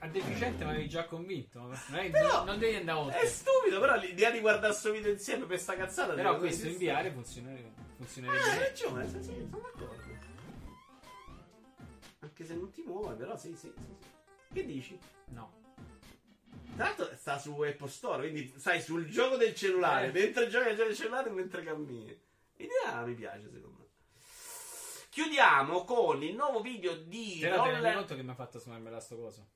A 0.05 0.09
deficiente 0.09 0.65
mi 0.65 0.71
avevi 0.71 0.89
già 0.89 1.05
convinto. 1.05 1.61
Non, 1.61 1.75
è- 1.95 2.11
Però- 2.11 2.45
non 2.45 2.59
devi 2.59 2.75
andare 2.75 2.99
è 2.99 3.03
oltre. 3.03 3.27
stupido, 3.29 3.79
però 3.79 3.97
l'idea 3.97 4.31
di 4.33 4.41
guardare 4.41 4.69
questo 4.73 4.91
video 4.91 5.13
insieme 5.13 5.45
per 5.47 5.61
sta 5.61 5.77
cazzata 5.77 6.15
Però 6.15 6.39
questo 6.39 6.67
esiste. 6.67 6.69
inviare 6.73 7.13
funzionerebbe. 7.13 7.81
Ah, 8.27 8.51
hai 8.53 8.59
ragione, 8.59 9.09
sì, 9.09 9.23
sì, 9.23 9.47
sono 9.49 9.61
d'accordo. 9.63 10.01
Anche 12.19 12.45
se 12.45 12.55
non 12.55 12.71
ti 12.73 12.83
muove, 12.83 13.15
però 13.15 13.37
sì, 13.37 13.55
sì, 13.57 13.73
sì. 13.77 13.97
Che 14.53 14.65
dici? 14.67 14.99
No. 15.29 15.61
Tra 16.75 16.85
l'altro 16.87 17.09
sta 17.17 17.39
su 17.39 17.53
Apple 17.61 17.89
Store, 17.89 18.29
quindi 18.29 18.53
sai 18.59 18.81
sul 18.81 19.09
gioco 19.09 19.37
del 19.37 19.55
cellulare, 19.55 20.09
Eh. 20.09 20.13
mentre 20.13 20.49
giochi 20.49 20.69
al 20.69 20.75
gioco 20.75 20.89
del 20.89 20.97
cellulare 20.97 21.29
e 21.29 21.33
mentre 21.33 21.63
cammini. 21.63 22.21
L'idea 22.57 23.03
mi 23.05 23.15
piace 23.15 23.51
secondo 23.53 23.77
me. 23.79 23.87
Chiudiamo 25.11 25.85
con 25.85 26.23
il 26.23 26.35
nuovo 26.35 26.61
video 26.61 26.97
di 26.97 27.39
Però 27.41 27.65
Roller... 27.67 27.95
conto 27.95 28.15
che 28.17 28.23
mi 28.23 28.31
ha 28.31 28.35
fatto 28.35 28.59
smarmellare 28.59 29.03
sto 29.03 29.17
coso. 29.17 29.47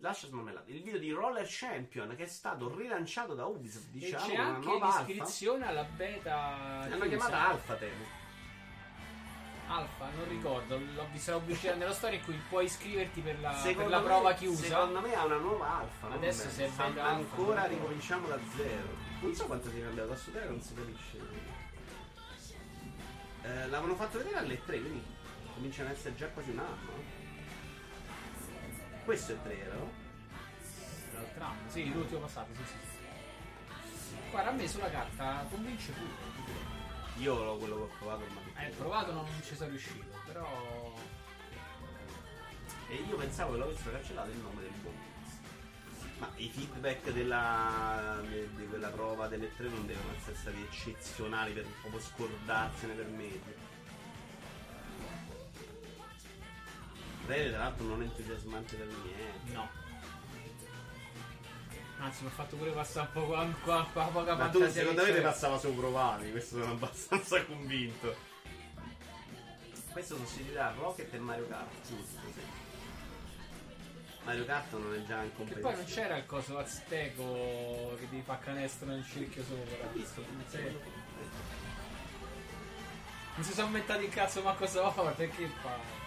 Lascia 0.00 0.28
smarmellato. 0.28 0.70
Il 0.70 0.82
video 0.82 0.98
di 1.00 1.10
Roller 1.10 1.44
Champion 1.48 2.14
che 2.14 2.22
è 2.24 2.26
stato 2.26 2.72
rilanciato 2.76 3.34
da 3.34 3.46
Ubisoft, 3.46 3.88
diciamo, 3.88 4.24
e 4.24 4.28
c'è 4.28 4.36
anche 4.36 4.66
nuova 4.66 4.86
alfa. 4.86 4.98
l'iscrizione 5.02 5.66
alla 5.66 5.82
beta. 5.82 6.86
L'hanno 6.88 7.06
chiamata 7.08 7.48
Alfa, 7.48 7.74
temo. 7.74 8.04
Alfa, 9.66 10.08
non 10.16 10.28
ricordo. 10.28 10.78
L'ho 10.94 11.06
vista 11.10 11.32
la 11.32 11.38
pubblicità 11.38 11.74
nello 11.74 11.92
store 11.92 12.14
in 12.14 12.22
cui 12.24 12.40
puoi 12.48 12.64
iscriverti 12.66 13.20
per 13.20 13.40
la, 13.40 13.50
per 13.62 13.88
la 13.88 13.98
me- 13.98 14.04
prova 14.04 14.32
chiusa. 14.34 14.66
Secondo 14.66 15.00
me 15.00 15.14
ha 15.14 15.24
una 15.24 15.36
nuova 15.36 15.78
alfa. 15.80 16.06
non 16.06 16.16
Adesso 16.16 16.48
se 16.48 16.62
è 16.62 16.66
alfa, 16.66 16.84
Ancora 17.04 17.60
non- 17.62 17.70
ricominciamo 17.70 18.28
da 18.28 18.38
zero. 18.56 18.88
Non 19.20 19.34
so 19.34 19.46
quanto 19.46 19.68
sia 19.68 19.82
cambiato, 19.82 20.08
da 20.10 20.16
studiare 20.16 20.48
non 20.48 20.60
si 20.62 20.74
capisce. 20.74 21.18
Eh, 23.42 23.66
l'avevano 23.68 23.94
fatto 23.96 24.18
vedere 24.18 24.36
alle 24.36 24.62
3, 24.64 24.80
quindi 24.80 25.02
cominciano 25.54 25.88
ad 25.88 25.96
essere 25.96 26.14
già 26.14 26.28
quasi 26.28 26.50
un 26.50 26.58
anno. 26.60 27.17
Questo 29.08 29.32
è 29.32 29.42
3, 29.42 29.70
no? 29.72 29.90
L'altro 31.14 31.44
anno. 31.44 31.70
Sì, 31.70 31.90
l'ultimo 31.90 32.20
passato, 32.20 32.52
sì, 32.52 32.62
sì. 32.66 34.16
Guarda, 34.30 34.50
a 34.50 34.52
me 34.52 34.68
sulla 34.68 34.90
carta 34.90 35.46
convince 35.48 35.92
pure. 35.92 36.10
Io 37.16 37.42
l'ho 37.42 37.56
quello 37.56 37.76
che 37.76 37.82
ho 37.84 37.90
provato, 37.96 38.24
ma 38.34 38.62
Eh, 38.62 38.68
provato 38.76 39.12
non 39.12 39.24
ci 39.42 39.56
sono 39.56 39.70
riuscito, 39.70 40.04
però. 40.26 40.94
E 42.90 42.94
io 42.96 43.16
pensavo 43.16 43.52
che 43.52 43.58
l'avessero 43.60 43.92
cancellato 43.92 44.28
il 44.30 44.36
nome 44.36 44.60
del 44.60 44.72
buon. 44.82 44.94
Ma 46.18 46.30
i 46.36 46.50
feedback 46.50 47.10
della, 47.10 48.20
de- 48.28 48.54
di 48.56 48.66
quella 48.66 48.88
prova 48.90 49.26
delle 49.26 49.56
tre 49.56 49.68
non 49.70 49.86
devono 49.86 50.12
essere 50.18 50.36
stati 50.36 50.60
eccezionali 50.70 51.52
per 51.54 51.64
proprio 51.80 52.02
scordarsene 52.02 52.92
per 52.92 53.06
mesi. 53.06 53.54
Rene, 57.28 57.50
tra 57.50 57.58
l'altro, 57.58 57.84
non 57.86 58.02
entusiasmante 58.02 58.74
per 58.76 58.86
niente. 58.86 59.52
No. 59.52 59.68
Anzi, 62.00 62.22
mi 62.22 62.28
ha 62.28 62.32
fatto 62.32 62.56
pure 62.56 62.70
passare 62.70 63.08
un 63.12 63.12
po' 63.22 63.26
qua, 63.28 63.46
qua, 63.62 63.88
qua 63.92 64.04
poca 64.06 64.34
Ma 64.34 64.48
tu, 64.48 64.66
secondo 64.70 65.02
me, 65.02 65.08
ti 65.08 65.14
c'è. 65.16 65.20
passava 65.22 65.58
sui 65.58 65.72
provati. 65.72 66.30
Questo 66.30 66.58
sono 66.60 66.72
abbastanza 66.72 67.44
convinto. 67.44 68.16
Questo 69.92 70.16
sostituirà 70.16 70.72
Rocket 70.78 71.12
e 71.12 71.18
Mario 71.18 71.46
Kart. 71.48 71.86
Giusto, 71.86 72.20
sì. 72.32 72.40
Mario 74.24 74.44
Kart 74.44 74.72
non 74.72 74.94
è 74.94 75.04
già 75.04 75.22
in 75.22 75.30
Che 75.30 75.36
competizione. 75.36 75.60
poi 75.60 75.74
non 75.84 75.84
c'era 75.92 76.16
il 76.16 76.26
coso 76.26 76.58
azteco 76.58 77.94
che 77.98 78.08
ti 78.08 78.22
fa 78.24 78.38
canestro 78.38 78.86
nel 78.88 79.04
cerchio 79.06 79.42
Ho 79.42 79.46
sopra. 79.46 79.88
visto, 79.92 80.24
Sì. 80.48 80.58
Non 83.34 83.44
si 83.46 83.52
sono 83.52 83.66
inventati 83.68 84.04
il 84.04 84.10
cazzo 84.10 84.42
manco 84.42 84.66
forte, 84.66 85.28
che 85.30 85.46
fa? 85.62 85.97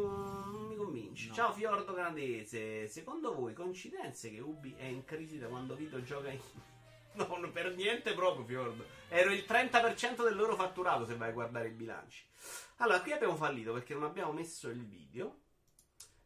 Non 0.00 0.66
mi 0.68 0.76
convinci. 0.76 1.28
No. 1.28 1.34
Ciao 1.34 1.52
Fiordo 1.52 1.94
Canadese. 1.94 2.88
Secondo 2.88 3.34
voi 3.34 3.52
coincidenze 3.52 4.30
che 4.30 4.40
Ubi 4.40 4.74
è 4.76 4.84
in 4.84 5.04
crisi 5.04 5.38
da 5.38 5.46
quando 5.48 5.74
Vito 5.74 6.02
gioca 6.02 6.30
in... 6.30 6.40
No, 7.14 7.36
non 7.36 7.52
per 7.52 7.76
niente 7.76 8.12
proprio 8.12 8.44
Fiordo. 8.44 8.84
Ero 9.08 9.30
il 9.30 9.44
30% 9.46 10.24
del 10.24 10.34
loro 10.34 10.56
fatturato 10.56 11.06
se 11.06 11.14
vai 11.14 11.28
a 11.28 11.32
guardare 11.32 11.68
i 11.68 11.72
bilanci. 11.72 12.24
Allora, 12.78 13.00
qui 13.02 13.12
abbiamo 13.12 13.36
fallito 13.36 13.72
perché 13.72 13.94
non 13.94 14.02
abbiamo 14.02 14.32
messo 14.32 14.68
il 14.68 14.84
video. 14.84 15.42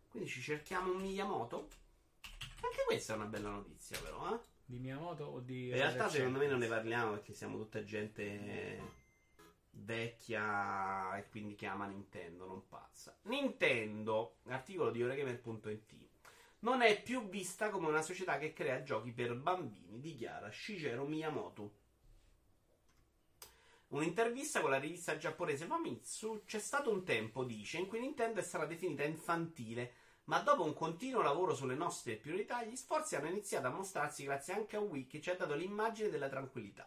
Quindi 0.08 0.30
ci 0.30 0.40
cerchiamo 0.40 0.90
un 0.92 1.02
Miyamoto. 1.02 1.68
Anche 2.62 2.84
questa 2.86 3.12
è 3.12 3.16
una 3.16 3.26
bella 3.26 3.50
notizia 3.50 3.98
però, 4.00 4.34
eh. 4.34 4.40
Di 4.64 4.78
Miyamoto 4.78 5.24
o 5.24 5.40
di... 5.40 5.66
In 5.66 5.74
realtà 5.74 6.08
secondo 6.08 6.38
me 6.38 6.46
non 6.46 6.58
ne 6.58 6.66
parliamo 6.68 7.10
perché 7.10 7.34
siamo 7.34 7.58
tutta 7.58 7.84
gente 7.84 8.80
vecchia 9.80 11.16
e 11.16 11.28
quindi 11.28 11.54
che 11.54 11.66
ama 11.66 11.86
Nintendo, 11.86 12.46
non 12.46 12.66
pazza. 12.68 13.16
Nintendo, 13.22 14.36
articolo 14.46 14.90
di 14.90 15.00
Eurogamer.it, 15.00 15.94
non 16.60 16.82
è 16.82 17.02
più 17.02 17.28
vista 17.28 17.70
come 17.70 17.88
una 17.88 18.02
società 18.02 18.38
che 18.38 18.52
crea 18.52 18.82
giochi 18.82 19.12
per 19.12 19.36
bambini, 19.36 20.00
dichiara 20.00 20.50
Shigeru 20.50 21.06
Miyamoto. 21.06 21.86
Un'intervista 23.88 24.60
con 24.60 24.70
la 24.70 24.78
rivista 24.78 25.16
giapponese 25.16 25.64
Famitsu 25.64 26.42
c'è 26.44 26.58
stato 26.58 26.90
un 26.90 27.04
tempo, 27.04 27.44
dice, 27.44 27.78
in 27.78 27.86
cui 27.86 28.00
Nintendo 28.00 28.40
è 28.40 28.42
stata 28.42 28.66
definita 28.66 29.02
infantile, 29.04 29.94
ma 30.24 30.40
dopo 30.40 30.62
un 30.62 30.74
continuo 30.74 31.22
lavoro 31.22 31.54
sulle 31.54 31.74
nostre 31.74 32.16
priorità, 32.16 32.62
gli 32.64 32.76
sforzi 32.76 33.16
hanno 33.16 33.28
iniziato 33.28 33.68
a 33.68 33.70
mostrarsi 33.70 34.24
grazie 34.24 34.52
anche 34.52 34.76
a 34.76 34.80
Wii 34.80 35.06
che 35.06 35.22
ci 35.22 35.30
ha 35.30 35.36
dato 35.36 35.54
l'immagine 35.54 36.10
della 36.10 36.28
tranquillità. 36.28 36.86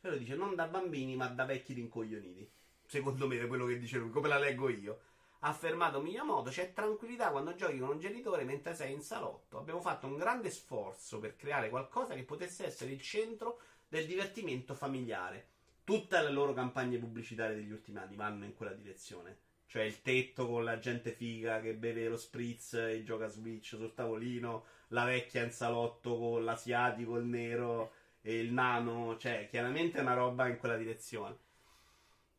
Lui 0.00 0.18
dice 0.18 0.36
non 0.36 0.54
da 0.54 0.66
bambini 0.66 1.16
ma 1.16 1.26
da 1.26 1.44
vecchi 1.44 1.72
rincoglioniti. 1.72 2.48
Secondo 2.86 3.26
me 3.26 3.40
è 3.40 3.46
quello 3.46 3.66
che 3.66 3.78
dice 3.78 3.98
lui, 3.98 4.10
come 4.10 4.28
la 4.28 4.38
leggo 4.38 4.68
io. 4.68 5.00
Ha 5.40 5.48
affermato 5.48 6.00
Miyamoto, 6.00 6.50
c'è 6.50 6.72
tranquillità 6.72 7.30
quando 7.30 7.54
giochi 7.54 7.78
con 7.78 7.90
un 7.90 8.00
genitore 8.00 8.44
mentre 8.44 8.74
sei 8.74 8.92
in 8.92 9.02
salotto. 9.02 9.58
Abbiamo 9.58 9.80
fatto 9.80 10.06
un 10.06 10.16
grande 10.16 10.50
sforzo 10.50 11.18
per 11.18 11.36
creare 11.36 11.68
qualcosa 11.68 12.14
che 12.14 12.24
potesse 12.24 12.64
essere 12.64 12.92
il 12.92 13.00
centro 13.00 13.60
del 13.88 14.06
divertimento 14.06 14.74
familiare. 14.74 15.46
Tutte 15.84 16.20
le 16.20 16.30
loro 16.30 16.52
campagne 16.54 16.98
pubblicitarie 16.98 17.56
degli 17.56 17.70
ultimi 17.70 17.98
anni 17.98 18.16
vanno 18.16 18.44
in 18.44 18.54
quella 18.54 18.72
direzione. 18.72 19.46
Cioè 19.66 19.82
il 19.82 20.00
tetto 20.00 20.46
con 20.46 20.64
la 20.64 20.78
gente 20.78 21.12
figa 21.12 21.60
che 21.60 21.74
beve 21.74 22.08
lo 22.08 22.16
spritz 22.16 22.72
e 22.74 23.02
gioca 23.04 23.28
Switch 23.28 23.76
sul 23.76 23.92
tavolino, 23.94 24.64
la 24.88 25.04
vecchia 25.04 25.44
in 25.44 25.50
salotto 25.50 26.16
con 26.16 26.44
l'asiatico, 26.44 27.16
il 27.16 27.26
nero 27.26 27.92
e 28.28 28.40
il 28.40 28.52
nano. 28.52 29.16
Cioè, 29.16 29.48
chiaramente 29.48 29.98
è 29.98 30.02
una 30.02 30.12
roba 30.12 30.48
in 30.48 30.58
quella 30.58 30.76
direzione. 30.76 31.46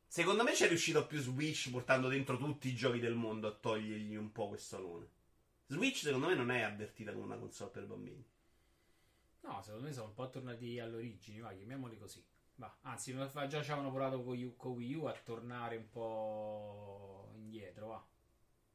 Secondo 0.06 0.44
me 0.44 0.53
ci 0.53 0.64
è 0.64 0.68
riuscito 0.68 1.07
più 1.07 1.20
Switch 1.20 1.72
portando 1.72 2.07
dentro 2.07 2.38
tutti 2.38 2.68
i 2.68 2.76
giochi 2.76 2.99
del 2.99 3.16
mondo 3.16 3.48
a 3.48 3.52
togliergli 3.52 4.16
un 4.16 4.32
po' 4.32 4.49
questo 4.49 4.76
alone. 4.76 5.07
Switch 5.66 5.98
secondo 5.98 6.28
me 6.28 6.36
non 6.36 6.52
è 6.52 6.61
avvertita 6.61 7.11
come 7.11 7.26
una 7.26 7.38
console 7.38 7.72
per 7.72 7.86
bambini. 7.86 8.24
No, 9.41 9.61
secondo 9.64 9.88
me 9.88 9.94
sono 9.94 10.07
un 10.07 10.14
po' 10.14 10.30
tornati 10.30 10.80
all'origine, 10.80 11.41
va, 11.41 11.53
chiamiamoli 11.53 11.98
così. 11.98 12.24
Va. 12.56 12.76
Anzi, 12.82 13.16
già 13.16 13.48
ci 13.48 13.72
avevano 13.72 13.91
provato 13.91 14.24
con, 14.24 14.38
U, 14.38 14.56
con 14.57 14.74
Wii 14.74 14.95
U 14.95 15.06
a 15.06 15.14
tornare 15.14 15.78
un 15.78 15.90
po' 15.90 17.32
indietro, 17.36 17.88
va. 17.88 18.07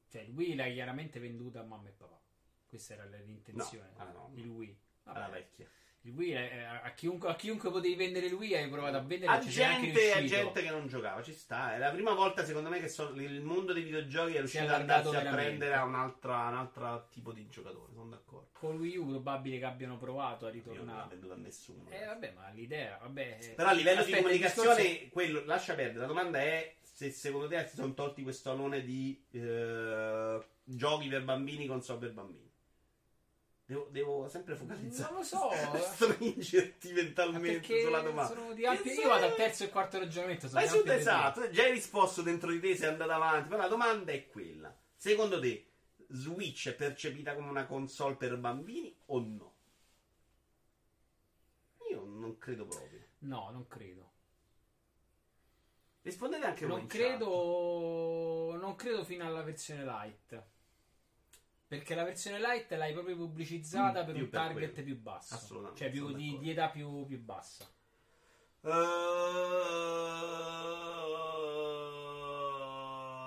Cioè, 0.08 0.22
il 0.22 0.30
Wii 0.30 0.54
l'hai 0.54 0.72
chiaramente 0.72 1.20
venduta 1.20 1.60
a 1.60 1.64
mamma 1.64 1.88
e 1.88 1.92
papà. 1.92 2.20
Questa 2.68 2.94
era 2.94 3.04
l'intenzione. 3.04 3.90
No, 3.96 4.02
ah, 4.02 4.10
no, 4.10 4.30
il 4.34 4.48
Wii. 4.48 4.78
Vabbè. 5.04 5.18
Alla 5.18 5.28
vecchia. 5.28 5.68
Wii 6.10 6.32
è, 6.32 6.66
a, 6.82 6.90
chiunque, 6.92 7.30
a, 7.30 7.34
chiunque, 7.34 7.70
potevi 7.70 7.94
vendere 7.94 8.26
Wii 8.26 8.54
hai 8.54 8.68
provato 8.68 8.96
a 8.96 9.00
vendere 9.00 9.32
a 9.32 9.38
gente, 9.38 10.12
a 10.12 10.22
gente 10.22 10.62
che 10.62 10.70
non 10.70 10.86
giocava 10.86 11.22
ci 11.22 11.32
sta. 11.32 11.74
È 11.74 11.78
la 11.78 11.90
prima 11.90 12.12
volta 12.12 12.44
secondo 12.44 12.68
me 12.68 12.80
che 12.80 12.88
so, 12.88 13.12
il 13.14 13.40
mondo 13.42 13.72
dei 13.72 13.82
videogiochi 13.82 14.34
è 14.34 14.38
riuscito 14.38 14.64
ad 14.64 14.70
andarsi 14.70 15.16
a 15.16 15.30
prendere 15.30 15.74
a 15.74 15.84
un 15.84 15.94
altro 15.94 17.08
tipo 17.10 17.32
di 17.32 17.48
giocatore 17.48 17.92
sono 17.94 18.10
d'accordo. 18.10 18.48
Con 18.52 18.78
Wii 18.78 18.96
U 18.96 19.06
probabile 19.06 19.58
che 19.58 19.64
abbiano 19.64 19.96
provato 19.96 20.46
a 20.46 20.50
ritornare 20.50 20.84
Io 20.84 20.90
non 20.90 21.00
l'ha 21.00 21.06
venduto 21.08 21.32
a 21.32 21.36
nessuno 21.36 21.88
eh 21.90 22.04
vabbè 22.04 22.32
ma 22.36 22.50
l'idea 22.50 22.98
vabbè 23.00 23.38
eh. 23.40 23.48
però 23.50 23.68
a 23.68 23.72
livello 23.72 24.00
Aspetta, 24.00 24.16
di 24.16 24.22
comunicazione 24.22 24.82
discorso... 24.82 25.08
quello 25.12 25.44
lascia 25.44 25.74
perdere 25.74 26.00
la 26.00 26.06
domanda 26.06 26.38
è 26.38 26.76
se 26.80 27.10
secondo 27.10 27.48
te 27.48 27.66
si 27.66 27.76
sono 27.76 27.94
tolti 27.94 28.22
questo 28.22 28.50
alone 28.50 28.82
di 28.82 29.24
eh, 29.32 30.38
giochi 30.62 31.08
per 31.08 31.24
bambini 31.24 31.66
console 31.66 31.98
per 31.98 32.12
bambini 32.12 32.43
Devo, 33.66 33.88
devo, 33.90 34.28
sempre 34.28 34.56
focalizzare. 34.56 35.10
Non 35.10 35.20
lo 35.20 35.24
so. 35.26 35.50
Stringerti 36.12 36.92
mentalmente 36.92 37.80
sulla 37.82 38.00
domanda. 38.00 38.34
Sono 38.34 38.52
di 38.52 38.66
ampio, 38.66 38.92
io 38.92 39.08
vado 39.08 39.24
al 39.24 39.34
terzo 39.34 39.64
e 39.64 39.70
quarto 39.70 39.98
ragionamento. 39.98 40.48
Vai 40.50 40.68
su 40.68 40.82
esatto. 40.84 41.48
Già 41.50 41.62
hai 41.62 41.72
risposto 41.72 42.20
dentro 42.20 42.50
di 42.50 42.60
te, 42.60 42.76
sei 42.76 42.88
andato 42.88 43.12
avanti. 43.12 43.48
Però 43.48 43.62
la 43.62 43.68
domanda 43.68 44.12
è 44.12 44.26
quella: 44.28 44.76
secondo 44.94 45.40
te, 45.40 45.66
Switch 46.08 46.68
è 46.68 46.74
percepita 46.74 47.34
come 47.34 47.48
una 47.48 47.64
console 47.64 48.16
per 48.16 48.36
bambini 48.36 48.94
o 49.06 49.18
no? 49.20 49.54
Io 51.90 52.04
non 52.04 52.36
credo 52.36 52.66
proprio. 52.66 53.00
No, 53.20 53.48
non 53.50 53.66
credo. 53.66 54.12
Rispondete 56.02 56.44
anche 56.44 56.66
non 56.66 56.80
voi. 56.80 56.86
Credo, 56.86 58.58
non 58.60 58.74
credo 58.74 59.04
fino 59.04 59.24
alla 59.24 59.42
versione 59.42 59.84
light. 59.84 60.42
Perché 61.74 61.96
la 61.96 62.04
versione 62.04 62.38
light 62.38 62.70
l'hai 62.72 62.92
proprio 62.92 63.16
pubblicizzata 63.16 64.02
mm, 64.02 64.06
per 64.06 64.14
un 64.14 64.20
per 64.28 64.30
target 64.30 64.72
quello. 64.74 64.86
più 64.86 65.00
basso. 65.00 65.34
Assolutamente. 65.34 65.80
Cioè 65.80 65.90
più 65.90 66.12
di, 66.12 66.38
di, 66.38 66.50
età 66.50 66.68
più, 66.70 67.04
più 67.04 67.20
bassa. 67.20 67.68
Uh, 68.60 68.70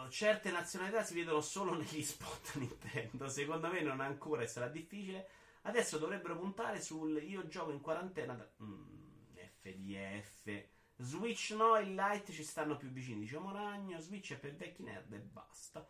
certe 0.09 0.49
nazionalità 0.49 1.03
si 1.03 1.13
vedono 1.13 1.41
solo 1.41 1.75
negli 1.75 2.01
spot 2.01 2.55
Nintendo. 2.63 3.27
Secondo 3.27 3.67
me 3.67 3.81
non 3.81 3.99
ancora 3.99 4.43
e 4.43 4.47
sarà 4.47 4.69
difficile. 4.69 5.27
Adesso 5.63 5.97
dovrebbero 5.97 6.37
puntare 6.37 6.79
sul 6.81 7.21
io 7.21 7.47
gioco 7.47 7.71
in 7.71 7.81
quarantena. 7.81 8.33
Da... 8.33 8.49
Mm, 8.63 8.95
FDF. 9.33 10.63
Switch 10.99 11.51
no, 11.51 11.77
il 11.77 11.93
light 11.93 12.31
ci 12.31 12.43
stanno 12.43 12.77
più 12.77 12.87
vicini. 12.87 13.19
Diciamo 13.19 13.51
ragno. 13.51 13.99
Switch 13.99 14.31
è 14.31 14.37
per 14.37 14.55
vecchi 14.55 14.83
nerd 14.83 15.11
e 15.11 15.19
basta. 15.19 15.85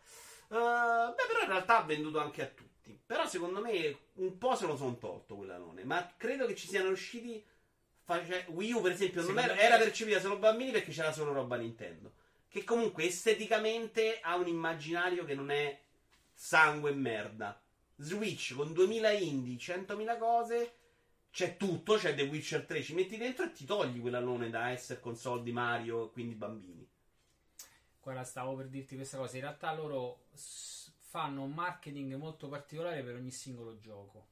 Uh, 0.48 1.14
beh, 1.14 1.26
però 1.26 1.40
in 1.42 1.48
realtà 1.48 1.78
ha 1.78 1.84
venduto 1.84 2.18
anche 2.18 2.42
a 2.42 2.46
tutti. 2.46 2.98
Però 3.04 3.26
secondo 3.26 3.60
me 3.60 3.98
un 4.14 4.38
po' 4.38 4.54
se 4.54 4.66
lo 4.66 4.76
sono 4.76 4.96
tolto 4.96 5.36
quell'alone. 5.36 5.84
Ma 5.84 6.12
credo 6.16 6.46
che 6.46 6.54
ci 6.54 6.68
siano 6.68 6.88
riusciti. 6.88 7.44
Face... 8.04 8.46
Wii 8.48 8.72
U, 8.72 8.80
per 8.80 8.92
esempio, 8.92 9.22
non 9.22 9.38
era, 9.38 9.56
era 9.56 9.76
percepita 9.76 10.20
solo 10.20 10.38
bambini 10.38 10.70
perché 10.70 10.92
c'era 10.92 11.12
solo 11.12 11.32
roba 11.32 11.56
Nintendo. 11.56 12.12
Che 12.48 12.64
comunque 12.64 13.04
esteticamente 13.04 14.20
ha 14.22 14.36
un 14.36 14.46
immaginario 14.46 15.24
che 15.24 15.34
non 15.34 15.50
è 15.50 15.78
sangue 16.32 16.90
e 16.90 16.94
merda. 16.94 17.60
Switch 17.96 18.54
con 18.54 18.72
2000 18.72 19.10
indie, 19.10 19.56
100.000 19.56 20.18
cose. 20.18 20.72
C'è 21.30 21.56
tutto, 21.56 21.96
c'è 21.96 22.14
The 22.14 22.22
Witcher 22.22 22.64
3, 22.64 22.82
ci 22.82 22.94
metti 22.94 23.18
dentro 23.18 23.44
e 23.44 23.52
ti 23.52 23.66
togli 23.66 24.00
quell'alone 24.00 24.48
da 24.48 24.70
essere 24.70 25.00
console 25.00 25.42
di 25.42 25.52
Mario, 25.52 26.08
quindi 26.10 26.34
bambini. 26.34 26.88
Guarda, 28.08 28.24
stavo 28.24 28.56
per 28.56 28.68
dirti 28.68 28.96
questa 28.96 29.18
cosa. 29.18 29.36
In 29.36 29.42
realtà 29.42 29.74
loro 29.74 30.20
fanno 31.10 31.42
un 31.42 31.52
marketing 31.52 32.14
molto 32.14 32.48
particolare 32.48 33.02
per 33.02 33.16
ogni 33.16 33.30
singolo 33.30 33.76
gioco. 33.78 34.28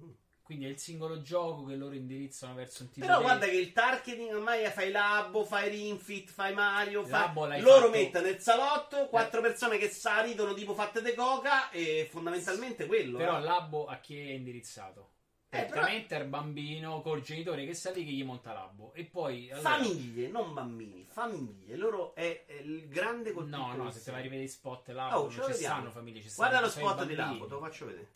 Mm. 0.00 0.10
Quindi 0.42 0.66
è 0.66 0.68
il 0.70 0.78
singolo 0.78 1.22
gioco 1.22 1.64
che 1.66 1.76
loro 1.76 1.94
indirizzano 1.94 2.54
verso 2.54 2.82
un 2.82 2.90
tipo 2.90 3.06
Però 3.06 3.18
di... 3.18 3.24
guarda 3.24 3.46
che 3.46 3.56
il 3.56 3.72
targeting 3.72 4.34
ormai 4.34 4.68
fai 4.70 4.90
Labo, 4.90 5.44
fai 5.44 5.68
Ringfit, 5.68 6.30
fai 6.30 6.52
Mario, 6.52 7.04
fai... 7.04 7.32
loro 7.60 7.86
fatto... 7.86 7.90
mettono 7.90 8.26
nel 8.26 8.40
salotto 8.40 9.06
quattro 9.06 9.38
eh. 9.38 9.42
persone 9.42 9.78
che 9.78 9.88
sa 9.88 10.20
ridono 10.22 10.52
tipo 10.52 10.74
fatte 10.74 11.00
de 11.00 11.14
coca 11.14 11.70
e 11.70 12.08
fondamentalmente 12.10 12.86
quello. 12.86 13.18
Però 13.18 13.38
eh. 13.38 13.42
Labo 13.42 13.86
a 13.86 13.98
chi 13.98 14.18
è 14.18 14.32
indirizzato? 14.32 15.10
Eh, 15.48 15.64
Praticamente 15.64 16.08
però... 16.08 16.24
il 16.24 16.30
bambino 16.30 17.00
col 17.02 17.22
genitore 17.22 17.64
che 17.64 17.74
sta 17.74 17.90
lì 17.90 18.04
che 18.04 18.10
gli 18.10 18.24
monta 18.24 18.52
l'abbo. 18.52 18.92
E 18.94 19.04
poi. 19.04 19.50
Allora... 19.50 19.70
Famiglie, 19.70 20.28
non 20.28 20.52
bambini, 20.52 21.06
famiglie. 21.08 21.76
Loro 21.76 22.14
è, 22.14 22.44
è 22.46 22.54
il 22.54 22.88
grande 22.88 23.32
colpito. 23.32 23.56
No, 23.56 23.74
no, 23.74 23.90
se 23.90 24.02
te 24.02 24.10
vai 24.10 24.20
a 24.20 24.22
rivedere 24.24 24.48
spot 24.48 24.88
l'abbo, 24.88 25.16
oh, 25.16 25.30
non 25.30 25.52
ci 25.52 25.54
stanno 25.54 25.90
famiglie. 25.90 26.20
Ci 26.20 26.30
Guarda 26.34 26.60
lo 26.60 26.68
spot 26.68 27.04
di 27.04 27.14
l'abbo, 27.14 27.46
te 27.46 27.52
lo 27.52 27.60
faccio 27.60 27.86
vedere. 27.86 28.10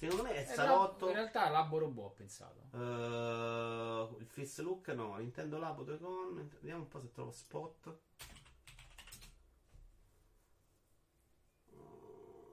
Secondo 0.00 0.22
me 0.22 0.32
è 0.32 0.40
eh, 0.40 0.54
salotto. 0.54 1.08
In 1.08 1.14
realtà 1.14 1.48
l'abbo 1.50 1.78
robot 1.78 2.06
ho 2.06 2.14
pensato. 2.14 2.60
Uh, 2.70 4.18
il 4.18 4.26
face 4.26 4.62
look 4.62 4.88
no. 4.88 5.16
Nintendo 5.16 5.58
Labo 5.58 5.82
2 5.82 5.98
con. 5.98 6.50
Vediamo 6.60 6.82
un 6.82 6.88
po' 6.88 7.00
se 7.00 7.10
trovo 7.10 7.30
spot. 7.30 7.98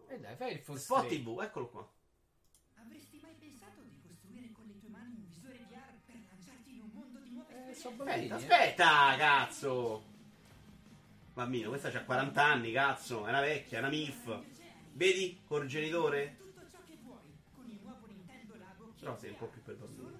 E 0.09 0.13
eh 0.13 0.19
dai, 0.19 0.35
fai 0.35 0.53
il 0.53 0.59
full 0.59 0.75
Spot 0.75 1.07
TV, 1.07 1.39
eccolo 1.41 1.69
qua. 1.69 1.89
So 7.77 7.89
aspetta, 7.89 8.35
aspetta, 8.35 9.15
cazzo. 9.17 10.03
Bambino, 11.33 11.69
questa 11.69 11.91
c'ha 11.91 12.03
40 12.03 12.43
anni, 12.43 12.71
cazzo. 12.71 13.25
È 13.25 13.29
una 13.29 13.41
vecchia, 13.41 13.77
è 13.77 13.81
una 13.81 13.89
MIF. 13.89 14.41
Vedi, 14.93 15.41
col 15.45 15.67
genitore? 15.67 16.37
Però 18.99 19.15
sei 19.15 19.29
un 19.29 19.37
po' 19.37 19.45
più 19.45 19.61
per 19.61 19.75
bambino. 19.75 20.19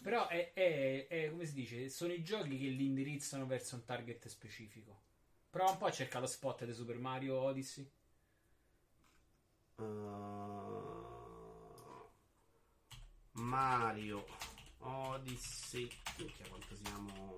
Però 0.00 0.28
è, 0.28 0.52
è, 0.52 1.08
è, 1.08 1.30
come 1.30 1.44
si 1.44 1.54
dice, 1.54 1.88
sono 1.88 2.12
i 2.12 2.22
giochi 2.22 2.56
che 2.56 2.68
li 2.68 2.86
indirizzano 2.86 3.46
verso 3.46 3.74
un 3.74 3.84
target 3.84 4.28
specifico. 4.28 5.02
Prova 5.50 5.72
un 5.72 5.78
po' 5.78 5.86
a 5.86 5.90
cercare 5.90 6.20
lo 6.20 6.30
spot 6.30 6.64
di 6.64 6.72
Super 6.72 6.98
Mario 6.98 7.40
Odyssey. 7.40 7.90
Uh, 9.74 10.65
Mario 13.36 14.26
Odyssey. 14.78 15.90
Minchia 16.16 16.48
quanto 16.48 16.74
siamo 16.74 17.36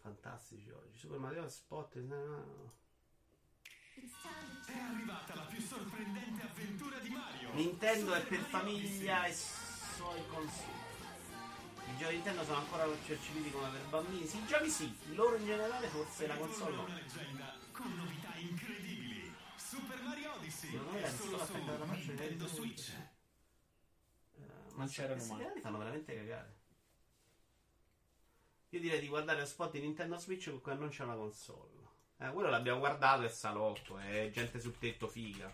fantastici 0.00 0.70
oggi. 0.70 0.98
Super 0.98 1.18
Mario 1.18 1.48
Spot. 1.48 1.94
No. 1.96 2.72
È 4.66 4.78
arrivata 4.78 5.34
la 5.34 5.42
più 5.42 5.60
sorprendente 5.60 6.42
avventura 6.42 6.98
di 6.98 7.08
Mario. 7.10 7.52
Nintendo 7.54 8.14
è 8.14 8.26
per 8.26 8.40
famiglia 8.40 9.24
e 9.26 9.32
suoi 9.32 10.26
consumi. 10.28 10.82
I 11.86 11.96
giochi 11.98 12.14
Nintendo 12.14 12.44
sono 12.44 12.58
ancora 12.58 12.84
percepiti 12.84 13.50
come 13.50 13.68
per 13.70 13.86
bambini. 13.88 14.26
Sì, 14.26 14.38
i 14.38 14.46
giochi 14.46 14.70
sì, 14.70 14.96
loro 15.14 15.36
in 15.36 15.46
generale 15.46 15.86
forse 15.88 16.26
la 16.26 16.36
console 16.36 16.76
no. 16.76 16.86
Con 17.72 17.94
novità 17.94 18.34
incredibili. 18.36 19.32
Super 19.56 20.02
Mario 20.02 20.34
Odyssey. 20.34 20.76
Me 20.76 21.02
è 21.02 21.10
solo 21.10 21.44
su 21.44 21.54
Nintendo 21.54 22.46
Switch 22.46 22.92
non 24.74 24.88
c'erano 24.88 25.24
mai. 25.26 25.50
Mi 25.54 25.60
fanno 25.60 25.78
veramente 25.78 26.14
cagare. 26.14 26.62
Io 28.70 28.80
direi 28.80 29.00
di 29.00 29.08
guardare 29.08 29.40
lo 29.40 29.46
spot 29.46 29.72
di 29.72 29.80
Nintendo 29.80 30.18
Switch 30.18 30.50
con 30.50 30.60
cui 30.60 30.76
non 30.76 30.88
c'è 30.88 31.04
una 31.04 31.14
console. 31.14 31.82
Eh, 32.18 32.30
quello 32.30 32.48
l'abbiamo 32.48 32.78
guardato, 32.78 33.22
è 33.22 33.28
salotto, 33.28 33.98
è 33.98 34.30
gente 34.30 34.60
sul 34.60 34.78
tetto 34.78 35.06
figa. 35.06 35.52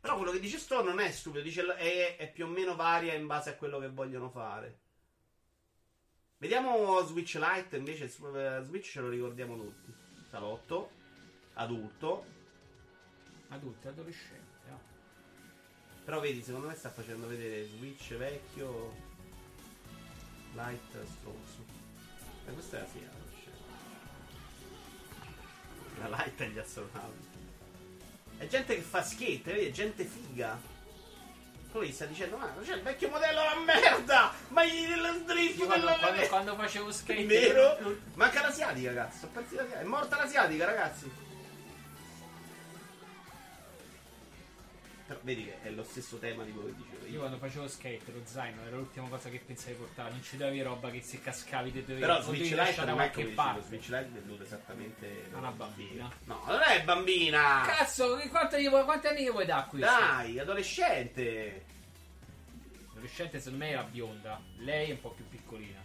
Però 0.00 0.16
quello 0.16 0.32
che 0.32 0.40
dice 0.40 0.58
Sto 0.58 0.82
non 0.82 0.98
è 0.98 1.10
stupido, 1.10 1.42
dice 1.42 1.62
è, 1.76 2.16
è 2.16 2.30
più 2.32 2.46
o 2.46 2.48
meno 2.48 2.74
varia 2.74 3.12
in 3.14 3.26
base 3.26 3.50
a 3.50 3.56
quello 3.56 3.78
che 3.78 3.88
vogliono 3.88 4.30
fare. 4.30 4.78
Vediamo 6.38 7.02
Switch 7.02 7.34
Lite, 7.34 7.76
invece 7.76 8.04
eh, 8.04 8.60
Switch 8.62 8.90
ce 8.90 9.00
lo 9.00 9.10
ricordiamo 9.10 9.56
tutti. 9.56 9.92
Salotto, 10.30 10.90
adulto, 11.54 12.24
Adulti, 13.52 13.88
adolescenti. 13.88 14.39
Però 16.04 16.20
vedi, 16.20 16.42
secondo 16.42 16.68
me 16.68 16.74
sta 16.74 16.90
facendo 16.90 17.26
vedere 17.26 17.66
Switch 17.66 18.16
vecchio, 18.16 18.94
Lite 20.52 21.06
stronzo. 21.06 21.64
E 22.46 22.52
questa 22.52 22.76
è 22.78 22.80
la 22.80 22.86
adolescente. 22.86 23.58
La 25.98 26.24
Lite 26.24 26.44
e 26.44 26.48
gli 26.48 26.58
astronauti. 26.58 27.28
È 28.38 28.46
gente 28.46 28.74
che 28.74 28.80
fa 28.80 29.02
skate, 29.02 29.52
vedi? 29.52 29.66
È 29.66 29.70
gente 29.70 30.04
figa. 30.04 30.58
Poi 31.70 31.92
sta 31.92 32.04
dicendo, 32.06 32.36
ma 32.36 32.52
c'è 32.64 32.74
il 32.74 32.82
vecchio 32.82 33.08
modello 33.10 33.44
la 33.44 33.56
merda! 33.64 34.32
Ma 34.48 34.64
gli 34.64 34.86
drift 35.24 35.64
quando, 35.66 35.86
quando- 35.86 36.26
quando 36.26 36.56
facevo 36.56 36.90
skate. 36.90 37.24
Vero? 37.26 37.78
Manca 38.14 38.40
l'asiatica, 38.40 38.92
cazzo. 38.92 39.28
È 39.32 39.84
morta 39.84 40.16
l'asiatica, 40.16 40.64
ragazzi. 40.64 41.29
Però 45.10 45.22
vedi 45.24 45.44
che 45.44 45.60
è 45.62 45.70
lo 45.70 45.82
stesso 45.82 46.18
tema 46.18 46.44
di 46.44 46.52
quello 46.52 46.68
che 46.68 46.74
dicevo 46.76 47.04
Io 47.06 47.10
io. 47.10 47.18
quando 47.18 47.36
facevo 47.38 47.66
skate, 47.66 48.12
lo 48.12 48.20
zaino 48.22 48.62
era 48.62 48.76
l'ultima 48.76 49.08
cosa 49.08 49.28
che 49.28 49.42
pensai 49.44 49.72
di 49.72 49.78
portare. 49.80 50.10
Non 50.10 50.22
ci 50.22 50.36
dovevi 50.36 50.62
roba 50.62 50.88
che 50.88 51.00
se 51.02 51.20
cascavi 51.20 51.72
te 51.72 51.80
dovevi, 51.80 52.00
Però 52.00 52.22
Switch 52.22 52.50
Lite 52.52 52.84
da 52.84 52.92
qualche 52.92 53.24
parte. 53.24 53.62
Switch 53.62 53.88
Lite 53.88 54.04
è 54.04 54.08
venduto 54.08 54.44
esattamente 54.44 55.28
A 55.32 55.38
una 55.38 55.50
bambina. 55.50 56.08
No, 56.26 56.44
non 56.46 56.60
è 56.60 56.84
bambina. 56.84 57.62
Cazzo, 57.66 58.06
vuoi- 58.06 58.28
quanti 58.28 58.54
anni 59.08 59.24
gli 59.24 59.30
vuoi 59.32 59.46
dare 59.46 59.62
a 59.62 59.64
questo? 59.64 59.90
Dai, 59.90 60.38
adolescente. 60.38 61.64
L'adolescente 62.90 63.38
secondo 63.40 63.64
me 63.64 63.70
era 63.72 63.82
bionda, 63.82 64.40
lei 64.58 64.90
è 64.90 64.92
un 64.92 65.00
po' 65.00 65.10
più 65.10 65.28
piccolina. 65.28 65.82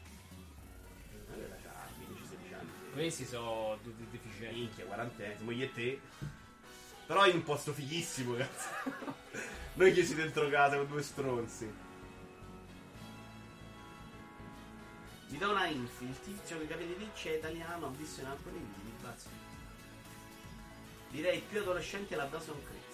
C'ha 1.63 1.87
15-16 1.97 2.53
anni. 2.53 2.69
Questi 2.93 3.25
sono 3.25 3.79
deficienti. 3.81 4.55
Minchia, 4.59 4.85
quarantesimo, 4.85 5.49
io 5.49 5.65
e 5.65 5.71
te. 5.73 5.99
Però 7.05 7.25
in 7.27 7.35
un 7.35 7.43
posto 7.43 7.71
fighissimo, 7.71 8.35
cazzo. 8.35 8.67
Noi 9.75 9.93
chiesi 9.93 10.15
dentro 10.15 10.49
casa 10.49 10.77
con 10.77 10.87
due 10.87 11.03
stronzi. 11.03 11.73
Mi 15.27 15.37
do 15.37 15.49
una 15.49 15.67
infi, 15.67 16.05
il 16.05 16.19
tizio 16.21 16.59
che 16.59 16.67
capite 16.67 16.95
ricci 16.97 17.29
è 17.29 17.37
italiano, 17.37 17.87
ho 17.87 17.91
visto 17.91 18.21
in 18.21 18.27
alcuni 18.27 18.57
video, 18.57 18.93
grazie. 19.01 19.29
Direi 21.09 21.39
più 21.41 21.59
adolescente 21.59 22.15
la 22.15 22.25
Dawson 22.25 22.61
Creek. 22.63 22.85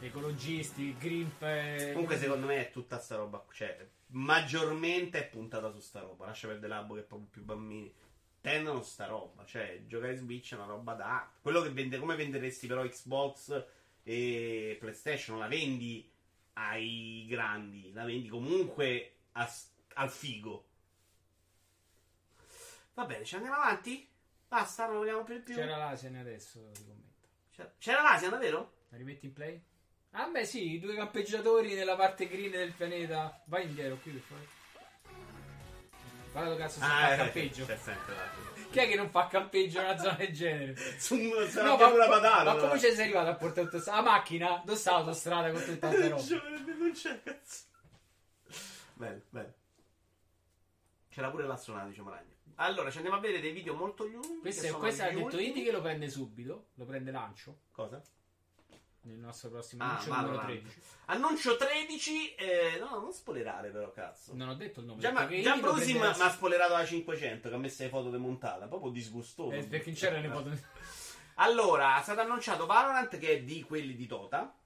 Ecologisti, 0.00 0.94
Grimp. 0.98 1.92
Comunque 1.92 2.18
secondo 2.18 2.46
me 2.46 2.68
è 2.68 2.70
tutta 2.70 2.98
sta 2.98 3.16
roba, 3.16 3.42
cioè 3.52 3.88
maggiormente 4.08 5.18
è 5.18 5.26
puntata 5.26 5.70
su 5.72 5.80
sta 5.80 6.00
roba, 6.00 6.26
lascia 6.26 6.48
perdere 6.48 6.68
l'abo 6.68 6.94
che 6.94 7.00
è 7.00 7.04
proprio 7.04 7.28
più 7.30 7.42
bambini. 7.42 7.92
Tendono 8.46 8.80
sta 8.82 9.06
roba, 9.06 9.44
cioè 9.44 9.82
giocare 9.88 10.14
Switch 10.14 10.52
è 10.52 10.54
una 10.54 10.66
roba 10.66 10.94
da 10.94 11.28
quello 11.42 11.62
che 11.62 11.70
vende, 11.70 11.98
come 11.98 12.14
venderesti 12.14 12.68
però 12.68 12.84
Xbox 12.84 13.64
e 14.04 14.76
PlayStation, 14.78 15.40
la 15.40 15.48
vendi 15.48 16.08
ai 16.52 17.26
grandi, 17.28 17.92
la 17.92 18.04
vendi 18.04 18.28
comunque 18.28 19.14
a 19.32 19.52
al 19.94 20.10
figo. 20.10 20.64
Va 22.94 23.04
bene, 23.04 23.24
ci 23.24 23.34
andiamo 23.34 23.56
avanti? 23.56 24.08
Basta, 24.46 24.86
non 24.86 24.98
vogliamo 24.98 25.24
più 25.24 25.42
più. 25.42 25.56
C'era 25.56 25.76
l'Asian 25.76 26.14
adesso, 26.14 26.70
ti 26.72 26.84
commento. 26.84 27.26
C'era, 27.50 27.74
c'era 27.78 28.02
l'Asia, 28.02 28.28
davvero? 28.28 28.74
La 28.90 28.96
rimetti 28.96 29.26
in 29.26 29.32
play? 29.32 29.60
Ah 30.12 30.28
beh 30.28 30.44
sì, 30.44 30.74
i 30.74 30.78
due 30.78 30.94
campeggiatori 30.94 31.74
nella 31.74 31.96
parte 31.96 32.28
green 32.28 32.52
del 32.52 32.70
pianeta. 32.70 33.42
Vai 33.46 33.64
indietro 33.64 33.96
qui 33.96 34.12
per 34.12 34.20
favore. 34.20 34.46
Guarda 36.36 36.50
dove 36.50 36.62
cazzo 36.64 36.80
si 36.80 36.86
fa 36.86 37.14
eh, 37.14 37.16
campeggio. 37.16 37.64
c'è 37.64 37.76
sempre. 37.78 38.14
Chi 38.70 38.78
è 38.78 38.86
che 38.88 38.94
non 38.94 39.08
fa 39.08 39.26
campeggio 39.26 39.78
in 39.80 39.84
una 39.86 39.96
zona 39.96 40.12
del 40.16 40.32
genere? 40.34 40.76
Su 40.98 41.14
No, 41.14 41.30
una 41.38 41.76
ma, 41.76 41.86
una 41.86 42.08
patata. 42.08 42.52
ma 42.52 42.60
come 42.60 42.78
ci 42.78 42.92
sei 42.92 43.04
arrivato 43.04 43.30
a 43.30 43.34
portare 43.36 43.68
tutta 43.68 43.80
sta 43.80 43.94
la 43.94 44.02
macchina? 44.02 44.60
Dove 44.62 44.76
sta 44.76 44.90
l'autostrada 44.92 45.50
con 45.50 45.64
tutta 45.64 45.88
questa 45.88 46.08
roba? 46.08 46.22
Giovane, 46.22 46.74
non 46.76 46.92
c'è 46.92 47.22
cazzo. 47.22 47.58
Bello, 48.92 49.22
bello. 49.30 49.54
C'era 51.08 51.30
pure 51.30 51.46
l'astronave, 51.46 51.88
diciamo 51.88 52.10
ragno. 52.10 52.34
Allora, 52.56 52.90
ci 52.90 52.98
andiamo 52.98 53.16
a 53.16 53.20
vedere 53.20 53.40
dei 53.40 53.52
video 53.52 53.74
molto 53.74 54.04
lunghi. 54.04 54.40
Questo, 54.40 54.60
che 54.62 54.68
è, 54.68 54.72
questo 54.72 55.02
ha 55.04 55.10
detto. 55.10 55.38
Indy 55.38 55.64
che 55.64 55.72
lo 55.72 55.80
prende 55.80 56.10
subito, 56.10 56.66
lo 56.74 56.84
prende 56.84 57.10
lancio 57.12 57.60
Cosa? 57.70 58.02
Nel 59.06 59.18
nostro 59.18 59.48
prossimo 59.50 59.82
Ah, 59.82 59.88
annuncio 59.90 60.08
numero 60.10 60.26
Valorant. 60.36 60.60
13. 60.60 60.80
Annuncio 61.06 61.56
13. 61.56 62.34
Eh, 62.34 62.78
no, 62.78 62.98
non 63.00 63.12
spoilerare, 63.12 63.70
però, 63.70 63.90
cazzo. 63.92 64.34
Non 64.34 64.48
ho 64.48 64.54
detto 64.54 64.80
il 64.80 64.86
nome. 64.86 65.00
Già, 65.00 65.12
ma, 65.12 65.26
che 65.26 65.40
già 65.42 65.56
Brusi 65.56 65.92
mi 65.94 66.00
ha 66.04 66.12
spoilerato 66.30 66.72
la 66.72 66.84
500 66.84 67.48
che 67.48 67.54
ha 67.54 67.58
messo 67.58 67.82
le 67.82 67.88
foto 67.88 68.10
demontate. 68.10 68.66
Proprio 68.66 68.90
disgustoso. 68.90 69.54
Eh, 69.54 69.64
perché 69.66 69.90
non 69.90 69.94
c'era 69.98 70.20
ne 70.20 70.28
foto. 70.28 70.50
Allora, 71.38 71.98
è 71.98 72.02
stato 72.02 72.20
annunciato 72.22 72.64
Valorant 72.64 73.18
che 73.18 73.28
è 73.28 73.42
di 73.42 73.62
quelli 73.62 73.94
di 73.94 74.06
Tota. 74.06 74.56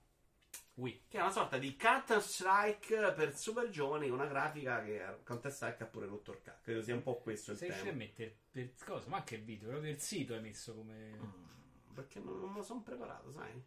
Wii. 0.75 1.05
Che 1.09 1.19
è 1.19 1.21
una 1.21 1.33
sorta 1.33 1.59
di 1.59 1.77
Counter 1.77 2.23
Strike 2.23 3.13
per 3.13 3.37
super 3.37 3.69
giovani. 3.71 4.09
Una 4.09 4.27
grafica 4.27 4.81
che 4.83 5.19
Counter 5.25 5.53
Strike 5.53 5.83
ha 5.83 5.87
pure 5.87 6.07
rotto 6.07 6.31
il 6.31 6.41
cacchio. 6.41 6.63
Credo 6.63 6.83
sia 6.83 6.95
un 6.95 7.03
po' 7.03 7.19
questo 7.19 7.51
il 7.53 7.59
Se 7.59 7.65
riesci 7.67 7.83
a 7.83 7.85
tema. 7.87 7.97
mettere 7.99 8.37
per 8.53 8.73
cosa? 8.85 9.09
Ma 9.09 9.17
anche 9.17 9.35
il 9.35 9.43
video, 9.43 9.69
proprio 9.69 9.91
il 9.91 9.99
sito 10.01 10.33
hai 10.35 10.41
messo 10.41 10.73
come. 10.75 11.19
Perché 11.93 12.21
non, 12.21 12.39
non 12.39 12.55
lo 12.55 12.63
sono 12.63 12.83
preparato, 12.83 13.33
sai? 13.33 13.63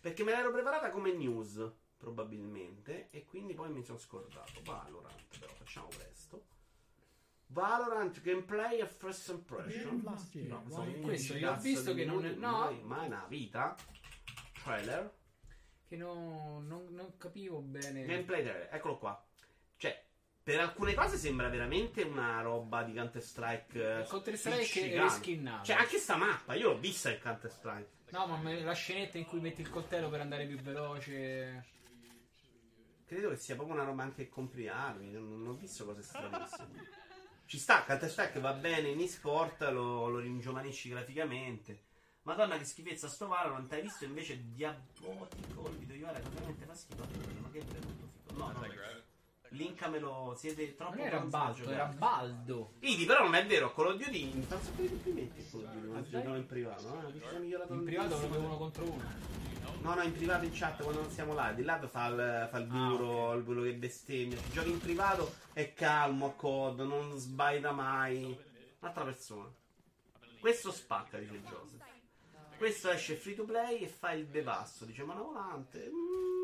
Perché 0.00 0.22
me 0.24 0.32
l'ero 0.32 0.50
preparata 0.52 0.90
come 0.90 1.12
news, 1.12 1.70
probabilmente. 1.96 3.08
E 3.10 3.24
quindi 3.24 3.54
poi 3.54 3.70
mi 3.70 3.82
sono 3.82 3.98
scordato. 3.98 4.60
Valorant, 4.64 5.38
però 5.38 5.52
facciamo 5.54 5.88
presto. 5.88 6.44
Valorant 7.50 8.20
gameplay 8.20 8.78
e 8.80 8.86
first 8.86 9.28
impression. 9.30 10.02
No. 10.04 10.62
11 10.68 11.00
Questo 11.00 11.36
io 11.36 11.50
ho 11.52 11.56
visto 11.56 11.94
che 11.94 12.04
non- 12.04 12.16
minuti, 12.22 12.38
no. 12.38 12.50
Mai, 12.58 12.82
mai 12.82 13.06
una 13.06 13.24
vita. 13.28 13.74
Trailer. 14.62 15.16
Che 15.86 15.96
no- 15.96 16.60
non, 16.60 16.86
non 16.90 17.16
capivo 17.16 17.60
bene. 17.60 18.04
Gameplay 18.04 18.42
trailer, 18.42 18.68
eccolo 18.70 18.98
qua. 18.98 19.26
Cioè, 19.76 20.04
per 20.48 20.60
alcune 20.60 20.94
cose 20.94 21.18
sembra 21.18 21.50
veramente 21.50 22.00
una 22.00 22.40
roba 22.40 22.82
di 22.82 22.94
Counter 22.94 23.22
Strike. 23.22 24.06
Counter 24.08 24.34
Strike 24.34 24.92
è 24.94 25.02
riskinnato. 25.02 25.66
Cioè, 25.66 25.76
anche 25.76 25.98
sta 25.98 26.16
mappa, 26.16 26.54
io 26.54 26.70
l'ho 26.70 26.78
vista 26.78 27.10
il 27.10 27.20
Counter 27.20 27.50
Strike. 27.50 27.88
No, 28.12 28.26
ma 28.26 28.54
la 28.54 28.72
scenetta 28.72 29.18
in 29.18 29.26
cui 29.26 29.40
metti 29.40 29.60
il 29.60 29.68
coltello 29.68 30.08
per 30.08 30.22
andare 30.22 30.46
più 30.46 30.56
veloce. 30.56 31.66
Credo 33.04 33.28
che 33.28 33.36
sia 33.36 33.56
proprio 33.56 33.76
una 33.76 33.84
roba 33.84 34.04
anche 34.04 34.30
con 34.30 34.50
armi. 34.72 35.10
Non, 35.10 35.28
non 35.28 35.48
ho 35.48 35.52
visto 35.52 35.84
cose 35.84 36.00
stranissime. 36.00 36.96
Ci 37.44 37.58
sta, 37.58 37.84
Counter 37.84 38.08
Strike 38.08 38.40
va 38.40 38.54
bene 38.54 38.88
in 38.88 39.00
e-sport, 39.00 39.60
lo, 39.68 40.08
lo 40.08 40.18
ringiovanisci 40.18 40.88
graficamente. 40.88 41.82
Madonna 42.22 42.56
che 42.56 42.64
schifezza 42.64 43.06
sto 43.06 43.26
Valorant, 43.26 43.70
hai 43.74 43.82
visto 43.82 44.06
invece 44.06 44.42
Diabotico 44.48 45.68
il 45.68 45.76
video 45.76 45.94
di 45.94 46.00
Vara 46.00 46.18
veramente 46.20 46.64
fa 46.64 46.74
schifo. 46.74 47.06
Ma 47.42 47.50
che 47.50 47.60
brutto 47.64 48.08
figo. 48.24 48.38
No, 48.38 48.52
no. 48.52 49.06
Linkamelo, 49.50 50.34
siete 50.36 50.74
troppo 50.74 50.96
Non 50.96 51.06
era 51.06 51.18
Baldo, 51.20 51.70
era 51.70 51.84
Baldo. 51.86 52.72
Idi, 52.80 53.04
però 53.06 53.22
non 53.24 53.34
è 53.34 53.46
vero, 53.46 53.72
Call 53.72 53.86
of 53.92 53.96
Duty 53.96 54.30
in 54.34 54.46
tanto 54.46 54.70
di 54.76 54.88
complimenti 54.88 55.48
Call 55.50 55.60
of 55.64 55.70
Duty, 55.72 55.86
non 55.88 56.02
giochiamo 56.10 56.36
in 56.36 56.46
privato, 56.46 56.86
eh? 56.88 57.34
È 57.34 57.38
migliorato 57.38 57.72
In 57.72 57.84
privato 57.84 58.16
proprio 58.18 58.40
uno 58.40 58.56
contro 58.56 58.84
uno. 58.84 59.02
No, 59.80 59.94
no, 59.94 60.02
in 60.02 60.12
privato 60.12 60.44
in 60.44 60.50
chat 60.52 60.82
quando 60.82 61.02
non 61.02 61.10
siamo 61.10 61.34
là. 61.34 61.52
Di 61.52 61.62
là 61.62 61.78
fa 61.88 62.06
il, 62.08 62.48
fa 62.50 62.58
il 62.58 62.68
Ah, 62.70 62.88
duro, 62.88 63.34
il- 63.34 63.44
quello 63.44 63.62
che 63.62 63.74
bestemmia. 63.74 64.36
Ti 64.36 64.50
giochi 64.50 64.70
in 64.70 64.78
privato, 64.80 65.34
è 65.52 65.72
calmo 65.72 66.26
a 66.26 66.32
COD, 66.32 66.80
non 66.80 67.16
sbaida 67.16 67.70
mai. 67.70 68.36
Un'altra 68.80 69.04
persona. 69.04 69.48
Questo 70.40 70.72
spacca, 70.72 71.18
dice 71.18 71.40
Joseph. 71.42 71.82
Questo 72.56 72.90
esce 72.90 73.14
free 73.14 73.36
to 73.36 73.44
play 73.44 73.78
e 73.78 73.86
fa 73.86 74.12
il 74.12 74.26
devasto, 74.26 74.84
dice 74.84 75.04
Manavolante. 75.04 75.78
Mm, 75.88 75.90
non 75.90 76.37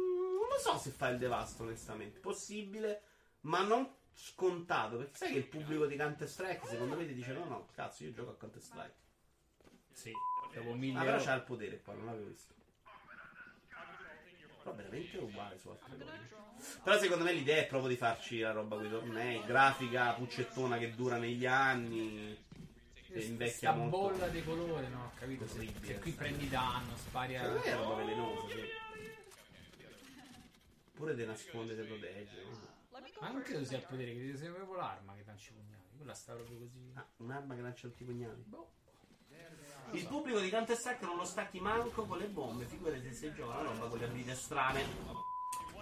lo 0.55 0.61
so 0.61 0.79
se 0.79 0.91
fa 0.91 1.09
il 1.09 1.19
devasto, 1.19 1.65
onestamente. 1.65 2.21
Possibile, 2.21 3.03
ma 3.41 3.63
non 3.63 3.93
scontato. 4.13 4.97
Perché 4.97 5.17
sai 5.17 5.33
che 5.33 5.39
il 5.39 5.47
pubblico 5.47 5.87
di 5.87 5.97
Counter 5.97 6.29
Strike, 6.29 6.67
secondo 6.67 6.97
me, 6.97 7.07
ti 7.07 7.15
dice: 7.15 7.33
no, 7.33 7.45
no, 7.45 7.69
cazzo, 7.75 8.05
io 8.05 8.13
gioco 8.13 8.31
a 8.31 8.37
Counter 8.37 8.63
Strike. 8.63 8.95
Sì. 9.93 10.13
Dopo 10.53 10.75
mille 10.75 10.99
Ah, 10.99 11.05
però 11.05 11.23
c'ha 11.23 11.35
il 11.35 11.43
potere 11.43 11.81
qua, 11.81 11.95
non 11.95 12.07
l'avevo 12.07 12.29
visto. 12.29 12.53
Però 14.63 14.75
veramente 14.77 15.19
uguale 15.19 15.59
su 15.59 15.69
altre 15.69 15.97
cose. 15.99 16.81
Però 16.83 16.99
secondo 16.99 17.25
me 17.25 17.33
l'idea 17.33 17.61
è 17.61 17.67
proprio 17.67 17.91
di 17.91 17.97
farci 17.97 18.39
la 18.39 18.53
roba 18.53 18.77
con 18.77 18.87
i 18.87 18.91
tornei, 18.91 19.45
grafica 19.45 20.13
puccettona 20.13 20.79
che 20.79 20.95
dura 20.95 21.17
negli 21.17 21.45
anni. 21.45 22.43
Che 23.07 23.21
invecchia 23.21 23.73
molto. 23.73 23.97
bolla 23.97 24.29
di 24.29 24.43
colore, 24.43 24.89
no, 24.89 25.13
capito. 25.19 25.47
Se, 25.47 25.73
se 25.83 25.99
qui 26.01 26.13
prendi 26.13 26.49
danno, 26.49 26.97
spari 26.97 27.37
a. 27.37 27.43
Secondo 27.43 27.61
me 27.61 27.71
è 27.71 27.77
roba 27.77 27.95
velenosa, 27.95 28.49
sì. 28.49 28.84
Pure 30.95 31.15
te 31.15 31.27
nasconde, 31.27 31.75
te 31.75 31.83
protegge. 31.83 32.45
no? 32.45 32.73
Ma 33.21 33.31
non 33.31 33.43
credo 33.43 33.65
sia 33.65 33.79
il 33.79 33.87
potere, 33.87 34.15
credo 34.15 34.37
sia 34.37 34.53
proprio 34.53 34.77
l'arma 34.77 35.15
che 35.15 35.25
lanci 35.25 35.51
i 35.51 35.55
pugnali. 35.55 35.97
Quella 35.97 36.15
sta 36.15 36.35
proprio 36.35 36.59
così. 36.59 36.93
Ah, 36.95 37.07
un'arma 37.17 37.55
che 37.55 37.61
lancia 37.61 37.89
tutti 37.89 38.03
i 38.03 38.07
pugnali. 38.07 38.43
Boh. 38.43 38.73
Il 39.91 40.07
pubblico 40.07 40.41
di 40.41 40.51
Counter 40.51 40.77
Strike 40.77 41.05
non 41.05 41.17
lo 41.17 41.25
stacchi 41.25 41.61
manco 41.61 42.05
con 42.05 42.19
le 42.19 42.29
bombe, 42.29 42.65
figurati 42.65 43.03
se 43.03 43.13
si 43.13 43.35
gioca 43.35 43.61
una 43.61 43.71
roba 43.71 43.89
con 43.89 43.99
le 43.99 44.05
abilità 44.07 44.35
strane. 44.35 44.83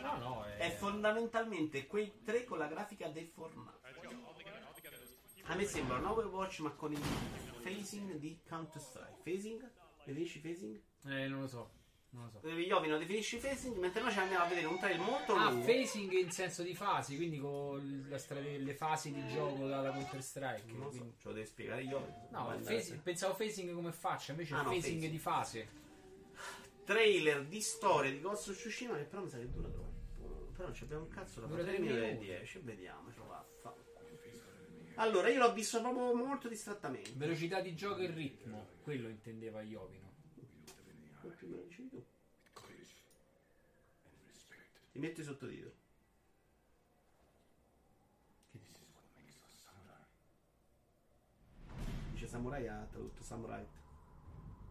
No, 0.00 0.16
no, 0.18 0.44
è... 0.44 0.56
È 0.56 0.70
fondamentalmente 0.70 1.86
quei 1.86 2.22
tre 2.24 2.44
con 2.44 2.58
la 2.58 2.66
grafica 2.66 3.08
deformata. 3.08 3.80
A 5.44 5.54
me 5.54 5.64
sembra 5.64 5.98
un 5.98 6.06
Overwatch 6.06 6.60
ma 6.60 6.70
con 6.70 6.92
il 6.92 7.00
phasing 7.62 8.14
di 8.16 8.40
Counter 8.48 8.80
Strike. 8.80 9.20
Phasing? 9.22 9.70
Definisci 10.04 10.40
phasing? 10.40 10.80
Eh, 11.04 11.28
non 11.28 11.40
lo 11.40 11.46
so. 11.46 11.70
Non 12.14 12.24
lo 12.32 12.40
so. 12.40 12.46
Iovino 12.48 12.98
definisci 12.98 13.38
phasing 13.38 13.76
mentre 13.78 14.02
noi 14.02 14.12
ci 14.12 14.18
andiamo 14.18 14.44
a 14.44 14.46
vedere 14.46 14.66
un 14.66 14.78
trailer 14.78 15.00
molto 15.00 15.34
Ah, 15.34 15.50
lungo. 15.50 15.64
phasing 15.64 16.12
in 16.12 16.30
senso 16.30 16.62
di 16.62 16.74
fasi, 16.74 17.16
quindi 17.16 17.38
con 17.38 18.06
la 18.08 18.18
strade- 18.18 18.58
le 18.58 18.74
fasi 18.74 19.12
di 19.12 19.26
gioco 19.28 19.66
dalla 19.66 19.90
Counter 19.92 20.22
Strike. 20.22 20.72
Non 20.72 20.80
lo 20.86 20.90
so, 20.92 21.12
ce 21.18 21.28
lo 21.28 21.32
devi 21.32 21.46
spiegare 21.46 21.82
Iovino. 21.82 22.28
No, 22.30 22.58
phasing- 22.62 23.00
pensavo 23.00 23.34
phasing 23.34 23.72
come 23.72 23.92
faccia, 23.92 24.32
invece 24.32 24.52
Ah, 24.54 24.60
è 24.60 24.62
no, 24.64 24.68
phasing, 24.70 24.94
phasing. 24.96 25.10
di 25.10 25.18
fase. 25.18 25.68
Trailer 26.84 27.44
di 27.46 27.60
storia 27.60 28.10
di 28.10 28.20
Ghost 28.20 28.48
of 28.48 28.56
Tsushima 28.56 28.96
che 28.96 29.04
però 29.04 29.22
mi 29.22 29.28
sa 29.30 29.38
che 29.38 29.50
dura 29.50 29.68
troppo. 29.68 29.90
Però 30.52 30.64
non 30.66 30.74
ci 30.74 30.82
abbiamo 30.84 31.04
un 31.04 31.08
cazzo 31.08 31.40
da 31.40 31.48
fare. 31.48 31.62
tre 31.62 31.72
3 31.74 31.80
minuti 31.80 31.98
e 31.98 32.06
minuti. 32.08 32.24
10. 32.26 32.58
Vediamo, 32.58 33.10
ce 33.12 33.18
lo 33.18 33.26
vaffa. 33.26 33.74
Allora, 34.96 35.28
io 35.28 35.38
l'ho 35.38 35.52
visto 35.54 35.80
proprio 35.80 36.14
molto 36.14 36.48
distrattamente. 36.48 37.12
Velocità 37.14 37.60
di 37.60 37.74
gioco 37.74 38.00
e 38.02 38.10
ritmo, 38.10 38.66
quello 38.82 39.08
intendeva 39.08 39.62
Iovino. 41.22 41.36
Prima 41.36 41.56
lo 41.56 41.62
dicevi 41.62 41.88
tu. 41.88 42.04
Ti 44.92 44.98
metto 44.98 45.20
i 45.20 45.24
sottotitoli. 45.24 45.74
Che? 48.50 48.58
Dice 52.12 52.26
Samurai 52.26 52.68
ha 52.68 52.86
tradotto 52.90 53.22
Samurai. 53.22 53.66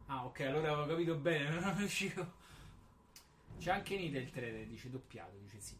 Ah, 0.05 0.25
ok, 0.25 0.41
allora 0.41 0.73
avevo 0.73 0.87
capito 0.87 1.15
bene, 1.15 1.49
non 1.59 1.77
riuscivo. 1.77 2.39
C'è 3.57 3.71
anche 3.71 3.97
Nida 3.97 4.19
il 4.19 4.29
trailer, 4.29 4.67
dice 4.67 4.89
doppiato, 4.89 5.37
dice 5.37 5.59
sì. 5.59 5.75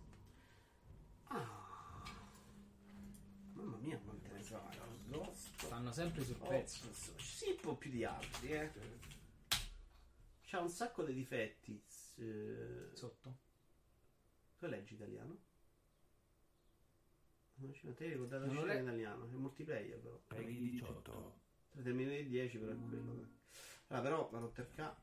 Ah. 1.28 1.60
Mamma 3.54 3.78
mia, 3.78 3.98
quante 4.00 4.28
ne. 4.30 4.42
Ghost 5.08 5.66
Stanno 5.66 5.92
sempre 5.92 6.24
sul 6.24 6.38
of 6.40 6.48
pezzo. 6.48 6.94
Sì, 7.18 7.50
un 7.50 7.60
po' 7.62 7.76
più 7.76 7.92
di 7.92 8.04
altri, 8.06 8.52
eh. 8.54 8.72
C'ha 10.52 10.60
un 10.60 10.70
sacco 10.70 11.04
di 11.04 11.14
difetti. 11.14 11.82
eh, 12.16 12.90
Sotto. 12.92 13.38
Tu 14.60 14.66
leggi 14.66 14.96
italiano? 14.96 15.40
Non 17.54 17.74
ci 17.74 17.94
te 17.94 18.08
ricordate 18.08 18.48
Non 18.48 18.56
la 18.56 18.62
scena 18.64 18.80
in 18.80 18.84
italiano, 18.86 19.30
è 19.30 19.36
multiplayer 19.36 19.98
però. 19.98 20.22
Peggy 20.28 20.72
18. 20.72 21.40
3 21.82 21.94
minuti 21.94 22.18
e 22.18 22.26
10 22.26 22.58
però 22.58 22.74
è 22.74 22.78
quello. 22.90 23.14
dai. 23.14 23.40
Allora 23.88 24.02
però 24.04 24.30
la 24.34 24.40
Rotter 24.40 24.68
K. 24.68 24.94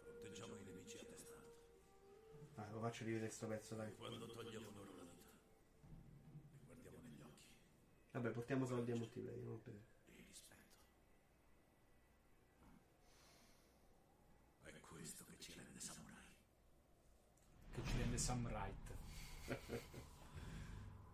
Fronteggiamo 0.00 0.56
i 0.56 0.64
nemici 0.64 0.96
a 0.96 1.04
testa. 1.04 1.34
Ah, 2.54 2.70
lo 2.70 2.80
faccio 2.80 3.04
rivedere 3.04 3.30
sto 3.30 3.48
pezzo 3.48 3.74
dai. 3.74 3.94
Quando 3.96 4.24
togliamo 4.24 4.70
loro 4.70 4.94
la 4.96 5.02
vita, 5.02 5.28
li 6.56 6.64
guardiamo 6.64 6.96
negli 7.02 7.20
occhi 7.20 7.52
Vabbè, 8.12 8.30
portiamo 8.30 8.64
soldi 8.64 8.92
a 8.92 8.96
multiplayer, 8.96 9.44
non 9.44 9.60
per... 9.62 9.74
e 9.74 10.24
rispetto. 10.26 10.56
È 14.62 14.80
questo 14.80 15.24
che 15.24 15.38
ci 15.38 15.52
rende 15.54 15.80
samurai. 15.80 16.26
Ci 18.18 18.26
rende 18.26 18.50
Samurai. 18.50 18.72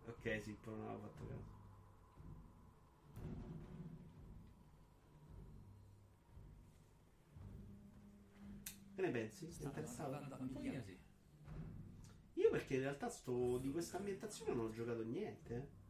Ok, 0.07 0.41
sì, 0.41 0.55
però 0.61 0.75
non 0.75 0.87
avevo 0.87 1.01
fatto 1.01 1.27
caso. 1.27 1.53
Che 8.95 9.01
ne 9.01 9.09
pensi? 9.09 9.51
Sei 9.51 9.65
interessato? 9.65 10.35
Pochino 10.51 10.81
sì. 10.81 10.97
Io 12.33 12.49
perché 12.49 12.75
in 12.75 12.81
realtà 12.81 13.09
sto 13.09 13.57
di 13.59 13.71
questa 13.71 13.97
ambientazione 13.97 14.53
non 14.53 14.65
ho 14.65 14.71
giocato 14.71 15.03
niente. 15.03 15.55
eh. 15.55 15.83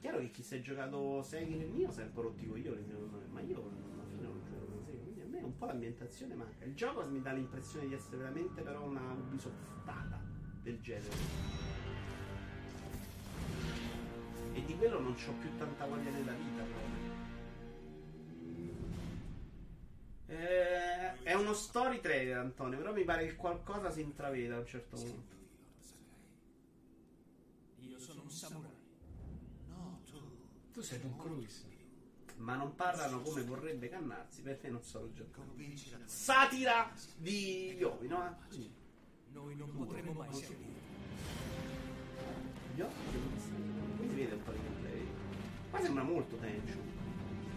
Chiaro 0.00 0.18
che 0.18 0.30
chi 0.30 0.42
si 0.42 0.56
è 0.56 0.60
giocato 0.60 1.22
Segui 1.22 1.56
nel 1.56 1.68
mio 1.70 1.90
si 1.90 2.00
è 2.00 2.04
un 2.04 2.12
po' 2.12 2.22
rotti 2.22 2.46
coglioni, 2.46 2.84
secondo 2.84 3.18
me, 3.18 3.26
ma 3.26 3.40
io 3.40 3.56
non 3.60 3.98
ho 3.98 4.08
giocato 4.42 4.66
con 4.66 4.82
Segui, 4.84 5.02
quindi 5.02 5.20
a 5.20 5.26
me 5.26 5.40
un 5.52 5.58
po' 5.58 5.66
l'ambientazione 5.66 6.34
manca. 6.34 6.64
Il 6.64 6.74
gioco 6.74 7.06
mi 7.08 7.20
dà 7.20 7.32
l'impressione 7.32 7.86
di 7.86 7.94
essere 7.94 8.16
veramente 8.16 8.62
però 8.62 8.82
una 8.84 9.12
ubisoftata 9.12 10.20
del 10.62 10.80
genere. 10.80 11.14
E 14.54 14.64
di 14.64 14.76
quello 14.76 15.00
non 15.00 15.12
ho 15.12 15.32
più 15.38 15.56
tanta 15.56 15.86
voglia 15.86 16.10
nella 16.10 16.32
vita 16.32 16.62
proprio. 16.62 17.10
Eh, 20.26 21.22
è 21.22 21.34
uno 21.34 21.52
story 21.52 22.00
trailer, 22.00 22.38
Antonio, 22.38 22.78
però 22.78 22.92
mi 22.92 23.04
pare 23.04 23.26
che 23.26 23.36
qualcosa 23.36 23.90
si 23.90 24.00
intraveda 24.00 24.56
a 24.56 24.58
un 24.60 24.66
certo 24.66 24.96
punto. 24.96 25.36
Io 27.80 27.98
sono 27.98 28.22
un 28.22 28.30
samurai. 28.30 28.70
No, 29.68 30.00
tu. 30.06 30.18
Tu 30.72 30.80
sei 30.80 31.00
Tom 31.00 31.16
Cruise. 31.18 31.71
Ma 32.42 32.56
non 32.56 32.74
parlano 32.74 33.20
come 33.22 33.42
vorrebbe 33.44 33.88
cannarsi, 33.88 34.42
perché 34.42 34.68
non 34.68 34.82
so 34.82 35.04
il 35.04 35.12
gioco. 35.12 35.42
Convinci 35.42 35.90
la 35.90 35.98
Satira 36.04 36.92
di 37.16 37.74
Iovi, 37.76 38.08
no? 38.08 38.36
Quindi, 38.48 38.74
Noi 39.30 39.54
non 39.56 39.72
potremo 39.72 40.12
mai 40.12 40.32
servire. 40.34 40.80
gli 42.74 42.80
occhi 42.80 43.18
non 43.18 43.38
stanno- 43.38 43.96
Quindi 43.96 44.14
vede 44.16 44.34
un 44.34 44.42
po' 44.42 44.50
di 44.52 44.58
gameplay. 44.62 45.06
Qua 45.70 45.80
sembra 45.80 46.02
molto 46.02 46.36
tension. 46.36 46.80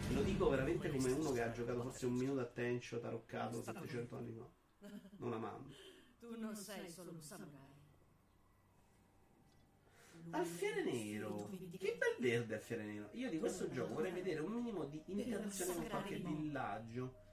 E 0.08 0.14
lo 0.14 0.22
dico 0.22 0.50
veramente 0.50 0.90
come 0.90 1.12
uno 1.12 1.32
che 1.32 1.42
ha 1.42 1.52
giocato 1.52 1.82
forse 1.82 2.06
un 2.06 2.14
minuto 2.14 2.40
a 2.42 2.46
tension 2.46 3.02
taroccato 3.02 3.64
700 3.64 4.16
anni 4.18 4.34
fa. 4.34 4.48
Non 5.18 5.34
amando. 5.34 5.74
Tu 6.20 6.38
non 6.40 6.56
sei 6.56 6.88
solo 6.90 7.12
un 7.12 7.22
samurai. 7.22 7.65
Alfiere 10.32 10.84
nero. 10.84 11.50
Che 11.78 11.98
bel 11.98 12.16
verde 12.20 12.56
alfiere 12.56 12.84
nero. 12.84 13.10
Io 13.14 13.30
di 13.30 13.40
questo 13.40 13.70
gioco 13.70 13.94
vorrei 13.94 14.12
vedere 14.12 14.42
un 14.42 14.52
minimo 14.52 14.86
di 14.86 15.02
interazione 15.06 15.76
con 15.76 15.88
qualche 15.88 16.18
villaggio. 16.18 17.24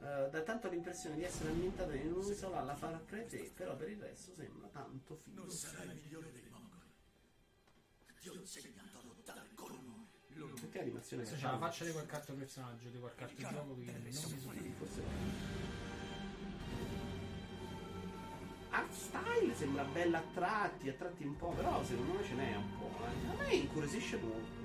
Eh, 0.00 0.28
dà 0.30 0.42
tanto 0.42 0.68
l'impressione 0.68 1.16
di 1.16 1.24
essere 1.24 1.50
ambientato 1.50 1.92
in 1.92 2.12
un'isola 2.12 2.60
alla 2.60 2.74
Far 2.74 3.04
Cry 3.06 3.26
3, 3.26 3.52
però 3.54 3.76
per 3.76 3.88
il 3.88 3.98
resto 3.98 4.34
sembra 4.34 4.68
tanto 4.68 5.16
figo. 5.16 5.40
Non 5.40 5.50
sarai 5.50 5.86
il 5.86 5.94
migliore 6.02 6.32
dei 6.32 6.48
mongoli. 6.50 6.90
Ti 8.20 8.28
ho 8.28 8.34
insegnato 8.34 8.98
a 8.98 9.02
lottare 9.04 9.48
con 9.54 9.72
noi. 9.84 10.54
Perché 10.60 10.78
l'animazione 10.78 11.22
Adesso 11.22 11.38
c'è 11.38 11.50
la 11.50 11.58
faccia 11.58 11.84
di 11.84 11.92
qualche 11.92 12.14
altro 12.14 12.34
personaggio, 12.34 12.88
di 12.90 12.98
qualche 12.98 13.24
altro 13.24 13.48
gioco 13.48 13.74
che 13.78 13.92
non 13.92 14.02
mi 14.02 14.12
su. 14.12 14.28
Forse 14.28 15.65
Art 18.86 18.92
style 18.94 19.54
sembra 19.54 19.82
bella 19.84 20.18
a 20.18 20.22
tratti, 20.32 20.88
a 20.88 20.92
tratti 20.92 21.24
un 21.24 21.36
po', 21.36 21.48
però 21.48 21.82
secondo 21.84 22.12
me 22.12 22.24
ce 22.24 22.34
n'è 22.34 22.54
un 22.56 22.78
po'. 22.78 22.90
eh. 23.04 23.30
A 23.30 23.42
me 23.42 23.54
incuriosisce 23.54 24.16
molto. 24.18 24.64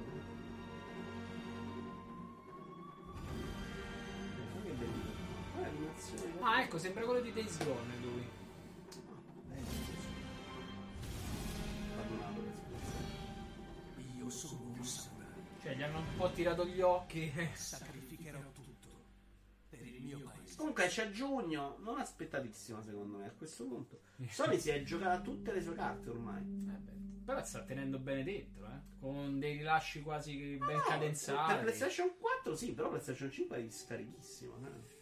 Ah, 6.41 6.61
ecco, 6.63 6.77
sembra 6.77 7.03
quello 7.05 7.21
di 7.21 7.31
Days 7.31 7.57
Gone 7.63 7.97
lui. 8.01 8.27
scusa. 9.63 10.09
Io 14.17 14.29
sono 14.29 14.59
un 14.77 14.83
samurai. 14.83 15.27
Cioè, 15.61 15.75
gli 15.75 15.81
hanno 15.83 15.99
un 15.99 16.15
po' 16.17 16.31
tirato 16.31 16.65
gli 16.65 16.81
occhi. 16.81 17.31
Sacrificherò 17.53 18.39
tutto 18.53 18.87
per 19.69 19.85
il 19.85 20.01
mio 20.01 20.19
paese. 20.19 20.39
Comunque 20.55 20.87
c'è 20.87 21.05
a 21.05 21.09
giugno, 21.11 21.77
non 21.79 21.99
aspettatissima 21.99 22.81
secondo 22.81 23.17
me 23.17 23.27
a 23.27 23.31
questo 23.31 23.65
punto. 23.65 23.99
Sony 24.29 24.59
si 24.59 24.69
è 24.69 24.83
giocata 24.83 25.19
tutte 25.21 25.51
le 25.53 25.61
sue 25.61 25.73
carte 25.75 26.09
ormai. 26.09 26.41
Eh 26.41 26.77
beh, 26.77 26.91
però 27.25 27.43
sta 27.43 27.63
tenendo 27.63 27.97
bene 27.99 28.23
dentro, 28.23 28.65
eh. 28.65 28.89
Con 28.99 29.39
dei 29.39 29.57
rilasci 29.57 30.01
quasi 30.01 30.57
ben 30.57 30.75
No, 30.77 30.83
cadenzati. 30.83 31.53
Per 31.53 31.61
PlayStation 31.63 32.15
4 32.19 32.55
sì, 32.55 32.73
però 32.73 32.89
PlayStation 32.89 33.31
5 33.31 33.57
è 33.57 33.69
scarichissimo. 33.69 34.55
eh. 34.67 34.99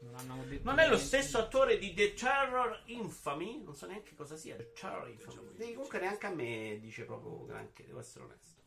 Non 0.00 0.14
hanno 0.16 0.44
detto 0.44 0.64
Non 0.64 0.78
è 0.80 0.88
lo 0.88 0.98
stesso 0.98 1.38
attore 1.38 1.78
di 1.78 1.94
The 1.94 2.14
Terror 2.14 2.82
Infamy, 2.86 3.62
non 3.62 3.76
so 3.76 3.86
neanche 3.86 4.14
cosa 4.16 4.36
sia 4.36 4.56
The 4.56 4.72
Terror 4.72 5.08
Infamy. 5.08 5.54
E 5.58 5.72
comunque 5.74 6.00
neanche 6.00 6.26
a 6.26 6.30
me 6.34 6.78
dice 6.80 7.04
proprio 7.04 7.44
granché, 7.44 7.86
devo 7.86 8.00
essere 8.00 8.24
onesto. 8.24 8.61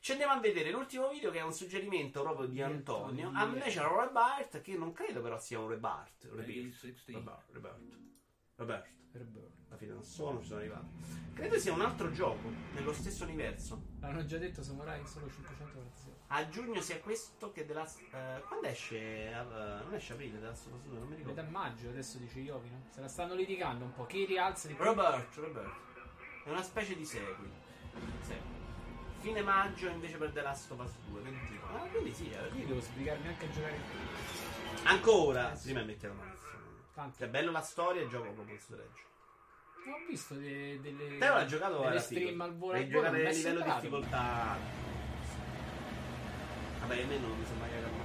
Ci 0.00 0.12
andiamo 0.12 0.32
a 0.32 0.40
vedere 0.40 0.70
l'ultimo 0.70 1.10
video 1.10 1.30
che 1.30 1.40
è 1.40 1.42
un 1.42 1.52
suggerimento 1.52 2.22
proprio 2.22 2.46
di 2.46 2.62
Antonio. 2.62 3.30
A 3.34 3.44
me 3.44 3.60
c'era 3.60 3.88
un 3.90 4.00
Rebart 4.00 4.62
che 4.62 4.74
non 4.74 4.92
credo 4.92 5.20
però 5.20 5.38
sia 5.38 5.58
un 5.58 5.68
Rebart. 5.68 6.26
Rebart. 6.32 7.50
Rebart. 7.52 8.88
Rebart. 9.12 9.48
Non 9.82 10.02
sono, 10.02 10.40
ci 10.40 10.46
sono 10.46 10.60
arrivato. 10.60 10.86
Credo 11.34 11.58
sia 11.58 11.74
un 11.74 11.82
altro 11.82 12.10
gioco 12.12 12.50
nello 12.72 12.94
stesso 12.94 13.24
universo. 13.24 13.82
L'hanno 14.00 14.24
già 14.24 14.38
detto 14.38 14.62
Samurai 14.62 15.06
solo 15.06 15.28
546. 15.28 16.12
A 16.28 16.48
giugno 16.48 16.80
sia 16.80 16.98
questo 17.00 17.52
che 17.52 17.66
Last. 17.66 18.00
eh, 18.10 18.42
quando 18.48 18.68
esce? 18.68 19.28
eh, 19.28 19.32
non 19.34 19.92
esce 19.92 20.14
aprile 20.14 20.38
2, 20.38 20.52
non 20.98 21.08
mi 21.08 21.16
ricordo. 21.16 21.42
Metà 21.42 21.50
maggio 21.50 21.90
adesso 21.90 22.16
dice 22.16 22.40
Iovino. 22.40 22.84
Se 22.88 23.02
la 23.02 23.08
stanno 23.08 23.34
litigando 23.34 23.84
un 23.84 23.92
po'. 23.92 24.06
Chi 24.06 24.24
rialza 24.24 24.66
di 24.66 24.74
più? 24.74 24.82
Robert, 24.82 25.34
Robert. 25.36 25.72
È 26.44 26.48
una 26.48 26.62
specie 26.62 26.96
di 26.96 27.04
segui. 27.04 27.50
Segui. 28.22 28.59
Fine 29.20 29.42
maggio 29.42 29.88
invece 29.88 30.16
per 30.16 30.30
The 30.30 30.40
Last 30.42 30.70
of 30.70 30.80
Us 30.80 30.92
2, 31.10 31.20
21. 31.20 31.76
Ah, 31.76 31.80
quindi 31.88 32.12
sì, 32.14 32.30
eh, 32.30 32.58
Io 32.58 32.66
devo 32.66 32.80
sbrigarmi 32.80 33.26
anche 33.28 33.44
a 33.44 33.50
giocare. 33.50 33.78
Ancora! 34.84 35.58
Prima 35.62 35.82
metti 35.82 36.06
la 36.06 36.12
mano. 36.14 36.32
Tanto. 36.94 37.18
Cioè, 37.18 37.28
bello 37.28 37.50
la 37.50 37.60
storia 37.60 38.02
e 38.02 38.08
gioco 38.08 38.30
proprio 38.32 38.54
il 38.54 38.60
suo. 38.60 38.76
Ho 38.76 40.06
visto 40.08 40.34
de- 40.34 40.78
delle, 40.80 41.18
Te 41.18 41.28
l'hai 41.28 41.46
giocato 41.46 41.80
delle 41.80 42.00
stream 42.00 42.28
figo. 42.28 42.42
al 42.42 42.56
volo 42.56 42.72
Devi 42.72 42.90
giocare 42.90 43.26
a 43.26 43.30
livello 43.30 43.60
di 43.62 43.72
difficoltà. 43.72 44.56
Vabbè, 46.80 47.02
a 47.02 47.06
me 47.06 47.18
non 47.18 47.38
mi 47.38 47.44
sembra 47.44 47.66
che 47.68 47.74
erano 47.74 47.96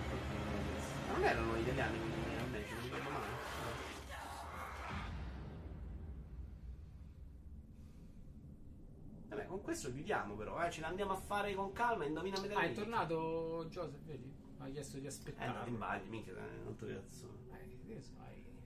Ma 1.07 1.13
non 1.13 1.23
erano 1.23 1.55
italiani 1.57 1.97
quelli 1.97 2.14
Vabbè, 9.35 9.47
con 9.47 9.61
questo 9.61 9.91
chiudiamo 9.91 10.35
però, 10.35 10.63
eh. 10.65 10.71
Ce 10.71 10.79
ne 10.81 10.87
andiamo 10.87 11.11
a 11.11 11.17
fare 11.17 11.53
con 11.53 11.71
calma, 11.73 12.05
indovina 12.05 12.39
me 12.39 12.53
Ah, 12.53 12.61
è 12.63 12.71
tornato 12.71 13.65
Joseph, 13.69 14.01
vedi? 14.03 14.33
Mi 14.57 14.67
ha 14.67 14.71
chiesto 14.71 14.97
di 14.97 15.05
Eh, 15.05 15.09
aspettare. 15.09 15.51
no, 15.59 15.65
in 15.67 15.77
bagno, 15.77 16.09
minchia, 16.09 16.33
eh, 16.33 16.63
non 16.63 16.75
ti 16.75 16.85
cazzo. 16.87 17.27
Eh. 17.51 18.03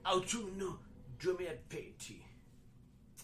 Autunno 0.04 0.82
2020. 1.18 2.24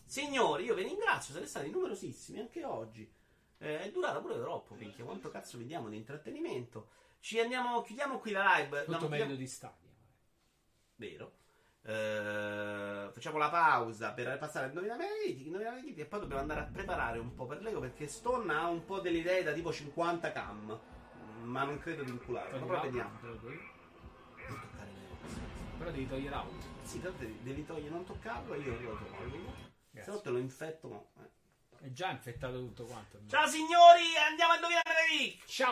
Signori, 0.06 0.66
io 0.66 0.76
vi 0.76 0.84
ringrazio, 0.84 1.34
siete 1.34 1.48
stati 1.48 1.70
numerosissimi 1.70 2.40
anche 2.40 2.64
oggi. 2.64 3.10
Eh, 3.58 3.82
è 3.82 3.92
durata 3.92 4.20
pure 4.20 4.40
troppo, 4.40 4.76
minchia. 4.76 5.04
Quanto 5.06 5.30
cazzo 5.30 5.58
vediamo 5.58 5.90
di 5.90 5.96
intrattenimento? 5.98 6.90
Ci 7.20 7.40
andiamo, 7.40 7.82
chiudiamo 7.82 8.20
qui 8.20 8.32
la 8.32 8.58
live. 8.58 8.80
Tutto 8.86 8.92
No, 8.92 9.08
merito 9.08 9.08
chiudiamo- 9.08 9.36
di 9.36 9.48
Stadia. 9.48 9.90
Vero. 10.98 11.32
Eh, 11.88 13.10
facciamo 13.12 13.38
la 13.38 13.50
pausa 13.50 14.12
per 14.12 14.40
passare 14.40 14.66
al 14.66 14.72
Indovinare 14.72 15.04
Analytics, 15.04 15.46
Indovinare 15.46 15.76
Analytics 15.78 16.02
e 16.02 16.06
poi 16.06 16.20
dobbiamo 16.20 16.42
andare 16.42 16.62
a 16.62 16.64
preparare 16.64 17.20
un 17.20 17.36
po' 17.36 17.46
per 17.46 17.62
Lego 17.62 17.80
perché 17.80 18.08
Stone 18.08 18.52
ha 18.52 18.68
un 18.68 18.84
po' 18.86 19.00
delle 19.00 19.20
idee 19.20 19.44
da 19.44 19.54
tipo 19.54 19.72
50 19.72 20.32
cam. 20.32 20.80
Ma 21.44 21.64
non 21.64 21.78
credo 21.78 22.04
di 22.04 22.10
incularlo. 22.10 22.58
Togli 22.58 22.68
Però 22.68 22.82
vediamo. 22.82 23.20
Però 25.78 25.92
devi 25.92 26.08
togliere 26.08 26.30
l'auto. 26.30 26.66
Sì, 26.82 26.98
però 26.98 27.14
devi, 27.18 27.40
devi 27.44 27.66
togliere, 27.66 27.90
non 27.90 28.04
toccarlo 28.04 28.54
e 28.56 28.60
io 28.60 28.80
lo 28.80 28.98
tolgo. 28.98 29.54
Se 29.92 30.10
no 30.10 30.22
te 30.22 30.30
lo 30.32 30.40
infetto. 30.40 30.88
no. 30.88 31.12
Eh. 31.20 31.86
È 31.86 31.92
già 31.92 32.10
infettato 32.10 32.58
tutto 32.58 32.86
quanto. 32.86 33.20
Ciao 33.28 33.46
signori, 33.46 34.16
andiamo 34.28 34.54
a 34.54 34.56
indovinare 34.56 34.90
Analytics. 34.90 35.44
Ciao! 35.46 35.64